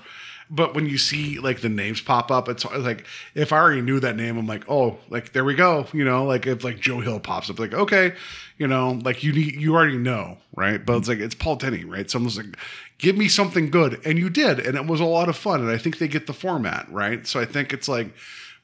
But 0.52 0.74
when 0.74 0.88
you 0.88 0.98
see 0.98 1.38
like 1.38 1.62
the 1.62 1.70
names 1.70 2.02
pop 2.02 2.32
up, 2.32 2.50
it's 2.50 2.66
like 2.66 3.06
if 3.36 3.54
I 3.54 3.60
already 3.60 3.82
knew 3.82 4.00
that 4.00 4.16
name, 4.16 4.38
I'm 4.38 4.48
like, 4.48 4.64
oh, 4.68 4.98
like 5.10 5.32
there 5.34 5.44
we 5.46 5.54
go. 5.54 5.86
You 5.94 6.04
know, 6.04 6.26
like 6.26 6.48
if 6.48 6.64
like 6.64 6.80
Joe 6.80 7.00
Hill 7.02 7.20
pops 7.20 7.50
up, 7.50 7.60
like 7.60 7.74
okay, 7.74 8.14
you 8.58 8.68
know, 8.68 9.00
like 9.04 9.24
you 9.24 9.32
need 9.32 9.56
you 9.56 9.76
already 9.76 9.98
know, 9.98 10.38
right? 10.56 10.84
But 10.84 10.98
it's 10.98 11.08
like 11.08 11.20
it's 11.20 11.36
Paul 11.36 11.58
Dini, 11.58 11.88
right? 11.88 12.10
Someone's 12.10 12.38
like, 12.38 12.58
give 12.98 13.16
me 13.16 13.28
something 13.28 13.70
good, 13.70 14.02
and 14.06 14.18
you 14.18 14.30
did, 14.30 14.60
and 14.60 14.76
it 14.76 14.88
was 14.88 15.00
a 15.00 15.06
lot 15.06 15.30
of 15.30 15.38
fun. 15.38 15.62
And 15.62 15.70
I 15.70 15.78
think 15.78 16.00
they 16.00 16.08
get 16.08 16.26
the 16.26 16.34
format 16.34 16.88
right. 16.92 17.28
So 17.28 17.40
I 17.40 17.46
think 17.46 17.72
it's 17.72 17.88
like 17.88 18.12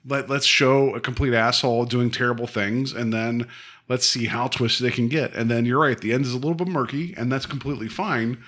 let 0.07 0.29
let's 0.29 0.45
show 0.45 0.95
a 0.95 0.99
complete 0.99 1.33
asshole 1.33 1.85
doing 1.85 2.09
terrible 2.09 2.47
things, 2.47 2.93
and 2.93 3.13
then 3.13 3.47
let's 3.89 4.07
see 4.07 4.25
how 4.25 4.47
twisted 4.47 4.85
they 4.85 4.91
can 4.91 5.07
get. 5.07 5.33
And 5.35 5.49
then 5.49 5.65
you're 5.65 5.81
right, 5.81 5.99
the 5.99 6.13
end 6.13 6.25
is 6.25 6.33
a 6.33 6.37
little 6.37 6.55
bit 6.55 6.67
murky, 6.67 7.13
and 7.15 7.31
that's 7.31 7.45
completely 7.45 7.87
fine. 7.87 8.43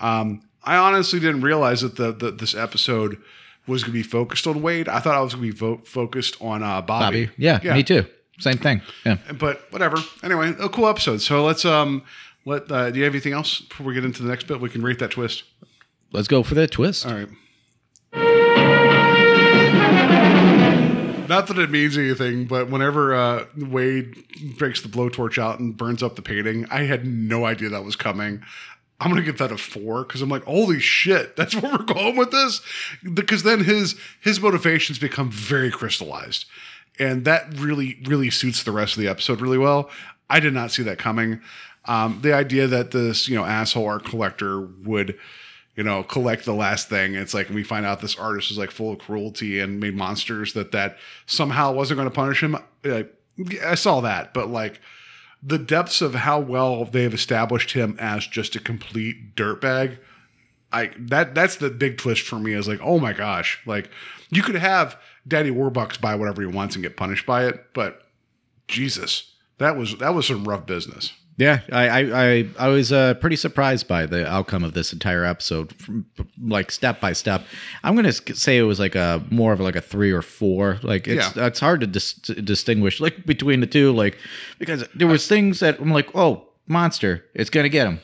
Um, 0.00 0.42
I 0.62 0.76
honestly 0.76 1.20
didn't 1.20 1.40
realize 1.42 1.80
that 1.80 1.96
the, 1.96 2.12
the 2.12 2.30
this 2.30 2.54
episode 2.54 3.18
was 3.66 3.82
going 3.82 3.92
to 3.92 3.98
be 3.98 4.02
focused 4.02 4.46
on 4.46 4.62
Wade. 4.62 4.88
I 4.88 5.00
thought 5.00 5.14
I 5.14 5.20
was 5.20 5.34
going 5.34 5.46
to 5.46 5.52
be 5.52 5.58
vo- 5.58 5.80
focused 5.84 6.40
on 6.40 6.62
uh, 6.62 6.82
Bobby. 6.82 7.26
Bobby, 7.26 7.34
yeah, 7.38 7.74
me 7.74 7.82
too. 7.82 8.06
Same 8.38 8.56
thing. 8.56 8.80
Yeah. 9.04 9.18
But 9.38 9.70
whatever. 9.70 9.98
Anyway, 10.22 10.54
a 10.58 10.68
cool 10.68 10.88
episode. 10.88 11.20
So 11.20 11.44
let's 11.44 11.64
um 11.64 12.02
let 12.46 12.70
uh, 12.70 12.90
do 12.90 12.98
you 12.98 13.04
have 13.04 13.12
anything 13.12 13.32
else 13.34 13.60
before 13.60 13.86
we 13.86 13.94
get 13.94 14.04
into 14.04 14.22
the 14.22 14.28
next 14.28 14.46
bit? 14.46 14.60
We 14.60 14.70
can 14.70 14.82
rate 14.82 14.98
that 14.98 15.10
twist. 15.10 15.44
Let's 16.12 16.26
go 16.28 16.42
for 16.42 16.54
that 16.54 16.70
twist. 16.70 17.06
All 17.06 17.12
right. 17.14 17.28
Not 21.28 21.46
that 21.46 21.58
it 21.58 21.70
means 21.70 21.96
anything, 21.96 22.46
but 22.46 22.70
whenever 22.70 23.14
uh, 23.14 23.44
Wade 23.56 24.16
breaks 24.58 24.82
the 24.82 24.88
blowtorch 24.88 25.40
out 25.40 25.60
and 25.60 25.76
burns 25.76 26.02
up 26.02 26.16
the 26.16 26.22
painting, 26.22 26.66
I 26.72 26.82
had 26.82 27.06
no 27.06 27.44
idea 27.44 27.68
that 27.68 27.84
was 27.84 27.94
coming. 27.94 28.42
I'm 29.00 29.10
gonna 29.10 29.22
give 29.22 29.38
that 29.38 29.50
a 29.50 29.58
four 29.58 30.04
because 30.04 30.22
I'm 30.22 30.28
like, 30.28 30.44
holy 30.44 30.78
shit, 30.78 31.36
that's 31.36 31.54
where 31.60 31.72
we're 31.72 31.84
going 31.84 32.16
with 32.16 32.30
this. 32.30 32.60
Because 33.12 33.42
then 33.42 33.64
his 33.64 33.96
his 34.20 34.40
motivations 34.40 34.98
become 34.98 35.30
very 35.30 35.70
crystallized, 35.70 36.44
and 36.98 37.24
that 37.24 37.58
really 37.58 37.98
really 38.06 38.30
suits 38.30 38.62
the 38.62 38.72
rest 38.72 38.96
of 38.96 39.02
the 39.02 39.08
episode 39.08 39.40
really 39.40 39.58
well. 39.58 39.90
I 40.28 40.40
did 40.40 40.54
not 40.54 40.70
see 40.70 40.82
that 40.84 40.98
coming. 40.98 41.40
Um, 41.86 42.20
the 42.22 42.34
idea 42.34 42.66
that 42.66 42.90
this 42.90 43.28
you 43.28 43.36
know 43.36 43.44
asshole 43.44 43.86
art 43.86 44.04
collector 44.04 44.60
would 44.60 45.18
you 45.76 45.84
know, 45.84 46.02
collect 46.02 46.44
the 46.44 46.52
last 46.52 46.90
thing. 46.90 47.14
It's 47.14 47.32
like 47.32 47.48
we 47.48 47.62
find 47.62 47.86
out 47.86 48.02
this 48.02 48.18
artist 48.18 48.50
is 48.50 48.58
like 48.58 48.70
full 48.70 48.92
of 48.92 48.98
cruelty 48.98 49.60
and 49.60 49.80
made 49.80 49.94
monsters 49.94 50.52
that 50.52 50.72
that 50.72 50.98
somehow 51.24 51.72
wasn't 51.72 51.96
going 51.96 52.08
to 52.10 52.14
punish 52.14 52.42
him. 52.42 52.56
Uh, 52.84 53.04
I 53.64 53.76
saw 53.76 54.02
that, 54.02 54.34
but 54.34 54.50
like 54.50 54.80
the 55.42 55.58
depths 55.58 56.02
of 56.02 56.14
how 56.14 56.38
well 56.38 56.84
they've 56.84 57.14
established 57.14 57.72
him 57.72 57.96
as 57.98 58.26
just 58.26 58.56
a 58.56 58.60
complete 58.60 59.34
dirtbag. 59.34 59.98
I 60.72 60.92
that 60.98 61.34
that's 61.34 61.56
the 61.56 61.70
big 61.70 61.98
twist 61.98 62.22
for 62.22 62.38
me 62.38 62.52
is 62.52 62.68
like, 62.68 62.80
oh 62.82 62.98
my 62.98 63.12
gosh, 63.12 63.60
like 63.66 63.90
you 64.30 64.42
could 64.42 64.54
have 64.54 64.98
Daddy 65.26 65.50
Warbucks 65.50 66.00
buy 66.00 66.14
whatever 66.14 66.42
he 66.42 66.46
wants 66.46 66.76
and 66.76 66.82
get 66.82 66.96
punished 66.96 67.26
by 67.26 67.46
it, 67.46 67.72
but 67.74 68.02
Jesus, 68.68 69.34
that 69.58 69.76
was 69.76 69.96
that 69.98 70.14
was 70.14 70.26
some 70.26 70.44
rough 70.44 70.66
business. 70.66 71.12
Yeah, 71.40 71.60
I 71.72 71.88
I 71.88 72.00
I, 72.32 72.48
I 72.58 72.68
was 72.68 72.92
uh, 72.92 73.14
pretty 73.14 73.36
surprised 73.36 73.88
by 73.88 74.04
the 74.04 74.28
outcome 74.28 74.62
of 74.62 74.74
this 74.74 74.92
entire 74.92 75.24
episode, 75.24 75.72
from, 75.80 76.04
like 76.38 76.70
step 76.70 77.00
by 77.00 77.14
step. 77.14 77.44
I'm 77.82 77.96
gonna 77.96 78.12
say 78.12 78.58
it 78.58 78.62
was 78.64 78.78
like 78.78 78.94
a 78.94 79.24
more 79.30 79.54
of 79.54 79.58
like 79.60 79.74
a 79.74 79.80
three 79.80 80.12
or 80.12 80.20
four. 80.20 80.78
Like 80.82 81.08
it's 81.08 81.34
Yeah. 81.34 81.46
it's 81.46 81.58
hard 81.58 81.80
to 81.80 81.86
dis- 81.86 82.12
distinguish 82.12 83.00
like 83.00 83.24
between 83.24 83.60
the 83.60 83.66
two, 83.66 83.90
like 83.92 84.18
because 84.58 84.84
there 84.94 85.08
was 85.08 85.26
things 85.26 85.60
that 85.60 85.80
I'm 85.80 85.90
like, 85.90 86.14
oh, 86.14 86.46
monster, 86.66 87.24
it's 87.34 87.48
gonna 87.48 87.70
get 87.70 87.86
him. 87.86 88.00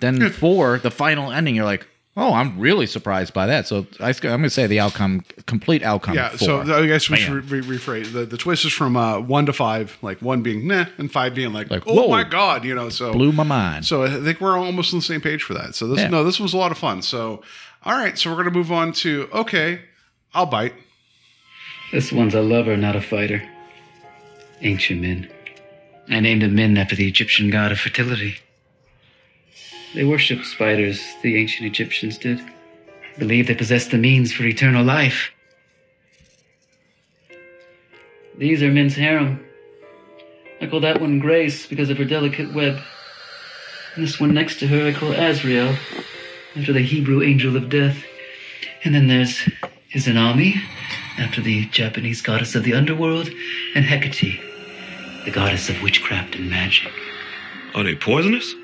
Then 0.00 0.28
four, 0.30 0.78
the 0.78 0.90
final 0.90 1.30
ending, 1.30 1.54
you're 1.54 1.64
like, 1.66 1.86
oh, 2.20 2.34
I'm 2.34 2.60
really 2.60 2.86
surprised 2.86 3.32
by 3.32 3.46
that. 3.46 3.66
So 3.66 3.86
I, 3.98 4.10
am 4.10 4.14
gonna 4.20 4.50
say 4.50 4.66
the 4.66 4.78
outcome, 4.78 5.24
complete 5.46 5.82
outcome. 5.82 6.14
Yeah, 6.14 6.28
four. 6.28 6.38
so 6.38 6.60
I 6.60 6.86
guess 6.86 7.08
we 7.08 7.16
Bam. 7.16 7.24
should 7.24 7.50
re- 7.50 7.60
re- 7.62 7.78
rephrase 7.78 8.12
the, 8.12 8.26
the 8.26 8.36
twist 8.36 8.64
is 8.66 8.72
from 8.72 8.96
uh, 8.96 9.18
one 9.18 9.46
to 9.46 9.52
five, 9.54 9.96
like 10.02 10.20
one 10.20 10.42
being 10.42 10.68
nah, 10.68 10.84
and 10.98 11.10
five 11.10 11.34
being 11.34 11.52
like, 11.52 11.70
Like, 11.70 11.84
oh 11.86 11.94
whoa. 11.94 12.08
my 12.08 12.22
god, 12.22 12.64
you 12.64 12.74
know. 12.74 12.90
So 12.90 13.12
blew 13.12 13.32
my 13.32 13.42
mind. 13.42 13.86
So 13.86 14.04
I 14.04 14.20
think 14.20 14.40
we're 14.40 14.56
almost 14.58 14.92
on 14.92 15.00
the 15.00 15.04
same 15.04 15.22
page 15.22 15.42
for 15.42 15.54
that. 15.54 15.74
So 15.74 15.88
this 15.88 16.00
Yeah. 16.00 16.08
no, 16.08 16.22
this 16.22 16.38
was 16.38 16.52
a 16.52 16.58
lot 16.58 16.70
of 16.70 16.78
fun. 16.78 17.00
So 17.02 17.42
all 17.84 17.94
right, 17.94 18.16
so 18.18 18.30
we're 18.30 18.36
gonna 18.36 18.50
move 18.50 18.70
on 18.70 18.92
to 18.92 19.28
okay, 19.32 19.80
I'll 20.34 20.46
bite. 20.46 20.74
This 21.90 22.12
one's 22.12 22.34
a 22.34 22.42
lover, 22.42 22.76
not 22.76 22.94
a 22.94 23.00
fighter. 23.00 23.42
Ancient 24.60 25.00
Min. 25.00 25.28
I 26.10 26.20
named 26.20 26.42
him 26.42 26.54
Min 26.54 26.76
after 26.76 26.94
the 26.94 27.08
Egyptian 27.08 27.50
god 27.50 27.72
of 27.72 27.80
fertility. 27.80 28.36
They 29.94 30.04
worshipped 30.04 30.46
spiders, 30.46 31.00
the 31.22 31.36
ancient 31.36 31.66
Egyptians 31.66 32.16
did. 32.16 32.40
Believed 33.18 33.48
they 33.48 33.54
possessed 33.54 33.90
the 33.90 33.98
means 33.98 34.32
for 34.32 34.44
eternal 34.44 34.84
life. 34.84 35.30
These 38.38 38.62
are 38.62 38.70
Min's 38.70 38.94
harem. 38.94 39.44
I 40.60 40.66
call 40.66 40.80
that 40.80 41.00
one 41.00 41.18
Grace 41.18 41.66
because 41.66 41.90
of 41.90 41.98
her 41.98 42.04
delicate 42.04 42.54
web. 42.54 42.80
And 43.94 44.04
this 44.04 44.20
one 44.20 44.32
next 44.32 44.60
to 44.60 44.68
her 44.68 44.86
I 44.86 44.92
call 44.92 45.12
Azrael, 45.12 45.76
after 46.56 46.72
the 46.72 46.82
Hebrew 46.82 47.22
angel 47.22 47.56
of 47.56 47.68
death. 47.68 48.04
And 48.84 48.94
then 48.94 49.08
there's 49.08 49.40
Izanami, 49.92 50.54
after 51.18 51.40
the 51.40 51.66
Japanese 51.66 52.22
goddess 52.22 52.54
of 52.54 52.62
the 52.62 52.74
underworld, 52.74 53.28
and 53.74 53.84
Hecate, 53.84 54.40
the 55.24 55.30
goddess 55.30 55.68
of 55.68 55.82
witchcraft 55.82 56.36
and 56.36 56.48
magic. 56.48 56.92
Are 57.74 57.82
they 57.82 57.94
poisonous? 57.96 58.54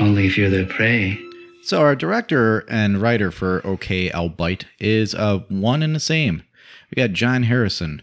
Only 0.00 0.26
if 0.26 0.36
you're 0.38 0.50
their 0.50 0.66
prey. 0.66 1.18
So 1.62 1.80
our 1.80 1.94
director 1.94 2.60
and 2.68 3.00
writer 3.00 3.30
for 3.30 3.64
OK 3.64 4.10
I'll 4.10 4.28
Bite 4.28 4.66
is 4.80 5.14
uh 5.14 5.40
one 5.48 5.82
and 5.82 5.94
the 5.94 6.00
same. 6.00 6.42
We 6.90 7.00
got 7.00 7.12
John 7.12 7.44
Harrison. 7.44 8.02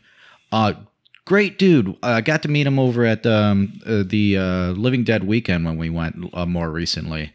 Uh 0.52 0.74
great 1.26 1.60
dude. 1.60 1.96
I 2.02 2.22
got 2.22 2.42
to 2.44 2.48
meet 2.48 2.68
him 2.68 2.80
over 2.80 3.06
at 3.06 3.26
um 3.26 3.80
uh, 3.86 4.04
the 4.06 4.38
uh, 4.38 4.72
Living 4.72 5.04
Dead 5.04 5.26
weekend 5.26 5.66
when 5.66 5.78
we 5.78 5.90
went 5.90 6.16
uh, 6.34 6.46
more 6.46 6.72
recently. 6.72 7.34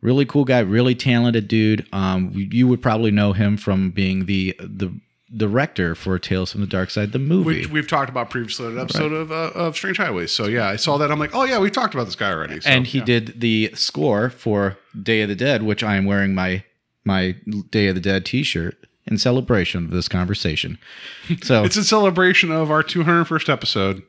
Really 0.00 0.26
cool 0.26 0.44
guy, 0.44 0.58
really 0.60 0.94
talented 0.94 1.48
dude. 1.48 1.86
Um 1.92 2.32
you 2.34 2.68
would 2.68 2.82
probably 2.82 3.10
know 3.10 3.32
him 3.32 3.56
from 3.56 3.90
being 3.90 4.26
the 4.26 4.54
the 4.58 4.92
director 5.36 5.94
for 5.94 6.18
Tales 6.18 6.52
from 6.52 6.60
the 6.60 6.66
Dark 6.66 6.90
Side 6.90 7.12
the 7.12 7.18
movie. 7.18 7.60
Which 7.60 7.70
we've 7.70 7.88
talked 7.88 8.10
about 8.10 8.30
previously 8.30 8.66
in 8.66 8.72
an 8.72 8.78
episode 8.78 9.12
of 9.12 9.32
uh, 9.32 9.50
of 9.54 9.76
Strange 9.76 9.96
Highways. 9.96 10.32
So 10.32 10.46
yeah, 10.46 10.68
I 10.68 10.76
saw 10.76 10.98
that. 10.98 11.10
I'm 11.10 11.18
like, 11.18 11.34
oh 11.34 11.44
yeah, 11.44 11.58
we've 11.58 11.72
talked 11.72 11.94
about 11.94 12.04
this 12.04 12.16
guy 12.16 12.30
already. 12.30 12.60
So, 12.60 12.70
and 12.70 12.86
he 12.86 12.98
yeah. 12.98 13.04
did 13.04 13.40
the 13.40 13.70
score 13.74 14.30
for 14.30 14.78
Day 15.00 15.22
of 15.22 15.28
the 15.28 15.36
Dead, 15.36 15.62
which 15.62 15.82
I 15.82 15.96
am 15.96 16.04
wearing 16.04 16.34
my 16.34 16.64
my 17.04 17.36
Day 17.70 17.88
of 17.88 17.94
the 17.94 18.00
Dead 18.00 18.24
T-shirt 18.24 18.76
in 19.06 19.18
celebration 19.18 19.84
of 19.84 19.90
this 19.90 20.08
conversation. 20.08 20.78
So 21.42 21.64
It's 21.64 21.76
a 21.76 21.84
celebration 21.84 22.52
of 22.52 22.70
our 22.70 22.82
201st 22.82 23.48
episode. 23.48 24.02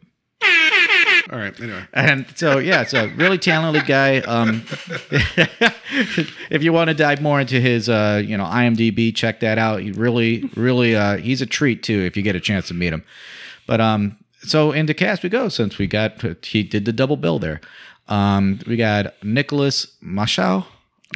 All 1.34 1.40
right. 1.40 1.60
Anyway, 1.60 1.84
and 1.94 2.28
so 2.36 2.60
yeah, 2.60 2.82
it's 2.82 2.94
a 2.94 3.08
really 3.16 3.40
talented 3.40 3.88
guy. 3.88 4.20
Um, 4.20 4.64
if 6.52 6.62
you 6.62 6.72
want 6.72 6.90
to 6.90 6.94
dive 6.94 7.24
more 7.24 7.42
into 7.42 7.60
his, 7.60 7.90
uh, 7.90 8.22
you 8.24 8.38
know, 8.38 8.44
IMDb, 8.44 9.14
check 9.16 9.40
that 9.40 9.58
out. 9.58 9.82
He 9.82 9.92
really, 9.92 10.48
really, 10.56 10.96
uh, 10.96 11.18
he's 11.18 11.42
a 11.42 11.48
treat 11.48 11.82
too 11.82 12.02
if 12.02 12.16
you 12.16 12.22
get 12.22 12.36
a 12.36 12.40
chance 12.40 12.68
to 12.68 12.76
meet 12.76 12.94
him. 12.94 13.04
But 13.66 13.82
um, 13.82 14.16
so 14.44 14.72
into 14.74 14.94
cast 14.94 15.24
we 15.24 15.30
go 15.30 15.50
since 15.50 15.80
we 15.80 15.88
got 15.88 16.22
he 16.46 16.62
did 16.62 16.86
the 16.86 16.94
double 16.94 17.18
bill 17.18 17.40
there. 17.40 17.62
Um, 18.10 18.60
we 18.68 18.78
got 18.78 19.16
Nicholas 19.24 19.88
Machau. 20.04 20.68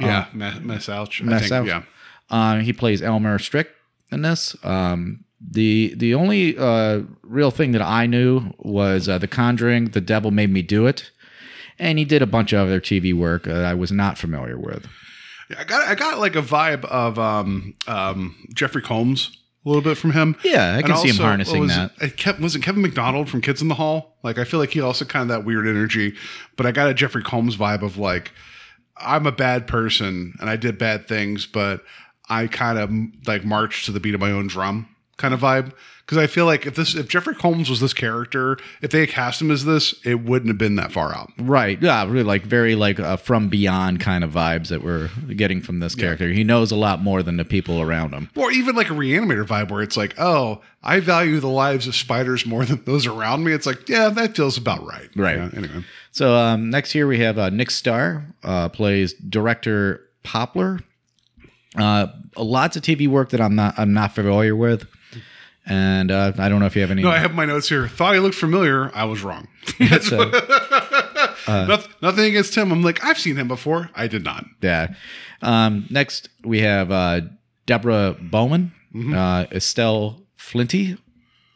yeah, 0.02 0.26
Ma- 0.34 0.54
Massouch. 0.54 1.22
Massouch. 1.22 1.68
yeah. 1.68 1.84
Uh, 2.32 2.58
he 2.62 2.74
plays 2.74 3.04
Elmer 3.04 3.38
Strick 3.38 3.70
in 4.12 4.24
this. 4.24 4.56
Um, 4.64 5.26
the 5.40 5.94
the 5.96 6.14
only 6.16 6.58
uh, 6.58 7.02
real 7.24 7.52
thing 7.52 7.72
that 7.74 7.82
I 7.82 8.06
knew 8.08 8.54
was 8.60 9.08
uh, 9.08 9.18
The 9.18 9.28
Conjuring. 9.28 9.86
The 9.92 10.02
Devil 10.02 10.32
Made 10.32 10.52
Me 10.52 10.62
Do 10.62 10.88
It, 10.88 11.12
and 11.78 12.00
he 12.00 12.06
did 12.06 12.22
a 12.22 12.28
bunch 12.28 12.54
of 12.54 12.68
other 12.68 12.82
TV 12.82 13.14
work 13.14 13.44
that 13.44 13.66
I 13.66 13.74
was 13.74 13.92
not 13.92 14.18
familiar 14.18 14.58
with. 14.58 14.88
Yeah, 15.50 15.58
I 15.60 15.64
got 15.64 15.88
I 15.88 15.96
got 15.96 16.20
like 16.20 16.36
a 16.36 16.42
vibe 16.42 16.86
of 16.86 17.20
um 17.20 17.76
um 17.88 18.36
Jeffrey 18.54 18.82
Combs 18.82 19.38
a 19.66 19.70
little 19.70 19.84
bit 19.84 19.98
from 19.98 20.12
him. 20.12 20.36
Yeah, 20.44 20.74
I 20.74 20.78
And 20.78 20.86
can 20.86 20.98
see 20.98 21.10
him 21.10 21.16
also, 21.16 21.24
harnessing 21.24 21.60
was 21.62 21.76
that. 21.76 21.92
It, 22.02 22.16
kept, 22.18 22.40
was 22.40 22.56
it 22.56 22.64
Kevin 22.64 22.82
McDonald 22.82 23.30
from 23.30 23.42
Kids 23.42 23.62
in 23.62 23.68
the 23.68 23.76
Hall? 23.76 24.18
Like 24.24 24.38
I 24.38 24.44
feel 24.44 24.60
like 24.60 24.72
he 24.72 24.82
also 24.82 25.06
kind 25.06 25.24
of 25.24 25.28
that 25.30 25.46
weird 25.46 25.68
energy, 25.68 26.16
but 26.56 26.66
I 26.66 26.72
got 26.72 26.90
a 26.90 26.94
Jeffrey 26.94 27.22
Combs 27.22 27.58
vibe 27.58 27.82
of 27.84 27.98
like 27.98 28.32
I'm 28.98 29.28
a 29.28 29.32
bad 29.32 29.68
person 29.68 30.34
and 30.40 30.50
I 30.50 30.56
did 30.56 30.78
bad 30.78 31.08
things, 31.08 31.46
but 31.46 31.84
I 32.30 32.48
kind 32.48 32.78
of 32.80 32.92
like 33.28 33.46
marched 33.46 33.86
to 33.86 33.92
the 33.92 34.00
beat 34.00 34.16
of 34.16 34.20
my 34.22 34.32
own 34.32 34.48
drum 34.48 34.88
kind 35.18 35.34
of 35.34 35.42
vibe. 35.42 35.74
Because 36.06 36.20
I 36.20 36.28
feel 36.28 36.46
like 36.46 36.66
if 36.66 36.76
this 36.76 36.96
if 36.96 37.10
Jeffrey 37.10 37.36
Combs 37.36 37.70
was 37.70 37.82
this 37.82 37.94
character, 37.94 38.58
if 38.82 38.92
they 38.92 39.02
had 39.02 39.10
cast 39.10 39.42
him 39.42 39.52
as 39.52 39.66
this, 39.66 39.94
it 40.06 40.24
wouldn't 40.24 40.48
have 40.48 40.58
been 40.58 40.76
that 40.76 40.94
far 40.94 41.14
out. 41.14 41.34
Right. 41.38 41.82
Yeah. 41.82 42.06
Really 42.06 42.24
like 42.24 42.44
very 42.44 42.76
like 42.76 42.98
uh, 42.98 43.18
from 43.18 43.50
beyond 43.50 44.00
kind 44.00 44.24
of 44.24 44.32
vibes 44.32 44.70
that 44.70 44.82
we're 44.82 45.10
getting 45.36 45.62
from 45.62 45.80
this 45.80 45.96
character. 45.96 46.30
He 46.30 46.46
knows 46.46 46.72
a 46.72 46.78
lot 46.78 47.02
more 47.02 47.24
than 47.24 47.36
the 47.36 47.44
people 47.44 47.82
around 47.82 48.14
him. 48.14 48.30
Or 48.38 48.52
even 48.52 48.74
like 48.74 48.90
a 48.90 48.94
reanimator 48.94 49.46
vibe 49.46 49.70
where 49.70 49.82
it's 49.82 49.98
like, 49.98 50.16
oh, 50.18 50.62
I 50.82 51.02
value 51.02 51.42
the 51.42 51.48
lives 51.48 51.88
of 51.88 51.96
spiders 51.96 52.46
more 52.46 52.64
than 52.64 52.82
those 52.86 53.06
around 53.06 53.44
me. 53.44 53.52
It's 53.52 53.66
like, 53.66 53.90
yeah, 53.90 54.08
that 54.08 54.38
feels 54.38 54.58
about 54.58 54.86
right. 54.88 55.10
Right. 55.14 55.36
Yeah, 55.36 55.50
anyway. 55.58 55.84
So 56.14 56.34
um, 56.36 56.70
next 56.70 56.94
here 56.94 57.06
we 57.06 57.20
have 57.20 57.38
uh, 57.38 57.50
Nick 57.50 57.70
Starr 57.70 58.26
uh, 58.46 58.70
plays 58.70 59.14
director 59.14 60.08
Poplar. 60.24 60.80
Uh, 61.78 62.08
lots 62.38 62.76
of 62.76 62.82
TV 62.84 63.08
work 63.08 63.30
that 63.32 63.42
I'm 63.42 63.56
not 63.56 63.76
I'm 63.78 63.94
not 63.94 64.16
familiar 64.16 64.56
with, 64.56 64.88
and 65.68 66.10
uh, 66.12 66.32
I 66.38 66.50
don't 66.50 66.60
know 66.60 66.66
if 66.66 66.76
you 66.76 66.82
have 66.82 66.92
any. 66.92 67.04
No, 67.04 67.10
I 67.12 67.18
have 67.20 67.34
my 67.36 67.46
notes 67.46 67.70
here. 67.70 67.88
Thought 67.88 68.14
he 68.16 68.20
looked 68.20 68.36
familiar. 68.36 68.92
I 68.96 69.06
was 69.06 69.22
wrong. 69.24 69.48
So, 70.02 70.18
Noth- 71.48 71.90
nothing 72.02 72.26
against 72.26 72.56
him. 72.56 72.72
I'm 72.72 72.82
like, 72.84 73.04
I've 73.04 73.20
seen 73.20 73.36
him 73.36 73.48
before. 73.48 73.90
I 73.96 74.08
did 74.08 74.24
not. 74.24 74.46
yeah. 74.62 74.94
Um, 75.42 75.86
next 75.90 76.30
we 76.44 76.62
have 76.62 76.92
uh, 76.92 77.22
Deborah 77.66 78.16
Bowman, 78.20 78.72
Mm-hmm. 78.96 79.14
uh, 79.14 79.42
Estelle 79.52 80.22
Flinty. 80.38 80.98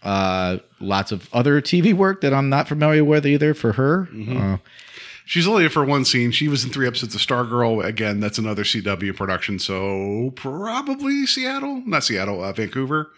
Uh, 0.04 0.58
lots 0.80 1.12
of 1.12 1.30
other 1.34 1.62
TV 1.62 1.94
work 1.94 2.22
that 2.22 2.34
I'm 2.34 2.50
not 2.50 2.68
familiar 2.68 3.04
with 3.04 3.26
either 3.26 3.54
for 3.54 3.74
her. 3.74 4.08
Mm-hmm. 4.12 4.38
Uh, 4.54 4.58
She's 5.26 5.48
only 5.48 5.70
for 5.70 5.86
one 5.86 6.04
scene. 6.04 6.32
She 6.32 6.48
was 6.50 6.64
in 6.66 6.72
three 6.72 6.88
episodes 6.88 7.16
of 7.16 7.22
Stargirl. 7.22 7.84
Again, 7.86 8.20
that's 8.20 8.38
another 8.38 8.64
CW 8.64 9.16
production. 9.16 9.60
So 9.60 10.32
probably 10.36 11.26
Seattle, 11.26 11.82
not 11.86 12.04
Seattle, 12.04 12.44
uh, 12.44 12.52
Vancouver. 12.52 13.12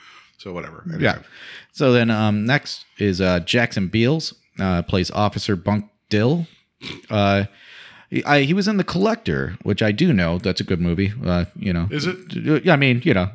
So 0.43 0.51
whatever. 0.51 0.83
Anyway. 0.87 1.03
Yeah. 1.03 1.19
So 1.71 1.93
then 1.93 2.11
um, 2.11 2.45
next 2.45 2.85
is 2.97 3.21
uh, 3.21 3.39
Jackson 3.39 3.87
Beals, 3.87 4.33
uh, 4.59 4.81
plays 4.81 5.09
Officer 5.09 5.55
Bunk 5.55 5.89
Dill. 6.09 6.47
Uh, 7.09 7.45
he, 8.09 8.25
I, 8.25 8.41
he 8.41 8.53
was 8.53 8.67
in 8.67 8.75
The 8.75 8.83
Collector, 8.83 9.57
which 9.63 9.81
I 9.81 9.93
do 9.93 10.11
know. 10.11 10.39
That's 10.39 10.59
a 10.59 10.65
good 10.65 10.81
movie. 10.81 11.13
Uh, 11.25 11.45
you 11.55 11.71
know, 11.71 11.87
Is 11.89 12.05
it? 12.05 12.17
Yeah, 12.65 12.73
I 12.73 12.75
mean, 12.75 13.01
you 13.05 13.13
know, 13.13 13.29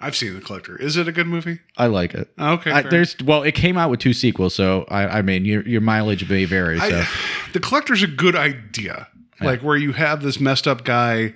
I've 0.00 0.14
seen 0.14 0.34
The 0.34 0.40
Collector. 0.40 0.80
Is 0.80 0.96
it 0.96 1.08
a 1.08 1.12
good 1.12 1.26
movie? 1.26 1.58
I 1.76 1.88
like 1.88 2.14
it. 2.14 2.30
Oh, 2.38 2.52
okay, 2.52 2.70
I, 2.70 2.82
there's 2.82 3.16
well, 3.24 3.42
it 3.42 3.56
came 3.56 3.76
out 3.76 3.90
with 3.90 3.98
two 3.98 4.12
sequels, 4.12 4.54
so 4.54 4.84
I, 4.88 5.18
I 5.18 5.22
mean, 5.22 5.44
your 5.44 5.66
your 5.66 5.80
mileage 5.80 6.28
may 6.28 6.44
vary. 6.44 6.78
So 6.78 7.00
I, 7.00 7.08
the 7.54 7.60
Collector's 7.60 8.04
a 8.04 8.06
good 8.06 8.36
idea. 8.36 9.08
Like 9.40 9.62
where 9.62 9.76
you 9.76 9.92
have 9.92 10.22
this 10.22 10.40
messed 10.40 10.66
up 10.68 10.84
guy, 10.84 11.34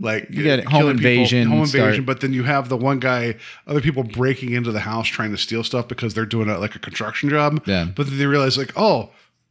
like 0.00 0.28
You 0.30 0.42
get 0.42 0.66
uh, 0.66 0.70
home 0.70 0.80
killing 0.80 0.96
people- 0.98 1.10
invasion, 1.10 1.48
home 1.48 1.58
invasion, 1.60 1.92
start- 1.94 2.06
but 2.06 2.20
then 2.20 2.32
you 2.32 2.42
have 2.44 2.68
the 2.68 2.76
one 2.76 2.98
guy, 2.98 3.36
other 3.66 3.80
people 3.80 4.02
breaking 4.02 4.52
into 4.52 4.72
the 4.72 4.80
house 4.80 5.06
trying 5.08 5.30
to 5.30 5.38
steal 5.38 5.62
stuff 5.64 5.86
because 5.88 6.14
they're 6.14 6.26
doing 6.26 6.48
a, 6.48 6.58
like 6.58 6.74
a 6.74 6.78
construction 6.80 7.28
job. 7.30 7.62
Yeah. 7.66 7.86
But 7.94 8.06
then 8.06 8.18
they 8.18 8.26
realize 8.26 8.58
like, 8.58 8.72
oh, 8.76 9.10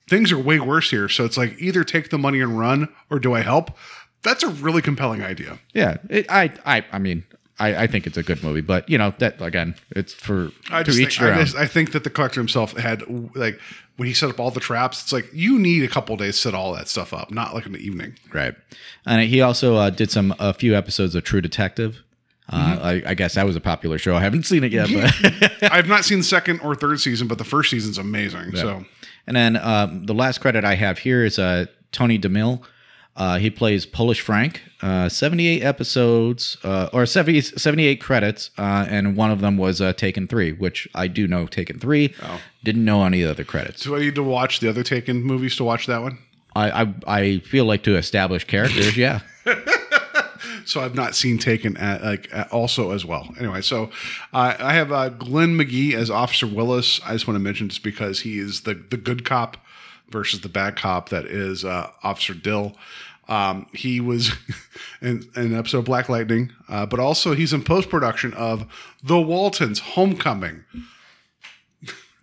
things 0.09 0.31
are 0.31 0.37
way 0.37 0.59
worse 0.59 0.89
here. 0.89 1.07
So 1.07 1.23
it's 1.25 1.37
like 1.37 1.55
either 1.59 1.83
take 1.83 2.09
the 2.09 2.17
money 2.17 2.41
and 2.41 2.59
run, 2.59 2.89
or 3.09 3.19
do 3.19 3.33
I 3.33 3.41
help? 3.41 3.71
That's 4.21 4.43
a 4.43 4.47
really 4.49 4.81
compelling 4.81 5.21
idea. 5.23 5.59
yeah, 5.73 5.97
it, 6.09 6.25
I 6.29 6.51
I 6.65 6.85
I 6.91 6.99
mean. 6.99 7.23
I, 7.59 7.83
I 7.83 7.87
think 7.87 8.07
it's 8.07 8.17
a 8.17 8.23
good 8.23 8.41
movie, 8.43 8.61
but 8.61 8.89
you 8.89 8.97
know 8.97 9.13
that 9.19 9.39
again, 9.39 9.75
it's 9.91 10.11
for 10.11 10.49
I 10.71 10.79
to 10.79 10.85
just 10.85 10.97
each 10.99 11.19
think, 11.19 11.21
their 11.21 11.33
I, 11.35 11.37
own. 11.39 11.45
just, 11.45 11.55
I 11.55 11.67
think 11.67 11.91
that 11.91 12.03
the 12.03 12.09
collector 12.09 12.39
himself 12.41 12.75
had 12.75 13.03
like 13.35 13.59
when 13.97 14.07
he 14.07 14.13
set 14.13 14.29
up 14.29 14.39
all 14.39 14.51
the 14.51 14.59
traps. 14.59 15.03
It's 15.03 15.13
like 15.13 15.29
you 15.33 15.59
need 15.59 15.83
a 15.83 15.87
couple 15.87 16.15
days 16.17 16.35
to 16.35 16.41
set 16.41 16.53
all 16.53 16.73
that 16.73 16.87
stuff 16.87 17.13
up, 17.13 17.31
not 17.31 17.53
like 17.53 17.65
in 17.65 17.73
the 17.73 17.79
evening. 17.79 18.17
Right. 18.33 18.55
And 19.05 19.21
he 19.21 19.41
also 19.41 19.75
uh, 19.75 19.89
did 19.89 20.11
some 20.11 20.33
a 20.39 20.53
few 20.53 20.75
episodes 20.75 21.15
of 21.15 21.23
True 21.23 21.41
Detective. 21.41 22.03
Uh, 22.49 22.75
Mm-hmm. 22.75 22.85
I, 22.85 23.11
I 23.11 23.13
guess 23.13 23.35
that 23.35 23.45
was 23.45 23.55
a 23.55 23.61
popular 23.61 23.97
show. 23.97 24.15
I 24.17 24.19
haven't 24.19 24.43
seen 24.43 24.63
it 24.65 24.73
yet, 24.73 24.89
but 24.91 25.53
I've 25.71 25.87
not 25.87 26.03
seen 26.03 26.17
the 26.17 26.23
second 26.25 26.59
or 26.59 26.75
third 26.75 26.99
season, 26.99 27.27
but 27.27 27.37
the 27.37 27.45
first 27.45 27.69
season's 27.69 27.97
amazing. 27.97 28.55
So 28.55 28.83
and 29.25 29.35
then 29.35 29.55
um, 29.57 30.05
the 30.05 30.13
last 30.13 30.39
credit 30.39 30.65
I 30.65 30.75
have 30.75 30.99
here 30.99 31.23
is 31.23 31.39
uh, 31.39 31.67
Tony 31.93 32.19
DeMille. 32.19 32.61
Uh, 33.15 33.37
he 33.37 33.49
plays 33.49 33.85
Polish 33.85 34.21
Frank. 34.21 34.61
Uh, 34.81 35.07
78 35.07 35.61
episodes 35.63 36.57
uh, 36.63 36.89
or 36.91 37.05
70, 37.05 37.41
78 37.41 38.01
credits, 38.01 38.49
uh, 38.57 38.85
and 38.89 39.15
one 39.15 39.31
of 39.31 39.39
them 39.39 39.55
was 39.57 39.79
uh, 39.79 39.93
Taken 39.93 40.27
Three, 40.27 40.51
which 40.51 40.87
I 40.93 41.07
do 41.07 41.25
know 41.27 41.47
Taken 41.47 41.79
Three. 41.79 42.13
Didn't 42.63 42.83
know 42.83 43.05
any 43.05 43.23
other 43.23 43.43
credits. 43.45 43.83
do 43.83 43.95
I 43.95 43.99
need 43.99 44.15
to 44.15 44.23
watch 44.23 44.59
the 44.59 44.67
other 44.69 44.83
Taken 44.83 45.21
movies 45.23 45.55
to 45.57 45.63
watch 45.63 45.85
that 45.87 46.01
one? 46.01 46.17
I 46.55 46.83
I, 46.83 46.93
I 47.07 47.39
feel 47.39 47.65
like 47.65 47.83
to 47.83 47.95
establish 47.95 48.43
characters, 48.45 48.97
yeah. 48.97 49.21
So 50.65 50.81
I've 50.81 50.95
not 50.95 51.15
seen 51.15 51.37
Taken 51.39 51.75
at, 51.77 52.03
like 52.03 52.29
at 52.31 52.51
also 52.51 52.91
as 52.91 53.03
well. 53.05 53.33
Anyway, 53.39 53.61
so 53.61 53.89
uh, 54.33 54.55
I 54.59 54.73
have 54.73 54.91
uh, 54.91 55.09
Glenn 55.09 55.57
McGee 55.57 55.93
as 55.93 56.09
Officer 56.09 56.47
Willis. 56.47 57.01
I 57.05 57.13
just 57.13 57.27
want 57.27 57.35
to 57.35 57.39
mention 57.43 57.69
just 57.69 57.83
because 57.83 58.21
he 58.21 58.39
is 58.39 58.61
the 58.61 58.73
the 58.73 58.97
good 58.97 59.25
cop 59.25 59.57
versus 60.13 60.39
the 60.39 60.47
bad 60.47 60.77
cop 60.77 61.09
that 61.09 61.25
is 61.25 61.65
uh, 61.65 61.89
Officer 62.03 62.33
Dill. 62.33 62.77
Um, 63.27 63.67
he 63.73 63.99
was 63.99 64.31
in, 65.01 65.27
in 65.35 65.47
an 65.47 65.55
episode 65.55 65.79
of 65.79 65.85
Black 65.85 66.07
Lightning, 66.07 66.53
uh, 66.69 66.85
but 66.85 67.01
also 67.01 67.33
he's 67.33 67.51
in 67.51 67.63
post 67.63 67.89
production 67.89 68.33
of 68.35 68.65
The 69.03 69.19
Waltons 69.19 69.79
Homecoming. 69.79 70.63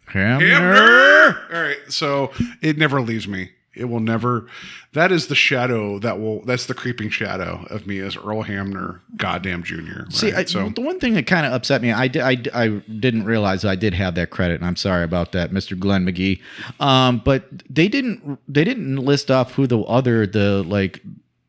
Hammer! 0.06 1.46
All 1.52 1.62
right, 1.62 1.78
so 1.88 2.32
it 2.62 2.78
never 2.78 3.02
leaves 3.02 3.28
me. 3.28 3.50
It 3.80 3.88
will 3.88 4.00
never. 4.00 4.46
That 4.92 5.10
is 5.10 5.28
the 5.28 5.34
shadow 5.34 5.98
that 6.00 6.20
will. 6.20 6.44
That's 6.44 6.66
the 6.66 6.74
creeping 6.74 7.08
shadow 7.10 7.66
of 7.70 7.86
me 7.86 7.98
as 7.98 8.16
Earl 8.16 8.42
Hamner, 8.42 9.00
goddamn 9.16 9.62
Junior. 9.62 10.04
Right? 10.04 10.12
See, 10.12 10.32
I, 10.32 10.44
so 10.44 10.68
the 10.68 10.82
one 10.82 11.00
thing 11.00 11.14
that 11.14 11.26
kind 11.26 11.46
of 11.46 11.52
upset 11.52 11.80
me, 11.80 11.92
I, 11.92 12.08
di- 12.08 12.20
I, 12.20 12.36
I 12.52 12.68
didn't 13.00 13.24
realize 13.24 13.64
I 13.64 13.76
did 13.76 13.94
have 13.94 14.14
that 14.16 14.30
credit, 14.30 14.56
and 14.56 14.66
I'm 14.66 14.76
sorry 14.76 15.04
about 15.04 15.32
that, 15.32 15.50
Mr. 15.50 15.78
Glenn 15.78 16.04
McGee. 16.04 16.40
Um, 16.78 17.22
but 17.24 17.44
they 17.68 17.88
didn't 17.88 18.38
they 18.46 18.64
didn't 18.64 18.96
list 18.96 19.30
off 19.30 19.52
who 19.52 19.66
the 19.66 19.80
other 19.80 20.26
the 20.26 20.62
like 20.64 21.00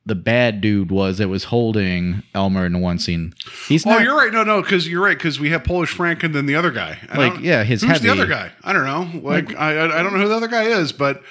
the 0.06 0.16
bad 0.16 0.62
dude 0.62 0.90
was 0.90 1.20
that 1.20 1.30
was 1.30 1.46
holding 1.46 2.24
Elmer 2.34 2.66
in 2.66 2.74
the 2.74 2.80
one 2.80 2.98
scene. 2.98 3.34
He's 3.68 3.86
oh, 3.86 3.92
not. 3.92 4.02
you're 4.02 4.18
right. 4.18 4.34
No, 4.34 4.44
no, 4.44 4.62
because 4.62 4.88
you're 4.88 5.04
right. 5.04 5.18
Because 5.18 5.40
we 5.40 5.50
have 5.52 5.64
Polish 5.64 5.92
Frank 5.92 6.24
and 6.24 6.34
then 6.34 6.48
the 6.48 6.56
other 6.56 6.72
guy. 6.72 6.98
I 7.10 7.18
Like, 7.18 7.40
yeah, 7.42 7.64
his 7.64 7.82
who's 7.82 7.92
heavy- 7.92 8.08
the 8.08 8.12
other 8.12 8.26
guy? 8.26 8.52
I 8.64 8.74
don't 8.74 8.86
know. 8.86 9.22
Like, 9.22 9.56
I, 9.56 9.78
I 9.78 10.00
I 10.00 10.04
don't 10.04 10.14
know 10.14 10.20
who 10.20 10.28
the 10.28 10.36
other 10.36 10.48
guy 10.48 10.64
is, 10.64 10.92
but 10.92 11.22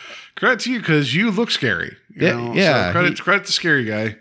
credit 0.41 0.59
to 0.61 0.72
you 0.72 0.80
because 0.80 1.14
you 1.14 1.30
look 1.30 1.51
scary. 1.53 1.97
You 2.11 2.26
Yeah, 2.26 2.32
know? 2.32 2.53
yeah, 2.55 2.86
So 2.88 2.93
credit 2.93 3.11
he- 3.12 3.22
credit 3.22 3.47
to 3.47 3.53
scary 3.53 3.84
guy. 3.84 4.16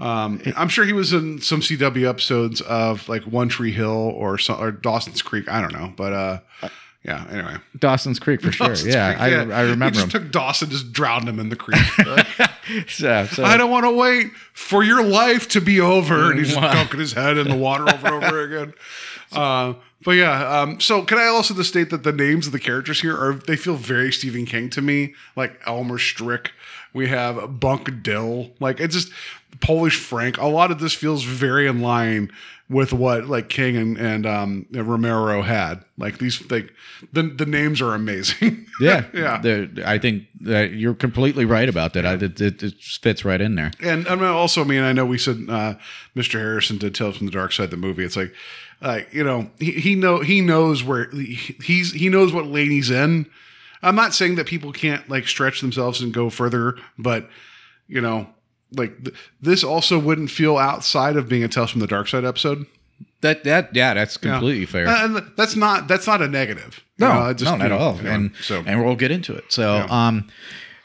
Um, 0.00 0.42
I'm 0.56 0.68
sure 0.68 0.84
he 0.84 0.92
was 0.92 1.12
in 1.12 1.40
some 1.40 1.60
CW 1.60 2.08
episodes 2.08 2.60
of 2.62 3.08
like 3.08 3.22
One 3.22 3.48
Tree 3.48 3.70
Hill 3.72 3.88
or 4.16 4.36
some, 4.38 4.60
or 4.60 4.72
Dawson's 4.72 5.22
Creek. 5.22 5.48
I 5.48 5.60
don't 5.60 5.72
know, 5.72 5.92
but 5.96 6.12
uh, 6.12 6.40
yeah. 7.04 7.24
Anyway, 7.30 7.56
Dawson's 7.78 8.18
Creek 8.18 8.42
for 8.42 8.50
sure. 8.52 8.68
Dawson's 8.68 8.92
yeah, 8.92 9.12
Creek, 9.14 9.52
I, 9.52 9.58
I 9.58 9.62
remember 9.62 9.84
He 9.86 9.90
just 9.92 10.04
him. 10.06 10.10
took 10.22 10.32
Dawson, 10.32 10.68
just 10.70 10.92
drowned 10.92 11.28
him 11.28 11.38
in 11.38 11.48
the 11.48 11.54
creek. 11.56 11.80
so, 12.88 13.24
so- 13.26 13.44
I 13.44 13.56
don't 13.56 13.70
want 13.70 13.84
to 13.84 13.92
wait 13.92 14.32
for 14.52 14.82
your 14.82 15.02
life 15.04 15.46
to 15.50 15.60
be 15.60 15.80
over. 15.80 16.30
And 16.32 16.40
he's 16.40 16.48
just 16.48 16.60
dunking 16.60 16.98
his 16.98 17.12
head 17.12 17.36
in 17.38 17.48
the 17.48 17.56
water 17.56 17.88
over 17.88 18.06
and 18.16 18.24
over 18.24 18.40
again. 18.42 18.74
Uh, 19.32 19.74
but 20.04 20.12
yeah, 20.12 20.60
um, 20.60 20.80
so 20.80 21.02
can 21.02 21.18
I 21.18 21.26
also 21.26 21.54
just 21.54 21.70
state 21.70 21.90
that 21.90 22.02
the 22.02 22.12
names 22.12 22.46
of 22.46 22.52
the 22.52 22.58
characters 22.58 23.00
here 23.00 23.16
are 23.16 23.34
they 23.34 23.56
feel 23.56 23.76
very 23.76 24.12
Stephen 24.12 24.44
King 24.44 24.68
to 24.70 24.82
me, 24.82 25.14
like 25.34 25.60
Elmer 25.66 25.98
Strick. 25.98 26.52
We 26.92 27.08
have 27.08 27.58
Bunk 27.58 28.02
Dill, 28.02 28.50
like 28.60 28.80
it's 28.80 28.94
just 28.94 29.12
Polish 29.60 29.98
Frank. 29.98 30.38
A 30.38 30.46
lot 30.46 30.70
of 30.70 30.78
this 30.78 30.92
feels 30.92 31.24
very 31.24 31.66
in 31.66 31.80
line 31.80 32.30
with 32.68 32.92
what 32.92 33.26
like 33.26 33.48
King 33.48 33.76
and 33.76 33.96
and 33.98 34.26
um, 34.26 34.66
Romero 34.72 35.42
had. 35.42 35.84
Like 35.98 36.18
these, 36.18 36.50
like 36.50 36.72
the 37.12 37.22
the 37.22 37.46
names 37.46 37.80
are 37.80 37.94
amazing. 37.94 38.66
yeah, 38.80 39.04
yeah. 39.14 39.66
I 39.84 39.98
think 39.98 40.24
that 40.40 40.72
you're 40.72 40.94
completely 40.94 41.44
right 41.44 41.68
about 41.68 41.92
that. 41.94 42.04
I, 42.06 42.14
it, 42.14 42.40
it, 42.40 42.62
it 42.62 42.74
fits 42.80 43.24
right 43.24 43.40
in 43.40 43.54
there. 43.54 43.70
And 43.82 44.06
I 44.08 44.14
mean, 44.14 44.24
also, 44.24 44.62
I 44.62 44.64
mean, 44.64 44.82
I 44.82 44.92
know 44.92 45.06
we 45.06 45.18
said 45.18 45.46
uh, 45.48 45.74
Mr. 46.16 46.32
Harrison 46.38 46.78
did 46.78 46.94
Tales 46.94 47.16
from 47.16 47.26
the 47.26 47.32
Dark 47.32 47.52
Side, 47.52 47.70
the 47.70 47.76
movie. 47.76 48.04
It's 48.04 48.16
like, 48.16 48.32
like 48.80 49.12
you 49.12 49.24
know, 49.24 49.50
he, 49.58 49.72
he 49.72 49.94
know 49.94 50.20
he 50.20 50.40
knows 50.40 50.82
where 50.82 51.10
he- 51.10 51.56
he's 51.62 51.92
he 51.92 52.08
knows 52.08 52.32
what 52.32 52.46
lane 52.46 52.70
he's 52.70 52.90
in. 52.90 53.26
I'm 53.82 53.94
not 53.96 54.14
saying 54.14 54.36
that 54.36 54.46
people 54.46 54.72
can't 54.72 55.08
like 55.10 55.28
stretch 55.28 55.60
themselves 55.60 56.00
and 56.00 56.12
go 56.12 56.30
further, 56.30 56.76
but 56.98 57.28
you 57.88 58.00
know, 58.00 58.28
like 58.72 59.04
th- 59.04 59.16
this 59.40 59.62
also 59.64 59.98
wouldn't 59.98 60.30
feel 60.30 60.56
outside 60.56 61.16
of 61.16 61.28
being 61.28 61.44
a 61.44 61.48
Tales 61.48 61.70
from 61.70 61.80
the 61.80 61.86
Dark 61.86 62.08
Side 62.08 62.24
episode. 62.24 62.66
That 63.20 63.44
that 63.44 63.74
yeah, 63.74 63.94
that's 63.94 64.18
Yeah. 64.22 64.32
completely 64.32 64.66
fair. 64.66 64.86
and 64.88 65.22
that's 65.36 65.56
not 65.56 65.88
that's 65.88 66.06
not 66.06 66.22
a 66.22 66.28
negative. 66.28 66.82
You 66.98 67.06
No, 67.08 67.24
know, 67.26 67.32
just, 67.34 67.50
no, 67.50 67.56
not 67.56 67.64
at 67.66 67.68
know, 67.70 67.78
all. 67.78 67.94
anyway, 67.98 68.14
and 68.14 68.30
so 68.40 68.62
and 68.66 68.84
we'll 68.84 68.96
get 68.96 69.10
into 69.10 69.34
it. 69.34 69.44
So, 69.48 69.76
Yeah. 69.76 69.86
um, 70.06 70.28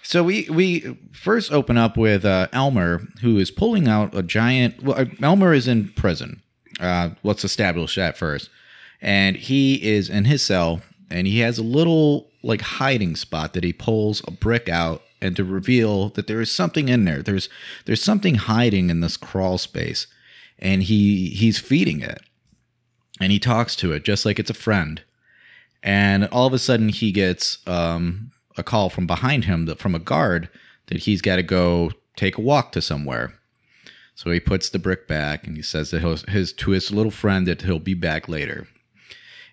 so 0.03 0.23
we 0.23 0.47
we 0.49 0.97
first 1.11 1.51
open 1.51 1.77
up 1.77 1.97
with 1.97 2.25
uh, 2.25 2.47
Elmer, 2.51 3.03
who 3.21 3.37
is 3.37 3.51
pulling 3.51 3.87
out 3.87 4.15
a 4.15 4.23
giant. 4.23 4.81
Well, 4.83 4.99
uh, 4.99 5.05
Elmer 5.21 5.53
is 5.53 5.67
in 5.67 5.89
prison. 5.89 6.41
Uh, 6.79 7.09
let's 7.23 7.43
establish 7.43 7.95
that 7.95 8.17
first. 8.17 8.49
and 9.01 9.35
he 9.37 9.75
is 9.83 10.09
in 10.09 10.25
his 10.25 10.41
cell, 10.41 10.81
and 11.09 11.25
he 11.27 11.39
has 11.39 11.57
a 11.57 11.63
little 11.63 12.29
like 12.43 12.61
hiding 12.61 13.15
spot 13.15 13.53
that 13.53 13.63
he 13.63 13.73
pulls 13.73 14.21
a 14.27 14.31
brick 14.31 14.69
out 14.69 15.01
and 15.21 15.35
to 15.35 15.43
reveal 15.43 16.09
that 16.09 16.27
there 16.27 16.41
is 16.41 16.51
something 16.51 16.87
in 16.89 17.05
there. 17.05 17.21
There's 17.21 17.49
there's 17.85 18.03
something 18.03 18.35
hiding 18.35 18.89
in 18.89 19.01
this 19.01 19.17
crawl 19.17 19.57
space, 19.57 20.07
and 20.57 20.83
he 20.83 21.29
he's 21.29 21.59
feeding 21.59 22.01
it, 22.01 22.21
and 23.19 23.31
he 23.31 23.39
talks 23.39 23.75
to 23.77 23.91
it 23.93 24.03
just 24.03 24.25
like 24.25 24.39
it's 24.39 24.49
a 24.49 24.53
friend, 24.53 25.01
and 25.83 26.25
all 26.25 26.47
of 26.47 26.53
a 26.53 26.59
sudden 26.59 26.89
he 26.89 27.11
gets 27.11 27.59
um, 27.67 28.31
a 28.57 28.63
call 28.63 28.89
from 28.89 29.07
behind 29.07 29.45
him 29.45 29.65
that 29.65 29.79
from 29.79 29.95
a 29.95 29.99
guard 29.99 30.49
that 30.87 30.99
he's 30.99 31.21
got 31.21 31.37
to 31.37 31.43
go 31.43 31.91
take 32.15 32.37
a 32.37 32.41
walk 32.41 32.71
to 32.73 32.81
somewhere. 32.81 33.33
So 34.19 34.31
he 34.31 34.41
puts 34.41 34.69
the 34.69 34.79
brick 34.79 35.07
back 35.07 35.47
and 35.47 35.55
he 35.55 35.61
says 35.61 35.91
that 35.91 36.01
he'll, 36.01 36.17
his 36.27 36.51
to 36.51 36.71
his 36.71 36.91
little 36.91 37.09
friend 37.09 37.47
that 37.47 37.61
he'll 37.61 37.79
be 37.79 37.93
back 37.93 38.27
later. 38.27 38.67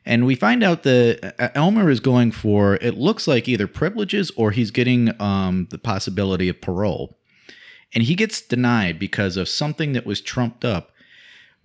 And 0.04 0.26
we 0.26 0.34
find 0.34 0.64
out 0.64 0.82
that 0.82 1.36
uh, 1.38 1.50
Elmer 1.54 1.88
is 1.88 2.00
going 2.00 2.32
for 2.32 2.74
it 2.74 2.98
looks 2.98 3.28
like 3.28 3.46
either 3.46 3.68
privileges 3.68 4.32
or 4.36 4.50
he's 4.50 4.72
getting 4.72 5.12
um, 5.22 5.68
the 5.70 5.78
possibility 5.78 6.48
of 6.48 6.60
parole. 6.60 7.16
And 7.94 8.02
he 8.02 8.16
gets 8.16 8.42
denied 8.42 8.98
because 8.98 9.36
of 9.36 9.48
something 9.48 9.92
that 9.92 10.04
was 10.04 10.20
trumped 10.20 10.64
up. 10.64 10.90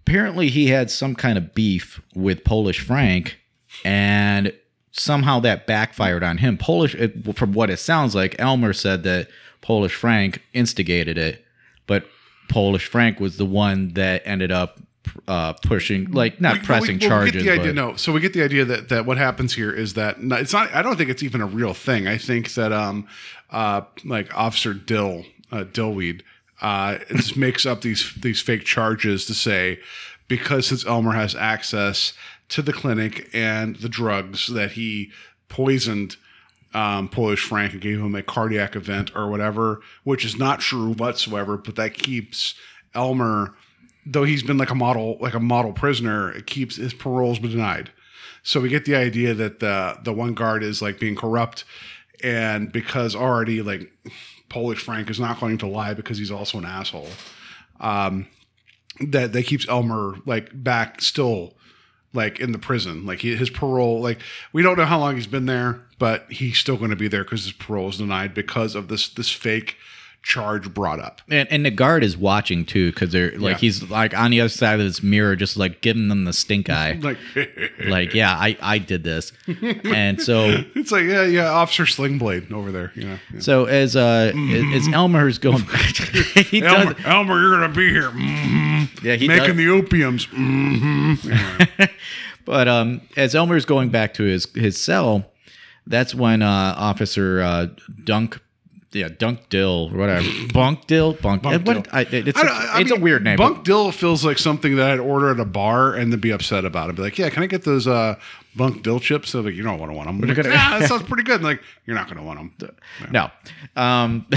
Apparently, 0.01 0.49
he 0.49 0.67
had 0.67 0.91
some 0.91 1.15
kind 1.15 1.39
of 1.39 1.55
beef 1.55 2.03
with 2.13 2.43
Polish 2.43 2.81
Frank, 2.81 3.39
and 3.83 4.53
somehow 4.91 5.39
that 5.39 5.65
backfired 5.65 6.23
on 6.23 6.37
him. 6.37 6.55
Polish, 6.55 6.95
from 7.33 7.53
what 7.53 7.71
it 7.71 7.77
sounds 7.77 8.13
like, 8.13 8.35
Elmer 8.37 8.73
said 8.73 9.01
that 9.03 9.27
Polish 9.61 9.95
Frank 9.95 10.43
instigated 10.53 11.17
it, 11.17 11.43
but 11.87 12.05
Polish 12.51 12.85
Frank 12.87 13.19
was 13.19 13.37
the 13.37 13.45
one 13.45 13.93
that 13.93 14.21
ended 14.25 14.51
up 14.51 14.79
uh, 15.27 15.53
pushing, 15.53 16.11
like 16.11 16.39
not 16.39 16.53
We- 16.53 16.59
we- 16.59 16.65
pressing 16.65 16.99
well, 16.99 17.09
charges. 17.09 17.35
We 17.35 17.43
get 17.43 17.55
the 17.55 17.59
idea. 17.61 17.73
No, 17.73 17.95
so 17.95 18.11
we 18.11 18.19
get 18.19 18.33
the 18.33 18.43
idea 18.43 18.65
that 18.65 18.89
that 18.89 19.05
what 19.05 19.17
happens 19.17 19.53
here 19.53 19.71
is 19.71 19.93
that 19.95 20.17
it's 20.19 20.53
not. 20.53 20.73
I 20.73 20.81
don't 20.81 20.97
think 20.97 21.09
it's 21.09 21.23
even 21.23 21.41
a 21.41 21.45
real 21.47 21.73
thing. 21.73 22.07
I 22.07 22.17
think 22.17 22.53
that 22.53 22.71
um, 22.71 23.07
uh, 23.49 23.81
like 24.05 24.35
Officer 24.37 24.73
Dill, 24.73 25.25
uh, 25.51 25.63
Dillweed, 25.63 26.21
uh, 26.61 26.99
just 27.09 27.35
makes 27.37 27.65
up 27.65 27.81
these 27.81 28.13
these 28.21 28.41
fake 28.41 28.63
charges 28.65 29.25
to 29.25 29.33
say 29.33 29.79
because 30.27 30.67
since 30.67 30.85
Elmer 30.85 31.13
has 31.13 31.35
access 31.35 32.13
to 32.49 32.61
the 32.61 32.73
clinic 32.73 33.29
and 33.33 33.77
the 33.77 33.89
drugs 33.89 34.47
that 34.47 34.71
he 34.73 35.11
poisoned 35.49 36.15
um, 36.73 37.09
Polish 37.09 37.43
Frank 37.43 37.73
and 37.73 37.81
gave 37.81 37.99
him 37.99 38.15
a 38.15 38.23
cardiac 38.23 38.75
event 38.75 39.11
or 39.15 39.29
whatever, 39.29 39.81
which 40.03 40.23
is 40.25 40.37
not 40.37 40.59
true 40.59 40.93
whatsoever. 40.93 41.57
But 41.57 41.75
that 41.75 41.93
keeps 41.93 42.55
Elmer, 42.93 43.55
though 44.05 44.23
he's 44.23 44.43
been 44.43 44.57
like 44.57 44.69
a 44.69 44.75
model, 44.75 45.17
like 45.19 45.33
a 45.33 45.39
model 45.39 45.73
prisoner, 45.73 46.31
it 46.31 46.47
keeps 46.47 46.77
his 46.77 46.93
parole's 46.93 47.39
been 47.39 47.51
denied. 47.51 47.91
So 48.43 48.59
we 48.59 48.69
get 48.69 48.85
the 48.85 48.95
idea 48.95 49.33
that 49.33 49.59
the 49.59 49.99
the 50.03 50.13
one 50.13 50.33
guard 50.33 50.63
is 50.63 50.81
like 50.81 50.99
being 50.99 51.15
corrupt, 51.15 51.63
and 52.23 52.71
because 52.71 53.15
already 53.15 53.61
like 53.61 53.91
Polish 54.49 54.79
Frank 54.79 55.09
is 55.09 55.19
not 55.19 55.39
going 55.39 55.57
to 55.59 55.67
lie 55.67 55.93
because 55.93 56.17
he's 56.17 56.31
also 56.31 56.57
an 56.57 56.65
asshole. 56.65 57.09
Um, 57.79 58.27
that 58.99 59.33
that 59.33 59.43
keeps 59.43 59.67
Elmer 59.67 60.15
like 60.25 60.49
back 60.53 61.01
still 61.01 61.53
like 62.13 62.39
in 62.39 62.51
the 62.51 62.59
prison 62.59 63.05
like 63.05 63.21
his 63.21 63.49
parole 63.49 64.01
like 64.01 64.19
we 64.51 64.61
don't 64.61 64.77
know 64.77 64.85
how 64.85 64.99
long 64.99 65.15
he's 65.15 65.27
been 65.27 65.45
there 65.45 65.81
but 66.01 66.25
he's 66.31 66.57
still 66.57 66.77
going 66.77 66.89
to 66.89 66.95
be 66.95 67.07
there 67.07 67.23
because 67.23 67.43
his 67.43 67.53
parole 67.53 67.89
is 67.89 67.97
denied 67.99 68.33
because 68.33 68.73
of 68.73 68.87
this 68.87 69.07
this 69.07 69.29
fake 69.29 69.75
charge 70.23 70.71
brought 70.71 70.99
up 70.99 71.19
And, 71.31 71.47
and 71.51 71.65
the 71.65 71.71
guard 71.71 72.03
is 72.03 72.15
watching 72.15 72.63
too, 72.63 72.91
because 72.91 73.11
they're 73.11 73.31
like 73.39 73.53
Yeah. 73.55 73.57
he's 73.59 73.89
like 73.89 74.15
on 74.15 74.29
the 74.31 74.39
other 74.41 74.49
side 74.49 74.79
of 74.79 74.85
this 74.85 75.01
mirror, 75.01 75.35
just 75.35 75.57
like 75.57 75.81
giving 75.81 76.09
them 76.09 76.25
the 76.25 76.33
stink 76.33 76.69
eye. 76.69 76.93
like 77.01 77.17
like, 77.85 78.13
yeah, 78.15 78.31
I 78.33 78.55
I 78.61 78.77
did 78.79 79.03
this, 79.03 79.31
and 79.83 80.19
so 80.21 80.63
it's 80.75 80.91
like 80.91 81.05
yeah 81.05 81.23
yeah 81.23 81.49
officer 81.49 81.83
slingblade 81.85 82.51
over 82.51 82.71
there 82.71 82.91
you 82.95 83.03
know 83.09 83.17
yeah. 83.33 83.39
so 83.39 83.65
as 83.65 83.95
uh 83.95 84.31
as 84.75 84.87
Elmer's 84.93 85.37
going, 85.39 85.63
he 86.49 86.61
elmer, 86.63 86.93
does 86.93 87.05
elmer 87.05 87.39
you're 87.41 87.59
gonna 87.59 87.73
be 87.73 87.89
here 87.89 88.09
Mhm. 88.11 89.03
Yeah, 89.03 89.15
he 89.15 89.27
making 89.27 89.55
does- 89.55 89.57
the 89.57 89.67
opiums 89.67 90.27
Mhm. 90.29 91.89
But 92.45 92.67
um, 92.67 93.01
as 93.15 93.35
Elmer's 93.35 93.65
going 93.65 93.89
back 93.89 94.13
to 94.15 94.23
his 94.23 94.47
his 94.55 94.81
cell, 94.81 95.25
that's 95.87 96.13
when 96.15 96.41
uh, 96.41 96.73
Officer 96.77 97.41
uh, 97.41 97.67
Dunk, 98.03 98.39
yeah, 98.91 99.09
Dunk 99.09 99.49
Dill, 99.49 99.89
or 99.93 99.97
whatever, 99.97 100.27
Bunk 100.53 100.85
Dill, 100.87 101.13
Bunk. 101.13 101.43
Bunk 101.43 101.65
what, 101.65 101.73
Dill. 101.83 101.83
I, 101.91 102.01
it's 102.01 102.37
I 102.39 102.77
a, 102.77 102.81
it's 102.81 102.91
mean, 102.91 102.99
a 102.99 103.03
weird 103.03 103.23
name. 103.23 103.37
Bunk 103.37 103.63
dill 103.63 103.91
feels 103.91 104.23
like 104.25 104.37
something 104.37 104.75
that 104.75 104.91
I'd 104.91 104.99
order 104.99 105.31
at 105.31 105.39
a 105.39 105.45
bar 105.45 105.93
and 105.93 106.11
then 106.11 106.19
be 106.19 106.31
upset 106.31 106.65
about 106.65 106.89
it. 106.89 106.95
Be 106.95 107.01
like, 107.01 107.17
yeah, 107.17 107.29
can 107.29 107.43
I 107.43 107.47
get 107.47 107.63
those 107.63 107.87
uh, 107.87 108.15
bunk 108.55 108.83
dill 108.83 108.99
chips? 108.99 109.29
So 109.29 109.41
like, 109.41 109.53
you 109.53 109.63
don't 109.63 109.79
want 109.79 109.91
to 109.91 109.95
want 109.95 110.07
them. 110.07 110.19
Like, 110.21 110.35
gonna- 110.35 110.49
"Ah, 110.53 110.77
that 110.79 110.87
sounds 110.89 111.03
pretty 111.03 111.23
good. 111.23 111.35
And 111.35 111.43
like, 111.45 111.61
you're 111.85 111.95
not 111.95 112.07
going 112.07 112.17
to 112.17 112.23
want 112.23 112.59
them. 112.59 112.75
No. 113.11 113.29
Um, 113.75 114.27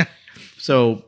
so, 0.58 1.04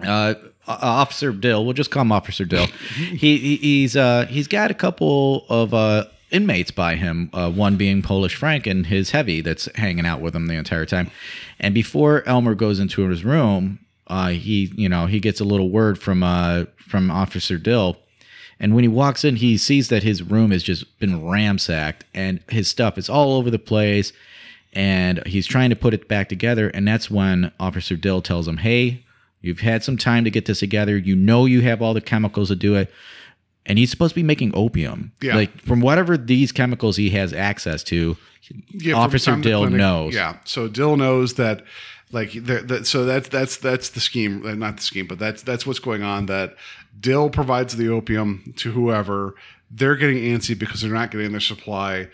uh, 0.00 0.34
Officer 0.66 1.32
Dill, 1.32 1.64
we'll 1.64 1.72
just 1.72 1.90
call 1.90 2.02
him 2.02 2.12
Officer 2.12 2.44
Dill. 2.44 2.66
he, 2.96 3.38
he 3.38 3.56
he's 3.56 3.96
uh 3.96 4.26
he's 4.26 4.46
got 4.48 4.70
a 4.70 4.74
couple 4.74 5.46
of 5.48 5.72
uh 5.72 6.04
inmates 6.30 6.70
by 6.70 6.96
him. 6.96 7.30
Uh, 7.32 7.50
one 7.50 7.76
being 7.76 8.02
Polish 8.02 8.34
Frank 8.34 8.66
and 8.66 8.86
his 8.86 9.10
heavy 9.10 9.40
that's 9.40 9.68
hanging 9.76 10.06
out 10.06 10.20
with 10.20 10.34
him 10.34 10.46
the 10.46 10.54
entire 10.54 10.86
time. 10.86 11.10
And 11.58 11.74
before 11.74 12.22
Elmer 12.26 12.54
goes 12.54 12.78
into 12.80 13.08
his 13.08 13.24
room, 13.24 13.78
uh, 14.06 14.28
he 14.28 14.72
you 14.76 14.88
know 14.88 15.06
he 15.06 15.20
gets 15.20 15.40
a 15.40 15.44
little 15.44 15.70
word 15.70 15.98
from 15.98 16.22
uh 16.22 16.64
from 16.76 17.10
Officer 17.10 17.58
Dill. 17.58 17.96
And 18.60 18.74
when 18.74 18.82
he 18.82 18.88
walks 18.88 19.24
in, 19.24 19.36
he 19.36 19.56
sees 19.56 19.88
that 19.88 20.02
his 20.02 20.22
room 20.22 20.50
has 20.50 20.62
just 20.62 20.98
been 20.98 21.24
ransacked 21.24 22.04
and 22.12 22.40
his 22.48 22.68
stuff 22.68 22.98
is 22.98 23.08
all 23.08 23.34
over 23.34 23.50
the 23.50 23.58
place. 23.58 24.12
And 24.72 25.24
he's 25.26 25.46
trying 25.46 25.70
to 25.70 25.76
put 25.76 25.94
it 25.94 26.08
back 26.08 26.28
together. 26.28 26.68
And 26.70 26.86
that's 26.86 27.10
when 27.10 27.52
Officer 27.60 27.96
Dill 27.96 28.20
tells 28.20 28.48
him, 28.48 28.58
Hey, 28.58 29.04
you've 29.40 29.60
had 29.60 29.84
some 29.84 29.96
time 29.96 30.24
to 30.24 30.30
get 30.30 30.46
this 30.46 30.60
together. 30.60 30.96
You 30.96 31.14
know 31.14 31.46
you 31.46 31.62
have 31.62 31.80
all 31.80 31.94
the 31.94 32.00
chemicals 32.00 32.48
to 32.48 32.56
do 32.56 32.74
it. 32.74 32.90
And 33.68 33.78
he's 33.78 33.90
supposed 33.90 34.12
to 34.12 34.14
be 34.16 34.22
making 34.24 34.50
opium. 34.54 35.12
Yeah. 35.20 35.36
Like 35.36 35.60
from 35.62 35.80
whatever 35.80 36.16
these 36.16 36.50
chemicals 36.52 36.96
he 36.96 37.10
has 37.10 37.32
access 37.32 37.84
to, 37.84 38.16
Yeah, 38.72 38.94
Officer 38.94 39.36
Dill 39.36 39.60
clinic- 39.62 39.78
knows. 39.78 40.14
Yeah, 40.14 40.38
so 40.44 40.66
Dill 40.68 40.96
knows 40.96 41.34
that, 41.34 41.62
like, 42.10 42.32
that. 42.32 42.86
So 42.86 43.04
that's 43.04 43.28
that's 43.28 43.58
that's 43.58 43.90
the 43.90 44.00
scheme, 44.00 44.44
uh, 44.46 44.54
not 44.54 44.78
the 44.78 44.82
scheme, 44.82 45.06
but 45.06 45.18
that's 45.18 45.42
that's 45.42 45.66
what's 45.66 45.78
going 45.80 46.02
on. 46.02 46.26
That 46.26 46.56
Dill 46.98 47.28
provides 47.30 47.76
the 47.76 47.88
opium 47.88 48.54
to 48.56 48.72
whoever. 48.72 49.34
They're 49.70 49.96
getting 49.96 50.16
antsy 50.18 50.58
because 50.58 50.80
they're 50.80 50.90
not 50.92 51.10
getting 51.10 51.30
their 51.32 51.40
supply. 51.40 52.08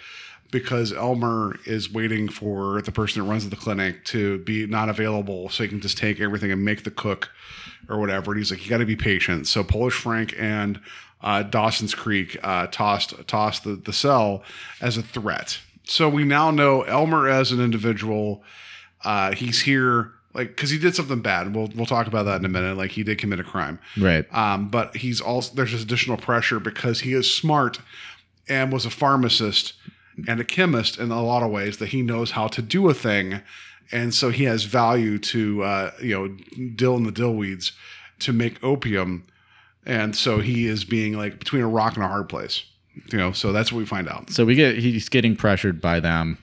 Because 0.51 0.93
Elmer 0.93 1.57
is 1.67 1.93
waiting 1.93 2.29
for 2.29 2.81
the 2.83 2.93
person 2.93 3.23
that 3.25 3.29
runs 3.29 3.49
the 3.49 3.57
clinic 3.57 4.05
to 4.07 4.39
be 4.39 4.67
not 4.69 4.89
available, 4.89 5.49
so 5.49 5.65
he 5.65 5.69
can 5.69 5.81
just 5.81 5.99
take 5.99 6.21
everything 6.21 6.53
and 6.53 6.65
make 6.65 6.85
the 6.85 6.93
cook 6.93 7.31
or 7.89 7.99
whatever. 7.99 8.31
And 8.31 8.39
he's 8.39 8.53
like, 8.53 8.63
you 8.63 8.71
got 8.71 8.79
to 8.79 8.85
be 8.87 8.95
patient. 8.95 9.49
So 9.49 9.65
Polish 9.65 9.95
Frank 9.95 10.33
and 10.39 10.81
uh, 11.25 11.43
Dawson's 11.43 11.95
Creek 11.95 12.37
uh, 12.43 12.69
tossed 12.69 13.15
tossed 13.27 13.65
the, 13.65 13.75
the 13.75 13.93
cell 13.93 14.43
as 14.81 14.97
a 14.97 15.03
threat. 15.03 15.59
So 15.85 16.09
we 16.09 16.23
now 16.23 16.51
know 16.51 16.83
Elmer 16.83 17.29
as 17.29 17.51
an 17.51 17.61
individual. 17.61 18.45
Uh, 19.03 19.33
he's 19.33 19.63
here 19.63 20.13
like 20.35 20.49
because 20.49 20.69
he 20.71 20.79
did 20.79 20.95
something 20.95 21.21
bad. 21.21 21.55
We'll 21.55 21.71
we'll 21.75 21.87
talk 21.87 22.07
about 22.07 22.25
that 22.25 22.39
in 22.39 22.45
a 22.45 22.49
minute. 22.51 22.77
Like 22.77 22.93
he 22.93 23.03
did 23.03 23.19
commit 23.19 23.41
a 23.41 23.45
crime. 23.45 23.79
right. 23.99 24.27
Um, 24.35 24.69
but 24.69 24.97
he's 24.97 25.21
also 25.21 25.55
there's 25.55 25.73
this 25.73 25.83
additional 25.83 26.19
pressure 26.19 26.61
because 26.61 27.01
he 27.01 27.15
is 27.15 27.33
smart 27.33 27.81
and 28.47 28.71
was 28.71 28.85
a 28.85 28.91
pharmacist 28.91 29.73
and 30.29 30.41
a 30.41 30.45
chemist 30.45 30.99
in 30.99 31.11
a 31.11 31.23
lot 31.23 31.43
of 31.43 31.51
ways 31.51 31.79
that 31.79 31.89
he 31.89 32.03
knows 32.03 32.33
how 32.33 32.49
to 32.49 32.61
do 32.61 32.89
a 32.91 32.95
thing, 32.95 33.41
and 33.91 34.15
so 34.15 34.29
he 34.29 34.45
has 34.45 34.65
value 34.65 35.19
to 35.19 35.63
uh, 35.63 35.91
you 36.03 36.15
know 36.15 36.69
Dill 36.69 36.97
and 36.97 37.07
the 37.07 37.13
Dillweeds 37.13 37.73
to 38.21 38.33
make 38.35 38.63
opium, 38.63 39.27
and 39.87 40.15
so 40.15 40.41
he 40.41 40.67
is 40.67 40.85
being 40.85 41.15
like 41.15 41.39
between 41.39 41.63
a 41.63 41.69
rock 41.69 41.95
and 41.95 42.05
a 42.05 42.09
hard 42.09 42.29
place. 42.29 42.65
You 43.11 43.19
know, 43.19 43.33
so 43.33 43.53
that's 43.53 43.73
what 43.73 43.79
we 43.79 43.87
find 43.87 44.09
out. 44.09 44.31
So 44.31 44.45
we 44.45 44.55
get 44.55 44.79
he's 44.79 45.09
getting 45.09 45.35
pressured 45.35 45.81
by 45.81 46.01
them, 46.01 46.39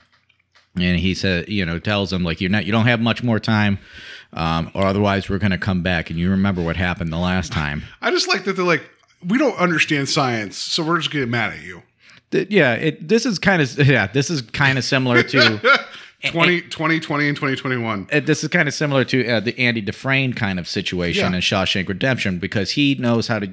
and 0.76 1.00
he 1.00 1.14
said, 1.14 1.48
you 1.48 1.66
know, 1.66 1.80
tells 1.80 2.10
them 2.10 2.24
like 2.24 2.42
you're 2.42 2.50
not, 2.50 2.66
you 2.66 2.72
don't 2.72 2.88
have 2.88 3.00
much 3.00 3.24
more 3.24 3.40
time, 3.40 3.80
um, 4.34 4.70
or 4.74 4.84
otherwise 4.84 5.30
we're 5.30 5.38
gonna 5.38 5.58
come 5.58 5.82
back. 5.82 6.10
And 6.10 6.20
you 6.20 6.30
remember 6.30 6.62
what 6.62 6.76
happened 6.76 7.12
the 7.12 7.18
last 7.18 7.52
time? 7.52 7.84
I 8.02 8.12
just 8.12 8.28
like 8.28 8.44
that 8.44 8.54
they're 8.58 8.66
like 8.66 8.84
we 9.26 9.38
don't 9.38 9.58
understand 9.58 10.10
science, 10.10 10.58
so 10.58 10.84
we're 10.84 10.98
just 10.98 11.12
getting 11.12 11.30
mad 11.30 11.54
at 11.54 11.64
you. 11.64 11.84
Yeah, 12.32 12.74
it, 12.74 13.08
this 13.08 13.26
is 13.26 13.40
kind 13.40 13.62
of 13.62 13.88
yeah, 13.88 14.08
this 14.08 14.30
is 14.30 14.42
kind 14.42 14.78
of 14.78 14.84
similar 14.84 15.24
to 15.24 15.62
20, 16.24 16.62
2020 16.62 17.28
and 17.28 17.36
2021. 17.36 18.08
uh, 18.12 18.20
this 18.20 18.44
is 18.44 18.50
kind 18.50 18.68
of 18.68 18.74
similar 18.74 19.04
to 19.06 19.28
uh, 19.28 19.40
the 19.40 19.58
Andy 19.60 19.82
Dufresne 19.82 20.34
kind 20.34 20.60
of 20.60 20.68
situation 20.68 21.32
Yeah. 21.32 21.36
in 21.38 21.42
Shawshank 21.42 21.88
Redemption 21.88 22.38
because 22.40 22.72
he 22.72 22.96
knows 22.96 23.28
how 23.28 23.40
to 23.40 23.50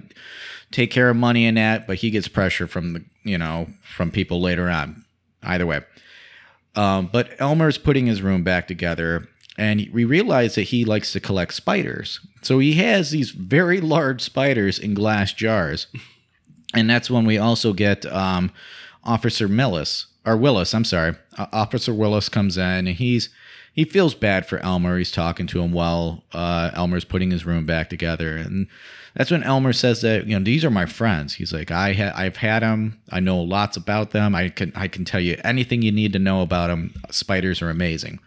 take 0.70 0.90
care 0.90 1.08
of 1.08 1.16
money 1.16 1.46
in 1.46 1.54
that, 1.54 1.86
but 1.86 1.96
he 1.98 2.10
gets 2.10 2.28
pressure 2.28 2.66
from 2.66 2.92
the 2.92 3.04
you 3.24 3.38
know 3.38 3.68
from 3.82 4.10
people 4.10 4.40
later 4.40 4.68
on. 4.68 5.04
Either 5.42 5.66
way, 5.66 5.80
um, 6.74 7.08
but 7.12 7.30
Elmer's 7.38 7.78
putting 7.78 8.06
his 8.06 8.20
room 8.22 8.42
back 8.42 8.66
together, 8.68 9.28
and 9.56 9.88
we 9.92 10.04
realize 10.04 10.56
that 10.56 10.62
he 10.64 10.84
likes 10.84 11.12
to 11.12 11.20
collect 11.20 11.54
spiders. 11.54 12.20
So 12.42 12.58
he 12.58 12.74
has 12.74 13.10
these 13.10 13.30
very 13.30 13.80
large 13.80 14.20
spiders 14.20 14.78
in 14.78 14.94
glass 14.94 15.32
jars, 15.32 15.86
and 16.74 16.90
that's 16.90 17.08
when 17.10 17.24
we 17.24 17.38
also 17.38 17.72
get 17.72 18.04
um, 18.06 18.50
Officer 19.04 19.48
Millis 19.48 20.06
or 20.28 20.36
Willis, 20.36 20.74
I'm 20.74 20.84
sorry, 20.84 21.16
uh, 21.36 21.46
Officer 21.52 21.94
Willis 21.94 22.28
comes 22.28 22.58
in 22.58 22.62
and 22.62 22.88
he's 22.88 23.30
he 23.72 23.84
feels 23.84 24.12
bad 24.12 24.44
for 24.44 24.58
Elmer. 24.58 24.98
He's 24.98 25.12
talking 25.12 25.46
to 25.46 25.60
him 25.60 25.70
while 25.70 26.24
uh, 26.32 26.72
Elmer's 26.74 27.04
putting 27.04 27.30
his 27.30 27.46
room 27.46 27.64
back 27.64 27.88
together, 27.88 28.36
and 28.36 28.66
that's 29.14 29.30
when 29.30 29.44
Elmer 29.44 29.72
says 29.72 30.00
that 30.02 30.26
you 30.26 30.36
know 30.36 30.44
these 30.44 30.64
are 30.64 30.70
my 30.70 30.84
friends. 30.84 31.34
He's 31.34 31.52
like 31.52 31.70
I 31.70 31.92
ha- 31.92 32.12
I've 32.14 32.36
had 32.36 32.62
them. 32.62 33.00
I 33.10 33.20
know 33.20 33.40
lots 33.40 33.76
about 33.76 34.10
them. 34.10 34.34
I 34.34 34.48
can 34.48 34.72
I 34.74 34.88
can 34.88 35.04
tell 35.04 35.20
you 35.20 35.40
anything 35.44 35.82
you 35.82 35.92
need 35.92 36.12
to 36.14 36.18
know 36.18 36.42
about 36.42 36.66
them. 36.66 36.92
Spiders 37.10 37.62
are 37.62 37.70
amazing, 37.70 38.18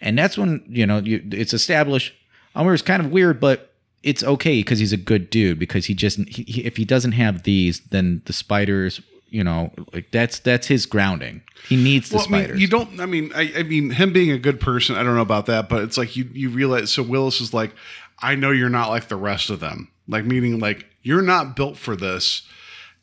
and 0.00 0.18
that's 0.18 0.36
when 0.36 0.62
you 0.68 0.86
know 0.86 0.98
you, 0.98 1.24
it's 1.32 1.54
established. 1.54 2.12
Elmer's 2.54 2.82
kind 2.82 3.02
of 3.02 3.10
weird, 3.10 3.40
but 3.40 3.72
it's 4.02 4.22
okay 4.22 4.60
because 4.60 4.78
he's 4.78 4.92
a 4.92 4.98
good 4.98 5.30
dude. 5.30 5.58
Because 5.58 5.86
he 5.86 5.94
just 5.94 6.18
he, 6.28 6.62
if 6.62 6.76
he 6.76 6.84
doesn't 6.84 7.12
have 7.12 7.44
these, 7.44 7.80
then 7.80 8.22
the 8.26 8.34
spiders. 8.34 9.00
You 9.34 9.42
know, 9.42 9.72
like 9.92 10.12
that's 10.12 10.38
that's 10.38 10.68
his 10.68 10.86
grounding. 10.86 11.42
He 11.68 11.74
needs 11.74 12.08
the 12.08 12.18
Well, 12.18 12.26
I 12.28 12.30
mean, 12.30 12.40
spiders. 12.44 12.60
you 12.60 12.68
don't. 12.68 13.00
I 13.00 13.06
mean, 13.06 13.32
I, 13.34 13.52
I 13.56 13.62
mean, 13.64 13.90
him 13.90 14.12
being 14.12 14.30
a 14.30 14.38
good 14.38 14.60
person. 14.60 14.94
I 14.94 15.02
don't 15.02 15.16
know 15.16 15.22
about 15.22 15.46
that, 15.46 15.68
but 15.68 15.82
it's 15.82 15.98
like 15.98 16.14
you 16.14 16.28
you 16.32 16.50
realize. 16.50 16.92
So 16.92 17.02
Willis 17.02 17.40
is 17.40 17.52
like, 17.52 17.74
I 18.20 18.36
know 18.36 18.52
you're 18.52 18.68
not 18.68 18.90
like 18.90 19.08
the 19.08 19.16
rest 19.16 19.50
of 19.50 19.58
them. 19.58 19.90
Like 20.06 20.24
meaning, 20.24 20.60
like 20.60 20.86
you're 21.02 21.20
not 21.20 21.56
built 21.56 21.76
for 21.76 21.96
this, 21.96 22.42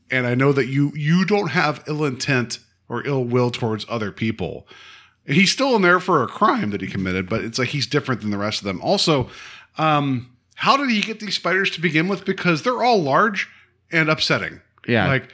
and 0.10 0.26
I 0.26 0.34
know 0.36 0.54
that 0.54 0.68
you 0.68 0.94
you 0.96 1.26
don't 1.26 1.50
have 1.50 1.84
ill 1.86 2.06
intent 2.06 2.60
or 2.88 3.06
ill 3.06 3.26
will 3.26 3.52
towards 3.52 3.86
other 3.90 4.14
people. 4.14 4.66
And 5.28 5.36
he's 5.36 5.52
still 5.52 5.76
in 5.76 5.82
there 5.82 6.00
for 6.00 6.24
a 6.24 6.28
crime 6.28 6.70
that 6.70 6.80
he 6.80 6.88
committed, 6.88 7.28
but 7.28 7.44
it's 7.44 7.60
like 7.60 7.68
he's 7.70 7.88
different 7.88 8.22
than 8.22 8.32
the 8.32 8.38
rest 8.38 8.62
of 8.62 8.66
them. 8.66 8.80
Also, 8.82 9.30
um, 9.78 10.32
how 10.56 10.78
did 10.78 10.90
he 10.90 11.02
get 11.02 11.20
these 11.20 11.36
spiders 11.36 11.72
to 11.72 11.82
begin 11.82 12.08
with? 12.08 12.24
Because 12.24 12.64
they're 12.64 12.82
all 12.82 13.02
large 13.02 13.50
and 13.92 14.10
upsetting. 14.10 14.62
Yeah. 14.88 15.08
like 15.08 15.30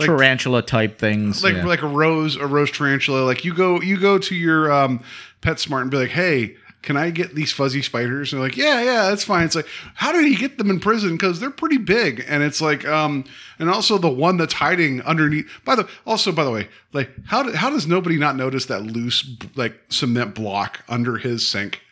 like 0.00 0.08
tarantula 0.08 0.62
type 0.62 0.98
things. 0.98 1.44
like 1.44 1.54
yeah. 1.54 1.64
like 1.64 1.82
a 1.82 1.88
rose 1.88 2.36
a 2.36 2.46
rose 2.46 2.70
tarantula 2.70 3.20
like 3.20 3.44
you 3.44 3.54
go 3.54 3.80
you 3.80 3.98
go 3.98 4.18
to 4.18 4.34
your 4.34 4.72
um 4.72 5.02
PetSmart 5.42 5.82
and 5.82 5.90
be 5.90 5.96
like 5.96 6.10
hey 6.10 6.56
can 6.82 6.96
I 6.96 7.10
get 7.10 7.34
these 7.34 7.52
fuzzy 7.52 7.82
spiders? 7.82 8.32
And 8.32 8.40
they're 8.40 8.48
like, 8.48 8.56
yeah, 8.56 8.82
yeah, 8.82 9.08
that's 9.08 9.24
fine. 9.24 9.44
It's 9.44 9.54
like, 9.54 9.68
how 9.94 10.12
did 10.12 10.24
he 10.24 10.34
get 10.34 10.56
them 10.56 10.70
in 10.70 10.80
prison? 10.80 11.12
Because 11.12 11.38
they're 11.38 11.50
pretty 11.50 11.76
big. 11.76 12.24
And 12.26 12.42
it's 12.42 12.60
like, 12.60 12.86
um, 12.86 13.24
and 13.58 13.68
also 13.68 13.98
the 13.98 14.08
one 14.08 14.38
that's 14.38 14.54
hiding 14.54 15.02
underneath. 15.02 15.46
By 15.64 15.74
the 15.74 15.88
also, 16.06 16.32
by 16.32 16.44
the 16.44 16.50
way, 16.50 16.68
like, 16.92 17.10
how 17.26 17.42
did, 17.42 17.54
how 17.54 17.68
does 17.68 17.86
nobody 17.86 18.16
not 18.16 18.36
notice 18.36 18.66
that 18.66 18.82
loose 18.82 19.28
like 19.56 19.78
cement 19.90 20.34
block 20.34 20.82
under 20.88 21.18
his 21.18 21.46
sink? 21.46 21.82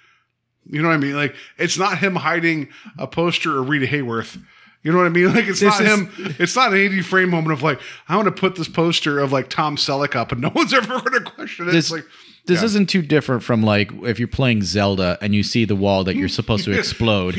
You 0.71 0.81
know 0.81 0.89
what 0.89 0.95
I 0.95 0.99
mean? 0.99 1.17
Like, 1.17 1.35
it's 1.59 1.79
not 1.79 1.99
him 1.99 2.17
hiding 2.17 2.69
a 2.99 3.07
poster 3.07 3.59
of 3.59 3.69
Rita 3.69 3.87
Hayworth. 3.87 4.41
You 4.89 4.94
know 4.94 5.01
what 5.01 5.06
I 5.06 5.10
mean? 5.10 5.35
Like, 5.35 5.47
it's 5.48 5.60
This 5.60 5.78
not 5.78 5.82
is- 5.82 5.98
him. 5.98 6.35
It's 6.39 6.56
not 6.56 6.73
an 6.73 6.78
80 6.78 7.02
frame 7.02 7.28
moment 7.28 7.52
of 7.52 7.62
like, 7.62 7.78
I 8.09 8.16
want 8.16 8.24
to 8.24 8.32
put 8.32 8.56
this 8.56 8.69
poster 8.69 9.19
of 9.19 9.32
like 9.32 9.51
Tom 9.51 9.77
Selleck 9.77 10.16
up, 10.16 10.32
and 10.32 10.40
no 10.40 10.51
one's 10.55 10.73
ever 10.81 10.86
going 10.98 11.23
to 11.24 11.31
question 11.31 11.69
it. 11.69 11.73
this 11.73 11.86
it's 11.86 11.93
like, 11.93 12.05
this 12.47 12.60
yeah. 12.60 12.65
isn't 12.65 12.86
too 12.89 13.02
different 13.02 13.43
from 13.43 13.62
like 13.62 13.93
if 14.05 14.19
you're 14.19 14.28
playing 14.28 14.62
Zelda 14.62 15.19
and 15.20 15.35
you 15.35 15.43
see 15.43 15.66
the 15.66 15.77
wall 15.77 16.05
that 16.05 16.16
you're 16.16 16.31
supposed 16.31 16.65
to 16.65 16.73
explode. 16.78 17.35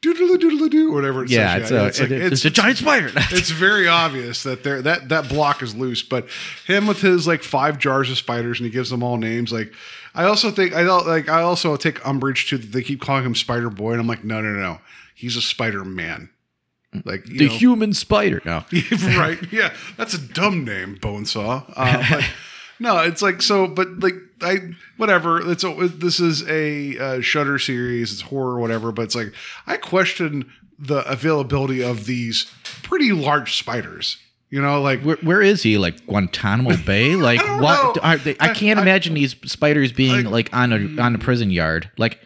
doodle 0.00 0.36
doodle 0.36 0.68
doo, 0.68 0.92
whatever. 0.92 1.24
It 1.24 1.30
Yeah, 1.30 1.58
says. 1.66 1.70
it's 1.72 2.00
a- 2.00 2.04
it- 2.04 2.32
it's 2.32 2.44
a 2.44 2.50
giant 2.50 2.78
spider. 2.78 3.10
it's 3.32 3.50
very 3.50 3.88
obvious 3.88 4.44
that 4.44 4.62
there 4.62 4.80
that 4.82 5.08
that 5.08 5.28
block 5.28 5.60
is 5.62 5.74
loose. 5.74 6.04
But 6.04 6.28
him 6.68 6.86
with 6.86 7.00
his 7.00 7.26
like 7.26 7.42
five 7.42 7.78
jars 7.78 8.08
of 8.12 8.18
spiders 8.18 8.60
and 8.60 8.66
he 8.66 8.70
gives 8.72 8.90
them 8.90 9.02
all 9.02 9.16
names. 9.16 9.50
Like 9.52 9.72
I 10.14 10.22
also 10.24 10.52
think 10.52 10.72
I 10.76 10.84
don't 10.84 11.08
like 11.08 11.28
I 11.28 11.42
also 11.42 11.74
take 11.76 12.06
umbrage 12.06 12.48
to 12.50 12.58
they 12.58 12.82
keep 12.82 13.00
calling 13.00 13.24
him 13.24 13.34
Spider 13.34 13.70
Boy, 13.70 13.90
and 13.92 14.00
I'm 14.00 14.06
like, 14.06 14.22
no, 14.22 14.40
no, 14.40 14.50
no, 14.52 14.78
he's 15.16 15.36
a 15.36 15.42
Spider 15.42 15.84
Man. 15.84 16.28
Like 17.04 17.28
you 17.28 17.38
the 17.38 17.46
know- 17.48 17.52
human 17.54 17.94
spider. 17.94 18.42
No. 18.44 18.64
right? 19.16 19.38
Yeah, 19.52 19.72
that's 19.96 20.14
a 20.14 20.20
dumb 20.20 20.64
name, 20.64 20.96
Bonesaw. 21.00 21.64
Uh, 21.74 22.04
but 22.10 22.24
no, 22.78 22.98
it's 22.98 23.22
like 23.22 23.40
so. 23.42 23.66
But 23.66 24.00
like 24.00 24.14
I, 24.42 24.58
whatever. 24.98 25.50
It's 25.50 25.64
a, 25.64 25.72
this 25.88 26.20
is 26.20 26.46
a 26.48 26.98
uh, 26.98 27.20
Shudder 27.20 27.58
series. 27.58 28.12
It's 28.12 28.20
horror, 28.22 28.60
whatever. 28.60 28.92
But 28.92 29.02
it's 29.02 29.14
like 29.14 29.32
I 29.66 29.76
question 29.78 30.50
the 30.78 30.98
availability 31.10 31.82
of 31.82 32.06
these 32.06 32.50
pretty 32.82 33.12
large 33.12 33.56
spiders. 33.56 34.18
You 34.50 34.60
know, 34.60 34.82
like 34.82 35.00
Where, 35.00 35.16
where 35.22 35.40
is 35.40 35.62
he? 35.62 35.78
Like 35.78 36.04
Guantanamo 36.06 36.76
Bay? 36.84 37.16
Like 37.16 37.40
don't 37.40 37.62
what? 37.62 38.22
they, 38.22 38.36
I 38.38 38.50
I- 38.50 38.54
can't 38.54 38.78
I- 38.78 38.82
imagine 38.82 39.14
these 39.14 39.34
spiders 39.46 39.92
being 39.92 40.26
like, 40.30 40.52
on 40.54 40.72
a 40.74 41.00
on 41.00 41.14
a 41.14 41.18
prison 41.18 41.50
yard. 41.50 41.88
Like, 41.96 42.18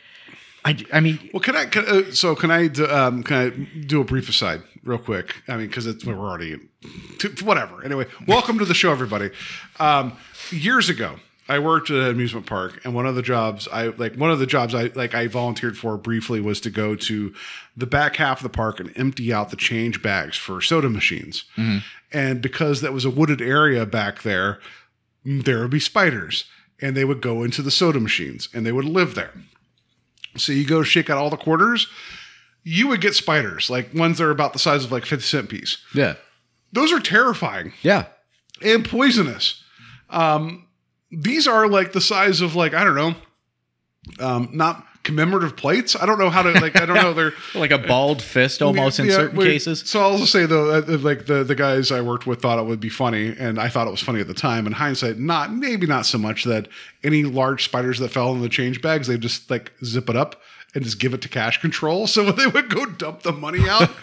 I 0.66 0.76
I 0.92 1.00
mean, 1.00 1.30
Well, 1.32 1.40
can 1.40 1.54
I? 1.56 1.66
Can, 1.66 1.84
uh, 1.86 2.10
so 2.12 2.34
can 2.34 2.50
I? 2.50 2.66
do- 2.66 2.88
Um, 2.90 3.22
can 3.22 3.36
I 3.36 3.48
do 3.86 4.00
a 4.00 4.04
brief 4.04 4.28
aside, 4.28 4.62
real 4.82 4.98
quick? 4.98 5.36
I 5.48 5.56
mean, 5.56 5.68
because 5.68 5.86
it's 5.86 6.04
we're 6.04 6.18
already 6.18 6.58
to, 7.20 7.28
whatever. 7.44 7.84
Anyway, 7.84 8.06
welcome 8.26 8.58
to 8.58 8.64
the 8.64 8.74
show, 8.74 8.90
everybody. 8.90 9.30
Um, 9.78 10.12
years 10.50 10.88
ago, 10.88 11.16
I 11.48 11.60
worked 11.60 11.90
at 11.90 11.96
an 11.98 12.08
amusement 12.10 12.46
park, 12.46 12.80
and 12.84 12.94
one 12.94 13.06
of 13.06 13.14
the 13.14 13.22
jobs 13.22 13.68
I 13.72 13.86
like, 13.88 14.16
one 14.16 14.32
of 14.32 14.40
the 14.40 14.46
jobs 14.46 14.74
I 14.74 14.90
like, 14.96 15.14
I 15.14 15.28
volunteered 15.28 15.78
for 15.78 15.96
briefly 15.96 16.40
was 16.40 16.60
to 16.62 16.70
go 16.70 16.96
to 16.96 17.32
the 17.76 17.86
back 17.86 18.16
half 18.16 18.38
of 18.38 18.42
the 18.42 18.56
park 18.56 18.80
and 18.80 18.92
empty 18.96 19.32
out 19.32 19.50
the 19.50 19.56
change 19.56 20.02
bags 20.02 20.36
for 20.36 20.60
soda 20.60 20.88
machines. 20.90 21.44
And 22.12 22.42
because 22.42 22.80
that 22.80 22.92
was 22.92 23.04
a 23.04 23.10
wooded 23.10 23.40
area 23.40 23.86
back 23.86 24.22
there, 24.22 24.58
there 25.24 25.60
would 25.60 25.70
be 25.70 25.80
spiders, 25.80 26.44
and 26.80 26.96
they 26.96 27.04
would 27.04 27.20
go 27.20 27.42
into 27.44 27.62
the 27.62 27.70
soda 27.70 28.00
machines, 28.00 28.48
and 28.52 28.66
they 28.66 28.72
would 28.72 28.84
live 28.84 29.14
there. 29.14 29.32
So 30.38 30.52
you 30.52 30.66
go 30.66 30.82
shake 30.82 31.10
out 31.10 31.18
all 31.18 31.30
the 31.30 31.36
quarters, 31.36 31.86
you 32.62 32.88
would 32.88 33.00
get 33.00 33.14
spiders, 33.14 33.70
like 33.70 33.94
ones 33.94 34.18
that 34.18 34.24
are 34.24 34.30
about 34.30 34.52
the 34.52 34.58
size 34.58 34.84
of 34.84 34.92
like 34.92 35.04
50 35.06 35.24
cent 35.24 35.48
piece. 35.48 35.78
yeah, 35.94 36.14
Those 36.72 36.92
are 36.92 37.00
terrifying 37.00 37.72
yeah. 37.82 38.06
and 38.62 38.84
poisonous. 38.84 39.62
Um, 40.10 40.66
these 41.10 41.46
are 41.46 41.68
like 41.68 41.92
the 41.92 42.00
size 42.00 42.40
of 42.40 42.54
like, 42.54 42.74
I 42.74 42.84
don't 42.84 42.94
know, 42.96 43.14
um, 44.20 44.50
not 44.52 44.85
commemorative 45.06 45.56
plates. 45.56 45.94
I 45.94 46.04
don't 46.04 46.18
know 46.18 46.28
how 46.28 46.42
to 46.42 46.50
like, 46.50 46.78
I 46.78 46.84
don't 46.84 46.96
know. 46.96 47.14
They're 47.14 47.32
Like 47.54 47.70
a 47.70 47.78
bald 47.78 48.20
fist 48.20 48.60
almost 48.60 48.98
in 48.98 49.10
certain 49.10 49.38
wait, 49.38 49.46
cases. 49.46 49.80
So 49.86 50.00
I'll 50.00 50.18
just 50.18 50.32
say 50.32 50.44
though, 50.44 50.70
uh, 50.70 50.98
like 50.98 51.26
the 51.26 51.44
the 51.44 51.54
guys 51.54 51.90
I 51.90 52.00
worked 52.00 52.26
with 52.26 52.42
thought 52.42 52.58
it 52.58 52.66
would 52.66 52.80
be 52.80 52.88
funny, 52.88 53.34
and 53.38 53.58
I 53.58 53.68
thought 53.68 53.86
it 53.86 53.90
was 53.90 54.02
funny 54.02 54.20
at 54.20 54.26
the 54.26 54.34
time. 54.34 54.66
In 54.66 54.72
hindsight, 54.72 55.18
not 55.18 55.54
maybe 55.54 55.86
not 55.86 56.04
so 56.06 56.18
much 56.18 56.44
that 56.44 56.68
any 57.04 57.22
large 57.22 57.64
spiders 57.64 57.98
that 58.00 58.10
fell 58.10 58.32
in 58.32 58.42
the 58.42 58.48
change 58.48 58.82
bags, 58.82 59.06
they 59.06 59.16
just 59.16 59.48
like 59.48 59.72
zip 59.84 60.10
it 60.10 60.16
up 60.16 60.42
and 60.76 60.84
just 60.84 61.00
give 61.00 61.14
it 61.14 61.22
to 61.22 61.28
cash 61.28 61.58
control. 61.60 62.06
So 62.06 62.24
when 62.26 62.36
they 62.36 62.46
would 62.46 62.68
go 62.68 62.84
dump 62.84 63.22
the 63.22 63.32
money 63.32 63.66
out, 63.68 63.90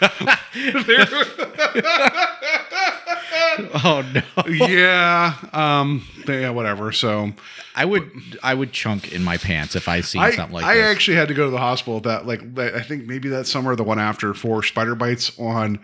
Oh 3.84 4.04
no. 4.12 4.22
yeah, 4.52 5.34
um, 5.52 6.04
yeah, 6.26 6.50
whatever. 6.50 6.90
So 6.90 7.32
I 7.76 7.84
would 7.84 8.10
I 8.42 8.52
would 8.54 8.72
chunk 8.72 9.12
in 9.12 9.22
my 9.22 9.36
pants 9.36 9.76
if 9.76 9.86
I 9.88 10.00
seen 10.00 10.22
I, 10.22 10.32
something 10.32 10.54
like 10.54 10.64
that. 10.64 10.70
I 10.70 10.74
this. 10.74 10.86
actually 10.86 11.16
had 11.16 11.28
to 11.28 11.34
go 11.34 11.44
to 11.44 11.50
the 11.50 11.58
hospital 11.58 12.00
that 12.00 12.26
like 12.26 12.42
I 12.58 12.82
think 12.82 13.06
maybe 13.06 13.28
that 13.28 13.46
summer, 13.46 13.76
the 13.76 13.84
one 13.84 14.00
after, 14.00 14.34
for 14.34 14.64
spider 14.64 14.96
bites 14.96 15.38
on 15.38 15.78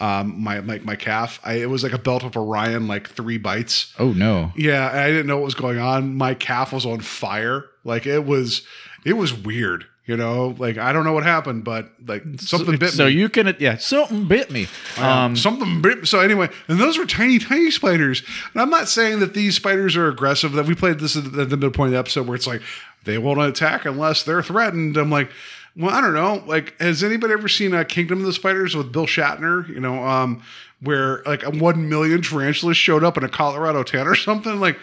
um, 0.00 0.42
my 0.42 0.58
like 0.58 0.84
my 0.84 0.96
calf. 0.96 1.40
I, 1.44 1.54
it 1.54 1.70
was 1.70 1.82
like 1.82 1.92
a 1.92 1.98
belt 1.98 2.24
of 2.24 2.36
Orion, 2.36 2.88
like 2.88 3.08
three 3.08 3.38
bites. 3.38 3.94
oh 3.98 4.12
no. 4.12 4.52
Yeah, 4.56 4.90
and 4.90 4.98
I 5.00 5.08
didn't 5.08 5.26
know 5.26 5.36
what 5.36 5.46
was 5.46 5.54
going 5.54 5.78
on. 5.78 6.16
My 6.16 6.34
calf 6.34 6.72
was 6.74 6.84
on 6.84 7.00
fire. 7.00 7.64
Like 7.84 8.06
it 8.06 8.26
was, 8.26 8.62
it 9.04 9.14
was 9.14 9.32
weird. 9.32 9.86
You 10.06 10.18
know, 10.18 10.54
like 10.58 10.76
I 10.76 10.92
don't 10.92 11.04
know 11.04 11.14
what 11.14 11.24
happened, 11.24 11.64
but 11.64 11.90
like 12.06 12.22
something 12.38 12.72
bit 12.72 12.82
me. 12.82 12.88
so 12.90 13.06
me. 13.06 13.12
you 13.12 13.30
can 13.30 13.56
yeah 13.58 13.78
something 13.78 14.28
bit 14.28 14.50
me. 14.50 14.66
Um, 14.98 15.34
something 15.34 15.80
bit. 15.80 16.06
So 16.06 16.20
anyway, 16.20 16.50
and 16.68 16.78
those 16.78 16.98
were 16.98 17.06
tiny, 17.06 17.38
tiny 17.38 17.70
spiders. 17.70 18.22
And 18.52 18.60
I'm 18.60 18.68
not 18.68 18.88
saying 18.88 19.20
that 19.20 19.32
these 19.32 19.56
spiders 19.56 19.96
are 19.96 20.08
aggressive. 20.08 20.52
That 20.52 20.66
we 20.66 20.74
played 20.74 20.98
this 20.98 21.16
at 21.16 21.32
the, 21.32 21.46
the 21.46 21.70
point 21.70 21.88
of 21.88 21.92
the 21.92 21.98
episode 21.98 22.26
where 22.26 22.34
it's 22.34 22.46
like 22.46 22.60
they 23.04 23.16
won't 23.16 23.40
attack 23.40 23.86
unless 23.86 24.24
they're 24.24 24.42
threatened. 24.42 24.98
I'm 24.98 25.10
like, 25.10 25.30
well, 25.74 25.94
I 25.94 26.02
don't 26.02 26.12
know. 26.12 26.44
Like, 26.46 26.78
has 26.80 27.02
anybody 27.02 27.32
ever 27.32 27.48
seen 27.48 27.72
a 27.72 27.82
Kingdom 27.82 28.20
of 28.20 28.26
the 28.26 28.34
Spiders 28.34 28.76
with 28.76 28.92
Bill 28.92 29.06
Shatner? 29.06 29.66
You 29.70 29.80
know, 29.80 30.06
um, 30.06 30.42
where 30.82 31.22
like 31.24 31.44
a 31.44 31.50
one 31.50 31.88
million 31.88 32.20
tarantulas 32.20 32.76
showed 32.76 33.04
up 33.04 33.16
in 33.16 33.24
a 33.24 33.28
Colorado 33.30 33.82
tent 33.82 34.06
or 34.06 34.14
something. 34.14 34.60
Like, 34.60 34.78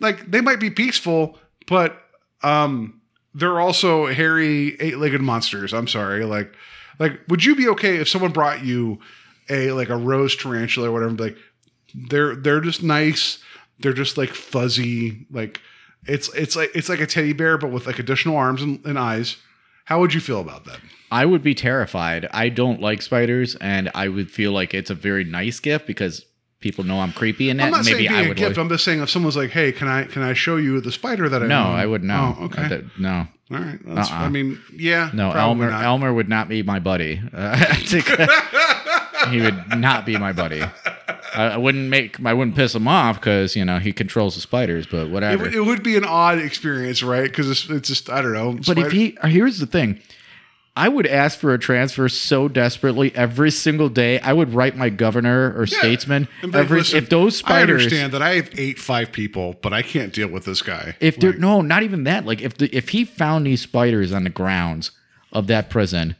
like 0.00 0.30
they 0.30 0.40
might 0.40 0.60
be 0.60 0.70
peaceful, 0.70 1.38
but 1.66 1.94
um, 2.42 3.01
they're 3.34 3.60
also 3.60 4.06
hairy, 4.06 4.76
eight-legged 4.80 5.20
monsters. 5.20 5.72
I'm 5.72 5.88
sorry. 5.88 6.24
Like, 6.24 6.52
like, 6.98 7.20
would 7.28 7.44
you 7.44 7.56
be 7.56 7.68
okay 7.68 7.96
if 7.96 8.08
someone 8.08 8.32
brought 8.32 8.64
you 8.64 9.00
a 9.48 9.72
like 9.72 9.88
a 9.88 9.96
rose 9.96 10.36
tarantula 10.36 10.88
or 10.88 10.92
whatever? 10.92 11.12
Like, 11.12 11.36
they're 11.94 12.34
they're 12.34 12.60
just 12.60 12.82
nice. 12.82 13.38
They're 13.80 13.92
just 13.92 14.16
like 14.16 14.30
fuzzy. 14.30 15.26
Like, 15.30 15.60
it's 16.06 16.32
it's 16.34 16.56
like 16.56 16.70
it's 16.74 16.88
like 16.88 17.00
a 17.00 17.06
teddy 17.06 17.32
bear, 17.32 17.58
but 17.58 17.70
with 17.70 17.86
like 17.86 17.98
additional 17.98 18.36
arms 18.36 18.62
and, 18.62 18.84
and 18.84 18.98
eyes. 18.98 19.36
How 19.86 19.98
would 19.98 20.14
you 20.14 20.20
feel 20.20 20.40
about 20.40 20.64
that? 20.66 20.78
I 21.10 21.26
would 21.26 21.42
be 21.42 21.54
terrified. 21.54 22.28
I 22.30 22.48
don't 22.48 22.80
like 22.80 23.02
spiders, 23.02 23.56
and 23.56 23.90
I 23.94 24.08
would 24.08 24.30
feel 24.30 24.52
like 24.52 24.74
it's 24.74 24.90
a 24.90 24.94
very 24.94 25.24
nice 25.24 25.58
gift 25.58 25.86
because 25.86 26.24
people 26.62 26.84
know 26.84 27.00
I'm 27.00 27.12
creepy 27.12 27.50
in 27.50 27.58
that. 27.58 27.64
I'm 27.64 27.70
not 27.72 27.84
Maybe 27.84 28.06
saying 28.06 28.08
being 28.08 28.12
I 28.14 28.22
a 28.24 28.28
would. 28.28 28.36
gift. 28.36 28.56
like- 28.56 28.62
I'm 28.64 28.68
just 28.70 28.84
saying 28.84 29.00
if 29.02 29.10
someone's 29.10 29.36
like, 29.36 29.50
"Hey, 29.50 29.72
can 29.72 29.88
I 29.88 30.04
can 30.04 30.22
I 30.22 30.32
show 30.32 30.56
you 30.56 30.80
the 30.80 30.92
spider 30.92 31.28
that 31.28 31.42
I 31.42 31.46
no, 31.46 31.58
own?" 31.64 31.66
I 31.74 31.84
would 31.86 32.02
know. 32.02 32.36
Oh, 32.40 32.44
okay. 32.46 32.82
No, 32.98 33.26
All 33.50 33.58
right. 33.58 33.78
Uh-uh. 33.86 34.06
I 34.10 34.28
mean, 34.28 34.58
yeah. 34.74 35.10
no. 35.12 35.30
Elmer 35.32 35.70
not. 35.70 35.84
Elmer 35.84 36.12
would 36.14 36.28
not 36.28 36.48
be 36.48 36.62
my 36.62 36.78
buddy. 36.78 37.20
Uh, 37.34 37.56
he 39.30 39.40
would 39.40 39.78
not 39.78 40.06
be 40.06 40.16
my 40.16 40.32
buddy. 40.32 40.62
I, 41.34 41.56
wouldn't 41.56 41.88
make 41.88 42.24
I 42.24 42.34
wouldn't 42.34 42.56
piss 42.56 42.74
him 42.74 42.86
off 42.88 43.16
because 43.18 43.56
you 43.56 43.64
know 43.64 43.78
he 43.78 43.92
controls 43.92 44.34
the 44.34 44.40
spiders, 44.40 44.86
but 44.86 45.06
It, 45.06 45.10
whatever. 45.10 45.44
would- 45.44 45.54
it 45.54 45.60
would 45.60 45.82
be 45.82 45.96
an 45.96 46.04
odd 46.04 46.38
experience, 46.38 47.02
right? 47.02 47.24
Because 47.24 47.48
it's, 47.50 47.68
it's 47.70 47.88
just 47.88 48.10
I 48.10 48.20
don't 48.22 48.32
know. 48.34 48.58
But 48.66 48.78
if 48.78 48.92
he, 48.92 49.16
here's 49.24 49.58
the 49.58 49.66
thing, 49.66 50.00
I 50.74 50.88
would 50.88 51.06
ask 51.06 51.38
for 51.38 51.52
a 51.52 51.58
transfer 51.58 52.08
so 52.08 52.48
desperately 52.48 53.14
every 53.14 53.50
single 53.50 53.90
day. 53.90 54.18
I 54.20 54.32
would 54.32 54.54
write 54.54 54.74
my 54.74 54.88
governor 54.88 55.54
or 55.54 55.66
statesman 55.66 56.28
like, 56.42 56.54
every 56.54 56.78
"Listen, 56.78 56.98
if 56.98 57.10
those 57.10 57.36
spiders. 57.36 57.82
I 57.82 57.84
understand 57.84 58.12
that 58.12 58.22
I 58.22 58.36
have 58.36 58.50
eight 58.58 58.78
five 58.78 59.12
people, 59.12 59.56
but 59.60 59.74
I 59.74 59.82
can't 59.82 60.14
deal 60.14 60.28
with 60.28 60.46
this 60.46 60.62
guy. 60.62 60.96
If 60.98 61.18
there, 61.18 61.34
no, 61.34 61.60
not 61.60 61.82
even 61.82 62.04
that. 62.04 62.24
Like 62.24 62.40
if 62.40 62.56
the 62.56 62.74
if 62.74 62.88
he 62.90 63.04
found 63.04 63.46
these 63.46 63.60
spiders 63.60 64.12
on 64.12 64.24
the 64.24 64.30
grounds 64.30 64.92
of 65.30 65.46
that 65.48 65.68
prison, 65.68 66.16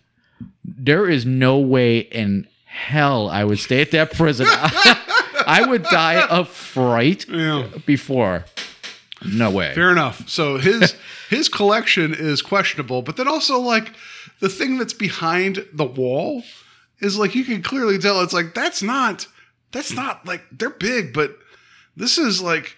there 0.64 1.08
is 1.08 1.24
no 1.24 1.58
way 1.58 2.00
in 2.00 2.46
hell 2.66 3.30
I 3.30 3.44
would 3.44 3.58
stay 3.58 3.80
at 3.80 3.90
that 3.92 4.12
prison. 4.12 4.46
I 4.50 5.64
would 5.66 5.84
die 5.84 6.26
of 6.26 6.48
fright 6.48 7.24
before. 7.86 8.44
No 9.24 9.50
way. 9.50 9.74
Fair 9.74 9.90
enough. 9.90 10.28
So 10.28 10.58
his 10.58 10.94
his 11.30 11.48
collection 11.48 12.12
is 12.12 12.42
questionable, 12.42 13.00
but 13.00 13.16
then 13.16 13.28
also 13.28 13.58
like 13.58 13.92
the 14.42 14.48
thing 14.50 14.76
that's 14.76 14.92
behind 14.92 15.64
the 15.72 15.84
wall 15.86 16.42
is 17.00 17.16
like 17.16 17.34
you 17.34 17.44
can 17.44 17.62
clearly 17.62 17.96
tell 17.98 18.20
it's 18.20 18.32
like 18.34 18.52
that's 18.54 18.82
not 18.82 19.26
that's 19.70 19.92
not 19.94 20.26
like 20.26 20.42
they're 20.52 20.68
big, 20.68 21.14
but 21.14 21.38
this 21.96 22.18
is 22.18 22.42
like 22.42 22.76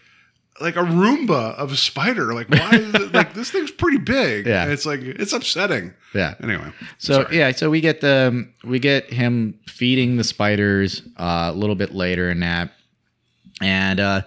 like 0.60 0.76
a 0.76 0.84
Roomba 0.84 1.54
of 1.56 1.72
a 1.72 1.76
spider. 1.76 2.32
Like 2.32 2.48
why? 2.48 2.70
is 2.74 2.94
it- 2.94 3.12
like 3.12 3.34
this 3.34 3.50
thing's 3.50 3.72
pretty 3.72 3.98
big. 3.98 4.46
Yeah. 4.54 4.62
And 4.64 4.72
it's 4.72 4.86
like 4.86 5.00
it's 5.02 5.32
upsetting. 5.32 5.92
Yeah. 6.14 6.34
Anyway, 6.42 6.70
So 6.98 7.26
yeah, 7.32 7.50
so 7.50 7.70
we 7.70 7.80
get 7.80 8.00
the 8.00 8.46
we 8.62 8.78
get 8.78 9.12
him 9.12 9.58
feeding 9.66 10.16
the 10.16 10.22
spiders 10.24 11.02
uh, 11.16 11.50
a 11.52 11.56
little 11.56 11.74
bit 11.74 11.92
later 11.92 12.30
in 12.30 12.38
that, 12.40 12.70
and 13.60 13.98
uh, 14.00 14.22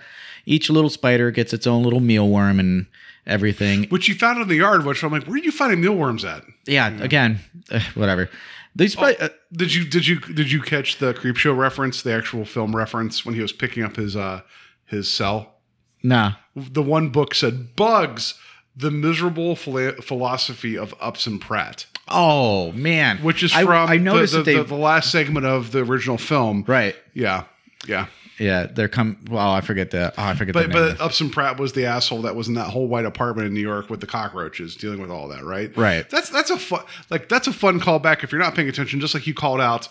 each 0.45 0.69
little 0.69 0.89
spider 0.89 1.31
gets 1.31 1.53
its 1.53 1.65
own 1.67 1.83
little 1.83 2.01
mealworm 2.01 2.59
and 2.59 2.87
everything. 3.25 3.83
which 3.89 4.07
you 4.09 4.15
found 4.15 4.41
in 4.41 4.47
the 4.47 4.55
yard. 4.55 4.85
Which 4.85 5.03
I'm 5.03 5.11
like, 5.11 5.25
where 5.25 5.35
did 5.37 5.45
you 5.45 5.51
find 5.51 5.79
mealworms 5.79 6.25
at? 6.25 6.43
Yeah, 6.67 7.01
again, 7.01 7.39
uh, 7.71 7.79
whatever. 7.95 8.29
These 8.75 8.93
spi- 8.93 9.15
uh, 9.19 9.29
Did 9.51 9.73
you 9.73 9.85
did 9.85 10.05
you 10.07 10.19
did 10.19 10.51
you 10.51 10.61
catch 10.61 10.97
the 10.99 11.13
Creepshow 11.13 11.57
reference, 11.57 12.01
the 12.03 12.13
actual 12.13 12.45
film 12.45 12.75
reference 12.75 13.25
when 13.25 13.33
he 13.35 13.41
was 13.41 13.51
picking 13.51 13.83
up 13.83 13.95
his 13.95 14.15
uh 14.15 14.41
his 14.85 15.11
cell? 15.11 15.55
nah. 16.03 16.33
The 16.55 16.81
one 16.83 17.09
book 17.09 17.33
said 17.35 17.75
bugs, 17.75 18.35
the 18.75 18.91
miserable 18.91 19.55
phila- 19.55 20.01
philosophy 20.01 20.77
of 20.77 20.93
Upson 21.01 21.39
Pratt, 21.39 21.85
Oh 22.07 22.71
man, 22.73 23.17
which 23.19 23.41
is 23.43 23.51
from 23.53 23.89
I, 23.89 23.97
noticed 23.97 24.33
the, 24.33 24.39
that 24.39 24.45
the, 24.45 24.51
they 24.53 24.57
the, 24.59 24.63
the 24.65 24.75
last 24.75 25.11
segment 25.11 25.45
of 25.45 25.71
the 25.71 25.79
original 25.79 26.17
film. 26.17 26.63
right. 26.67 26.95
Yeah, 27.13 27.43
yeah. 27.87 28.07
Yeah, 28.39 28.67
they're 28.67 28.87
come. 28.87 29.17
Well, 29.29 29.49
I 29.51 29.61
forget 29.61 29.91
the. 29.91 30.13
Oh, 30.17 30.23
I 30.23 30.35
forget 30.35 30.53
But 30.53 30.67
the 30.67 30.95
but 30.97 31.01
Upson 31.01 31.29
Pratt 31.29 31.59
was 31.59 31.73
the 31.73 31.85
asshole 31.85 32.21
that 32.23 32.35
was 32.35 32.47
in 32.47 32.53
that 32.53 32.69
whole 32.69 32.87
white 32.87 33.05
apartment 33.05 33.47
in 33.47 33.53
New 33.53 33.61
York 33.61 33.89
with 33.89 33.99
the 33.99 34.07
cockroaches, 34.07 34.75
dealing 34.75 35.01
with 35.01 35.09
all 35.09 35.27
that, 35.29 35.43
right? 35.43 35.75
Right. 35.75 36.07
That's 36.09 36.29
that's 36.29 36.49
a 36.51 36.57
fun 36.57 36.83
like 37.09 37.29
that's 37.29 37.47
a 37.47 37.53
fun 37.53 37.79
callback 37.79 38.23
if 38.23 38.31
you're 38.31 38.41
not 38.41 38.53
paying 38.55 38.69
attention. 38.69 38.99
Just 38.99 39.13
like 39.13 39.25
you 39.25 39.33
called 39.33 39.59
out 39.59 39.89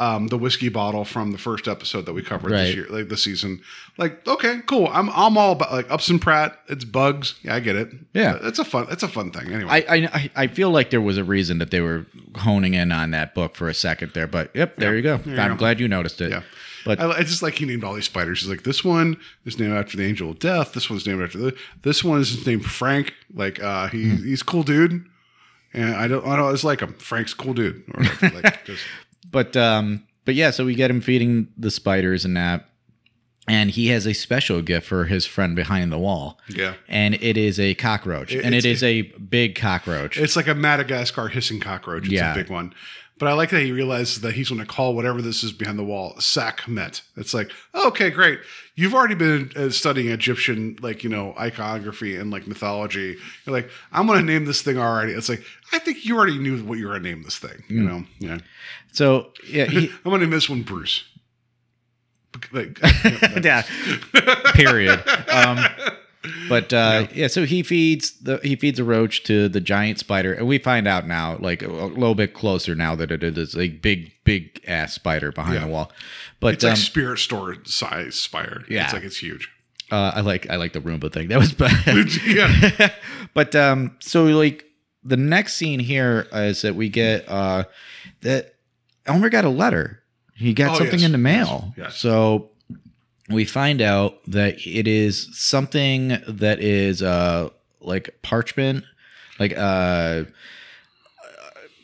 um, 0.00 0.28
the 0.28 0.38
whiskey 0.38 0.68
bottle 0.68 1.04
from 1.04 1.32
the 1.32 1.38
first 1.38 1.66
episode 1.66 2.06
that 2.06 2.12
we 2.12 2.22
covered 2.22 2.52
this 2.52 2.72
year, 2.76 2.86
like 2.88 3.08
this 3.08 3.24
season. 3.24 3.60
Like, 3.96 4.24
okay, 4.28 4.60
cool. 4.66 4.88
I'm 4.92 5.08
I'm 5.10 5.36
all 5.36 5.50
about 5.52 5.72
like 5.72 5.90
Upson 5.90 6.20
Pratt. 6.20 6.56
It's 6.68 6.84
bugs. 6.84 7.34
Yeah, 7.42 7.56
I 7.56 7.60
get 7.60 7.74
it. 7.74 7.88
Yeah. 8.14 8.38
it's 8.42 8.60
a 8.60 8.64
fun. 8.64 8.86
It's 8.92 9.02
a 9.02 9.08
fun 9.08 9.32
thing. 9.32 9.52
Anyway, 9.52 9.68
I, 9.68 9.96
I 10.12 10.30
I- 10.36 10.46
feel 10.46 10.70
like 10.70 10.90
there 10.90 11.00
was 11.00 11.18
a 11.18 11.24
reason 11.24 11.58
that 11.58 11.72
they 11.72 11.80
were 11.80 12.06
honing 12.36 12.74
in 12.74 12.92
on 12.92 13.10
that 13.10 13.34
book 13.34 13.56
for 13.56 13.68
a 13.68 13.74
second 13.74 14.12
there, 14.14 14.28
but 14.28 14.54
yep, 14.54 14.76
there 14.76 14.94
you 14.94 15.02
go. 15.02 15.16
There 15.16 15.40
I'm 15.40 15.52
go. 15.52 15.56
glad 15.56 15.80
you 15.80 15.88
noticed 15.88 16.20
it. 16.20 16.30
Yeah. 16.30 16.42
But 16.84 17.00
I, 17.00 17.10
I 17.10 17.22
just 17.22 17.42
like 17.42 17.54
he 17.54 17.64
named 17.64 17.84
all 17.84 17.94
these 17.94 18.04
spiders. 18.06 18.40
He's 18.40 18.48
like, 18.50 18.62
this 18.64 18.84
one 18.84 19.16
is 19.44 19.58
named 19.58 19.72
after 19.74 19.96
the 19.96 20.04
angel 20.04 20.30
of 20.30 20.38
death. 20.38 20.72
This 20.72 20.88
one's 20.90 21.06
named 21.06 21.22
after 21.22 21.38
the. 21.38 21.56
This 21.82 22.02
one 22.04 22.20
is 22.20 22.46
named 22.46 22.64
Frank. 22.64 23.14
Like, 23.34 23.62
uh, 23.62 23.88
he 23.88 24.10
Hmm. 24.10 24.24
he's 24.24 24.42
cool 24.42 24.62
dude, 24.62 25.04
and 25.72 25.94
I 25.94 26.08
don't 26.08 26.24
I 26.26 26.36
don't 26.36 26.44
always 26.46 26.64
like 26.64 26.80
him. 26.80 26.94
Frank's 26.94 27.34
cool 27.34 27.54
dude. 27.54 27.82
Or 27.94 28.04
like, 28.30 28.64
just, 28.66 28.82
but 29.30 29.56
um 29.56 30.04
but 30.24 30.34
yeah, 30.34 30.50
so 30.50 30.64
we 30.64 30.74
get 30.74 30.90
him 30.90 31.00
feeding 31.00 31.48
the 31.56 31.70
spiders 31.70 32.24
and 32.26 32.36
that, 32.36 32.68
and 33.48 33.70
he 33.70 33.88
has 33.88 34.06
a 34.06 34.12
special 34.12 34.60
gift 34.60 34.86
for 34.86 35.06
his 35.06 35.24
friend 35.24 35.56
behind 35.56 35.90
the 35.90 35.98
wall. 35.98 36.38
yeah, 36.50 36.74
And 36.86 37.14
it 37.14 37.38
is 37.38 37.58
a 37.58 37.74
cockroach, 37.76 38.34
It- 38.34 38.44
and 38.44 38.54
it's- 38.54 38.70
is 38.76 38.82
a 38.82 39.02
big 39.02 39.54
cockroach. 39.54 40.18
it's 40.18 40.36
like 40.36 40.46
a 40.46 40.54
Madagascar 40.54 41.28
hissing 41.28 41.60
cockroach. 41.60 42.04
It's 42.04 42.12
Yeah. 42.12 42.32
a 42.32 42.34
big 42.34 42.50
one. 42.50 42.74
But 43.18 43.28
I 43.28 43.32
like 43.32 43.50
that 43.50 43.62
he 43.62 43.72
realizes 43.72 44.20
that 44.20 44.34
he's 44.34 44.48
going 44.48 44.60
to 44.60 44.66
call 44.66 44.94
whatever 44.94 45.20
this 45.20 45.42
is 45.42 45.50
behind 45.52 45.78
the 45.78 45.84
wall 45.84 46.14
Sakhmet. 46.18 47.02
It's 47.16 47.34
like, 47.34 47.50
okay, 47.74 48.10
great. 48.10 48.38
You've 48.76 48.94
already 48.94 49.16
been 49.16 49.50
uh, 49.56 49.70
studying 49.70 50.08
Egyptian, 50.10 50.76
like, 50.80 51.02
you 51.02 51.10
know, 51.10 51.34
iconography 51.38 52.14
and 52.16 52.30
like 52.30 52.46
mythology. 52.46 53.16
You're 53.44 53.52
like, 53.56 53.68
I'm 53.92 54.06
going 54.06 54.20
to 54.20 54.24
name 54.24 54.44
this 54.44 54.62
thing 54.62 54.78
already. 54.78 55.12
It's 55.12 55.28
like, 55.28 55.42
I 55.72 55.80
think 55.80 56.04
you 56.04 56.16
already 56.16 56.38
knew 56.38 56.62
what 56.64 56.78
you 56.78 56.86
were 56.86 56.92
going 56.92 57.02
to 57.02 57.08
name 57.08 57.22
this 57.24 57.38
thing, 57.38 57.62
you 57.68 57.82
Mm. 57.82 57.86
know? 57.86 58.04
Yeah. 58.20 58.38
so 58.92 59.32
yeah, 59.48 59.64
he, 59.64 59.88
I'm 60.04 60.10
going 60.10 60.20
to 60.20 60.26
name 60.26 60.30
this 60.30 60.48
one 60.48 60.62
Bruce. 60.62 61.04
Like, 62.52 62.78
yeah. 63.42 63.62
Period. 64.54 65.02
Um, 65.28 65.58
but 66.48 66.72
uh, 66.72 67.06
yeah. 67.14 67.26
so 67.28 67.44
he 67.44 67.62
feeds 67.62 68.12
the 68.20 68.38
he 68.42 68.56
feeds 68.56 68.78
a 68.78 68.84
roach 68.84 69.22
to 69.24 69.48
the 69.48 69.60
giant 69.60 69.98
spider, 69.98 70.32
and 70.32 70.46
we 70.46 70.58
find 70.58 70.86
out 70.88 71.06
now, 71.06 71.36
like 71.40 71.62
a 71.62 71.68
little 71.68 72.14
bit 72.14 72.34
closer 72.34 72.74
now, 72.74 72.94
that 72.96 73.10
it 73.10 73.22
is 73.22 73.56
a 73.56 73.68
big, 73.68 74.12
big 74.24 74.62
ass 74.66 74.94
spider 74.94 75.32
behind 75.32 75.54
Yeah. 75.54 75.60
the 75.66 75.68
wall. 75.72 75.92
But 76.40 76.54
it's 76.54 76.64
like 76.64 76.72
um, 76.72 76.76
spirit 76.76 77.18
store 77.18 77.56
size 77.64 78.14
spider. 78.14 78.64
Yeah. 78.68 78.84
It's 78.84 78.92
like, 78.92 79.02
it's 79.04 79.18
huge. 79.18 79.50
uh, 79.90 80.12
I 80.14 80.20
like 80.20 80.48
I 80.50 80.56
like 80.56 80.72
the 80.72 80.80
Roomba 80.80 81.12
thing. 81.12 81.28
That 81.32 81.38
was 81.38 81.52
bad. 81.52 82.08
yeah. 82.26 82.90
but 83.34 83.54
um, 83.56 83.96
so 84.00 84.24
like 84.24 84.64
the 85.04 85.16
next 85.16 85.54
scene 85.56 85.80
here 85.80 86.26
is 86.32 86.62
that 86.62 86.74
we 86.74 86.88
get 86.88 87.28
uh 87.28 87.64
that 88.22 88.54
Elmer 89.06 89.30
got 89.30 89.44
a 89.44 89.48
letter. 89.50 90.02
He 90.34 90.52
got 90.54 90.72
Oh, 90.76 90.78
something 90.78 91.00
yes, 91.00 91.06
in 91.06 91.12
the 91.12 91.18
mail. 91.18 91.72
yes, 91.76 91.86
yes. 91.86 91.96
So 91.96 92.50
we 93.28 93.44
find 93.44 93.80
out 93.80 94.18
that 94.26 94.66
it 94.66 94.86
is 94.88 95.28
something 95.32 96.18
that 96.26 96.60
is 96.60 97.02
uh 97.02 97.50
like 97.80 98.16
parchment, 98.22 98.84
like 99.38 99.52
uh 99.56 100.24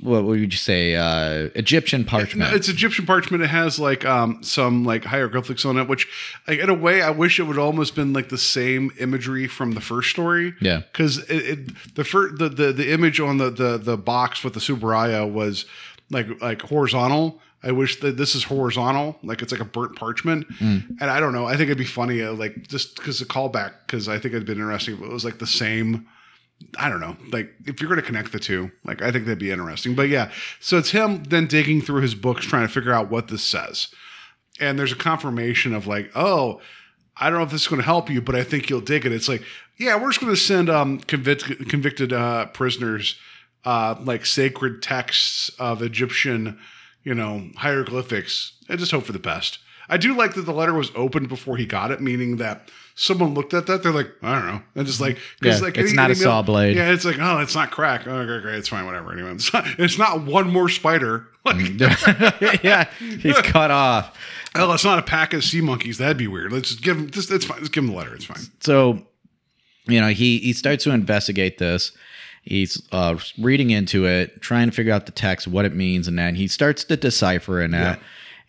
what 0.00 0.24
would 0.24 0.52
you 0.52 0.58
say? 0.58 0.94
Uh 0.96 1.48
Egyptian 1.54 2.04
parchment. 2.04 2.50
No, 2.50 2.56
it's 2.56 2.68
Egyptian 2.68 3.06
parchment. 3.06 3.42
It 3.42 3.48
has 3.48 3.78
like 3.78 4.04
um 4.04 4.42
some 4.42 4.84
like 4.84 5.04
hieroglyphics 5.04 5.64
on 5.64 5.78
it, 5.78 5.88
which 5.88 6.06
like, 6.46 6.58
in 6.58 6.68
a 6.68 6.74
way 6.74 7.00
I 7.00 7.10
wish 7.10 7.38
it 7.38 7.44
would 7.44 7.58
almost 7.58 7.94
been 7.94 8.12
like 8.12 8.28
the 8.28 8.38
same 8.38 8.90
imagery 8.98 9.46
from 9.46 9.72
the 9.72 9.80
first 9.80 10.10
story. 10.10 10.54
Yeah. 10.60 10.78
because 10.92 11.18
it, 11.30 11.58
it 11.58 11.94
the 11.94 12.04
first 12.04 12.38
the, 12.38 12.48
the 12.48 12.72
the 12.72 12.92
image 12.92 13.18
on 13.20 13.38
the 13.38 13.50
the 13.50 13.78
the 13.78 13.96
box 13.96 14.44
with 14.44 14.54
the 14.54 14.60
Tsuburaya 14.60 15.30
was 15.30 15.64
like 16.10 16.26
like 16.42 16.62
horizontal. 16.62 17.40
I 17.64 17.72
wish 17.72 18.00
that 18.00 18.16
this 18.18 18.34
is 18.34 18.44
horizontal, 18.44 19.16
like 19.22 19.40
it's 19.40 19.50
like 19.50 19.60
a 19.60 19.64
burnt 19.64 19.96
parchment. 19.96 20.46
Mm. 20.58 21.00
And 21.00 21.10
I 21.10 21.18
don't 21.18 21.32
know. 21.32 21.46
I 21.46 21.52
think 21.56 21.68
it'd 21.68 21.78
be 21.78 21.84
funny, 21.84 22.20
uh, 22.22 22.34
like 22.34 22.68
just 22.68 22.96
because 22.96 23.18
the 23.18 23.24
callback, 23.24 23.72
because 23.86 24.06
I 24.08 24.18
think 24.18 24.34
it'd 24.34 24.46
been 24.46 24.58
interesting 24.58 24.94
if 24.94 25.02
it 25.02 25.08
was 25.08 25.24
like 25.24 25.38
the 25.38 25.46
same. 25.46 26.06
I 26.78 26.88
don't 26.88 27.00
know. 27.00 27.16
Like 27.32 27.52
if 27.66 27.80
you're 27.80 27.88
going 27.88 28.00
to 28.00 28.06
connect 28.06 28.32
the 28.32 28.38
two, 28.38 28.70
like 28.84 29.02
I 29.02 29.10
think 29.10 29.24
that'd 29.24 29.38
be 29.38 29.50
interesting. 29.50 29.94
But 29.94 30.08
yeah, 30.08 30.30
so 30.60 30.78
it's 30.78 30.90
him 30.90 31.24
then 31.24 31.46
digging 31.46 31.80
through 31.80 32.02
his 32.02 32.14
books 32.14 32.44
trying 32.46 32.66
to 32.66 32.72
figure 32.72 32.92
out 32.92 33.10
what 33.10 33.28
this 33.28 33.42
says. 33.42 33.88
And 34.60 34.78
there's 34.78 34.92
a 34.92 34.96
confirmation 34.96 35.74
of 35.74 35.86
like, 35.86 36.10
oh, 36.14 36.60
I 37.16 37.28
don't 37.28 37.38
know 37.38 37.44
if 37.44 37.50
this 37.50 37.62
is 37.62 37.68
going 37.68 37.80
to 37.80 37.86
help 37.86 38.08
you, 38.10 38.20
but 38.20 38.34
I 38.34 38.44
think 38.44 38.70
you'll 38.70 38.80
dig 38.80 39.04
it. 39.04 39.12
It's 39.12 39.28
like, 39.28 39.42
yeah, 39.78 40.00
we're 40.00 40.10
just 40.10 40.20
going 40.20 40.32
to 40.32 40.40
send 40.40 40.68
um 40.70 41.00
convict, 41.00 41.68
convicted 41.68 42.12
uh, 42.12 42.46
prisoners 42.46 43.16
uh 43.64 43.96
like 44.00 44.26
sacred 44.26 44.82
texts 44.82 45.50
of 45.58 45.82
Egyptian, 45.82 46.58
you 47.04 47.14
know, 47.14 47.48
hieroglyphics. 47.56 48.52
I 48.68 48.76
just 48.76 48.90
hope 48.90 49.04
for 49.04 49.12
the 49.12 49.18
best. 49.18 49.58
I 49.88 49.98
do 49.98 50.16
like 50.16 50.34
that 50.34 50.42
the 50.42 50.52
letter 50.52 50.72
was 50.72 50.90
opened 50.94 51.28
before 51.28 51.56
he 51.56 51.66
got 51.66 51.90
it, 51.90 52.00
meaning 52.00 52.38
that 52.38 52.70
someone 52.94 53.34
looked 53.34 53.52
at 53.52 53.66
that, 53.66 53.82
they're 53.82 53.92
like, 53.92 54.10
I 54.22 54.34
don't 54.34 54.46
know, 54.46 54.62
and 54.74 54.86
just 54.86 55.00
like, 55.00 55.16
mm-hmm. 55.16 55.46
Yeah, 55.46 55.58
like 55.58 55.76
it's 55.76 55.92
not 55.92 56.10
a 56.10 56.14
saw 56.14 56.42
blade. 56.42 56.76
Yeah, 56.76 56.90
it's 56.90 57.04
like, 57.04 57.18
oh, 57.20 57.40
it's 57.40 57.54
not 57.54 57.70
crack. 57.70 58.06
Oh, 58.06 58.12
okay, 58.12 58.42
great, 58.42 58.56
it's 58.56 58.68
fine, 58.68 58.86
whatever. 58.86 59.12
Anyway, 59.12 59.32
it's 59.32 59.52
not, 59.52 59.66
it's 59.78 59.98
not 59.98 60.24
one 60.24 60.50
more 60.50 60.68
spider. 60.68 61.28
Like, 61.44 61.56
mm-hmm. 61.56 62.56
yeah, 62.66 62.88
he's 62.98 63.38
cut 63.42 63.70
off. 63.70 64.16
oh, 64.54 64.72
it's 64.72 64.82
not 64.82 64.98
a 64.98 65.02
pack 65.02 65.34
of 65.34 65.44
sea 65.44 65.60
monkeys. 65.60 65.98
That'd 65.98 66.16
be 66.16 66.26
weird. 66.26 66.52
Let's 66.52 66.70
just 66.70 66.82
give 66.82 66.96
him. 66.96 67.10
Just, 67.10 67.30
it's 67.30 67.44
fine. 67.44 67.58
Just 67.58 67.72
give 67.72 67.84
him 67.84 67.90
the 67.90 67.96
letter. 67.96 68.14
It's 68.14 68.24
fine. 68.24 68.44
so 68.60 69.06
you 69.84 70.00
know 70.00 70.08
he 70.08 70.38
he 70.38 70.54
starts 70.54 70.84
to 70.84 70.90
investigate 70.92 71.58
this 71.58 71.92
he's 72.44 72.82
uh 72.92 73.16
reading 73.38 73.70
into 73.70 74.06
it 74.06 74.40
trying 74.40 74.68
to 74.68 74.74
figure 74.74 74.92
out 74.92 75.06
the 75.06 75.12
text 75.12 75.48
what 75.48 75.64
it 75.64 75.74
means 75.74 76.06
and 76.08 76.18
then 76.18 76.34
he 76.34 76.46
starts 76.46 76.84
to 76.84 76.96
decipher 76.96 77.60
in 77.60 77.70
that 77.70 77.98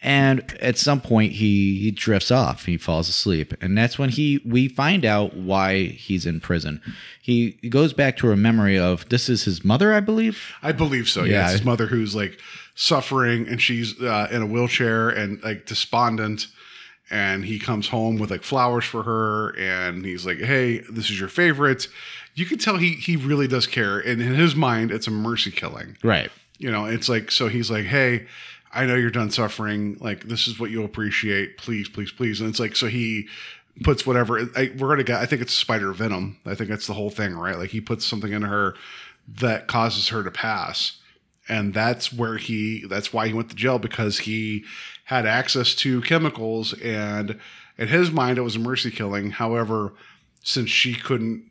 and 0.01 0.55
at 0.61 0.77
some 0.77 1.01
point 1.01 1.31
he 1.33 1.79
he 1.79 1.89
drifts 1.89 2.29
off. 2.29 2.65
He 2.65 2.77
falls 2.77 3.09
asleep. 3.09 3.55
And 3.59 3.75
that's 3.75 3.97
when 3.97 4.09
he 4.09 4.39
we 4.45 4.67
find 4.67 5.03
out 5.03 5.35
why 5.35 5.85
he's 5.85 6.27
in 6.27 6.39
prison. 6.39 6.79
He, 7.19 7.53
goes 7.69 7.91
back 7.91 8.15
to 8.17 8.31
a 8.31 8.35
memory 8.35 8.77
of 8.77 9.09
this 9.09 9.29
is 9.29 9.45
his 9.45 9.65
mother 9.65 9.93
i 9.93 9.99
believe? 9.99 10.53
I 10.61 10.73
believe 10.73 11.09
so. 11.09 11.23
Yeah, 11.23 11.47
Yeah. 11.47 11.51
his 11.53 11.65
mother 11.65 11.87
who's 11.87 12.15
like 12.15 12.39
suffering, 12.75 13.47
and 13.47 13.59
she's 13.59 13.99
uh, 13.99 14.27
in 14.29 14.43
a 14.43 14.45
wheelchair 14.45 15.09
and 15.09 15.41
like 15.43 15.65
despondent, 15.65 16.47
and 17.09 17.43
he 17.45 17.57
comes 17.57 17.87
home 17.87 18.19
with 18.19 18.29
like 18.29 18.43
flowers 18.43 18.85
for 18.85 19.01
her, 19.03 19.57
and 19.57 20.05
he's 20.05 20.23
like, 20.25 20.37
"Hey, 20.37 20.79
this 20.89 21.09
is 21.09 21.19
your 21.19 21.29
favorite." 21.29 21.87
You 22.35 22.45
can 22.45 22.57
tell 22.57 22.77
he 22.77 22.93
he 22.93 23.15
really 23.15 23.47
does 23.47 23.65
care, 23.65 23.99
and 23.99 24.21
in 24.21 24.35
his 24.35 24.55
mind, 24.55 24.91
it's 24.91 25.07
a 25.07 25.11
mercy 25.11 25.51
killing. 25.51 25.97
Right. 26.03 26.29
You 26.57 26.69
know, 26.69 26.85
it's 26.85 27.09
like 27.09 27.31
so 27.31 27.47
he's 27.47 27.71
like, 27.71 27.85
"Hey, 27.85 28.27
I 28.73 28.85
know 28.85 28.95
you're 28.95 29.09
done 29.09 29.31
suffering. 29.31 29.97
Like 29.99 30.25
this 30.25 30.47
is 30.47 30.59
what 30.59 30.69
you'll 30.69 30.85
appreciate. 30.85 31.57
Please, 31.57 31.89
please, 31.89 32.11
please." 32.11 32.41
And 32.41 32.49
it's 32.49 32.59
like 32.59 32.75
so 32.75 32.87
he 32.87 33.27
puts 33.83 34.05
whatever 34.05 34.39
I, 34.55 34.71
we're 34.77 34.89
gonna 34.89 35.03
get. 35.03 35.21
I 35.21 35.25
think 35.25 35.41
it's 35.41 35.53
spider 35.53 35.93
venom. 35.93 36.37
I 36.45 36.55
think 36.55 36.69
that's 36.69 36.87
the 36.87 36.93
whole 36.93 37.09
thing, 37.09 37.35
right? 37.35 37.57
Like 37.57 37.69
he 37.69 37.81
puts 37.81 38.05
something 38.05 38.31
in 38.31 38.43
her 38.43 38.75
that 39.27 39.67
causes 39.67 40.09
her 40.09 40.23
to 40.23 40.31
pass, 40.31 40.99
and 41.47 41.73
that's 41.73 42.13
where 42.13 42.37
he. 42.37 42.85
That's 42.87 43.13
why 43.13 43.27
he 43.27 43.33
went 43.33 43.49
to 43.49 43.55
jail 43.55 43.79
because 43.79 44.19
he 44.19 44.65
had 45.05 45.25
access 45.25 45.73
to 45.75 46.01
chemicals, 46.01 46.73
and 46.73 47.39
in 47.77 47.87
his 47.87 48.11
mind, 48.11 48.37
it 48.37 48.41
was 48.41 48.55
a 48.55 48.59
mercy 48.59 48.91
killing. 48.91 49.31
However, 49.31 49.93
since 50.43 50.69
she 50.69 50.95
couldn't, 50.95 51.43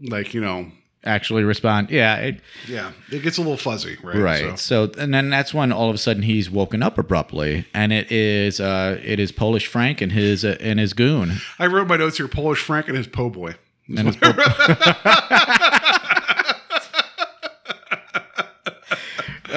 like 0.00 0.34
you 0.34 0.40
know, 0.40 0.70
Actually 1.06 1.44
respond. 1.44 1.88
Yeah. 1.88 2.16
It, 2.16 2.40
yeah, 2.66 2.90
it 3.12 3.22
gets 3.22 3.38
a 3.38 3.40
little 3.40 3.56
fuzzy, 3.56 3.96
right? 4.02 4.16
Right. 4.16 4.58
So. 4.58 4.90
and 4.98 5.14
then 5.14 5.30
that's 5.30 5.54
when 5.54 5.70
all 5.70 5.88
of 5.88 5.94
a 5.94 5.98
sudden 5.98 6.24
he's 6.24 6.50
woken 6.50 6.82
up 6.82 6.98
abruptly, 6.98 7.64
and 7.72 7.92
it 7.92 8.10
is 8.10 8.58
uh 8.58 9.00
it 9.04 9.20
is 9.20 9.30
Polish 9.30 9.68
Frank 9.68 10.00
and 10.00 10.10
his 10.10 10.44
uh, 10.44 10.56
and 10.58 10.80
his 10.80 10.94
goon. 10.94 11.34
I 11.60 11.68
wrote 11.68 11.86
my 11.86 11.96
notes 11.96 12.16
here: 12.16 12.26
Polish 12.26 12.60
Frank 12.60 12.88
and 12.88 12.96
his 12.96 13.06
po' 13.06 13.30
boy. 13.30 13.54
And 13.88 14.08
his 14.08 14.16
po- 14.16 14.32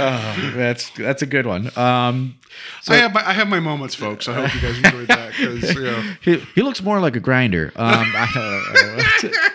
Oh, 0.01 0.53
that's 0.55 0.91
that's 0.91 1.21
a 1.21 1.25
good 1.25 1.45
one. 1.45 1.71
Um, 1.75 2.37
so 2.81 2.93
I 2.93 2.97
have 2.97 3.13
my 3.13 3.27
I 3.27 3.33
have 3.33 3.47
my 3.47 3.59
moments, 3.59 3.95
folks. 3.95 4.27
I 4.27 4.33
hope 4.33 4.55
you 4.55 4.61
guys 4.61 4.77
enjoyed 4.77 5.07
that 5.07 5.31
because 5.31 5.73
you 5.73 5.81
know. 5.81 6.13
he, 6.21 6.37
he 6.55 6.61
looks 6.61 6.81
more 6.81 6.99
like 6.99 7.15
a 7.15 7.19
grinder. 7.19 7.73
Um, 7.75 8.05
I, 8.15 9.19
don't 9.21 9.31
know. 9.33 9.39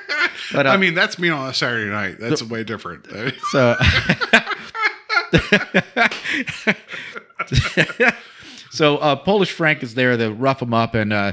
but 0.53 0.67
uh, 0.67 0.71
I 0.71 0.77
mean, 0.77 0.95
that's 0.95 1.19
me 1.19 1.29
on 1.31 1.49
a 1.49 1.55
Saturday 1.55 1.91
night. 1.91 2.19
That's 2.21 2.43
way 2.43 2.65
different. 2.65 3.07
so 3.53 3.77
so 8.71 8.97
uh, 8.99 9.17
Polish 9.17 9.53
Frank 9.53 9.83
is 9.83 9.95
there 9.95 10.17
to 10.17 10.33
rough 10.33 10.63
him 10.63 10.75
up 10.75 10.95
and 10.95 11.13
uh, 11.13 11.33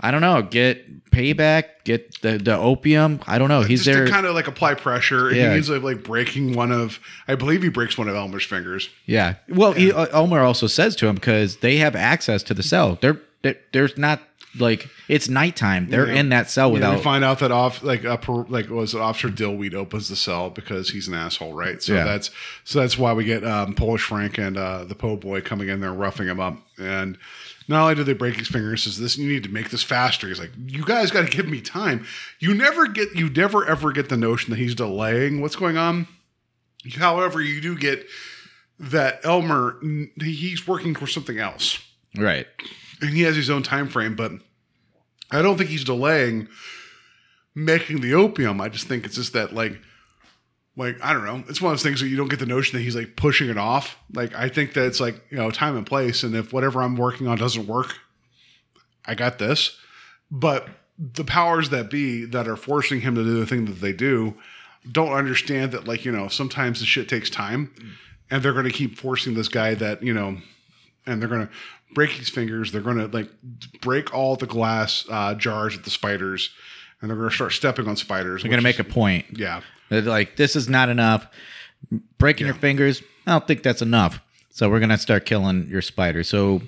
I 0.00 0.10
don't 0.10 0.20
know, 0.20 0.42
get 0.42 1.10
payback, 1.10 1.64
get 1.84 2.20
the, 2.20 2.38
the 2.38 2.56
opium. 2.56 3.20
I 3.26 3.38
don't 3.38 3.48
know. 3.48 3.62
He's 3.62 3.84
just 3.84 3.96
there. 3.96 4.06
to 4.06 4.10
kind 4.10 4.26
of 4.26 4.34
like 4.34 4.46
apply 4.46 4.74
pressure. 4.74 5.30
Yeah. 5.30 5.50
He 5.50 5.56
ends 5.56 5.70
up 5.70 5.82
like 5.82 6.04
breaking 6.04 6.54
one 6.54 6.70
of, 6.70 7.00
I 7.26 7.34
believe 7.34 7.62
he 7.62 7.68
breaks 7.68 7.98
one 7.98 8.08
of 8.08 8.14
Elmer's 8.14 8.44
fingers. 8.44 8.90
yeah. 9.06 9.34
Well, 9.48 9.72
He, 9.72 9.92
uh, 9.92 10.06
Elmer 10.12 10.40
also 10.40 10.66
says 10.68 10.94
to 10.96 11.08
him 11.08 11.16
because 11.16 11.56
they 11.58 11.78
have 11.78 11.96
access 11.96 12.42
to 12.44 12.54
the 12.54 12.62
cell. 12.62 12.96
They're, 13.00 13.20
they 13.42 13.56
there's 13.72 13.96
not 13.98 14.20
like 14.60 14.88
it's 15.08 15.28
nighttime. 15.28 15.88
They're 15.88 16.06
Yeah. 16.06 16.20
in 16.20 16.28
that 16.30 16.50
cell 16.50 16.68
Yeah, 16.68 16.74
without. 16.74 16.96
we 16.96 17.02
find 17.02 17.24
out 17.24 17.38
that 17.40 17.50
off 17.52 17.82
like 17.82 18.02
per, 18.22 18.32
like 18.44 18.68
was 18.70 18.94
it 18.94 19.00
Officer 19.00 19.28
Dillweed 19.28 19.74
opens 19.74 20.08
the 20.08 20.16
cell 20.16 20.50
because 20.50 20.90
he's 20.90 21.08
an 21.08 21.14
asshole, 21.14 21.52
right? 21.54 21.82
So 21.82 21.94
Yeah. 21.94 22.04
that's 22.04 22.30
so 22.64 22.80
that's 22.80 22.96
why 22.98 23.12
we 23.12 23.24
get 23.24 23.44
um, 23.44 23.74
Polish 23.74 24.02
Frank 24.02 24.38
and 24.38 24.56
uh, 24.56 24.84
the 24.84 24.94
Po 24.94 25.16
Boy 25.16 25.40
coming 25.40 25.68
in 25.68 25.80
there 25.80 25.92
roughing 25.92 26.26
him 26.28 26.40
up. 26.40 26.58
And 26.78 27.18
not 27.66 27.82
only 27.82 27.94
do 27.96 28.04
they 28.04 28.12
break 28.14 28.36
his 28.36 28.48
fingers, 28.48 28.84
says 28.84 28.98
this 28.98 29.18
you 29.18 29.28
need 29.30 29.42
to 29.42 29.50
make 29.50 29.70
this 29.70 29.82
faster. 29.82 30.28
He's 30.28 30.38
like, 30.40 30.52
you 30.66 30.84
guys 30.84 31.10
got 31.10 31.28
to 31.28 31.36
give 31.36 31.48
me 31.48 31.60
time. 31.60 32.06
You 32.38 32.54
never 32.54 32.86
get 32.86 33.14
you 33.14 33.28
never 33.28 33.66
ever 33.66 33.92
get 33.92 34.08
the 34.08 34.16
notion 34.16 34.50
that 34.50 34.58
he's 34.58 34.74
delaying 34.74 35.40
what's 35.40 35.56
going 35.56 35.76
on. 35.76 36.06
However, 36.96 37.40
you 37.42 37.60
do 37.60 37.76
get 37.76 38.06
that 38.80 39.20
Elmer 39.24 39.80
he's 40.20 40.66
working 40.68 40.94
for 40.94 41.08
something 41.08 41.38
else 41.38 41.80
right. 42.16 42.46
and 43.00 43.10
he 43.10 43.22
has 43.22 43.34
his 43.34 43.50
own 43.50 43.64
time 43.64 43.88
frame 43.88 44.14
but 44.14 44.30
i 45.30 45.42
don't 45.42 45.56
think 45.56 45.70
he's 45.70 45.84
delaying 45.84 46.48
making 47.58 48.00
the 48.00 48.14
opium. 48.14 48.60
I 48.60 48.68
just 48.68 48.86
think 48.86 49.04
it's 49.04 49.16
just 49.16 49.32
that 49.32 49.52
like 49.52 49.78
like 50.76 50.96
i 51.02 51.12
don't 51.12 51.24
know. 51.24 51.44
It's 51.48 51.60
one 51.60 51.72
of 51.72 51.78
those 51.78 51.82
things 51.82 52.00
that 52.00 52.08
you 52.08 52.16
don't 52.16 52.28
get 52.28 52.38
the 52.38 52.46
notion 52.46 52.78
that 52.78 52.84
he's 52.84 52.96
like 52.96 53.16
pushing 53.16 53.50
it 53.50 53.58
off. 53.58 53.98
Like 54.14 54.34
i 54.34 54.48
think 54.48 54.74
that 54.74 54.86
it's 54.86 55.00
like 55.00 55.20
you 55.30 55.36
know 55.36 55.50
time 55.50 55.76
and 55.76 55.86
place 55.86 56.22
and 56.22 56.34
if 56.34 56.52
whatever 56.52 56.82
i'm 56.82 56.96
working 56.96 57.26
on 57.26 57.36
doesn't 57.36 57.66
work 57.66 57.98
i 59.04 59.14
got 59.14 59.38
this. 59.38 59.76
But 60.30 60.68
the 60.98 61.24
powers 61.24 61.70
that 61.70 61.90
be 61.90 62.24
that 62.26 62.48
are 62.48 62.56
forcing 62.56 63.00
him 63.00 63.14
to 63.14 63.24
do 63.24 63.38
the 63.38 63.46
thing 63.46 63.64
that 63.66 63.80
they 63.80 63.92
do 63.92 64.34
don't 64.90 65.12
understand 65.12 65.72
that 65.72 65.88
like 65.88 66.04
you 66.04 66.12
know 66.12 66.28
sometimes 66.28 66.80
the 66.80 66.86
shit 66.86 67.08
takes 67.08 67.28
time 67.28 67.74
and 68.30 68.42
they're 68.42 68.52
going 68.52 68.64
to 68.64 68.70
keep 68.70 68.96
forcing 68.96 69.34
this 69.34 69.48
guy 69.48 69.74
that 69.74 70.02
you 70.02 70.14
know 70.14 70.38
and 71.06 71.20
they're 71.20 71.28
gonna 71.28 71.50
break 71.94 72.10
his 72.10 72.28
fingers. 72.28 72.72
They're 72.72 72.80
gonna 72.80 73.06
like 73.06 73.30
break 73.80 74.14
all 74.14 74.36
the 74.36 74.46
glass 74.46 75.04
uh, 75.10 75.34
jars 75.34 75.76
at 75.76 75.84
the 75.84 75.90
spiders, 75.90 76.50
and 77.00 77.10
they're 77.10 77.16
gonna 77.16 77.30
start 77.30 77.52
stepping 77.52 77.88
on 77.88 77.96
spiders. 77.96 78.42
They're 78.42 78.50
gonna 78.50 78.62
make 78.62 78.78
a 78.78 78.84
point. 78.84 79.26
yeah. 79.38 79.60
They're 79.90 80.02
like, 80.02 80.36
this 80.36 80.54
is 80.54 80.68
not 80.68 80.90
enough. 80.90 81.26
Breaking 82.18 82.46
your 82.46 82.54
fingers, 82.56 83.02
I 83.26 83.30
don't 83.32 83.46
think 83.46 83.62
that's 83.62 83.80
enough. 83.82 84.20
So 84.50 84.68
we're 84.68 84.80
gonna 84.80 84.98
start 84.98 85.24
killing 85.24 85.68
your 85.70 85.80
spider. 85.82 86.22
So 86.24 86.60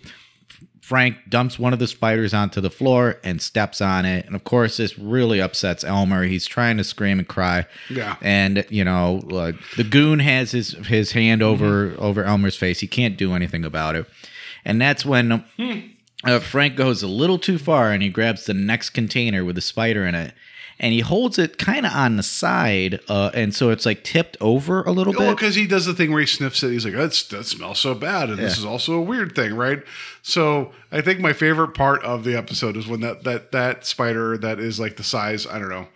Frank 0.80 1.16
dumps 1.28 1.58
one 1.58 1.72
of 1.72 1.78
the 1.78 1.86
spiders 1.86 2.32
onto 2.34 2.60
the 2.60 2.70
floor 2.70 3.18
and 3.22 3.40
steps 3.42 3.80
on 3.80 4.04
it, 4.06 4.26
and 4.26 4.34
of 4.34 4.44
course, 4.44 4.78
this 4.78 4.98
really 4.98 5.40
upsets 5.40 5.84
Elmer. 5.84 6.24
He's 6.24 6.46
trying 6.46 6.78
to 6.78 6.84
scream 6.84 7.18
and 7.18 7.28
cry. 7.28 7.66
Yeah. 7.90 8.16
And 8.22 8.64
you 8.70 8.84
know, 8.84 9.20
like 9.24 9.56
the 9.76 9.84
goon 9.84 10.18
has 10.20 10.52
his 10.52 10.70
his 10.86 11.12
hand 11.12 11.42
over 11.42 11.94
over 11.98 12.24
Elmer's 12.24 12.56
face. 12.56 12.80
He 12.80 12.86
can't 12.86 13.16
do 13.16 13.34
anything 13.34 13.64
about 13.64 13.94
it, 13.96 14.06
and 14.64 14.80
that's 14.80 15.04
when. 15.04 15.44
Uh, 16.22 16.38
Frank 16.38 16.76
goes 16.76 17.02
a 17.02 17.06
little 17.06 17.38
too 17.38 17.56
far 17.56 17.92
and 17.92 18.02
he 18.02 18.10
grabs 18.10 18.44
the 18.44 18.52
next 18.52 18.90
container 18.90 19.42
with 19.42 19.54
the 19.54 19.62
spider 19.62 20.04
in 20.04 20.14
it 20.14 20.34
and 20.80 20.94
he 20.94 21.00
holds 21.00 21.38
it 21.38 21.58
kind 21.58 21.84
of 21.84 21.92
on 21.92 22.16
the 22.16 22.22
side 22.22 22.98
uh, 23.08 23.30
and 23.34 23.54
so 23.54 23.70
it's 23.70 23.84
like 23.84 24.02
tipped 24.02 24.36
over 24.40 24.82
a 24.82 24.90
little 24.92 25.12
bit. 25.12 25.20
Well, 25.20 25.34
because 25.34 25.54
he 25.54 25.66
does 25.66 25.84
the 25.84 25.92
thing 25.92 26.10
where 26.10 26.20
he 26.20 26.26
sniffs 26.26 26.62
it. 26.62 26.70
He's 26.70 26.86
like, 26.86 26.94
That's, 26.94 27.22
that 27.28 27.44
smells 27.44 27.78
so 27.78 27.94
bad. 27.94 28.30
And 28.30 28.38
this 28.38 28.56
is 28.56 28.64
also 28.64 28.94
a 28.94 29.00
weird 29.00 29.36
thing, 29.36 29.54
right? 29.54 29.82
So 30.22 30.72
I 30.90 31.02
think 31.02 31.20
my 31.20 31.34
favorite 31.34 31.74
part 31.74 32.02
of 32.02 32.24
the 32.24 32.34
episode 32.36 32.76
is 32.78 32.88
when 32.88 33.00
that, 33.00 33.24
that, 33.24 33.52
that 33.52 33.84
spider 33.84 34.38
that 34.38 34.58
is 34.58 34.80
like 34.80 34.96
the 34.96 35.04
size, 35.04 35.46
I 35.46 35.58
don't 35.58 35.68
know, 35.68 35.88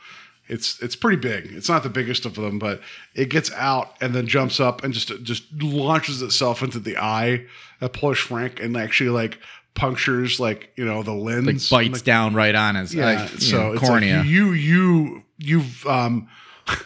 it's, 0.49 0.79
it's 0.83 0.97
pretty 0.97 1.17
big. 1.17 1.47
It's 1.53 1.71
not 1.71 1.83
the 1.83 1.89
biggest 1.89 2.27
of 2.27 2.35
them, 2.35 2.59
but 2.59 2.83
it 3.15 3.31
gets 3.31 3.51
out 3.53 3.97
and 4.03 4.15
then 4.15 4.27
jumps 4.27 4.61
up 4.61 4.85
and 4.85 4.93
just, 4.93 5.23
just 5.23 5.51
launches 5.55 6.21
itself 6.21 6.63
into 6.63 6.79
the 6.79 6.99
eye 6.99 7.47
of 7.85 7.93
Polish 7.93 8.21
Frank 8.23 8.61
and 8.61 8.77
actually 8.77 9.11
like 9.11 9.39
punctures 9.75 10.39
like, 10.39 10.71
you 10.77 10.85
know, 10.85 11.03
the 11.03 11.13
lens. 11.13 11.71
like 11.73 11.87
bites 11.87 11.99
Like, 12.01 12.05
down 12.05 12.35
right 12.35 12.55
on 12.55 12.77
his 12.77 12.95
yeah, 12.95 13.05
like, 13.23 13.29
so 13.41 13.59
know, 13.59 13.73
it's 13.73 13.81
cornea. 13.83 14.19
like 14.19 14.27
you 14.27 14.53
you 14.53 15.25
you've 15.39 15.87
um 15.87 16.29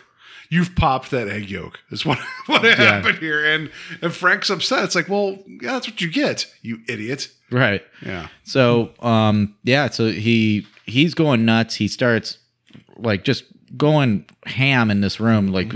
you've 0.51 0.75
popped 0.77 1.11
that 1.11 1.29
egg 1.29 1.51
yolk. 1.51 1.79
Is 1.91 2.05
what 2.07 2.19
what 2.47 2.65
happened 2.65 3.19
here, 3.19 3.45
and 3.45 3.71
and 4.03 4.13
Frank's 4.13 4.51
upset. 4.51 4.85
It's 4.85 4.95
like, 4.95 5.09
well, 5.09 5.39
yeah, 5.47 5.73
that's 5.73 5.89
what 5.89 6.01
you 6.01 6.11
get, 6.11 6.47
you 6.63 6.79
idiot. 6.89 7.29
right. 7.51 7.83
Yeah, 8.05 8.29
So 8.45 8.91
um 9.01 9.55
yeah, 9.65 9.89
so 9.91 10.11
he 10.11 10.67
he's 10.87 11.15
going 11.15 11.45
nuts. 11.45 11.75
He 11.77 11.89
starts 11.89 12.39
like 12.97 13.25
just 13.25 13.45
going 13.77 14.25
ham 14.47 14.91
in 14.91 15.03
this 15.03 15.21
room, 15.21 15.49
like 15.49 15.73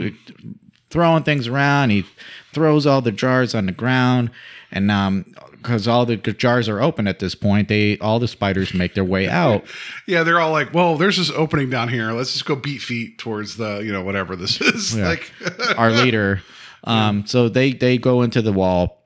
throwing 0.91 1.23
things 1.25 1.47
around. 1.47 1.91
He 1.91 2.05
throws 2.53 2.87
all 2.87 3.01
the 3.03 3.13
jars 3.13 3.55
on 3.55 3.67
the 3.67 3.73
ground, 3.73 4.31
and 4.73 4.91
um 4.91 5.25
because 5.63 5.87
all 5.87 6.05
the 6.05 6.17
jars 6.17 6.69
are 6.69 6.81
open 6.81 7.07
at 7.07 7.21
this 7.21 7.35
point, 7.35 7.69
they 7.69 7.97
all 7.99 8.19
the 8.19 8.27
spiders 8.27 8.75
make 8.75 8.95
their 8.95 9.05
way 9.05 9.29
out. 9.29 9.65
yeah. 10.09 10.25
They're 10.25 10.41
all 10.41 10.51
like, 10.51 10.75
well, 10.75 10.97
there's 10.97 11.19
this 11.19 11.31
opening 11.31 11.71
down 11.71 11.89
here. 11.89 12.11
Let's 12.13 12.33
just 12.33 12.45
go 12.45 12.57
beat 12.57 12.83
feet 12.83 13.19
towards 13.19 13.57
the 13.57 13.79
you 13.79 13.93
know 13.93 14.03
whatever 14.03 14.35
this 14.37 14.61
is. 14.61 14.97
Yeah. 14.97 15.09
Like, 15.09 15.31
our 15.77 15.91
leader. 15.91 16.43
Um, 16.85 17.27
so 17.27 17.49
they 17.49 17.73
they 17.73 17.97
go 17.97 18.23
into 18.23 18.43
the 18.43 18.53
wall, 18.53 19.02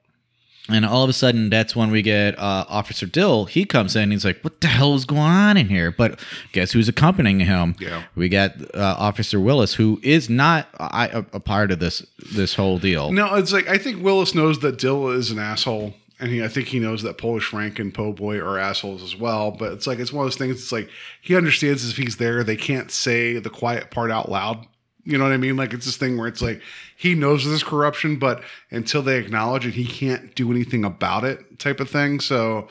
and 0.69 0.85
all 0.85 1.05
of 1.05 1.11
a 1.11 1.13
sudden, 1.13 1.51
that's 1.51 1.77
when 1.77 1.91
we 1.91 2.03
get 2.03 2.39
uh, 2.39 2.65
Officer 2.69 3.07
Dill. 3.07 3.45
He 3.45 3.65
comes 3.65 3.95
in. 3.95 4.11
He's 4.11 4.25
like, 4.25 4.41
"What 4.43 4.61
the 4.61 4.67
hell 4.67 4.95
is 4.95 5.05
going 5.05 5.21
on 5.21 5.57
in 5.57 5.69
here?" 5.69 5.93
But 5.93 6.21
guess 6.53 6.73
who's 6.73 6.89
accompanying 6.89 7.41
him? 7.41 7.77
Yeah. 7.79 8.03
we 8.15 8.29
got 8.29 8.53
uh, 8.75 8.97
Officer 8.99 9.39
Willis, 9.41 9.75
who 9.75 10.01
is 10.03 10.29
not 10.29 10.69
a 10.79 11.41
part 11.41 11.71
of 11.71 11.79
this 11.79 12.05
this 12.35 12.55
whole 12.55 12.79
deal. 12.79 13.13
no, 13.13 13.35
it's 13.37 13.53
like 13.53 13.69
I 13.69 13.79
think 13.79 14.03
Willis 14.03 14.35
knows 14.35 14.61
that 14.61 14.79
Dill 14.79 15.11
is 15.11 15.31
an 15.31 15.39
asshole. 15.39 15.95
And 16.19 16.31
he, 16.31 16.43
I 16.43 16.49
think 16.49 16.69
he 16.69 16.79
knows 16.79 17.03
that 17.03 17.19
Polish 17.19 17.45
Frank 17.45 17.79
and 17.79 17.93
Po 17.93 18.11
Boy 18.11 18.39
are 18.39 18.59
assholes 18.59 19.03
as 19.03 19.15
well. 19.15 19.51
But 19.51 19.73
it's 19.73 19.87
like 19.87 19.99
it's 19.99 20.15
one 20.15 20.25
of 20.25 20.33
those 20.33 20.39
things. 20.39 20.55
It's 20.55 20.73
like 20.73 20.89
he 21.21 21.37
understands 21.37 21.87
if 21.91 21.99
he's 21.99 22.17
there, 22.17 22.43
they 22.43 22.57
can't 22.57 22.91
say 22.91 23.39
the 23.39 23.51
quiet 23.51 23.91
part 23.91 24.11
out 24.11 24.31
loud. 24.31 24.67
You 25.07 25.17
know 25.17 25.25
what 25.25 25.33
I 25.33 25.37
mean? 25.37 25.57
Like 25.57 25.73
it's 25.73 25.87
this 25.87 25.97
thing 25.97 26.19
where 26.19 26.27
it's 26.27 26.43
like 26.43 26.61
he 26.97 27.15
knows 27.15 27.45
this 27.45 27.63
corruption, 27.63 28.17
but 28.19 28.43
until 28.71 29.03
they 29.03 29.19
acknowledge 29.19 29.65
it, 29.65 29.75
he 29.75 29.87
can't 29.87 30.35
do 30.35 30.51
anything 30.51 30.85
about 30.85 31.25
it, 31.25 31.59
type 31.61 31.79
of 31.79 31.89
thing. 31.89 32.19
So 32.21 32.69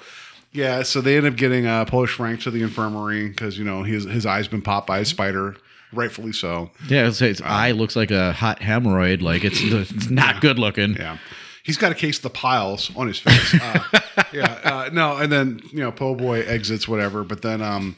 yeah, 0.52 0.84
so 0.84 1.02
they 1.02 1.18
end 1.18 1.26
up 1.26 1.36
getting 1.36 1.66
uh, 1.66 1.86
Polish 1.86 2.12
Frank 2.12 2.42
to 2.42 2.52
the 2.52 2.62
infirmary 2.62 3.30
because 3.30 3.58
you 3.58 3.64
know 3.64 3.84
his 3.84 4.04
his 4.06 4.26
eye's 4.26 4.48
been 4.48 4.62
popped 4.62 4.88
by 4.88 5.00
a 5.00 5.06
spider, 5.06 5.56
rightfully 5.94 6.34
so. 6.34 6.72
Yeah, 6.88 7.08
it's, 7.08 7.20
his 7.20 7.42
eye 7.42 7.72
looks 7.72 7.96
like 7.96 8.12
a 8.12 8.32
hot 8.34 8.60
hemorrhoid. 8.60 9.22
Like 9.22 9.44
it's 9.44 9.62
it's 9.62 10.10
not 10.10 10.42
good 10.42 10.60
looking. 10.60 10.96
Yeah. 10.96 11.18
he's 11.64 11.78
got 11.78 11.92
a 11.92 11.96
case 11.96 12.18
of 12.18 12.24
the 12.24 12.30
piles 12.30 12.92
on 12.96 13.08
his 13.08 13.20
face. 13.20 13.54
Uh, 13.62 13.80
yeah, 14.34 14.60
uh, 14.64 14.90
no, 14.92 15.18
and 15.18 15.32
then 15.32 15.62
you 15.72 15.80
know, 15.80 15.92
Po 15.92 16.16
Boy 16.16 16.42
exits 16.42 16.88
whatever, 16.88 17.24
but 17.24 17.42
then 17.42 17.62
um, 17.62 17.96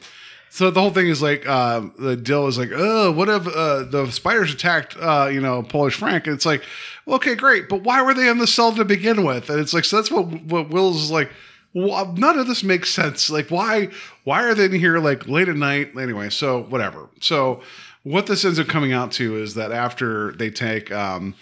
so 0.49 0.72
the 0.72 0.82
whole 0.82 0.91
thing 0.91 1.07
is 1.07 1.22
like 1.22 1.48
uh, 1.48 1.82
the 1.98 2.15
Dill 2.15 2.48
is 2.48 2.57
like, 2.57 2.69
oh, 2.74 3.11
what 3.11 3.30
if 3.30 3.48
uh, 3.48 3.84
the 3.84 4.10
spiders 4.11 4.53
attacked 4.53 4.98
uh, 4.98 5.30
you 5.32 5.41
know 5.41 5.64
Polish 5.64 5.95
Frank? 5.95 6.28
And 6.28 6.36
it's 6.36 6.45
like, 6.45 6.64
okay, 7.07 7.36
great, 7.36 7.69
but 7.69 7.84
why 7.84 8.02
were 8.02 8.14
they 8.14 8.30
in 8.30 8.38
the 8.38 8.48
cell 8.48 8.74
to 8.74 8.86
begin 8.86 9.24
with? 9.24 9.49
And 9.49 9.60
it's 9.60 9.74
like, 9.74 9.86
so 9.86 9.98
that's 9.98 10.11
what 10.11 10.26
what 10.44 10.69
Wills 10.69 11.03
is 11.03 11.11
like. 11.11 11.32
Well, 11.74 12.14
none 12.14 12.40
of 12.40 12.48
this 12.48 12.64
makes 12.64 12.90
sense. 12.90 13.30
Like, 13.30 13.49
why 13.49 13.90
why 14.24 14.44
are 14.44 14.53
they 14.53 14.65
in 14.65 14.74
here 14.74 14.98
like 14.99 15.28
late 15.28 15.49
at 15.49 15.56
night? 15.56 15.91
Anyway, 15.98 16.30
so 16.30 16.64
whatever. 16.64 17.10
So 17.19 17.61
what 18.03 18.26
this 18.26 18.45
ends 18.45 18.60
up 18.60 18.68
coming 18.68 18.94
out 18.94 19.11
to 19.14 19.36
is 19.36 19.53
that 19.56 19.72
after 19.72 20.32
they 20.32 20.49
take 20.49 20.91
um, 20.91 21.36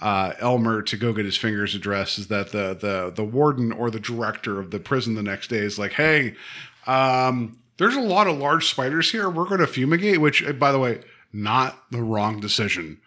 uh, 0.00 0.32
Elmer 0.38 0.80
to 0.82 0.96
go 0.96 1.12
get 1.12 1.24
his 1.24 1.36
fingers 1.36 1.74
addressed, 1.74 2.18
is 2.18 2.28
that 2.28 2.52
the 2.52 2.74
the 2.74 3.12
the 3.14 3.24
warden 3.24 3.72
or 3.72 3.90
the 3.90 4.00
director 4.00 4.60
of 4.60 4.70
the 4.70 4.78
prison 4.78 5.14
the 5.14 5.22
next 5.22 5.48
day 5.48 5.58
is 5.58 5.78
like, 5.78 5.92
hey, 5.92 6.34
um, 6.86 7.58
there's 7.82 7.96
a 7.96 8.00
lot 8.00 8.28
of 8.28 8.38
large 8.38 8.68
spiders 8.68 9.10
here. 9.10 9.28
We're 9.28 9.48
going 9.48 9.60
to 9.60 9.66
fumigate. 9.66 10.20
Which, 10.20 10.42
uh, 10.44 10.52
by 10.52 10.70
the 10.70 10.78
way, 10.78 11.00
not 11.32 11.82
the 11.90 12.02
wrong 12.02 12.40
decision. 12.40 13.00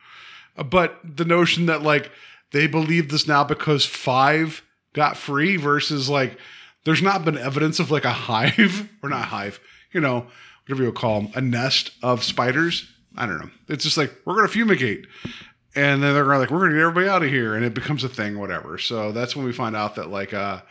Uh, 0.58 0.64
But 0.64 1.00
the 1.04 1.26
notion 1.26 1.66
that 1.68 1.82
like 1.82 2.12
they 2.52 2.68
believe 2.68 3.10
this 3.10 3.28
now 3.28 3.44
because 3.44 3.86
five 3.86 4.64
got 4.94 5.18
free 5.18 5.56
versus 5.58 6.10
like 6.10 6.38
there's 6.84 7.02
not 7.02 7.24
been 7.26 7.38
evidence 7.38 7.80
of 7.80 7.90
like 7.90 8.06
a 8.06 8.12
hive 8.28 8.90
or 9.02 9.10
not 9.10 9.26
hive, 9.26 9.60
you 9.94 10.02
know, 10.02 10.28
whatever 10.66 10.84
you 10.84 10.90
would 10.90 11.00
call 11.00 11.22
them, 11.22 11.32
a 11.36 11.42
nest 11.42 11.92
of 12.04 12.24
spiders. 12.24 12.92
I 13.18 13.26
don't 13.26 13.40
know. 13.40 13.52
It's 13.70 13.86
just 13.86 13.98
like 13.98 14.14
we're 14.26 14.36
going 14.36 14.48
to 14.48 14.54
fumigate. 14.54 15.08
And 15.74 16.04
then 16.04 16.14
they're 16.14 16.26
like, 16.26 16.52
we're 16.52 16.60
gonna 16.60 16.72
get 16.72 16.82
everybody 16.84 17.10
out 17.10 17.22
of 17.22 17.30
here, 17.30 17.54
and 17.54 17.66
it 17.66 17.74
becomes 17.74 18.06
a 18.06 18.10
thing, 18.10 18.40
whatever. 18.40 18.78
So 18.78 19.12
that's 19.12 19.36
when 19.36 19.46
we 19.46 19.52
find 19.52 19.76
out 19.76 19.96
that 19.96 20.10
like, 20.10 20.34
uh, 20.34 20.62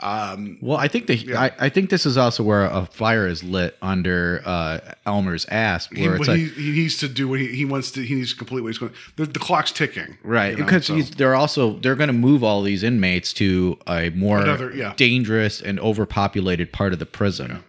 um, 0.00 0.58
Well, 0.60 0.76
I 0.76 0.88
think 0.88 1.06
the 1.06 1.36
I, 1.36 1.52
I 1.58 1.68
think 1.68 1.90
this 1.90 2.04
is 2.04 2.16
also 2.16 2.42
where 2.42 2.64
a 2.64 2.86
fire 2.86 3.26
is 3.26 3.44
lit 3.44 3.76
under 3.80 4.42
uh, 4.44 4.80
Elmer's 5.06 5.46
ass, 5.46 5.86
he, 5.88 6.02
where 6.02 6.16
it's 6.16 6.26
well, 6.26 6.36
like 6.36 6.46
he, 6.46 6.72
he 6.72 6.72
needs 6.72 6.96
to 6.98 7.08
do 7.08 7.28
what 7.28 7.40
he, 7.40 7.48
he 7.48 7.64
wants 7.64 7.90
to. 7.92 8.02
He 8.02 8.14
needs 8.16 8.32
to 8.32 8.36
complete 8.36 8.62
what 8.62 8.68
he's 8.68 8.78
going. 8.78 8.92
The, 9.16 9.26
the 9.26 9.38
clock's 9.38 9.70
ticking, 9.72 10.18
right 10.22 10.52
you 10.52 10.58
know, 10.58 10.64
because 10.64 10.86
so- 10.86 10.96
he's, 10.96 11.10
they're 11.12 11.36
also 11.36 11.78
they're 11.78 11.94
going 11.94 12.08
to 12.08 12.12
move 12.12 12.42
all 12.42 12.62
these 12.62 12.82
inmates 12.82 13.32
to 13.34 13.78
a 13.86 14.10
more 14.10 14.40
Another- 14.40 14.74
yeah. 14.74 14.94
dangerous 14.96 15.60
and 15.60 15.78
overpopulated 15.80 16.72
part 16.72 16.92
of 16.92 16.98
the 16.98 17.06
prison. 17.06 17.62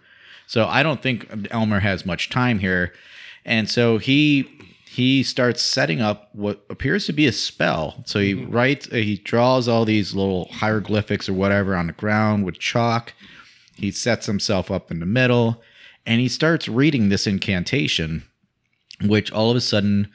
So 0.48 0.66
I 0.66 0.82
don't 0.82 1.02
think 1.02 1.48
Elmer 1.50 1.80
has 1.80 2.04
much 2.06 2.30
time 2.30 2.58
here, 2.58 2.92
and 3.44 3.68
so 3.70 3.98
he 3.98 4.42
he 4.96 5.22
starts 5.22 5.60
setting 5.62 6.00
up 6.00 6.30
what 6.32 6.64
appears 6.70 7.04
to 7.04 7.12
be 7.12 7.26
a 7.26 7.32
spell. 7.32 8.02
So 8.06 8.18
he 8.18 8.32
Mm-hmm. 8.34 8.50
writes, 8.50 8.88
uh, 8.90 8.94
he 8.96 9.18
draws 9.18 9.68
all 9.68 9.84
these 9.84 10.14
little 10.14 10.48
hieroglyphics 10.52 11.28
or 11.28 11.34
whatever 11.34 11.76
on 11.76 11.88
the 11.88 11.92
ground 11.92 12.44
with 12.46 12.58
chalk. 12.58 13.12
He 13.74 13.90
sets 13.90 14.24
himself 14.24 14.70
up 14.70 14.90
in 14.90 15.00
the 15.00 15.06
middle, 15.06 15.62
and 16.06 16.18
he 16.20 16.28
starts 16.28 16.66
reading 16.66 17.10
this 17.10 17.26
incantation, 17.26 18.24
which 19.04 19.30
all 19.30 19.50
of 19.50 19.56
a 19.56 19.60
sudden. 19.60 20.08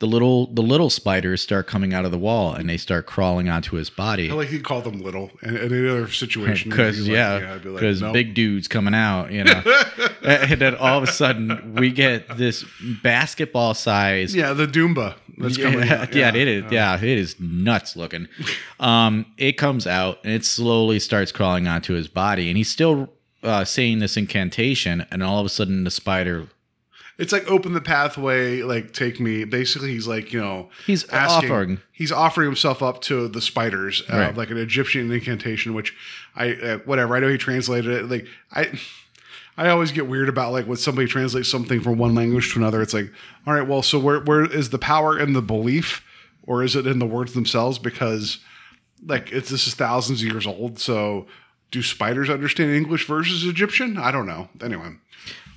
The 0.00 0.06
little 0.08 0.52
the 0.52 0.60
little 0.62 0.90
spiders 0.90 1.40
start 1.40 1.66
coming 1.66 1.94
out 1.94 2.04
of 2.04 2.10
the 2.10 2.18
wall 2.18 2.52
and 2.52 2.68
they 2.68 2.76
start 2.76 3.06
crawling 3.06 3.48
onto 3.48 3.76
his 3.76 3.90
body. 3.90 4.30
I 4.30 4.34
like 4.34 4.48
he 4.48 4.58
called 4.58 4.84
them 4.84 5.00
little, 5.00 5.30
in 5.40 5.56
any 5.56 5.88
other 5.88 6.10
situation, 6.10 6.70
Because 6.70 6.96
he'd 6.96 7.04
be 7.04 7.10
like, 7.10 7.16
yeah, 7.16 7.54
I'd 7.54 7.62
be 7.62 7.68
like, 7.70 7.80
because 7.80 8.02
nope. 8.02 8.12
big 8.12 8.34
dudes 8.34 8.66
coming 8.68 8.92
out, 8.94 9.30
you 9.30 9.44
know, 9.44 9.62
and 10.22 10.60
then 10.60 10.74
all 10.74 10.98
of 10.98 11.04
a 11.04 11.12
sudden 11.12 11.76
we 11.76 11.90
get 11.92 12.36
this 12.36 12.64
basketball 13.02 13.72
size. 13.74 14.34
yeah, 14.34 14.52
the 14.52 14.66
Doomba 14.66 15.14
that's 15.38 15.56
yeah, 15.58 15.70
coming. 15.70 15.88
out. 15.88 16.14
yeah, 16.14 16.28
it 16.34 16.48
is. 16.48 16.72
Yeah, 16.72 16.96
it 16.96 17.04
is 17.04 17.38
nuts 17.38 17.96
looking. 17.96 18.28
Um, 18.80 19.26
it 19.38 19.52
comes 19.52 19.86
out 19.86 20.18
and 20.24 20.32
it 20.32 20.44
slowly 20.44 20.98
starts 20.98 21.32
crawling 21.32 21.66
onto 21.68 21.94
his 21.94 22.08
body, 22.08 22.48
and 22.48 22.56
he's 22.56 22.70
still 22.70 23.10
uh, 23.42 23.64
saying 23.64 24.00
this 24.00 24.16
incantation, 24.16 25.06
and 25.10 25.22
all 25.22 25.38
of 25.38 25.46
a 25.46 25.50
sudden 25.50 25.84
the 25.84 25.90
spider 25.90 26.48
It's 27.16 27.32
like 27.32 27.48
open 27.48 27.74
the 27.74 27.80
pathway, 27.80 28.62
like 28.62 28.92
take 28.92 29.20
me. 29.20 29.44
Basically, 29.44 29.92
he's 29.92 30.06
like 30.08 30.32
you 30.32 30.40
know 30.40 30.68
He's 30.86 31.08
offering. 31.12 31.80
He's 31.92 32.10
offering 32.10 32.46
himself 32.48 32.82
up 32.82 33.00
to 33.02 33.28
the 33.28 33.40
spiders, 33.40 34.02
uh, 34.12 34.16
Right. 34.16 34.36
like 34.36 34.50
an 34.50 34.56
Egyptian 34.56 35.10
incantation. 35.12 35.74
Which 35.74 35.94
I 36.34 36.54
uh, 36.54 36.78
whatever. 36.78 37.16
I 37.16 37.20
know 37.20 37.28
he 37.28 37.38
translated 37.38 37.90
it. 37.92 38.10
Like 38.10 38.26
I. 38.52 38.78
I 39.56 39.68
always 39.68 39.92
get 39.92 40.08
weird 40.08 40.28
about 40.28 40.50
like 40.50 40.66
when 40.66 40.78
somebody 40.78 41.06
translates 41.06 41.48
something 41.48 41.80
from 41.80 41.96
one 41.96 42.12
language 42.12 42.52
to 42.52 42.58
another. 42.58 42.82
It's 42.82 42.92
like, 42.92 43.12
all 43.46 43.54
right, 43.54 43.62
well, 43.68 43.82
so 43.82 44.00
where 44.00 44.18
where 44.18 44.44
is 44.44 44.70
the 44.70 44.80
power 44.80 45.16
in 45.16 45.32
the 45.32 45.40
belief, 45.42 46.04
or 46.42 46.64
is 46.64 46.74
it 46.74 46.88
in 46.88 46.98
the 46.98 47.06
words 47.06 47.34
themselves? 47.34 47.78
Because 47.78 48.40
like 49.06 49.30
it's 49.30 49.50
this 49.50 49.68
is 49.68 49.74
thousands 49.76 50.22
of 50.24 50.28
years 50.28 50.44
old. 50.44 50.80
So 50.80 51.26
do 51.70 51.82
spiders 51.84 52.28
understand 52.28 52.72
English 52.72 53.06
versus 53.06 53.44
Egyptian? 53.46 53.96
I 53.96 54.10
don't 54.10 54.26
know. 54.26 54.48
Anyway, 54.60 54.96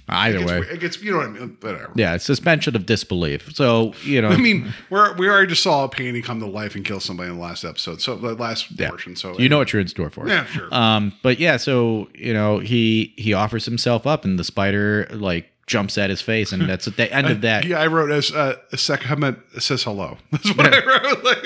either 0.08 0.38
it 0.38 0.40
gets, 0.40 0.52
way. 0.52 0.74
it 0.74 0.80
gets 0.80 1.02
you 1.02 1.12
know 1.12 1.18
what 1.18 1.28
I 1.28 1.30
mean. 1.32 1.58
Whatever. 1.60 1.92
Yeah, 1.96 2.18
suspension 2.18 2.76
of 2.76 2.86
disbelief. 2.86 3.54
So 3.56 3.94
you 4.04 4.22
know, 4.22 4.30
I 4.30 4.38
mean, 4.38 4.74
we're, 4.90 5.14
we 5.16 5.28
already 5.28 5.48
just 5.48 5.64
saw 5.64 5.84
a 5.84 5.90
painting 5.90 6.22
come 6.24 6.40
to 6.40 6.46
life 6.46 6.76
and 6.76 6.86
kill 6.86 7.00
somebody 7.00 7.30
in 7.30 7.38
the 7.38 7.42
last 7.42 7.64
episode, 7.64 8.02
so 8.02 8.16
the 8.16 8.36
last 8.36 8.68
yeah. 8.80 8.90
portion. 8.90 9.16
So 9.16 9.38
you 9.38 9.50
know 9.50 9.58
what 9.58 9.74
you're 9.74 9.82
in 9.82 9.88
store 9.88 10.10
for. 10.10 10.28
Yeah, 10.28 10.46
sure. 10.46 10.74
Um, 10.74 11.14
but 11.24 11.40
yeah, 11.40 11.58
so 11.58 12.10
you 12.16 12.34
know, 12.34 12.60
he 12.60 13.14
he 13.18 13.34
offers 13.34 13.66
himself 13.66 14.08
up, 14.08 14.26
and 14.26 14.40
the 14.40 14.44
spider 14.44 15.08
like 15.12 15.52
jumps 15.68 15.98
at 15.98 16.10
his 16.10 16.22
face, 16.22 16.52
and 16.52 16.68
that's 16.68 16.88
at 16.88 16.98
the 16.98 17.14
end 17.14 17.28
of 17.28 17.42
that. 17.42 17.66
yeah, 17.66 17.80
I 17.80 17.88
wrote 17.88 18.10
as 18.10 18.32
uh, 18.32 18.56
a 18.72 18.78
second 18.78 19.38
says 19.60 19.84
hello. 19.84 20.18
That's 20.32 20.56
what 20.56 20.74
I 20.74 20.86
wrote. 20.86 21.24
Like, 21.24 21.38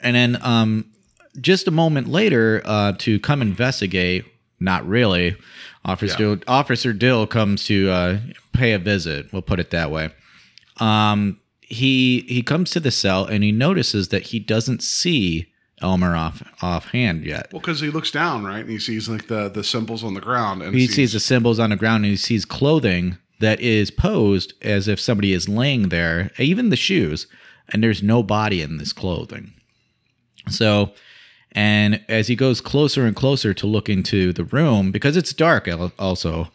And 0.00 0.16
then 0.16 0.38
um, 0.42 0.90
just 1.40 1.68
a 1.68 1.70
moment 1.70 2.08
later, 2.08 2.60
uh, 2.64 2.92
to 2.98 3.18
come 3.20 3.40
investigate, 3.40 4.24
not 4.60 4.86
really, 4.86 5.36
Officer 5.86 6.16
Dill, 6.16 6.38
Officer 6.46 6.92
Dill 6.92 7.26
comes 7.26 7.64
to 7.66 7.88
uh, 7.90 8.18
pay 8.52 8.72
a 8.72 8.78
visit. 8.78 9.32
We'll 9.32 9.42
put 9.42 9.60
it 9.60 9.70
that 9.70 9.90
way. 9.90 10.10
Um, 10.78 11.40
he 11.60 12.20
he 12.28 12.42
comes 12.42 12.70
to 12.72 12.80
the 12.80 12.90
cell 12.90 13.24
and 13.24 13.42
he 13.42 13.52
notices 13.52 14.08
that 14.08 14.24
he 14.24 14.38
doesn't 14.38 14.82
see 14.82 15.46
Elmer 15.80 16.14
off 16.16 16.42
offhand 16.62 17.24
yet. 17.24 17.48
well, 17.52 17.60
because 17.60 17.80
he 17.80 17.90
looks 17.90 18.10
down, 18.10 18.44
right, 18.44 18.60
and 18.60 18.70
he 18.70 18.78
sees 18.78 19.08
like 19.08 19.28
the 19.28 19.48
the 19.48 19.64
symbols 19.64 20.04
on 20.04 20.14
the 20.14 20.20
ground, 20.20 20.62
and 20.62 20.74
He 20.74 20.86
sees 20.86 21.12
the 21.12 21.20
symbols 21.20 21.58
on 21.58 21.70
the 21.70 21.76
ground 21.76 22.04
and 22.04 22.10
he 22.10 22.16
sees 22.16 22.44
clothing 22.44 23.18
that 23.40 23.60
is 23.60 23.90
posed 23.90 24.54
as 24.62 24.88
if 24.88 24.98
somebody 24.98 25.32
is 25.32 25.48
laying 25.48 25.90
there, 25.90 26.30
even 26.38 26.70
the 26.70 26.76
shoes, 26.76 27.26
and 27.68 27.82
there's 27.82 28.02
no 28.02 28.22
body 28.22 28.62
in 28.62 28.78
this 28.78 28.92
clothing. 28.92 29.52
So, 30.48 30.92
and 31.56 32.04
as 32.06 32.28
he 32.28 32.36
goes 32.36 32.60
closer 32.60 33.06
and 33.06 33.16
closer 33.16 33.54
to 33.54 33.66
look 33.66 33.88
into 33.88 34.32
the 34.34 34.44
room, 34.44 34.92
because 34.92 35.16
it's 35.16 35.32
dark 35.32 35.66
also, 35.98 36.50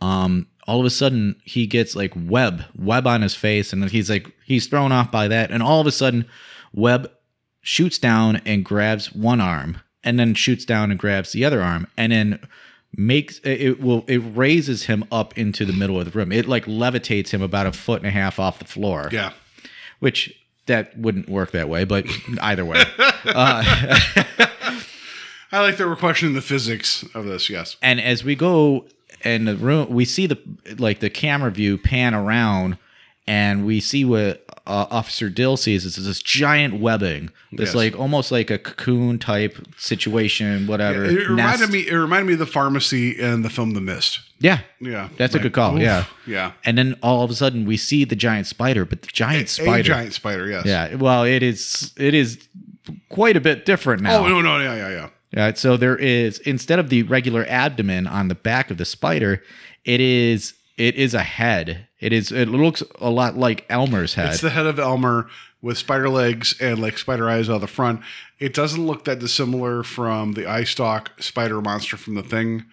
um, 0.00 0.48
all 0.66 0.80
of 0.80 0.86
a 0.86 0.90
sudden 0.90 1.40
he 1.44 1.68
gets 1.68 1.94
like 1.94 2.12
web, 2.16 2.64
web 2.76 3.06
on 3.06 3.22
his 3.22 3.36
face, 3.36 3.72
and 3.72 3.88
he's 3.90 4.10
like, 4.10 4.30
he's 4.44 4.66
thrown 4.66 4.90
off 4.90 5.12
by 5.12 5.28
that. 5.28 5.52
And 5.52 5.62
all 5.62 5.80
of 5.80 5.86
a 5.86 5.92
sudden, 5.92 6.26
web 6.74 7.10
shoots 7.60 7.96
down 7.96 8.42
and 8.44 8.64
grabs 8.64 9.12
one 9.12 9.40
arm, 9.40 9.78
and 10.02 10.18
then 10.18 10.34
shoots 10.34 10.64
down 10.64 10.90
and 10.90 10.98
grabs 10.98 11.30
the 11.30 11.44
other 11.44 11.62
arm, 11.62 11.86
and 11.96 12.10
then 12.10 12.40
makes 12.96 13.38
it 13.40 13.60
it 13.60 13.80
will 13.80 14.04
it 14.08 14.18
raises 14.18 14.86
him 14.86 15.04
up 15.12 15.38
into 15.38 15.64
the 15.64 15.72
middle 15.72 16.00
of 16.00 16.10
the 16.10 16.18
room. 16.18 16.32
It 16.32 16.48
like 16.48 16.64
levitates 16.64 17.30
him 17.30 17.40
about 17.40 17.68
a 17.68 17.72
foot 17.72 18.00
and 18.00 18.08
a 18.08 18.10
half 18.10 18.40
off 18.40 18.58
the 18.58 18.64
floor. 18.64 19.08
yeah. 19.12 19.32
Which 20.00 20.34
that 20.66 20.96
wouldn't 20.96 21.28
work 21.28 21.52
that 21.52 21.68
way, 21.68 21.84
but 21.84 22.06
either 22.40 22.64
way. 22.64 22.82
Uh, 23.22 23.62
I 25.52 25.60
like 25.60 25.76
that 25.76 25.86
we're 25.86 25.94
questioning 25.94 26.34
the 26.34 26.40
physics 26.40 27.04
of 27.14 27.26
this. 27.26 27.50
Yes, 27.50 27.76
and 27.82 28.00
as 28.00 28.24
we 28.24 28.34
go 28.34 28.86
in 29.22 29.44
the 29.44 29.56
room, 29.56 29.90
we 29.90 30.06
see 30.06 30.26
the 30.26 30.38
like 30.78 31.00
the 31.00 31.10
camera 31.10 31.50
view 31.50 31.76
pan 31.76 32.14
around, 32.14 32.78
and 33.26 33.66
we 33.66 33.80
see 33.80 34.06
what 34.06 34.46
uh, 34.70 34.86
Officer 34.90 35.28
Dill 35.28 35.56
sees. 35.56 35.84
It's 35.84 35.96
this 35.96 36.22
giant 36.22 36.80
webbing, 36.80 37.30
this 37.52 37.68
Yes. 37.70 37.74
like 37.74 37.98
almost 37.98 38.30
like 38.32 38.50
a 38.50 38.58
cocoon 38.58 39.18
type 39.18 39.58
situation, 39.76 40.66
whatever. 40.66 41.04
it, 41.04 41.12
it 41.18 41.28
reminded 41.28 41.60
nest. 41.60 41.72
me. 41.72 41.88
It 41.88 41.94
reminded 41.94 42.26
me 42.26 42.32
of 42.34 42.38
the 42.38 42.46
pharmacy 42.46 43.10
in 43.10 43.42
the 43.42 43.50
film 43.50 43.72
The 43.74 43.80
Mist. 43.80 44.20
Yeah, 44.38 44.60
Yeah, 44.80 45.08
that's 45.18 45.34
a 45.34 45.38
good 45.38 45.52
call. 45.52 45.74
oof, 45.76 45.82
yeah, 45.82 46.04
yeah. 46.26 46.52
And 46.64 46.78
then 46.78 46.96
all 47.02 47.22
of 47.22 47.30
a 47.30 47.34
sudden, 47.34 47.66
we 47.66 47.76
see 47.76 48.04
the 48.04 48.16
giant 48.16 48.46
spider, 48.46 48.84
but 48.86 49.02
the 49.02 49.08
giant 49.08 49.44
A 49.44 49.48
spider, 49.48 49.82
giant 49.82 50.14
spider. 50.14 50.48
Yes. 50.48 50.64
yeah. 50.64 50.94
Well, 50.94 51.24
it 51.24 51.42
is 51.42 51.92
it 51.98 52.14
is 52.14 52.48
quite 53.10 53.36
a 53.36 53.40
bit 53.40 53.66
different 53.66 54.02
now. 54.02 54.24
Oh 54.24 54.28
no 54.28 54.40
no 54.40 54.58
yeah 54.58 54.74
yeah 54.76 54.88
yeah. 54.90 55.08
Yeah, 55.32 55.52
so 55.54 55.76
there 55.76 55.96
is 55.96 56.38
instead 56.40 56.78
of 56.78 56.88
the 56.88 57.02
regular 57.04 57.44
abdomen 57.48 58.06
on 58.06 58.28
the 58.28 58.34
back 58.34 58.70
of 58.70 58.78
the 58.78 58.84
spider, 58.84 59.42
it 59.84 60.00
is 60.00 60.54
it 60.78 60.94
is 60.96 61.12
a 61.14 61.22
head. 61.22 61.86
It 62.00 62.12
is 62.12 62.32
it 62.32 62.48
looks 62.48 62.82
a 63.00 63.10
lot 63.10 63.36
like 63.36 63.66
Elmer's 63.68 64.14
head. 64.14 64.30
It's 64.32 64.40
the 64.40 64.50
head 64.50 64.66
of 64.66 64.78
Elmer 64.78 65.28
with 65.62 65.76
spider 65.76 66.08
legs 66.08 66.54
and 66.60 66.80
like 66.80 66.96
spider 66.98 67.28
eyes 67.28 67.50
out 67.50 67.60
the 67.60 67.66
front. 67.66 68.00
It 68.38 68.54
doesn't 68.54 68.86
look 68.86 69.04
that 69.04 69.18
dissimilar 69.18 69.82
from 69.82 70.32
the 70.32 70.46
eye 70.46 70.64
stalk 70.64 71.22
spider 71.22 71.60
monster 71.60 71.96
from 71.98 72.14
the 72.14 72.22
thing 72.22 72.64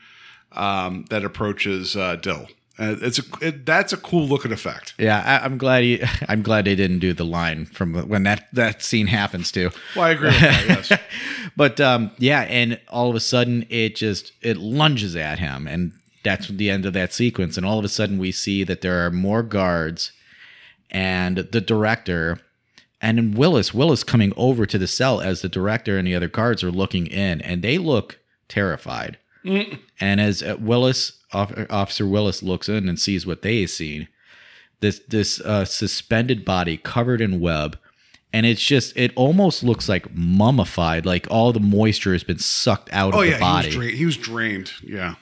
um, 0.54 1.06
that 1.10 1.26
approaches 1.26 1.96
uh, 1.98 2.16
Dill 2.16 2.48
Uh, 2.80 2.96
it's 3.02 3.20
a 3.20 3.24
it, 3.42 3.66
that's 3.66 3.92
a 3.92 3.98
cool 3.98 4.28
looking 4.28 4.52
effect. 4.54 4.94
Yeah, 4.98 5.22
I, 5.26 5.44
I'm 5.44 5.58
glad 5.58 5.84
he. 5.84 6.02
I'm 6.30 6.42
glad 6.44 6.66
they 6.66 6.76
didn't 6.76 7.00
do 7.00 7.12
the 7.12 7.26
line 7.26 7.66
from 7.66 7.96
when 8.08 8.24
that 8.24 8.48
that 8.54 8.82
scene 8.84 9.08
happens 9.08 9.52
too. 9.52 9.72
Well, 9.96 10.06
I 10.06 10.12
agree 10.12 10.30
with 10.30 10.40
that. 10.42 10.66
Yes. 10.90 11.00
But 11.56 11.80
um, 11.82 12.12
yeah, 12.20 12.42
and 12.42 12.80
all 12.88 13.10
of 13.10 13.16
a 13.16 13.20
sudden 13.20 13.66
it 13.70 13.96
just 13.96 14.32
it 14.44 14.58
lunges 14.58 15.16
at 15.16 15.40
him, 15.40 15.68
and 15.68 15.92
that's 16.28 16.48
the 16.50 16.70
end 16.70 16.86
of 16.86 16.94
that 16.94 17.14
sequence. 17.14 17.58
And 17.58 17.66
all 17.66 17.80
of 17.80 17.86
a 17.86 17.90
sudden 17.90 18.18
we 18.20 18.32
see 18.32 18.64
that 18.66 18.82
there 18.82 19.06
are 19.06 19.12
more 19.12 19.44
guards, 19.44 20.12
and 20.92 21.38
the 21.38 21.62
director, 21.62 22.40
and 23.02 23.18
then 23.18 23.32
Willis. 23.34 23.74
Willis 23.74 24.04
coming 24.04 24.34
over 24.36 24.66
to 24.66 24.78
the 24.78 24.88
cell 24.88 25.22
as 25.22 25.42
the 25.42 25.50
director 25.50 25.98
and 25.98 26.08
the 26.08 26.16
other 26.16 26.28
guards 26.28 26.64
are 26.64 26.72
looking 26.72 27.08
in, 27.08 27.42
and 27.42 27.62
they 27.62 27.78
look 27.78 28.20
terrified. 28.48 29.18
And 30.02 30.20
as 30.20 30.44
uh, 30.44 30.58
Willis, 30.60 31.14
Officer 31.32 32.06
Willis, 32.06 32.44
looks 32.44 32.68
in 32.68 32.90
and 32.90 33.00
sees 33.00 33.26
what 33.26 33.44
they 33.44 33.62
have 33.62 33.70
seen, 33.70 34.10
this 34.82 35.00
this 35.08 35.40
uh, 35.40 35.64
suspended 35.64 36.44
body 36.44 36.76
covered 36.76 37.22
in 37.22 37.40
web, 37.40 37.78
and 38.34 38.46
it's 38.46 38.62
just 38.62 38.98
it 38.98 39.14
almost 39.16 39.64
looks 39.64 39.88
like 39.88 40.14
mummified, 40.14 41.06
like 41.06 41.28
all 41.32 41.54
the 41.54 41.62
moisture 41.62 42.12
has 42.12 42.26
been 42.26 42.40
sucked 42.40 42.90
out 42.92 43.14
Oh 43.14 43.22
of 43.22 43.28
yeah, 43.28 43.34
the 43.36 43.40
body. 43.40 43.70
he 43.70 43.78
was, 43.78 43.86
dra- 43.88 43.96
he 43.98 44.06
was 44.06 44.18
drained. 44.18 44.72
Yeah, 44.84 45.16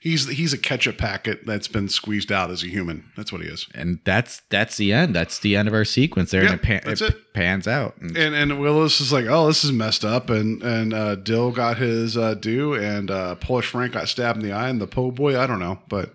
he's 0.00 0.28
he's 0.28 0.52
a 0.52 0.58
ketchup 0.58 0.98
packet 0.98 1.44
that's 1.46 1.68
been 1.68 1.88
squeezed 1.88 2.30
out 2.32 2.50
as 2.50 2.62
a 2.62 2.68
human. 2.68 3.04
That's 3.16 3.32
what 3.32 3.40
he 3.42 3.48
is. 3.48 3.66
and 3.74 3.98
that's 4.04 4.42
that's 4.50 4.76
the 4.76 4.92
end. 4.92 5.14
That's 5.14 5.38
the 5.38 5.56
end 5.56 5.68
of 5.68 5.74
our 5.74 5.84
sequence 5.84 6.30
there. 6.30 6.42
Yep, 6.42 6.50
and 6.52 6.60
it, 6.60 6.62
pan- 6.64 6.82
that's 6.84 7.00
it 7.00 7.14
it. 7.14 7.32
pans 7.34 7.66
out. 7.68 7.96
And 7.98 8.16
And 8.16 8.34
and 8.34 8.60
Willis 8.60 9.00
is 9.00 9.12
like, 9.12 9.26
oh, 9.26 9.46
this 9.46 9.64
is 9.64 9.72
messed 9.72 10.04
up, 10.04 10.30
and 10.30 10.62
and 10.62 10.94
uh, 10.94 11.14
Dill 11.16 11.50
got 11.52 11.78
his 11.78 12.16
uh, 12.16 12.34
due, 12.34 12.74
and 12.74 13.10
uh, 13.10 13.34
Polish 13.36 13.66
Frank 13.66 13.92
got 13.92 14.08
stabbed 14.08 14.40
in 14.40 14.44
the 14.48 14.52
eye, 14.52 14.68
and 14.68 14.80
the 14.80 14.86
po' 14.86 15.10
boy, 15.10 15.38
I 15.38 15.46
don't 15.46 15.60
know, 15.60 15.78
but 15.88 16.12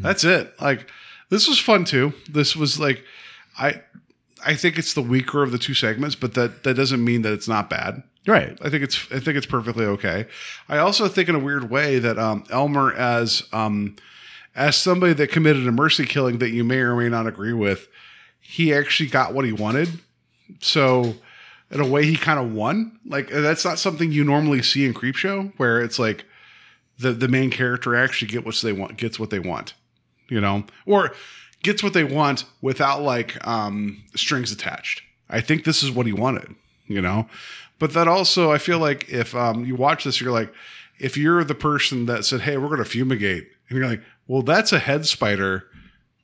that's 0.00 0.24
it. 0.24 0.52
Like 0.60 0.90
this 1.30 1.48
was 1.48 1.58
fun 1.58 1.84
too. 1.84 2.12
This 2.30 2.54
was 2.56 2.78
like, 2.78 3.04
I 3.58 3.82
I 4.44 4.54
think 4.54 4.78
it's 4.78 4.94
the 4.94 5.02
weaker 5.02 5.42
of 5.42 5.52
the 5.52 5.58
two 5.58 5.74
segments, 5.74 6.14
but 6.16 6.34
that 6.34 6.64
that 6.64 6.74
doesn't 6.74 7.02
mean 7.04 7.22
that 7.22 7.32
it's 7.32 7.48
not 7.48 7.70
bad. 7.70 8.02
Right. 8.26 8.58
I 8.62 8.70
think 8.70 8.82
it's 8.82 8.96
I 9.12 9.20
think 9.20 9.36
it's 9.36 9.46
perfectly 9.46 9.84
okay. 9.84 10.26
I 10.68 10.78
also 10.78 11.08
think 11.08 11.28
in 11.28 11.34
a 11.34 11.38
weird 11.38 11.70
way 11.70 11.98
that 11.98 12.18
um, 12.18 12.44
Elmer 12.50 12.92
as 12.94 13.44
um, 13.52 13.96
as 14.54 14.76
somebody 14.76 15.12
that 15.14 15.28
committed 15.28 15.66
a 15.66 15.72
mercy 15.72 16.04
killing 16.06 16.38
that 16.38 16.50
you 16.50 16.64
may 16.64 16.78
or 16.78 16.96
may 16.96 17.08
not 17.08 17.26
agree 17.26 17.52
with, 17.52 17.88
he 18.40 18.72
actually 18.72 19.08
got 19.08 19.34
what 19.34 19.44
he 19.44 19.52
wanted. 19.52 19.88
So 20.60 21.14
in 21.70 21.80
a 21.80 21.86
way, 21.86 22.04
he 22.04 22.16
kind 22.16 22.38
of 22.38 22.52
won. 22.52 22.98
Like 23.04 23.28
that's 23.28 23.64
not 23.64 23.78
something 23.78 24.12
you 24.12 24.24
normally 24.24 24.62
see 24.62 24.86
in 24.86 24.94
Creepshow, 24.94 25.52
where 25.56 25.80
it's 25.80 25.98
like 25.98 26.24
the 26.98 27.12
the 27.12 27.28
main 27.28 27.50
character 27.50 27.96
actually 27.96 28.28
get 28.28 28.44
what 28.44 28.56
they 28.56 28.72
want 28.72 28.96
gets 28.96 29.18
what 29.18 29.30
they 29.30 29.38
want, 29.40 29.74
you 30.28 30.40
know, 30.40 30.64
or 30.86 31.12
gets 31.62 31.82
what 31.82 31.94
they 31.94 32.04
want 32.04 32.44
without 32.62 33.02
like 33.02 33.44
um, 33.46 34.02
strings 34.14 34.52
attached. 34.52 35.02
I 35.28 35.40
think 35.40 35.64
this 35.64 35.82
is 35.82 35.90
what 35.90 36.06
he 36.06 36.12
wanted, 36.12 36.54
you 36.86 37.00
know. 37.00 37.26
But 37.78 37.92
that 37.92 38.08
also, 38.08 38.52
I 38.52 38.58
feel 38.58 38.78
like 38.78 39.08
if 39.08 39.34
um, 39.34 39.64
you 39.64 39.74
watch 39.74 40.04
this, 40.04 40.20
you're 40.20 40.32
like, 40.32 40.52
if 40.98 41.16
you're 41.16 41.42
the 41.44 41.54
person 41.54 42.06
that 42.06 42.24
said, 42.24 42.42
"Hey, 42.42 42.56
we're 42.56 42.68
going 42.68 42.78
to 42.78 42.84
fumigate," 42.84 43.48
and 43.68 43.78
you're 43.78 43.88
like, 43.88 44.02
"Well, 44.26 44.42
that's 44.42 44.72
a 44.72 44.78
head 44.78 45.06
spider," 45.06 45.66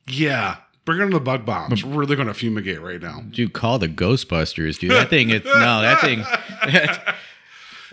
yeah. 0.06 0.58
Bring 0.86 1.00
in 1.00 1.10
the 1.10 1.20
bug 1.20 1.44
bombs. 1.44 1.84
We're 1.84 2.00
really 2.00 2.16
going 2.16 2.28
to 2.28 2.34
fumigate 2.34 2.80
right 2.80 3.00
now. 3.00 3.20
Dude, 3.30 3.52
call 3.52 3.78
the 3.78 3.88
Ghostbusters, 3.88 4.78
dude. 4.78 4.90
That 4.92 5.10
thing 5.10 5.30
is 5.30 5.44
no, 5.44 5.82
that 5.82 6.00
thing. 6.00 6.24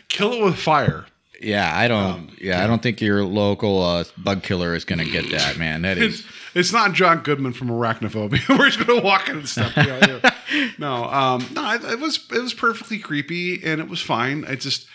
Kill 0.10 0.34
it 0.34 0.44
with 0.44 0.56
fire. 0.58 1.06
yeah, 1.42 1.78
I 1.78 1.88
don't. 1.88 2.04
Um, 2.12 2.36
yeah, 2.40 2.64
I 2.64 2.68
don't 2.68 2.82
think 2.82 3.02
your 3.02 3.24
local 3.24 3.84
uh, 3.84 4.06
bug 4.18 4.42
killer 4.42 4.74
is 4.74 4.86
gonna 4.86 5.06
get 5.06 5.30
that, 5.32 5.58
man. 5.58 5.82
That 5.82 5.98
is. 5.98 6.26
It's 6.54 6.74
not 6.74 6.94
John 6.94 7.20
Goodman 7.22 7.54
from 7.54 7.70
Arachnophobia. 7.70 8.48
We're 8.58 8.70
just 8.70 8.86
going 8.86 9.00
to 9.00 9.06
walk 9.06 9.30
in 9.30 9.38
and 9.38 9.50
stuff. 9.50 9.76
Know, 9.76 9.84
yeah. 9.84 10.32
No, 10.80 11.06
um, 11.06 11.46
no, 11.54 11.74
it, 11.74 11.84
it 11.84 12.00
was 12.00 12.26
it 12.32 12.42
was 12.42 12.54
perfectly 12.54 13.00
creepy 13.00 13.62
and 13.66 13.82
it 13.82 13.90
was 13.90 14.02
fine. 14.02 14.46
I 14.46 14.56
just, 14.56 14.88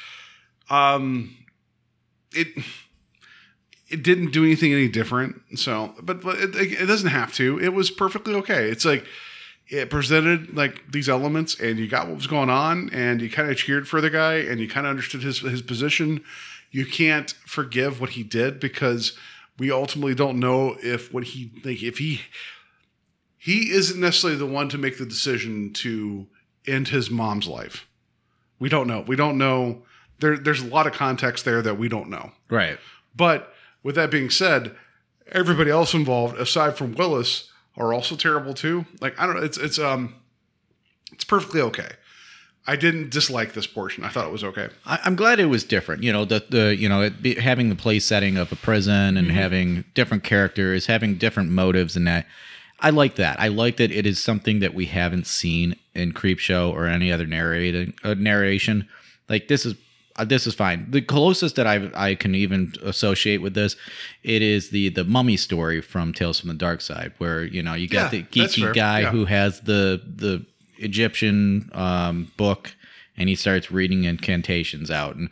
um, 0.70 1.36
it 2.34 2.48
it 3.90 4.02
didn't 4.02 4.32
do 4.32 4.44
anything 4.44 4.72
any 4.72 4.88
different. 4.88 5.42
So, 5.56 5.94
but, 6.02 6.22
but 6.22 6.38
it, 6.38 6.54
it 6.56 6.86
doesn't 6.86 7.10
have 7.10 7.34
to. 7.34 7.60
It 7.60 7.74
was 7.74 7.90
perfectly 7.90 8.34
okay. 8.36 8.70
It's 8.70 8.86
like 8.86 9.04
it 9.68 9.90
presented 9.90 10.56
like 10.56 10.90
these 10.90 11.08
elements, 11.08 11.60
and 11.60 11.78
you 11.78 11.86
got 11.86 12.06
what 12.06 12.16
was 12.16 12.26
going 12.26 12.50
on, 12.50 12.88
and 12.92 13.20
you 13.20 13.30
kind 13.30 13.50
of 13.50 13.56
cheered 13.56 13.86
for 13.86 14.00
the 14.00 14.10
guy, 14.10 14.36
and 14.36 14.60
you 14.60 14.68
kind 14.68 14.86
of 14.86 14.90
understood 14.90 15.22
his 15.22 15.40
his 15.40 15.62
position. 15.62 16.24
You 16.70 16.86
can't 16.86 17.30
forgive 17.46 18.00
what 18.00 18.10
he 18.10 18.22
did 18.22 18.58
because 18.58 19.12
we 19.58 19.70
ultimately 19.70 20.14
don't 20.14 20.40
know 20.40 20.76
if 20.82 21.12
what 21.12 21.24
he 21.24 21.52
like 21.64 21.82
if 21.82 21.98
he 21.98 22.22
he 23.38 23.70
isn't 23.70 24.00
necessarily 24.00 24.38
the 24.38 24.46
one 24.46 24.68
to 24.68 24.78
make 24.78 24.98
the 24.98 25.06
decision 25.06 25.72
to 25.72 26.26
end 26.66 26.88
his 26.88 27.10
mom's 27.10 27.48
life. 27.48 27.88
We 28.58 28.68
don't 28.68 28.86
know. 28.86 29.00
We 29.00 29.16
don't 29.16 29.36
know. 29.36 29.82
There, 30.20 30.36
there's 30.36 30.62
a 30.62 30.66
lot 30.68 30.86
of 30.86 30.92
context 30.92 31.44
there 31.44 31.60
that 31.62 31.76
we 31.76 31.88
don't 31.88 32.08
know. 32.08 32.30
Right. 32.48 32.78
But 33.16 33.52
with 33.82 33.96
that 33.96 34.12
being 34.12 34.30
said, 34.30 34.76
everybody 35.32 35.70
else 35.70 35.94
involved, 35.94 36.38
aside 36.38 36.76
from 36.76 36.94
Willis, 36.94 37.50
are 37.76 37.92
also 37.92 38.14
terrible 38.14 38.54
too. 38.54 38.86
Like 39.00 39.18
I 39.18 39.26
don't 39.26 39.36
know. 39.36 39.42
It's 39.42 39.58
it's 39.58 39.78
um, 39.78 40.14
it's 41.12 41.24
perfectly 41.24 41.60
okay. 41.60 41.90
I 42.66 42.76
didn't 42.76 43.10
dislike 43.10 43.54
this 43.54 43.66
portion. 43.66 44.04
I 44.04 44.08
thought 44.08 44.26
it 44.26 44.32
was 44.32 44.44
okay. 44.44 44.68
I, 44.86 45.00
I'm 45.04 45.16
glad 45.16 45.40
it 45.40 45.46
was 45.46 45.64
different. 45.64 46.02
You 46.02 46.12
know, 46.12 46.24
the 46.24 46.44
the 46.48 46.76
you 46.76 46.88
know 46.88 47.02
it 47.02 47.20
be, 47.22 47.34
having 47.34 47.68
the 47.68 47.74
play 47.74 47.98
setting 47.98 48.36
of 48.36 48.52
a 48.52 48.56
prison 48.56 49.16
and 49.16 49.30
having 49.32 49.84
different 49.94 50.22
characters, 50.24 50.86
having 50.86 51.16
different 51.16 51.50
motives, 51.50 51.96
and 51.96 52.06
that. 52.06 52.26
I 52.84 52.90
like 52.90 53.14
that. 53.14 53.38
I 53.38 53.46
like 53.46 53.76
that 53.76 53.92
it 53.92 54.06
is 54.06 54.20
something 54.20 54.58
that 54.58 54.74
we 54.74 54.86
haven't 54.86 55.28
seen 55.28 55.76
in 55.94 56.12
Creepshow 56.12 56.72
or 56.72 56.86
any 56.88 57.12
other 57.12 57.26
narrating 57.26 57.94
uh, 58.02 58.14
narration. 58.14 58.88
Like 59.28 59.46
this 59.46 59.64
is 59.64 59.76
uh, 60.16 60.24
this 60.24 60.48
is 60.48 60.54
fine. 60.54 60.90
The 60.90 61.00
closest 61.00 61.54
that 61.56 61.66
I 61.66 61.90
I 61.94 62.14
can 62.16 62.34
even 62.34 62.74
associate 62.82 63.38
with 63.38 63.54
this, 63.54 63.76
it 64.24 64.42
is 64.42 64.70
the 64.70 64.88
the 64.88 65.04
mummy 65.04 65.36
story 65.36 65.80
from 65.80 66.12
Tales 66.12 66.40
from 66.40 66.48
the 66.48 66.56
Darkside, 66.56 67.12
where 67.18 67.44
you 67.44 67.62
know 67.62 67.74
you 67.74 67.86
got 67.88 68.12
Yeah, 68.12 68.20
the 68.20 68.22
geeky 68.24 68.74
guy 68.74 69.00
Yeah. 69.02 69.10
who 69.10 69.26
has 69.26 69.60
the 69.60 70.02
the 70.04 70.44
Egyptian 70.82 71.70
um, 71.72 72.30
book, 72.36 72.74
and 73.16 73.28
he 73.28 73.34
starts 73.34 73.70
reading 73.70 74.04
incantations 74.04 74.90
out 74.90 75.16
and 75.16 75.28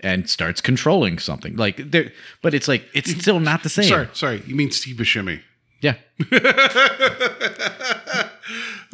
and 0.00 0.28
starts 0.28 0.60
controlling 0.60 1.18
something 1.18 1.56
like 1.56 1.90
there. 1.90 2.12
But 2.42 2.54
it's 2.54 2.68
like 2.68 2.84
it's 2.94 3.10
still 3.10 3.40
not 3.40 3.62
the 3.62 3.68
same. 3.68 3.84
Sorry, 3.88 4.08
sorry. 4.12 4.42
You 4.46 4.54
mean 4.54 4.70
Steve 4.70 4.96
Buscemi? 4.96 5.40
Yeah, 5.82 5.96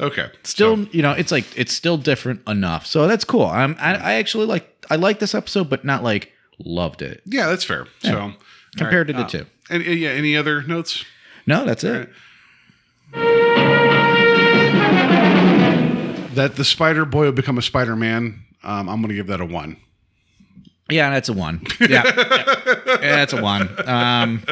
Okay. 0.00 0.30
still 0.42 0.84
you 0.88 1.02
know 1.02 1.12
it's 1.12 1.30
like 1.30 1.44
it's 1.56 1.72
still 1.72 1.96
different 1.96 2.40
enough. 2.48 2.86
So 2.86 3.06
that's 3.06 3.24
cool. 3.24 3.46
I'm 3.46 3.76
I, 3.78 3.94
I 3.94 4.12
actually 4.14 4.46
like 4.46 4.86
I 4.90 4.96
like 4.96 5.18
this 5.20 5.34
episode, 5.34 5.68
but 5.70 5.84
not 5.84 6.02
like 6.02 6.32
loved 6.58 7.02
it. 7.02 7.22
Yeah, 7.24 7.46
that's 7.48 7.64
fair. 7.64 7.86
So 8.00 8.32
Compared 8.76 9.10
all 9.10 9.16
to 9.18 9.22
the 9.22 9.28
two. 9.44 9.46
And, 9.70 9.82
and 9.84 9.98
yeah, 9.98 10.10
any 10.10 10.36
other 10.36 10.62
notes? 10.62 11.04
No, 11.46 11.64
that's 11.64 11.84
it. 11.84 12.08
That 16.34 16.56
the 16.56 16.64
Spider 16.64 17.04
Boy 17.04 17.26
would 17.26 17.34
become 17.34 17.58
a 17.58 17.62
Spider 17.62 17.96
Man. 17.96 18.44
Um, 18.62 18.88
I'm 18.88 19.00
going 19.00 19.08
to 19.08 19.14
give 19.14 19.26
that 19.26 19.40
a 19.40 19.44
one. 19.44 19.76
Yeah, 20.90 21.10
that's 21.10 21.28
a 21.28 21.32
one. 21.32 21.64
Yeah, 21.80 22.02
yeah. 22.04 22.64
Yeah, 22.86 23.16
that's 23.16 23.32
a 23.32 23.42
one. 23.42 23.68
Um, 23.88 24.44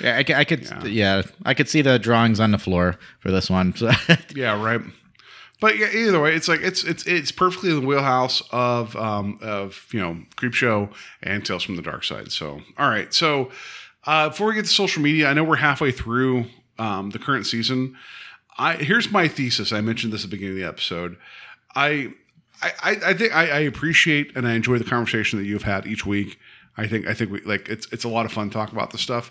yeah, 0.00 0.16
I, 0.16 0.40
I 0.40 0.44
could, 0.44 0.66
yeah. 0.84 1.22
I 1.44 1.54
could 1.54 1.68
see 1.68 1.82
the 1.82 1.98
drawings 1.98 2.40
on 2.40 2.50
the 2.50 2.58
floor 2.58 2.96
for 3.20 3.30
this 3.30 3.50
one. 3.50 3.74
Yeah, 4.34 4.62
right. 4.62 4.80
But 5.60 5.78
yeah, 5.78 5.90
either 5.94 6.20
way, 6.20 6.34
it's 6.34 6.48
like 6.48 6.60
it's 6.60 6.82
it's 6.82 7.06
it's 7.06 7.30
perfectly 7.30 7.70
in 7.70 7.80
the 7.80 7.86
wheelhouse 7.86 8.42
of 8.50 8.96
um 8.96 9.38
of 9.40 9.86
you 9.92 10.00
know 10.00 10.18
Creepshow 10.36 10.92
and 11.22 11.46
Tales 11.46 11.62
from 11.62 11.76
the 11.76 11.82
Darkside. 11.82 12.32
So 12.32 12.60
all 12.78 12.90
right, 12.90 13.14
so 13.14 13.52
uh, 14.04 14.30
before 14.30 14.48
we 14.48 14.54
get 14.54 14.64
to 14.64 14.70
social 14.70 15.02
media, 15.02 15.28
I 15.28 15.34
know 15.34 15.44
we're 15.44 15.56
halfway 15.56 15.92
through 15.92 16.46
um, 16.80 17.10
the 17.10 17.20
current 17.20 17.46
season. 17.46 17.96
I 18.58 18.74
here's 18.74 19.10
my 19.10 19.28
thesis. 19.28 19.72
I 19.72 19.80
mentioned 19.80 20.12
this 20.12 20.24
at 20.24 20.30
the 20.30 20.36
beginning 20.36 20.54
of 20.54 20.60
the 20.60 20.68
episode. 20.68 21.16
I 21.74 22.12
I, 22.62 22.98
I 23.04 23.14
think 23.14 23.34
I, 23.34 23.48
I 23.48 23.58
appreciate 23.60 24.36
and 24.36 24.46
I 24.46 24.54
enjoy 24.54 24.78
the 24.78 24.84
conversation 24.84 25.38
that 25.38 25.46
you've 25.46 25.64
had 25.64 25.86
each 25.86 26.06
week. 26.06 26.38
I 26.76 26.86
think 26.86 27.06
I 27.06 27.14
think 27.14 27.30
we 27.30 27.40
like 27.42 27.68
it's 27.68 27.86
it's 27.92 28.04
a 28.04 28.08
lot 28.08 28.26
of 28.26 28.32
fun 28.32 28.50
talking 28.50 28.76
about 28.76 28.90
this 28.90 29.00
stuff. 29.00 29.30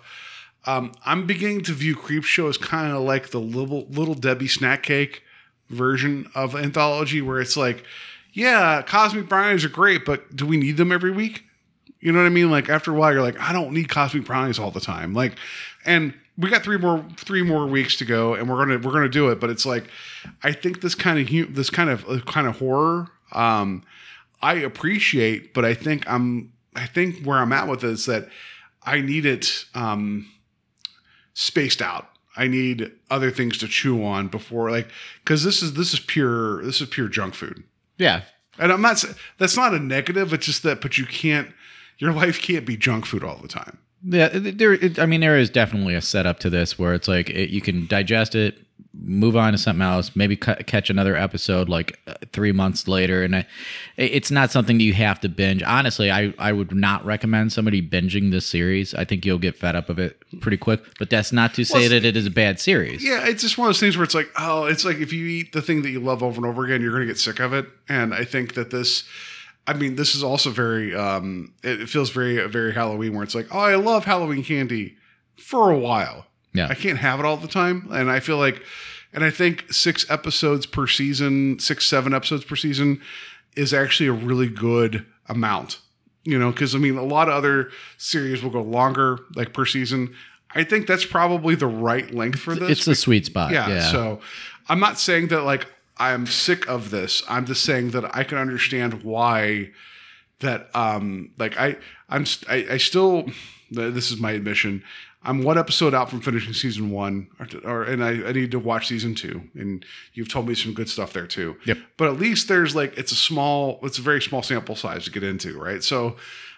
Um, 0.66 0.92
I'm 1.06 1.26
beginning 1.26 1.64
to 1.64 1.74
view 1.74 1.96
Creepshow 1.96 2.48
as 2.50 2.58
kind 2.58 2.94
of 2.94 3.02
like 3.02 3.32
the 3.32 3.40
little 3.40 3.86
little 3.90 4.14
Debbie 4.14 4.48
snack 4.48 4.84
cake 4.84 5.24
version 5.70 6.30
of 6.36 6.56
anthology, 6.56 7.22
where 7.22 7.40
it's 7.40 7.58
like, 7.58 7.84
yeah, 8.34 8.82
cosmic 8.84 9.28
brownies 9.28 9.66
are 9.66 9.70
great, 9.70 10.06
but 10.06 10.36
do 10.36 10.46
we 10.46 10.58
need 10.58 10.78
them 10.78 10.92
every 10.92 11.12
week? 11.12 11.46
You 12.00 12.12
know 12.12 12.20
what 12.20 12.26
I 12.26 12.30
mean? 12.30 12.52
Like 12.52 12.70
after 12.70 12.92
a 12.92 12.94
while, 12.94 13.14
you're 13.14 13.22
like, 13.22 13.40
I 13.40 13.54
don't 13.54 13.74
need 13.74 13.90
cosmic 13.90 14.26
brownies 14.26 14.60
all 14.60 14.72
the 14.72 14.80
time. 14.80 15.14
Like, 15.14 15.34
and 15.86 16.14
we 16.38 16.50
got 16.50 16.64
three 16.64 16.78
more 16.78 17.06
three 17.18 17.44
more 17.44 17.68
weeks 17.68 17.98
to 17.98 18.06
go, 18.06 18.34
and 18.34 18.50
we're 18.50 18.58
gonna 18.58 18.78
we're 18.80 18.94
gonna 18.94 19.10
do 19.10 19.30
it. 19.30 19.40
But 19.40 19.50
it's 19.50 19.66
like, 19.66 19.90
I 20.44 20.52
think 20.52 20.82
this 20.82 20.96
kind 20.96 21.20
of 21.20 21.56
this 21.56 21.70
kind 21.70 21.90
of 21.90 22.08
uh, 22.10 22.20
kind 22.22 22.48
of 22.48 22.60
horror, 22.60 23.10
um, 23.32 23.84
I 24.42 24.56
appreciate, 24.56 25.54
but 25.54 25.66
I 25.66 25.74
think 25.74 26.10
I'm 26.10 26.54
I 26.76 26.86
think 26.86 27.24
where 27.24 27.38
I'm 27.38 27.54
at 27.54 27.68
with 27.68 27.84
it 27.84 27.90
is 27.90 28.06
that 28.06 28.30
I 28.84 29.02
need 29.02 29.26
it. 29.26 29.66
Um, 29.76 30.28
spaced 31.34 31.82
out. 31.82 32.08
I 32.36 32.48
need 32.48 32.92
other 33.10 33.30
things 33.30 33.58
to 33.60 33.68
chew 33.68 34.04
on 34.04 34.28
before 34.28 34.72
like 34.72 34.88
because 35.24 35.44
this 35.44 35.62
is 35.62 35.74
this 35.74 35.94
is 35.94 36.00
pure 36.00 36.64
this 36.64 36.80
is 36.82 36.88
pure 36.88 37.10
junk 37.10 37.34
food. 37.34 37.64
Yeah. 37.98 38.22
And 38.58 38.72
I'm 38.72 38.82
not 38.82 39.04
that's 39.38 39.58
not 39.58 39.74
a 39.74 39.80
negative. 39.80 40.34
It's 40.34 40.46
just 40.46 40.64
that, 40.64 40.82
but 40.82 40.98
you 40.98 41.06
can't. 41.06 41.50
Your 41.98 42.14
life 42.14 42.42
can't 42.42 42.66
be 42.66 42.78
junk 42.78 43.06
food 43.06 43.24
all 43.24 43.38
the 43.38 43.48
time. 43.48 43.78
Yeah, 44.04 44.30
there. 44.34 44.74
It, 44.74 45.00
I 45.00 45.06
mean, 45.06 45.22
there 45.22 45.38
is 45.38 45.50
definitely 45.50 45.96
a 45.96 46.02
setup 46.02 46.40
to 46.40 46.50
this 46.50 46.80
where 46.80 46.94
it's 46.94 47.08
like 47.08 47.30
it, 47.30 47.50
you 47.50 47.62
can 47.62 47.88
digest 47.88 48.36
it, 48.36 48.58
move 48.94 49.38
on 49.38 49.52
to 49.54 49.58
something 49.58 49.82
else, 49.82 50.16
maybe 50.16 50.36
ca- 50.36 50.56
catch 50.66 50.90
another 50.90 51.16
episode 51.16 51.70
like 51.70 52.00
uh, 52.08 52.16
three 52.34 52.52
months 52.52 52.88
later, 52.88 53.24
and 53.24 53.36
I, 53.36 53.48
it's 53.98 54.32
not 54.32 54.52
something 54.52 54.78
that 54.78 54.84
you 54.84 54.94
have 54.94 55.20
to 55.22 55.30
binge. 55.30 55.64
Honestly, 55.64 56.12
I 56.12 56.34
I 56.40 56.52
would 56.52 56.74
not 56.74 57.06
recommend 57.06 57.54
somebody 57.54 57.82
binging 57.82 58.32
this 58.32 58.46
series. 58.46 58.94
I 58.94 59.06
think 59.06 59.26
you'll 59.26 59.38
get 59.38 59.56
fed 59.56 59.76
up 59.76 59.90
of 59.90 60.00
it 60.00 60.22
pretty 60.40 60.58
quick. 60.58 60.82
But 60.98 61.10
that's 61.10 61.32
not 61.32 61.54
to 61.56 61.64
say 61.64 61.82
Well, 61.82 61.90
that 61.90 62.06
it 62.06 62.18
is 62.18 62.26
a 62.26 62.32
bad 62.32 62.60
series. 62.60 63.04
Yeah, 63.04 63.28
it's 63.28 63.44
just 63.44 63.58
one 63.58 63.68
of 63.68 63.70
those 63.70 63.80
things 63.80 63.98
where 63.98 64.04
it's 64.04 64.16
like, 64.16 64.30
oh, 64.38 64.66
it's 64.66 64.84
like 64.84 64.98
if 64.98 65.14
you 65.14 65.26
eat 65.26 65.54
the 65.54 65.62
thing 65.62 65.84
that 65.84 65.90
you 65.92 66.00
love 66.00 66.24
over 66.24 66.38
and 66.38 66.46
over 66.46 66.66
again, 66.66 66.82
you're 66.82 66.92
going 66.92 67.02
to 67.02 67.08
get 67.08 67.20
sick 67.20 67.40
of 67.40 67.54
it. 67.54 67.68
And 67.88 68.14
I 68.14 68.24
think 68.24 68.56
that 68.56 68.72
this, 68.72 69.04
I 69.68 69.74
mean, 69.74 69.96
this 69.96 70.16
is 70.16 70.24
also 70.24 70.50
very, 70.50 70.96
um, 70.96 71.54
it 71.64 71.88
feels 71.88 72.10
very, 72.10 72.46
very 72.48 72.74
Halloween 72.74 73.14
where 73.14 73.24
it's 73.24 73.36
like, 73.36 73.48
oh, 73.54 73.60
I 73.60 73.76
love 73.76 74.06
Halloween 74.06 74.44
candy 74.44 74.98
for 75.38 75.70
a 75.70 75.78
while. 75.78 76.26
Yeah. 76.54 76.68
I 76.68 76.74
can't 76.74 76.98
have 76.98 77.20
it 77.20 77.26
all 77.26 77.38
the 77.38 77.48
time. 77.48 77.88
And 77.92 78.10
I 78.12 78.20
feel 78.20 78.38
like, 78.38 78.62
and 79.14 79.24
I 79.24 79.30
think 79.30 79.72
six 79.72 80.10
episodes 80.10 80.66
per 80.66 80.88
season, 80.88 81.60
six, 81.60 81.86
seven 81.86 82.14
episodes 82.14 82.44
per 82.44 82.56
season 82.56 83.02
is 83.56 83.74
actually 83.74 84.08
a 84.08 84.14
really 84.14 84.48
good 84.48 85.06
amount. 85.28 85.80
You 86.24 86.38
know, 86.38 86.52
because 86.52 86.76
I 86.76 86.78
mean, 86.78 86.98
a 86.98 87.04
lot 87.04 87.30
of 87.30 87.34
other 87.34 87.72
series 87.98 88.44
will 88.44 88.52
go 88.52 88.62
longer, 88.62 89.20
like 89.36 89.54
per 89.54 89.66
season. 89.66 90.14
I 90.54 90.64
think 90.64 90.86
that's 90.86 91.06
probably 91.06 91.56
the 91.56 91.68
right 91.68 92.14
length 92.14 92.40
for 92.40 92.54
this. 92.54 92.70
It's 92.70 92.86
the 92.86 92.96
sweet 92.96 93.26
spot. 93.26 93.52
Yeah, 93.52 93.68
Yeah. 93.70 93.92
So 93.92 94.22
I'm 94.70 94.80
not 94.80 95.00
saying 95.00 95.30
that 95.30 95.42
like 95.44 95.68
I'm 96.02 96.26
sick 96.26 96.68
of 96.68 96.90
this. 96.90 97.22
I'm 97.30 97.46
just 97.46 97.64
saying 97.64 97.92
that 97.92 98.16
I 98.16 98.24
can 98.24 98.40
understand 98.40 99.04
why 99.04 99.70
that 100.40 100.76
um 100.76 101.32
like 101.38 101.60
I 101.60 101.78
I'm 102.10 102.26
st- 102.26 102.50
I, 102.50 102.74
I 102.74 102.78
still 102.78 103.30
this 103.70 104.12
is 104.12 104.20
my 104.20 104.32
admission. 104.32 104.84
I'm 105.24 105.44
one 105.44 105.60
episode 105.60 105.94
out 105.94 106.10
from 106.10 106.20
finishing 106.20 106.54
season 106.54 106.90
one, 106.90 107.28
or, 107.40 107.48
or 107.64 107.84
and 107.84 108.04
I, 108.04 108.30
I 108.30 108.32
need 108.32 108.50
to 108.52 108.60
watch 108.60 108.88
season 108.88 109.14
two. 109.14 109.44
And 109.54 109.86
you've 110.14 110.30
told 110.30 110.48
me 110.48 110.56
some 110.56 110.74
good 110.74 110.90
stuff 110.90 111.14
there 111.14 111.28
too. 111.28 111.58
Yep. 111.66 111.78
But 111.98 112.08
at 112.08 112.20
least 112.20 112.48
there's 112.48 112.76
like 112.76 112.98
it's 112.98 113.12
a 113.12 113.16
small, 113.16 113.80
it's 113.84 114.00
a 114.00 114.02
very 114.02 114.22
small 114.22 114.42
sample 114.42 114.76
size 114.76 115.06
to 115.06 115.12
get 115.12 115.22
into, 115.22 115.60
right? 115.60 115.84
So 115.84 116.18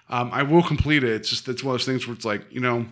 um, 0.09 0.29
I 0.31 0.43
will 0.43 0.63
complete 0.63 1.03
it. 1.03 1.11
It's 1.11 1.29
just 1.29 1.49
it's 1.49 1.61
one 1.61 1.75
of 1.75 1.81
those 1.81 1.85
things 1.85 2.07
where 2.07 2.15
it's 2.15 2.23
like 2.23 2.45
you 2.49 2.61
know 2.61 2.85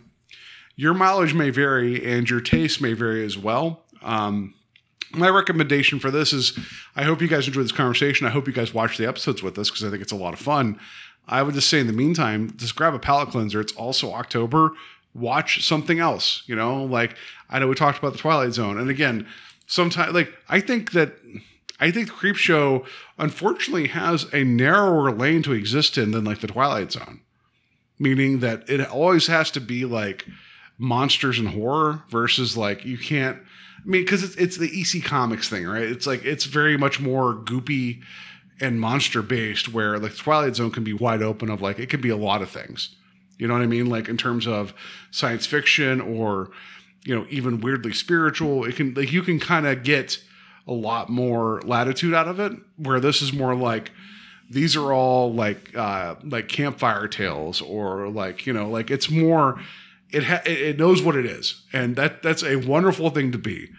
your 0.76 0.94
mileage 0.94 1.34
may 1.34 1.50
vary 1.50 2.06
and 2.06 2.30
your 2.30 2.42
taste 2.42 2.82
may 2.82 2.92
vary 2.92 3.24
as 3.24 3.38
well. 3.38 3.84
Um, 4.02 4.54
my 5.14 5.30
recommendation 5.30 6.00
for 6.00 6.12
this 6.12 6.34
is 6.34 6.58
I 6.96 7.04
hope 7.04 7.22
you 7.22 7.28
guys 7.28 7.48
enjoy 7.48 7.62
this 7.62 7.72
conversation. 7.72 8.28
I 8.28 8.32
hope 8.32 8.48
you 8.48 8.54
guys 8.54 8.74
watch 8.74 8.98
the 8.98 9.08
episodes 9.08 9.44
with 9.44 9.58
us 9.58 9.70
because 9.70 9.84
I 9.84 9.90
think 9.90 10.02
it's 10.02 10.12
a 10.12 10.18
lot 10.18 10.34
of 10.34 10.40
fun. 10.40 10.80
I 11.28 11.44
would 11.44 11.56
just 11.56 11.70
say 11.70 11.80
in 11.80 11.88
the 11.88 11.94
meantime, 11.94 12.54
just 12.58 12.76
grab 12.76 12.94
a 12.94 13.00
palate 13.00 13.30
cleanser. 13.30 13.62
It's 13.62 13.74
also 13.74 14.14
October. 14.14 14.72
Watch 15.14 15.66
something 15.66 16.00
else. 16.00 16.44
You 16.46 16.56
know, 16.56 16.84
like 16.84 17.16
I 17.50 17.60
know 17.60 17.68
we 17.68 17.76
talked 17.76 18.00
about 18.00 18.14
the 18.14 18.20
Twilight 18.20 18.54
Zone. 18.54 18.78
And 18.78 18.90
again, 18.90 19.28
sometimes 19.68 20.14
like 20.14 20.34
I 20.50 20.60
think 20.60 20.92
that 20.92 21.14
I 21.80 21.92
think 21.92 22.10
Creepshow 22.10 22.86
unfortunately 23.18 23.88
has 23.88 24.32
a 24.34 24.44
narrower 24.44 25.12
lane 25.12 25.44
to 25.44 25.54
exist 25.54 25.98
in 25.98 26.12
than 26.12 26.24
like 26.24 26.40
the 26.40 26.48
Twilight 26.48 26.92
Zone. 26.92 27.22
Meaning 28.00 28.40
that 28.40 28.68
it 28.70 28.88
always 28.88 29.28
has 29.28 29.52
to 29.52 29.62
be 29.62 29.86
like 29.86 30.26
monsters 30.78 31.38
and 31.38 31.50
horror 31.50 32.04
versus 32.10 32.58
like 32.58 32.84
you 32.84 32.98
can't 32.98 33.40
I 33.84 33.90
mean, 33.90 34.04
because 34.04 34.24
it's, 34.24 34.36
it's 34.36 34.58
the 34.58 34.70
EC 34.82 35.04
Comics 35.04 35.50
thing, 35.50 35.66
right? 35.66 35.84
It's 35.84 36.06
like 36.06 36.24
it's 36.24 36.46
very 36.46 36.78
much 36.78 37.00
more 37.00 37.34
goopy 37.34 38.02
and 38.60 38.80
monster 38.80 39.22
based, 39.22 39.74
where 39.74 39.98
like 39.98 40.16
Twilight 40.16 40.56
Zone 40.56 40.72
can 40.72 40.84
be 40.84 40.94
wide 40.94 41.24
open 41.24 41.50
of 41.50 41.62
like 41.62 41.80
it 41.80 41.90
can 41.90 42.02
be 42.02 42.10
a 42.10 42.18
lot 42.18 42.42
of 42.42 42.50
things. 42.50 42.96
You 43.38 43.48
know 43.48 43.56
what 43.56 43.64
I 43.64 43.68
mean? 43.68 43.88
Like 43.88 44.08
in 44.08 44.18
terms 44.18 44.48
of 44.48 44.74
science 45.10 45.48
fiction 45.48 46.00
or 46.00 46.52
you 47.04 47.16
know 47.16 47.26
even 47.30 47.60
weirdly 47.60 47.94
spiritual, 47.94 48.66
it 48.66 48.76
can 48.76 48.94
like 48.94 49.12
you 49.12 49.24
can 49.24 49.40
kind 49.40 49.66
of 49.66 49.84
get 49.84 50.22
a 50.68 50.74
lot 50.74 51.10
more 51.10 51.60
latitude 51.62 52.14
out 52.14 52.28
of 52.28 52.40
it. 52.40 52.54
Where 52.78 53.00
this 53.00 53.22
is 53.22 53.34
more 53.34 53.56
like 53.56 53.92
these 54.48 54.76
are 54.76 54.94
all 54.94 55.34
like 55.34 55.76
uh 55.76 56.16
like 56.24 56.50
campfire 56.50 57.08
tales 57.08 57.62
or 57.62 58.10
like 58.10 58.46
you 58.46 58.54
know 58.54 58.70
like 58.70 58.92
it's 58.92 59.10
more 59.10 59.60
it 60.12 60.24
ha- 60.24 60.42
it 60.46 60.62
it 60.62 60.80
knows 60.80 61.02
what 61.02 61.16
it 61.16 61.26
is. 61.26 61.62
And 61.74 61.96
that 61.96 62.24
that's 62.24 62.44
a 62.44 62.58
wonderful 62.58 63.10
thing 63.10 63.32
to 63.32 63.38
be. 63.38 63.70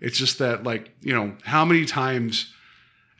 It's 0.00 0.18
just 0.18 0.38
that 0.38 0.64
like 0.64 0.90
you 1.00 1.14
know 1.14 1.36
how 1.44 1.64
many 1.64 1.84
times 1.84 2.52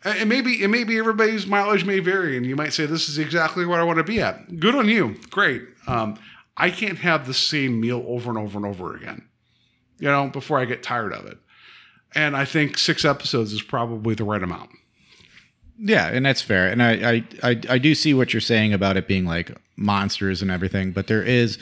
and 0.05 0.29
maybe 0.29 0.63
and 0.63 0.73
maybe 0.73 0.99
everybody's 0.99 1.47
mileage 1.47 1.85
may 1.85 2.01
vary 2.01 2.37
and 2.37 2.45
you 2.45 2.57
might 2.57 2.73
say 2.73 2.87
this 2.87 3.09
is 3.09 3.19
exactly 3.19 3.65
what 3.65 3.79
i 3.79 3.85
want 3.85 3.99
to 3.99 4.05
be 4.05 4.21
at. 4.21 4.59
Good 4.59 4.75
on 4.75 4.89
you. 4.89 5.17
Great. 5.31 5.63
Um, 5.87 6.19
i 6.57 6.71
can't 6.71 6.99
have 6.99 7.27
the 7.27 7.35
same 7.35 7.81
meal 7.81 8.05
over 8.07 8.29
and 8.29 8.39
over 8.39 8.59
and 8.59 8.67
over 8.67 8.95
again 8.95 9.27
you 9.99 10.07
know 10.07 10.29
before 10.29 10.59
i 10.59 10.65
get 10.65 10.83
tired 10.83 11.13
of 11.13 11.27
it. 11.27 11.39
And 12.15 12.37
i 12.37 12.45
think 12.45 12.79
six 12.79 13.05
episodes 13.05 13.53
is 13.53 13.63
probably 13.63 14.15
the 14.15 14.25
right 14.25 14.43
amount. 14.43 14.71
Yeah, 15.79 16.09
and 16.09 16.25
that's 16.25 16.43
fair. 16.43 16.69
And 16.69 16.81
I, 16.81 16.93
I, 16.93 17.25
I, 17.43 17.61
I 17.71 17.79
do 17.79 17.95
see 17.95 18.15
what 18.15 18.33
you're 18.33 18.41
saying 18.41 18.73
about 18.73 18.97
it 18.97 19.09
being 19.09 19.25
like 19.25 19.57
monsters 19.75 20.41
and 20.41 20.51
everything, 20.51 20.93
but 20.93 21.09
there 21.09 21.23
is 21.23 21.59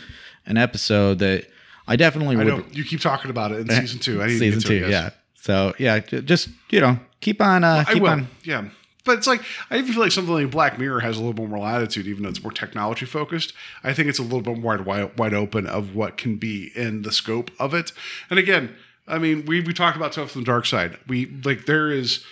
an 0.51 0.59
episode 0.59 1.21
that 1.21 1.47
I 1.89 1.97
definitely 1.97 2.37
i 2.37 2.45
would. 2.45 2.77
you 2.77 2.85
keep 2.85 3.01
talking 3.01 3.31
about 3.31 3.51
it 3.53 3.61
in 3.61 3.69
season 3.81 3.99
two 3.99 4.23
i 4.23 4.27
need 4.27 4.39
season 4.39 4.61
to 4.61 4.69
two, 4.69 4.75
it, 4.75 4.91
yes. 4.91 4.91
yeah. 4.91 5.11
So 5.41 5.75
yeah, 5.79 6.01
just 6.01 6.51
you 6.69 6.81
know, 6.81 6.99
keep 7.21 7.41
on, 7.41 7.65
uh, 7.65 7.85
I 7.87 7.95
keep 7.95 8.03
will. 8.03 8.11
on. 8.11 8.29
Yeah. 8.45 8.69
But 9.07 9.19
it's 9.19 9.27
like 9.27 9.41
I 9.71 9.79
even 9.79 9.93
feel 9.93 10.03
like 10.03 10.13
something 10.13 10.35
like 10.35 10.51
Black 10.51 10.79
Mirror 10.79 11.01
has 11.01 11.17
a 11.17 11.21
little 11.21 11.33
bit 11.33 11.49
more 11.49 11.59
latitude, 11.59 12.07
even 12.07 12.23
though 12.23 12.29
it's 12.29 12.43
more 12.43 12.53
technology 12.53 13.07
focused. 13.07 13.55
I 13.83 13.95
think 13.95 14.09
it's 14.09 14.19
a 14.19 14.23
little 14.23 14.43
bit 14.43 14.59
more 14.59 14.77
wide, 14.77 15.19
wide, 15.19 15.33
open 15.33 15.67
of 15.67 15.95
what 15.95 16.19
can 16.19 16.37
be 16.37 16.71
in 16.77 17.03
the 17.03 17.11
scope 17.11 17.51
of 17.59 17.73
it. 17.73 17.93
And 18.29 18.39
again, 18.39 18.77
I 19.09 19.19
mean, 19.19 19.47
we 19.47 19.63
we 19.63 19.73
talked 19.73 19.97
about 19.97 20.13
stuff 20.13 20.33
from 20.33 20.43
the 20.43 20.47
dark 20.47 20.67
side. 20.67 20.99
We 21.09 21.27
like 21.43 21.65
there 21.65 21.91
is, 21.91 22.23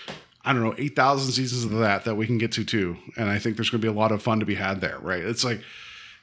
I 0.44 0.52
don't 0.52 0.62
know, 0.62 0.74
eight 0.76 0.94
thousand 0.94 1.32
seasons 1.32 1.64
of 1.64 1.78
that 1.78 2.04
that 2.04 2.16
we 2.16 2.26
can 2.26 2.36
get 2.36 2.52
to 2.52 2.64
too. 2.64 2.98
And 3.16 3.30
I 3.30 3.38
think 3.38 3.56
there's 3.56 3.70
going 3.70 3.80
to 3.80 3.86
be 3.86 3.92
a 3.92 3.98
lot 3.98 4.12
of 4.12 4.22
fun 4.22 4.38
to 4.40 4.46
be 4.46 4.56
had 4.56 4.82
there. 4.82 4.98
Right? 4.98 5.24
It's 5.24 5.44
like. 5.44 5.62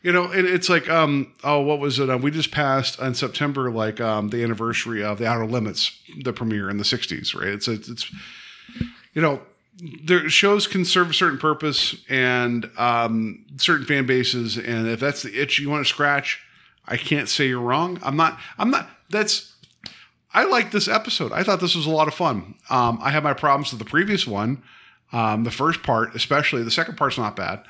You 0.05 0.11
know, 0.11 0.31
it, 0.31 0.45
it's 0.45 0.69
like, 0.69 0.87
um, 0.87 1.33
oh, 1.43 1.61
what 1.61 1.79
was 1.79 1.97
it? 1.97 2.11
Uh, 2.11 2.17
we 2.19 2.29
just 2.29 2.51
passed 2.51 2.99
in 2.99 3.15
September, 3.15 3.71
like 3.71 3.99
um, 3.99 4.29
the 4.29 4.43
anniversary 4.43 5.03
of 5.03 5.17
the 5.17 5.25
Outer 5.25 5.47
Limits, 5.47 5.99
the 6.21 6.31
premiere 6.31 6.69
in 6.69 6.77
the 6.77 6.83
'60s, 6.83 7.33
right? 7.33 7.47
It's 7.47 7.67
it's, 7.67 7.89
it's 7.89 8.11
you 9.15 9.21
know, 9.23 9.41
their 10.03 10.29
shows 10.29 10.67
can 10.67 10.85
serve 10.85 11.09
a 11.09 11.13
certain 11.15 11.39
purpose 11.39 11.95
and 12.07 12.69
um, 12.77 13.47
certain 13.57 13.87
fan 13.87 14.05
bases, 14.05 14.57
and 14.57 14.87
if 14.87 14.99
that's 14.99 15.23
the 15.23 15.41
itch 15.41 15.57
you 15.57 15.71
want 15.71 15.83
to 15.83 15.89
scratch, 15.89 16.39
I 16.85 16.97
can't 16.97 17.27
say 17.27 17.47
you're 17.47 17.59
wrong. 17.59 17.97
I'm 18.03 18.15
not. 18.15 18.39
I'm 18.59 18.69
not. 18.69 18.87
That's. 19.09 19.55
I 20.35 20.43
like 20.43 20.69
this 20.69 20.87
episode. 20.87 21.31
I 21.31 21.41
thought 21.41 21.61
this 21.61 21.73
was 21.73 21.87
a 21.87 21.91
lot 21.91 22.07
of 22.07 22.13
fun. 22.13 22.53
Um, 22.69 22.99
I 23.01 23.09
had 23.09 23.23
my 23.23 23.33
problems 23.33 23.71
with 23.71 23.79
the 23.79 23.89
previous 23.89 24.27
one, 24.27 24.61
um, 25.11 25.45
the 25.45 25.51
first 25.51 25.81
part 25.81 26.13
especially. 26.13 26.61
The 26.61 26.69
second 26.69 26.95
part's 26.95 27.17
not 27.17 27.35
bad, 27.35 27.63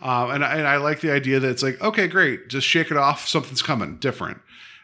uh, 0.00 0.30
and 0.32 0.44
I, 0.44 0.56
and 0.56 0.66
I 0.66 0.76
like 0.76 1.00
the 1.00 1.10
idea 1.10 1.40
that 1.40 1.48
it's 1.48 1.62
like, 1.62 1.80
okay, 1.80 2.06
great, 2.06 2.48
just 2.48 2.66
shake 2.66 2.90
it 2.90 2.96
off. 2.96 3.26
Something's 3.28 3.62
coming 3.62 3.96
different, 3.96 4.38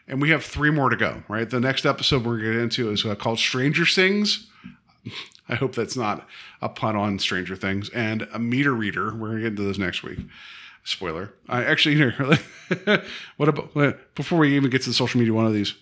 and 0.07 0.21
we 0.21 0.29
have 0.29 0.43
three 0.43 0.71
more 0.71 0.89
to 0.89 0.95
go. 0.95 1.23
Right, 1.27 1.49
the 1.49 1.59
next 1.59 1.85
episode 1.85 2.25
we're 2.25 2.39
getting 2.39 2.61
into 2.61 2.91
is 2.91 3.05
uh, 3.05 3.15
called 3.15 3.39
Stranger 3.39 3.85
Sings. 3.85 4.47
I 5.49 5.55
hope 5.55 5.75
that's 5.75 5.95
not 5.95 6.27
a 6.61 6.69
pun 6.69 6.95
on 6.95 7.19
Stranger 7.19 7.55
Things 7.55 7.89
and 7.89 8.27
a 8.33 8.39
meter 8.39 8.73
reader. 8.73 9.13
We're 9.13 9.29
gonna 9.29 9.41
get 9.41 9.47
into 9.49 9.63
those 9.63 9.79
next 9.79 10.03
week. 10.03 10.19
Spoiler. 10.83 11.33
I 11.49 11.63
actually 11.63 11.95
here. 11.95 12.11
what 13.37 13.49
about 13.49 13.73
before 14.15 14.39
we 14.39 14.55
even 14.55 14.69
get 14.69 14.83
to 14.83 14.89
the 14.89 14.93
social 14.93 15.19
media 15.19 15.33
one 15.33 15.45
of 15.45 15.53
these? 15.53 15.73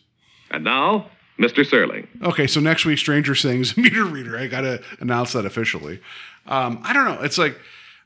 And 0.51 0.63
now, 0.63 1.09
Mr. 1.39 1.65
Serling. 1.65 2.07
Okay, 2.21 2.47
so 2.47 2.59
next 2.59 2.85
week, 2.85 2.99
Stranger 2.99 3.35
Sings 3.35 3.75
meter 3.77 4.05
reader. 4.05 4.37
I 4.37 4.47
gotta 4.47 4.81
announce 4.99 5.33
that 5.33 5.45
officially. 5.45 5.99
Um, 6.45 6.79
I 6.83 6.93
don't 6.93 7.05
know. 7.05 7.21
It's 7.21 7.37
like 7.37 7.57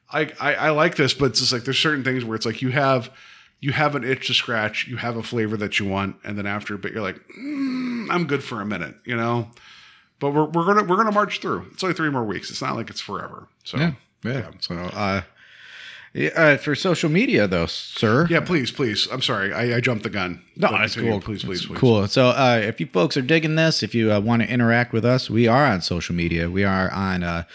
I, 0.10 0.32
I 0.40 0.54
I 0.56 0.70
like 0.70 0.96
this, 0.96 1.14
but 1.14 1.26
it's 1.32 1.40
just 1.40 1.52
like 1.52 1.64
there's 1.64 1.80
certain 1.80 2.04
things 2.04 2.24
where 2.24 2.36
it's 2.36 2.46
like 2.46 2.62
you 2.62 2.70
have 2.70 3.12
you 3.60 3.72
have 3.72 3.96
an 3.96 4.04
itch 4.04 4.28
to 4.28 4.34
scratch, 4.34 4.88
you 4.88 4.98
have 4.98 5.18
a 5.18 5.24
flavor 5.24 5.58
that 5.58 5.80
you 5.80 5.86
want, 5.86 6.18
and 6.24 6.38
then 6.38 6.46
after 6.46 6.76
a 6.76 6.78
bit 6.78 6.94
you're 6.94 7.02
like, 7.02 7.20
mm, 7.38 8.08
I'm 8.10 8.26
good 8.28 8.44
for 8.44 8.62
a 8.62 8.66
minute, 8.66 8.96
you 9.04 9.16
know. 9.16 9.50
But 10.20 10.32
we're, 10.32 10.46
we're 10.46 10.66
gonna 10.66 10.84
we're 10.84 10.98
gonna 10.98 11.12
march 11.12 11.40
through. 11.42 11.68
It's 11.74 11.84
only 11.84 11.94
three 11.94 12.10
more 12.10 12.24
weeks. 12.24 12.50
It's 12.50 12.62
not 12.62 12.76
like 12.76 12.90
it's 12.90 13.02
forever. 13.02 13.48
So 13.64 13.78
Yeah, 13.78 13.92
yeah. 14.24 14.52
So, 14.60 14.76
uh, 14.76 15.22
yeah, 16.14 16.30
uh, 16.36 16.58
for 16.58 16.74
social 16.74 17.10
media 17.10 17.48
though, 17.48 17.68
sir. 17.68 18.28
yeah, 18.30 18.40
please, 18.40 18.72
please. 18.72 19.08
I'm 19.12 19.22
sorry, 19.22 19.54
I, 19.54 19.76
I 19.78 19.82
jumped 19.82 20.04
the 20.04 20.10
gun. 20.10 20.42
No, 20.56 20.70
But 20.70 20.80
that's 20.80 20.96
cool. 20.96 21.20
Please, 21.22 21.44
please, 21.44 21.66
please. 21.66 21.78
Cool. 21.78 22.08
So, 22.08 22.28
uh, 22.30 22.62
if 22.64 22.80
you 22.80 22.88
folks 22.88 23.18
are 23.18 23.22
digging 23.22 23.56
this, 23.56 23.84
if 23.84 23.94
you 23.94 24.12
uh, 24.12 24.20
want 24.20 24.42
to 24.42 24.50
interact 24.50 24.94
with 24.94 25.06
us, 25.06 25.30
we 25.30 25.48
are 25.48 25.66
on 25.66 25.82
social 25.82 26.16
media. 26.16 26.50
We 26.50 26.64
are 26.64 26.90
on. 26.92 27.46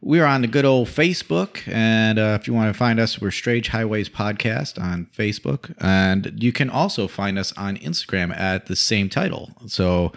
We're 0.00 0.26
on 0.26 0.42
the 0.42 0.46
good 0.46 0.64
old 0.64 0.86
Facebook, 0.86 1.66
and 1.66 2.20
uh, 2.20 2.38
if 2.40 2.46
you 2.46 2.54
want 2.54 2.72
to 2.72 2.78
find 2.78 3.00
us, 3.00 3.20
we're 3.20 3.32
Strange 3.32 3.66
Highways 3.66 4.08
Podcast 4.08 4.80
on 4.80 5.08
Facebook, 5.16 5.74
and 5.80 6.32
you 6.36 6.52
can 6.52 6.70
also 6.70 7.08
find 7.08 7.36
us 7.36 7.52
on 7.56 7.76
Instagram 7.78 8.32
at 8.38 8.66
the 8.66 8.76
same 8.76 9.08
title. 9.08 9.50
So 9.66 10.12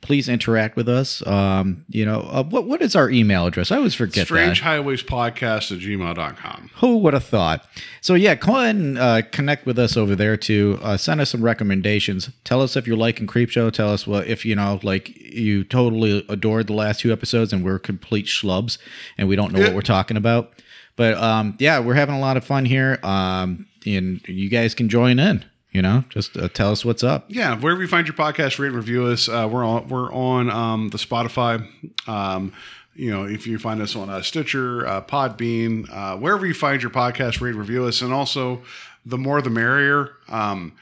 please 0.00 0.28
interact 0.28 0.76
with 0.76 0.88
us. 0.88 1.24
Um, 1.26 1.84
you 1.88 2.04
know, 2.04 2.20
uh, 2.22 2.42
what 2.44 2.66
what 2.66 2.82
is 2.82 2.96
our 2.96 3.10
email 3.10 3.46
address? 3.46 3.70
I 3.70 3.76
always 3.76 3.94
forget 3.94 4.26
Strange 4.26 4.60
that. 4.60 4.64
Highways 4.64 5.02
Podcast 5.02 5.72
at 5.72 5.78
gmail.com. 5.78 6.70
Who 6.76 6.98
would 6.98 7.14
have 7.14 7.24
thought? 7.24 7.66
So 8.00 8.14
yeah, 8.14 8.34
go 8.34 8.56
ahead 8.56 8.76
and 8.76 8.98
uh, 8.98 9.22
connect 9.30 9.66
with 9.66 9.78
us 9.78 9.96
over 9.96 10.14
there 10.14 10.36
too. 10.36 10.78
Uh, 10.82 10.96
send 10.96 11.20
us 11.20 11.30
some 11.30 11.42
recommendations. 11.42 12.30
Tell 12.44 12.62
us 12.62 12.76
if 12.76 12.86
you're 12.86 12.96
liking 12.96 13.26
Creepshow. 13.26 13.72
Tell 13.72 13.92
us 13.92 14.06
what 14.06 14.26
if 14.26 14.44
you 14.44 14.54
know 14.56 14.80
like 14.82 15.10
you 15.16 15.64
totally 15.64 16.24
adored 16.28 16.66
the 16.66 16.74
last 16.74 17.00
two 17.00 17.12
episodes 17.12 17.52
and 17.52 17.64
we're 17.64 17.78
complete 17.78 18.26
schlubs 18.26 18.78
and 19.18 19.28
we 19.28 19.36
don't 19.36 19.52
know 19.52 19.60
what 19.60 19.74
we're 19.74 19.82
talking 19.82 20.16
about. 20.16 20.52
But 20.96 21.14
um, 21.14 21.56
yeah, 21.58 21.78
we're 21.80 21.94
having 21.94 22.14
a 22.14 22.20
lot 22.20 22.36
of 22.36 22.44
fun 22.44 22.64
here. 22.64 22.98
Um, 23.02 23.66
and 23.86 24.20
you 24.28 24.50
guys 24.50 24.74
can 24.74 24.88
join 24.88 25.18
in. 25.18 25.44
You 25.72 25.82
know, 25.82 26.04
just 26.08 26.36
uh, 26.36 26.48
tell 26.48 26.72
us 26.72 26.84
what's 26.84 27.04
up. 27.04 27.26
Yeah, 27.28 27.56
wherever 27.56 27.80
you 27.80 27.86
find 27.86 28.06
your 28.06 28.16
podcast, 28.16 28.58
rate 28.58 28.68
and 28.68 28.76
review 28.76 29.06
us. 29.06 29.28
Uh, 29.28 29.48
we're 29.50 29.64
on 29.64 29.88
we're 29.88 30.12
on 30.12 30.50
um, 30.50 30.88
the 30.88 30.98
Spotify. 30.98 31.64
Um, 32.08 32.52
you 32.94 33.10
know, 33.10 33.24
if 33.24 33.46
you 33.46 33.58
find 33.58 33.80
us 33.80 33.94
on 33.94 34.10
uh, 34.10 34.20
Stitcher, 34.20 34.86
uh, 34.86 35.00
Podbean, 35.00 35.88
uh, 35.92 36.16
wherever 36.16 36.44
you 36.44 36.54
find 36.54 36.82
your 36.82 36.90
podcast, 36.90 37.40
rate 37.40 37.50
and 37.50 37.58
review 37.58 37.84
us. 37.84 38.02
And 38.02 38.12
also, 38.12 38.62
the 39.06 39.16
more 39.16 39.40
the 39.40 39.50
merrier. 39.50 40.16
Um, 40.28 40.72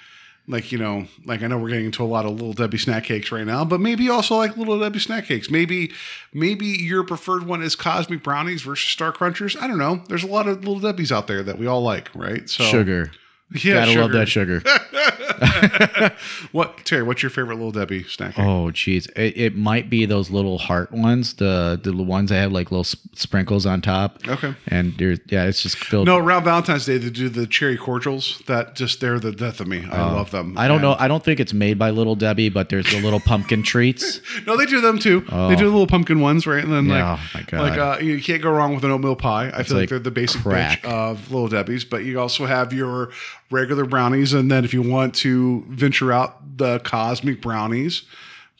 like 0.48 0.72
you 0.72 0.78
know, 0.78 1.06
like 1.26 1.42
I 1.42 1.46
know 1.46 1.58
we're 1.58 1.68
getting 1.68 1.84
into 1.84 2.02
a 2.02 2.06
lot 2.06 2.24
of 2.24 2.32
little 2.32 2.54
Debbie 2.54 2.78
snack 2.78 3.04
cakes 3.04 3.30
right 3.30 3.46
now, 3.46 3.64
but 3.64 3.80
maybe 3.80 4.08
also 4.08 4.36
like 4.36 4.56
little 4.56 4.80
Debbie 4.80 4.98
snack 4.98 5.26
cakes. 5.26 5.50
Maybe 5.50 5.92
maybe 6.32 6.66
your 6.66 7.04
preferred 7.04 7.46
one 7.46 7.62
is 7.62 7.76
cosmic 7.76 8.22
brownies 8.22 8.62
versus 8.62 8.88
Star 8.88 9.12
Crunchers. 9.12 9.60
I 9.60 9.66
don't 9.66 9.78
know. 9.78 10.02
There's 10.08 10.24
a 10.24 10.28
lot 10.28 10.48
of 10.48 10.64
little 10.64 10.80
Debbies 10.80 11.12
out 11.12 11.26
there 11.26 11.42
that 11.42 11.58
we 11.58 11.66
all 11.66 11.82
like, 11.82 12.08
right? 12.14 12.48
So 12.48 12.64
Sugar. 12.64 13.12
Yeah, 13.50 13.86
Gotta 13.86 14.00
love 14.00 14.12
that 14.12 14.28
sugar. 14.28 14.60
what 16.52 16.84
Terry? 16.84 17.02
What's 17.02 17.22
your 17.22 17.30
favorite 17.30 17.54
little 17.56 17.72
Debbie 17.72 18.02
snack? 18.04 18.38
Oh, 18.38 18.70
jeez, 18.72 19.08
it, 19.16 19.36
it 19.38 19.56
might 19.56 19.88
be 19.88 20.04
those 20.06 20.30
little 20.30 20.58
heart 20.58 20.92
ones, 20.92 21.34
the 21.34 21.80
the 21.82 21.92
ones 21.96 22.30
that 22.30 22.36
have 22.36 22.52
like 22.52 22.70
little 22.70 22.84
sp- 22.84 23.00
sprinkles 23.14 23.66
on 23.66 23.80
top. 23.80 24.18
Okay. 24.28 24.54
and 24.66 24.94
yeah, 25.28 25.44
it's 25.44 25.62
just 25.62 25.78
filled. 25.78 26.06
No, 26.06 26.18
around 26.18 26.44
Valentine's 26.44 26.86
Day 26.86 26.98
they 26.98 27.10
do 27.10 27.28
the 27.28 27.46
cherry 27.46 27.76
cordials. 27.76 28.42
That 28.46 28.74
just 28.76 29.00
they're 29.00 29.18
the 29.18 29.32
death 29.32 29.60
of 29.60 29.66
me. 29.66 29.86
I 29.90 29.98
Uh, 30.02 30.12
love 30.14 30.30
them. 30.30 30.56
I 30.58 30.68
don't 30.68 30.76
And- 30.76 30.82
know. 30.82 30.96
I 30.98 31.08
don't 31.08 31.24
think 31.24 31.40
it's 31.40 31.54
made 31.54 31.78
by 31.78 31.90
Little 31.90 32.16
Debbie, 32.16 32.48
but 32.50 32.68
there's 32.68 32.90
the 32.90 33.00
little 33.00 33.20
pumpkin 33.20 33.62
treats. 33.62 34.20
No, 34.46 34.56
they 34.56 34.66
do 34.66 34.80
them 34.80 34.98
too. 34.98 35.24
Oh. 35.30 35.48
They 35.48 35.56
do 35.56 35.64
the 35.64 35.70
little 35.70 35.86
pumpkin 35.86 36.20
ones, 36.20 36.46
right? 36.46 36.62
And 36.62 36.72
then 36.72 36.86
Yeah, 36.86 37.18
like, 37.34 37.52
oh 37.52 37.58
like 37.58 37.78
uh, 37.78 37.98
you 38.00 38.22
can't 38.22 38.40
go 38.42 38.50
wrong 38.50 38.74
with 38.74 38.84
an 38.84 38.90
oatmeal 38.90 39.16
pie. 39.16 39.50
I 39.50 39.60
It's 39.60 39.68
feel 39.68 39.76
like, 39.78 39.82
like 39.82 39.88
they're 39.90 39.98
the 39.98 40.10
basic 40.10 40.40
crack. 40.42 40.82
bitch 40.82 40.90
of 40.90 41.30
little 41.30 41.48
Debbie's. 41.48 41.84
But 41.84 42.04
you 42.04 42.18
also 42.20 42.46
have 42.46 42.72
your 42.72 43.10
regular 43.50 43.84
brownies, 43.84 44.32
and 44.32 44.50
then 44.50 44.64
if 44.64 44.74
you 44.74 44.82
want 44.82 45.14
to 45.16 45.64
venture 45.68 46.12
out, 46.12 46.58
the 46.58 46.80
cosmic 46.80 47.40
brownies. 47.40 48.02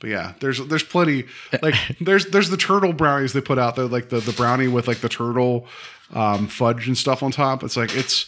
But 0.00 0.10
yeah, 0.10 0.34
there's 0.40 0.64
there's 0.66 0.84
plenty. 0.84 1.24
Like 1.62 1.74
there's 2.00 2.26
there's 2.26 2.50
the 2.50 2.56
turtle 2.56 2.92
brownies 2.92 3.32
they 3.32 3.40
put 3.40 3.58
out 3.58 3.76
there, 3.76 3.86
like 3.86 4.08
the 4.08 4.20
the 4.20 4.32
brownie 4.32 4.68
with 4.68 4.88
like 4.88 4.98
the 4.98 5.08
turtle 5.08 5.66
um, 6.14 6.46
fudge 6.46 6.86
and 6.86 6.96
stuff 6.96 7.22
on 7.22 7.30
top. 7.30 7.62
It's 7.62 7.76
like 7.76 7.94
it's 7.94 8.26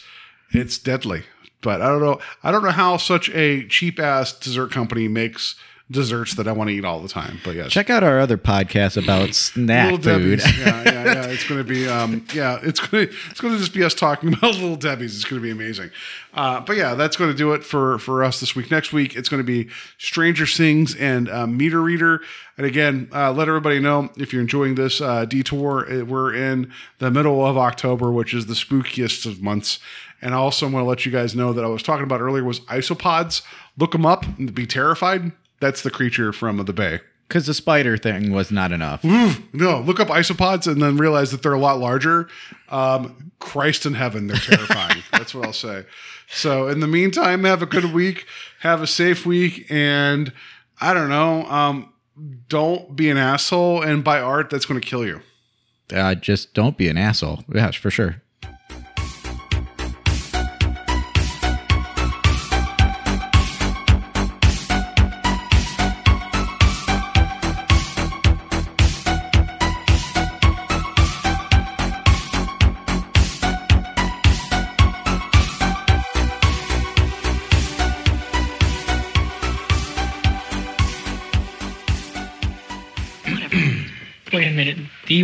it's 0.53 0.78
deadly. 0.78 1.23
But 1.62 1.82
I 1.82 1.89
don't 1.89 2.01
know. 2.01 2.19
I 2.43 2.51
don't 2.51 2.65
know 2.65 2.70
how 2.70 2.97
such 2.97 3.28
a 3.31 3.66
cheap 3.66 3.99
ass 4.01 4.32
dessert 4.32 4.73
company 4.73 5.09
makes 5.09 5.57
desserts 5.91 6.35
that 6.37 6.47
I 6.47 6.53
want 6.53 6.69
to 6.71 6.75
eat 6.75 6.85
all 6.85 7.01
the 7.01 7.09
time. 7.09 7.41
But 7.45 7.57
yes, 7.57 7.73
Check 7.73 7.91
out 7.91 8.05
our 8.05 8.21
other 8.21 8.39
podcast 8.39 9.03
about 9.03 9.35
snack 9.35 9.91
food. 9.91 10.03
Debbie's. 10.03 10.45
Yeah, 10.61 10.83
yeah, 10.85 11.05
yeah. 11.05 11.27
It's 11.27 11.45
going 11.49 11.59
to 11.59 11.65
be, 11.65 11.89
um, 11.89 12.25
yeah, 12.33 12.59
it's 12.62 12.79
going 12.81 13.09
to, 13.09 13.15
it's 13.31 13.41
going 13.41 13.55
to 13.55 13.59
just 13.61 13.75
be 13.75 13.83
us 13.83 13.95
talking 13.95 14.33
about 14.35 14.55
Little 14.55 14.77
Debbie's. 14.77 15.17
It's 15.17 15.25
going 15.25 15.41
to 15.41 15.45
be 15.45 15.51
amazing. 15.51 15.91
Uh, 16.33 16.61
but 16.61 16.77
yeah, 16.77 16.95
that's 16.95 17.17
going 17.17 17.31
to 17.31 17.37
do 17.37 17.53
it 17.55 17.65
for 17.65 17.99
for 17.99 18.23
us 18.23 18.39
this 18.39 18.55
week. 18.55 18.71
Next 18.71 18.93
week, 18.93 19.17
it's 19.17 19.29
going 19.29 19.43
to 19.43 19.45
be 19.47 19.69
Stranger 19.99 20.47
Sings 20.47 20.95
and 20.95 21.29
uh, 21.29 21.47
Meter 21.47 21.81
Reader. 21.81 22.21
And 22.57 22.67
again, 22.67 23.09
uh, 23.12 23.33
let 23.33 23.49
everybody 23.49 23.81
know 23.81 24.11
if 24.17 24.33
you're 24.33 24.43
enjoying 24.43 24.75
this 24.77 25.01
uh, 25.01 25.25
detour. 25.25 25.91
uh, 25.91 26.05
We're 26.05 26.35
in 26.35 26.73
the 26.99 27.11
middle 27.11 27.45
of 27.45 27.57
October, 27.59 28.12
which 28.12 28.33
is 28.35 28.47
the 28.47 28.55
spookiest 28.55 29.27
of 29.27 29.43
months. 29.43 29.79
And 30.23 30.35
I 30.35 30.37
also 30.37 30.67
want 30.69 30.85
to 30.85 30.89
let 30.89 31.07
you 31.07 31.11
guys 31.11 31.35
know 31.35 31.53
that 31.55 31.65
I 31.65 31.69
was 31.69 31.83
talking 31.83 32.05
about 32.05 32.21
earlier 32.21 32.45
was 32.45 32.61
isopods. 32.61 33.43
Look 33.79 33.93
them 33.93 34.05
up 34.05 34.25
and 34.39 34.55
be 34.55 34.67
terrified. 34.67 35.33
That's 35.61 35.82
the 35.82 35.91
creature 35.91 36.32
from 36.32 36.57
the 36.65 36.73
bay. 36.73 37.01
Because 37.28 37.47
the 37.47 37.55
spider 37.55 37.97
thing 37.97 38.32
was 38.32 38.51
not 38.51 38.73
enough. 38.73 39.05
No, 39.05 39.81
look 39.81 40.01
up 40.01 40.09
isopods 40.09 40.66
and 40.66 40.82
then 40.82 40.97
realize 40.97 41.31
that 41.31 41.43
they're 41.43 41.53
a 41.53 41.61
lot 41.61 41.78
larger. 41.78 42.28
Um, 42.70 43.31
Christ 43.39 43.87
in 43.87 43.95
heaven, 43.95 44.27
they're 44.27 44.37
terrifying. 44.37 45.05
That's 45.12 45.32
what 45.32 45.47
I'll 45.47 45.53
say. 45.53 45.85
So, 46.28 46.66
in 46.66 46.81
the 46.81 46.89
meantime, 46.89 47.45
have 47.45 47.62
a 47.62 47.66
good 47.66 47.93
week, 47.93 48.27
have 48.61 48.82
a 48.82 48.87
safe 48.87 49.24
week, 49.24 49.66
and 49.70 50.32
I 50.81 50.93
don't 50.93 51.09
know, 51.09 51.45
um, 51.45 51.93
don't 52.49 52.97
be 52.97 53.11
an 53.11 53.16
asshole 53.16 53.82
and 53.82 54.03
buy 54.03 54.20
art 54.20 54.51
that's 54.51 54.66
going 54.66 54.81
to 54.81 54.87
kill 54.87 55.07
you. 55.07 55.20
Uh, 55.93 56.15
just 56.15 56.55
don't 56.55 56.77
be 56.77 56.89
an 56.89 56.97
asshole. 56.97 57.45
Yeah, 57.53 57.70
for 57.70 57.91
sure. 57.91 58.23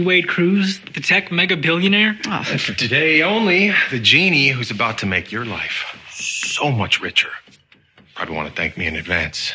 Minute. 0.01 0.07
Wade 0.09 0.29
Cruz, 0.29 0.81
the 0.95 1.01
tech 1.01 1.31
mega 1.31 1.57
billionaire? 1.57 2.19
Oh. 2.27 2.45
And 2.49 2.61
for 2.61 2.73
today 2.75 3.23
only, 3.23 3.73
the 3.91 3.99
genie 3.99 4.49
who's 4.49 4.71
about 4.71 4.99
to 4.99 5.07
make 5.07 5.33
your 5.33 5.45
life 5.45 5.97
so 6.11 6.71
much 6.71 7.01
richer. 7.01 7.31
Probably 8.15 8.35
want 8.35 8.49
to 8.49 8.55
thank 8.55 8.77
me 8.77 8.87
in 8.87 8.97
advance. 8.97 9.53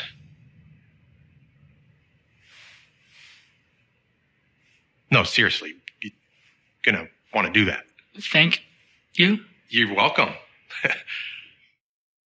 No, 5.11 5.23
seriously, 5.23 5.73
you're 6.01 6.11
gonna 6.83 7.07
want 7.33 7.47
to 7.47 7.53
do 7.53 7.65
that. 7.65 7.83
Thank 8.17 8.61
you. 9.15 9.39
You're 9.69 9.93
welcome. 9.93 10.29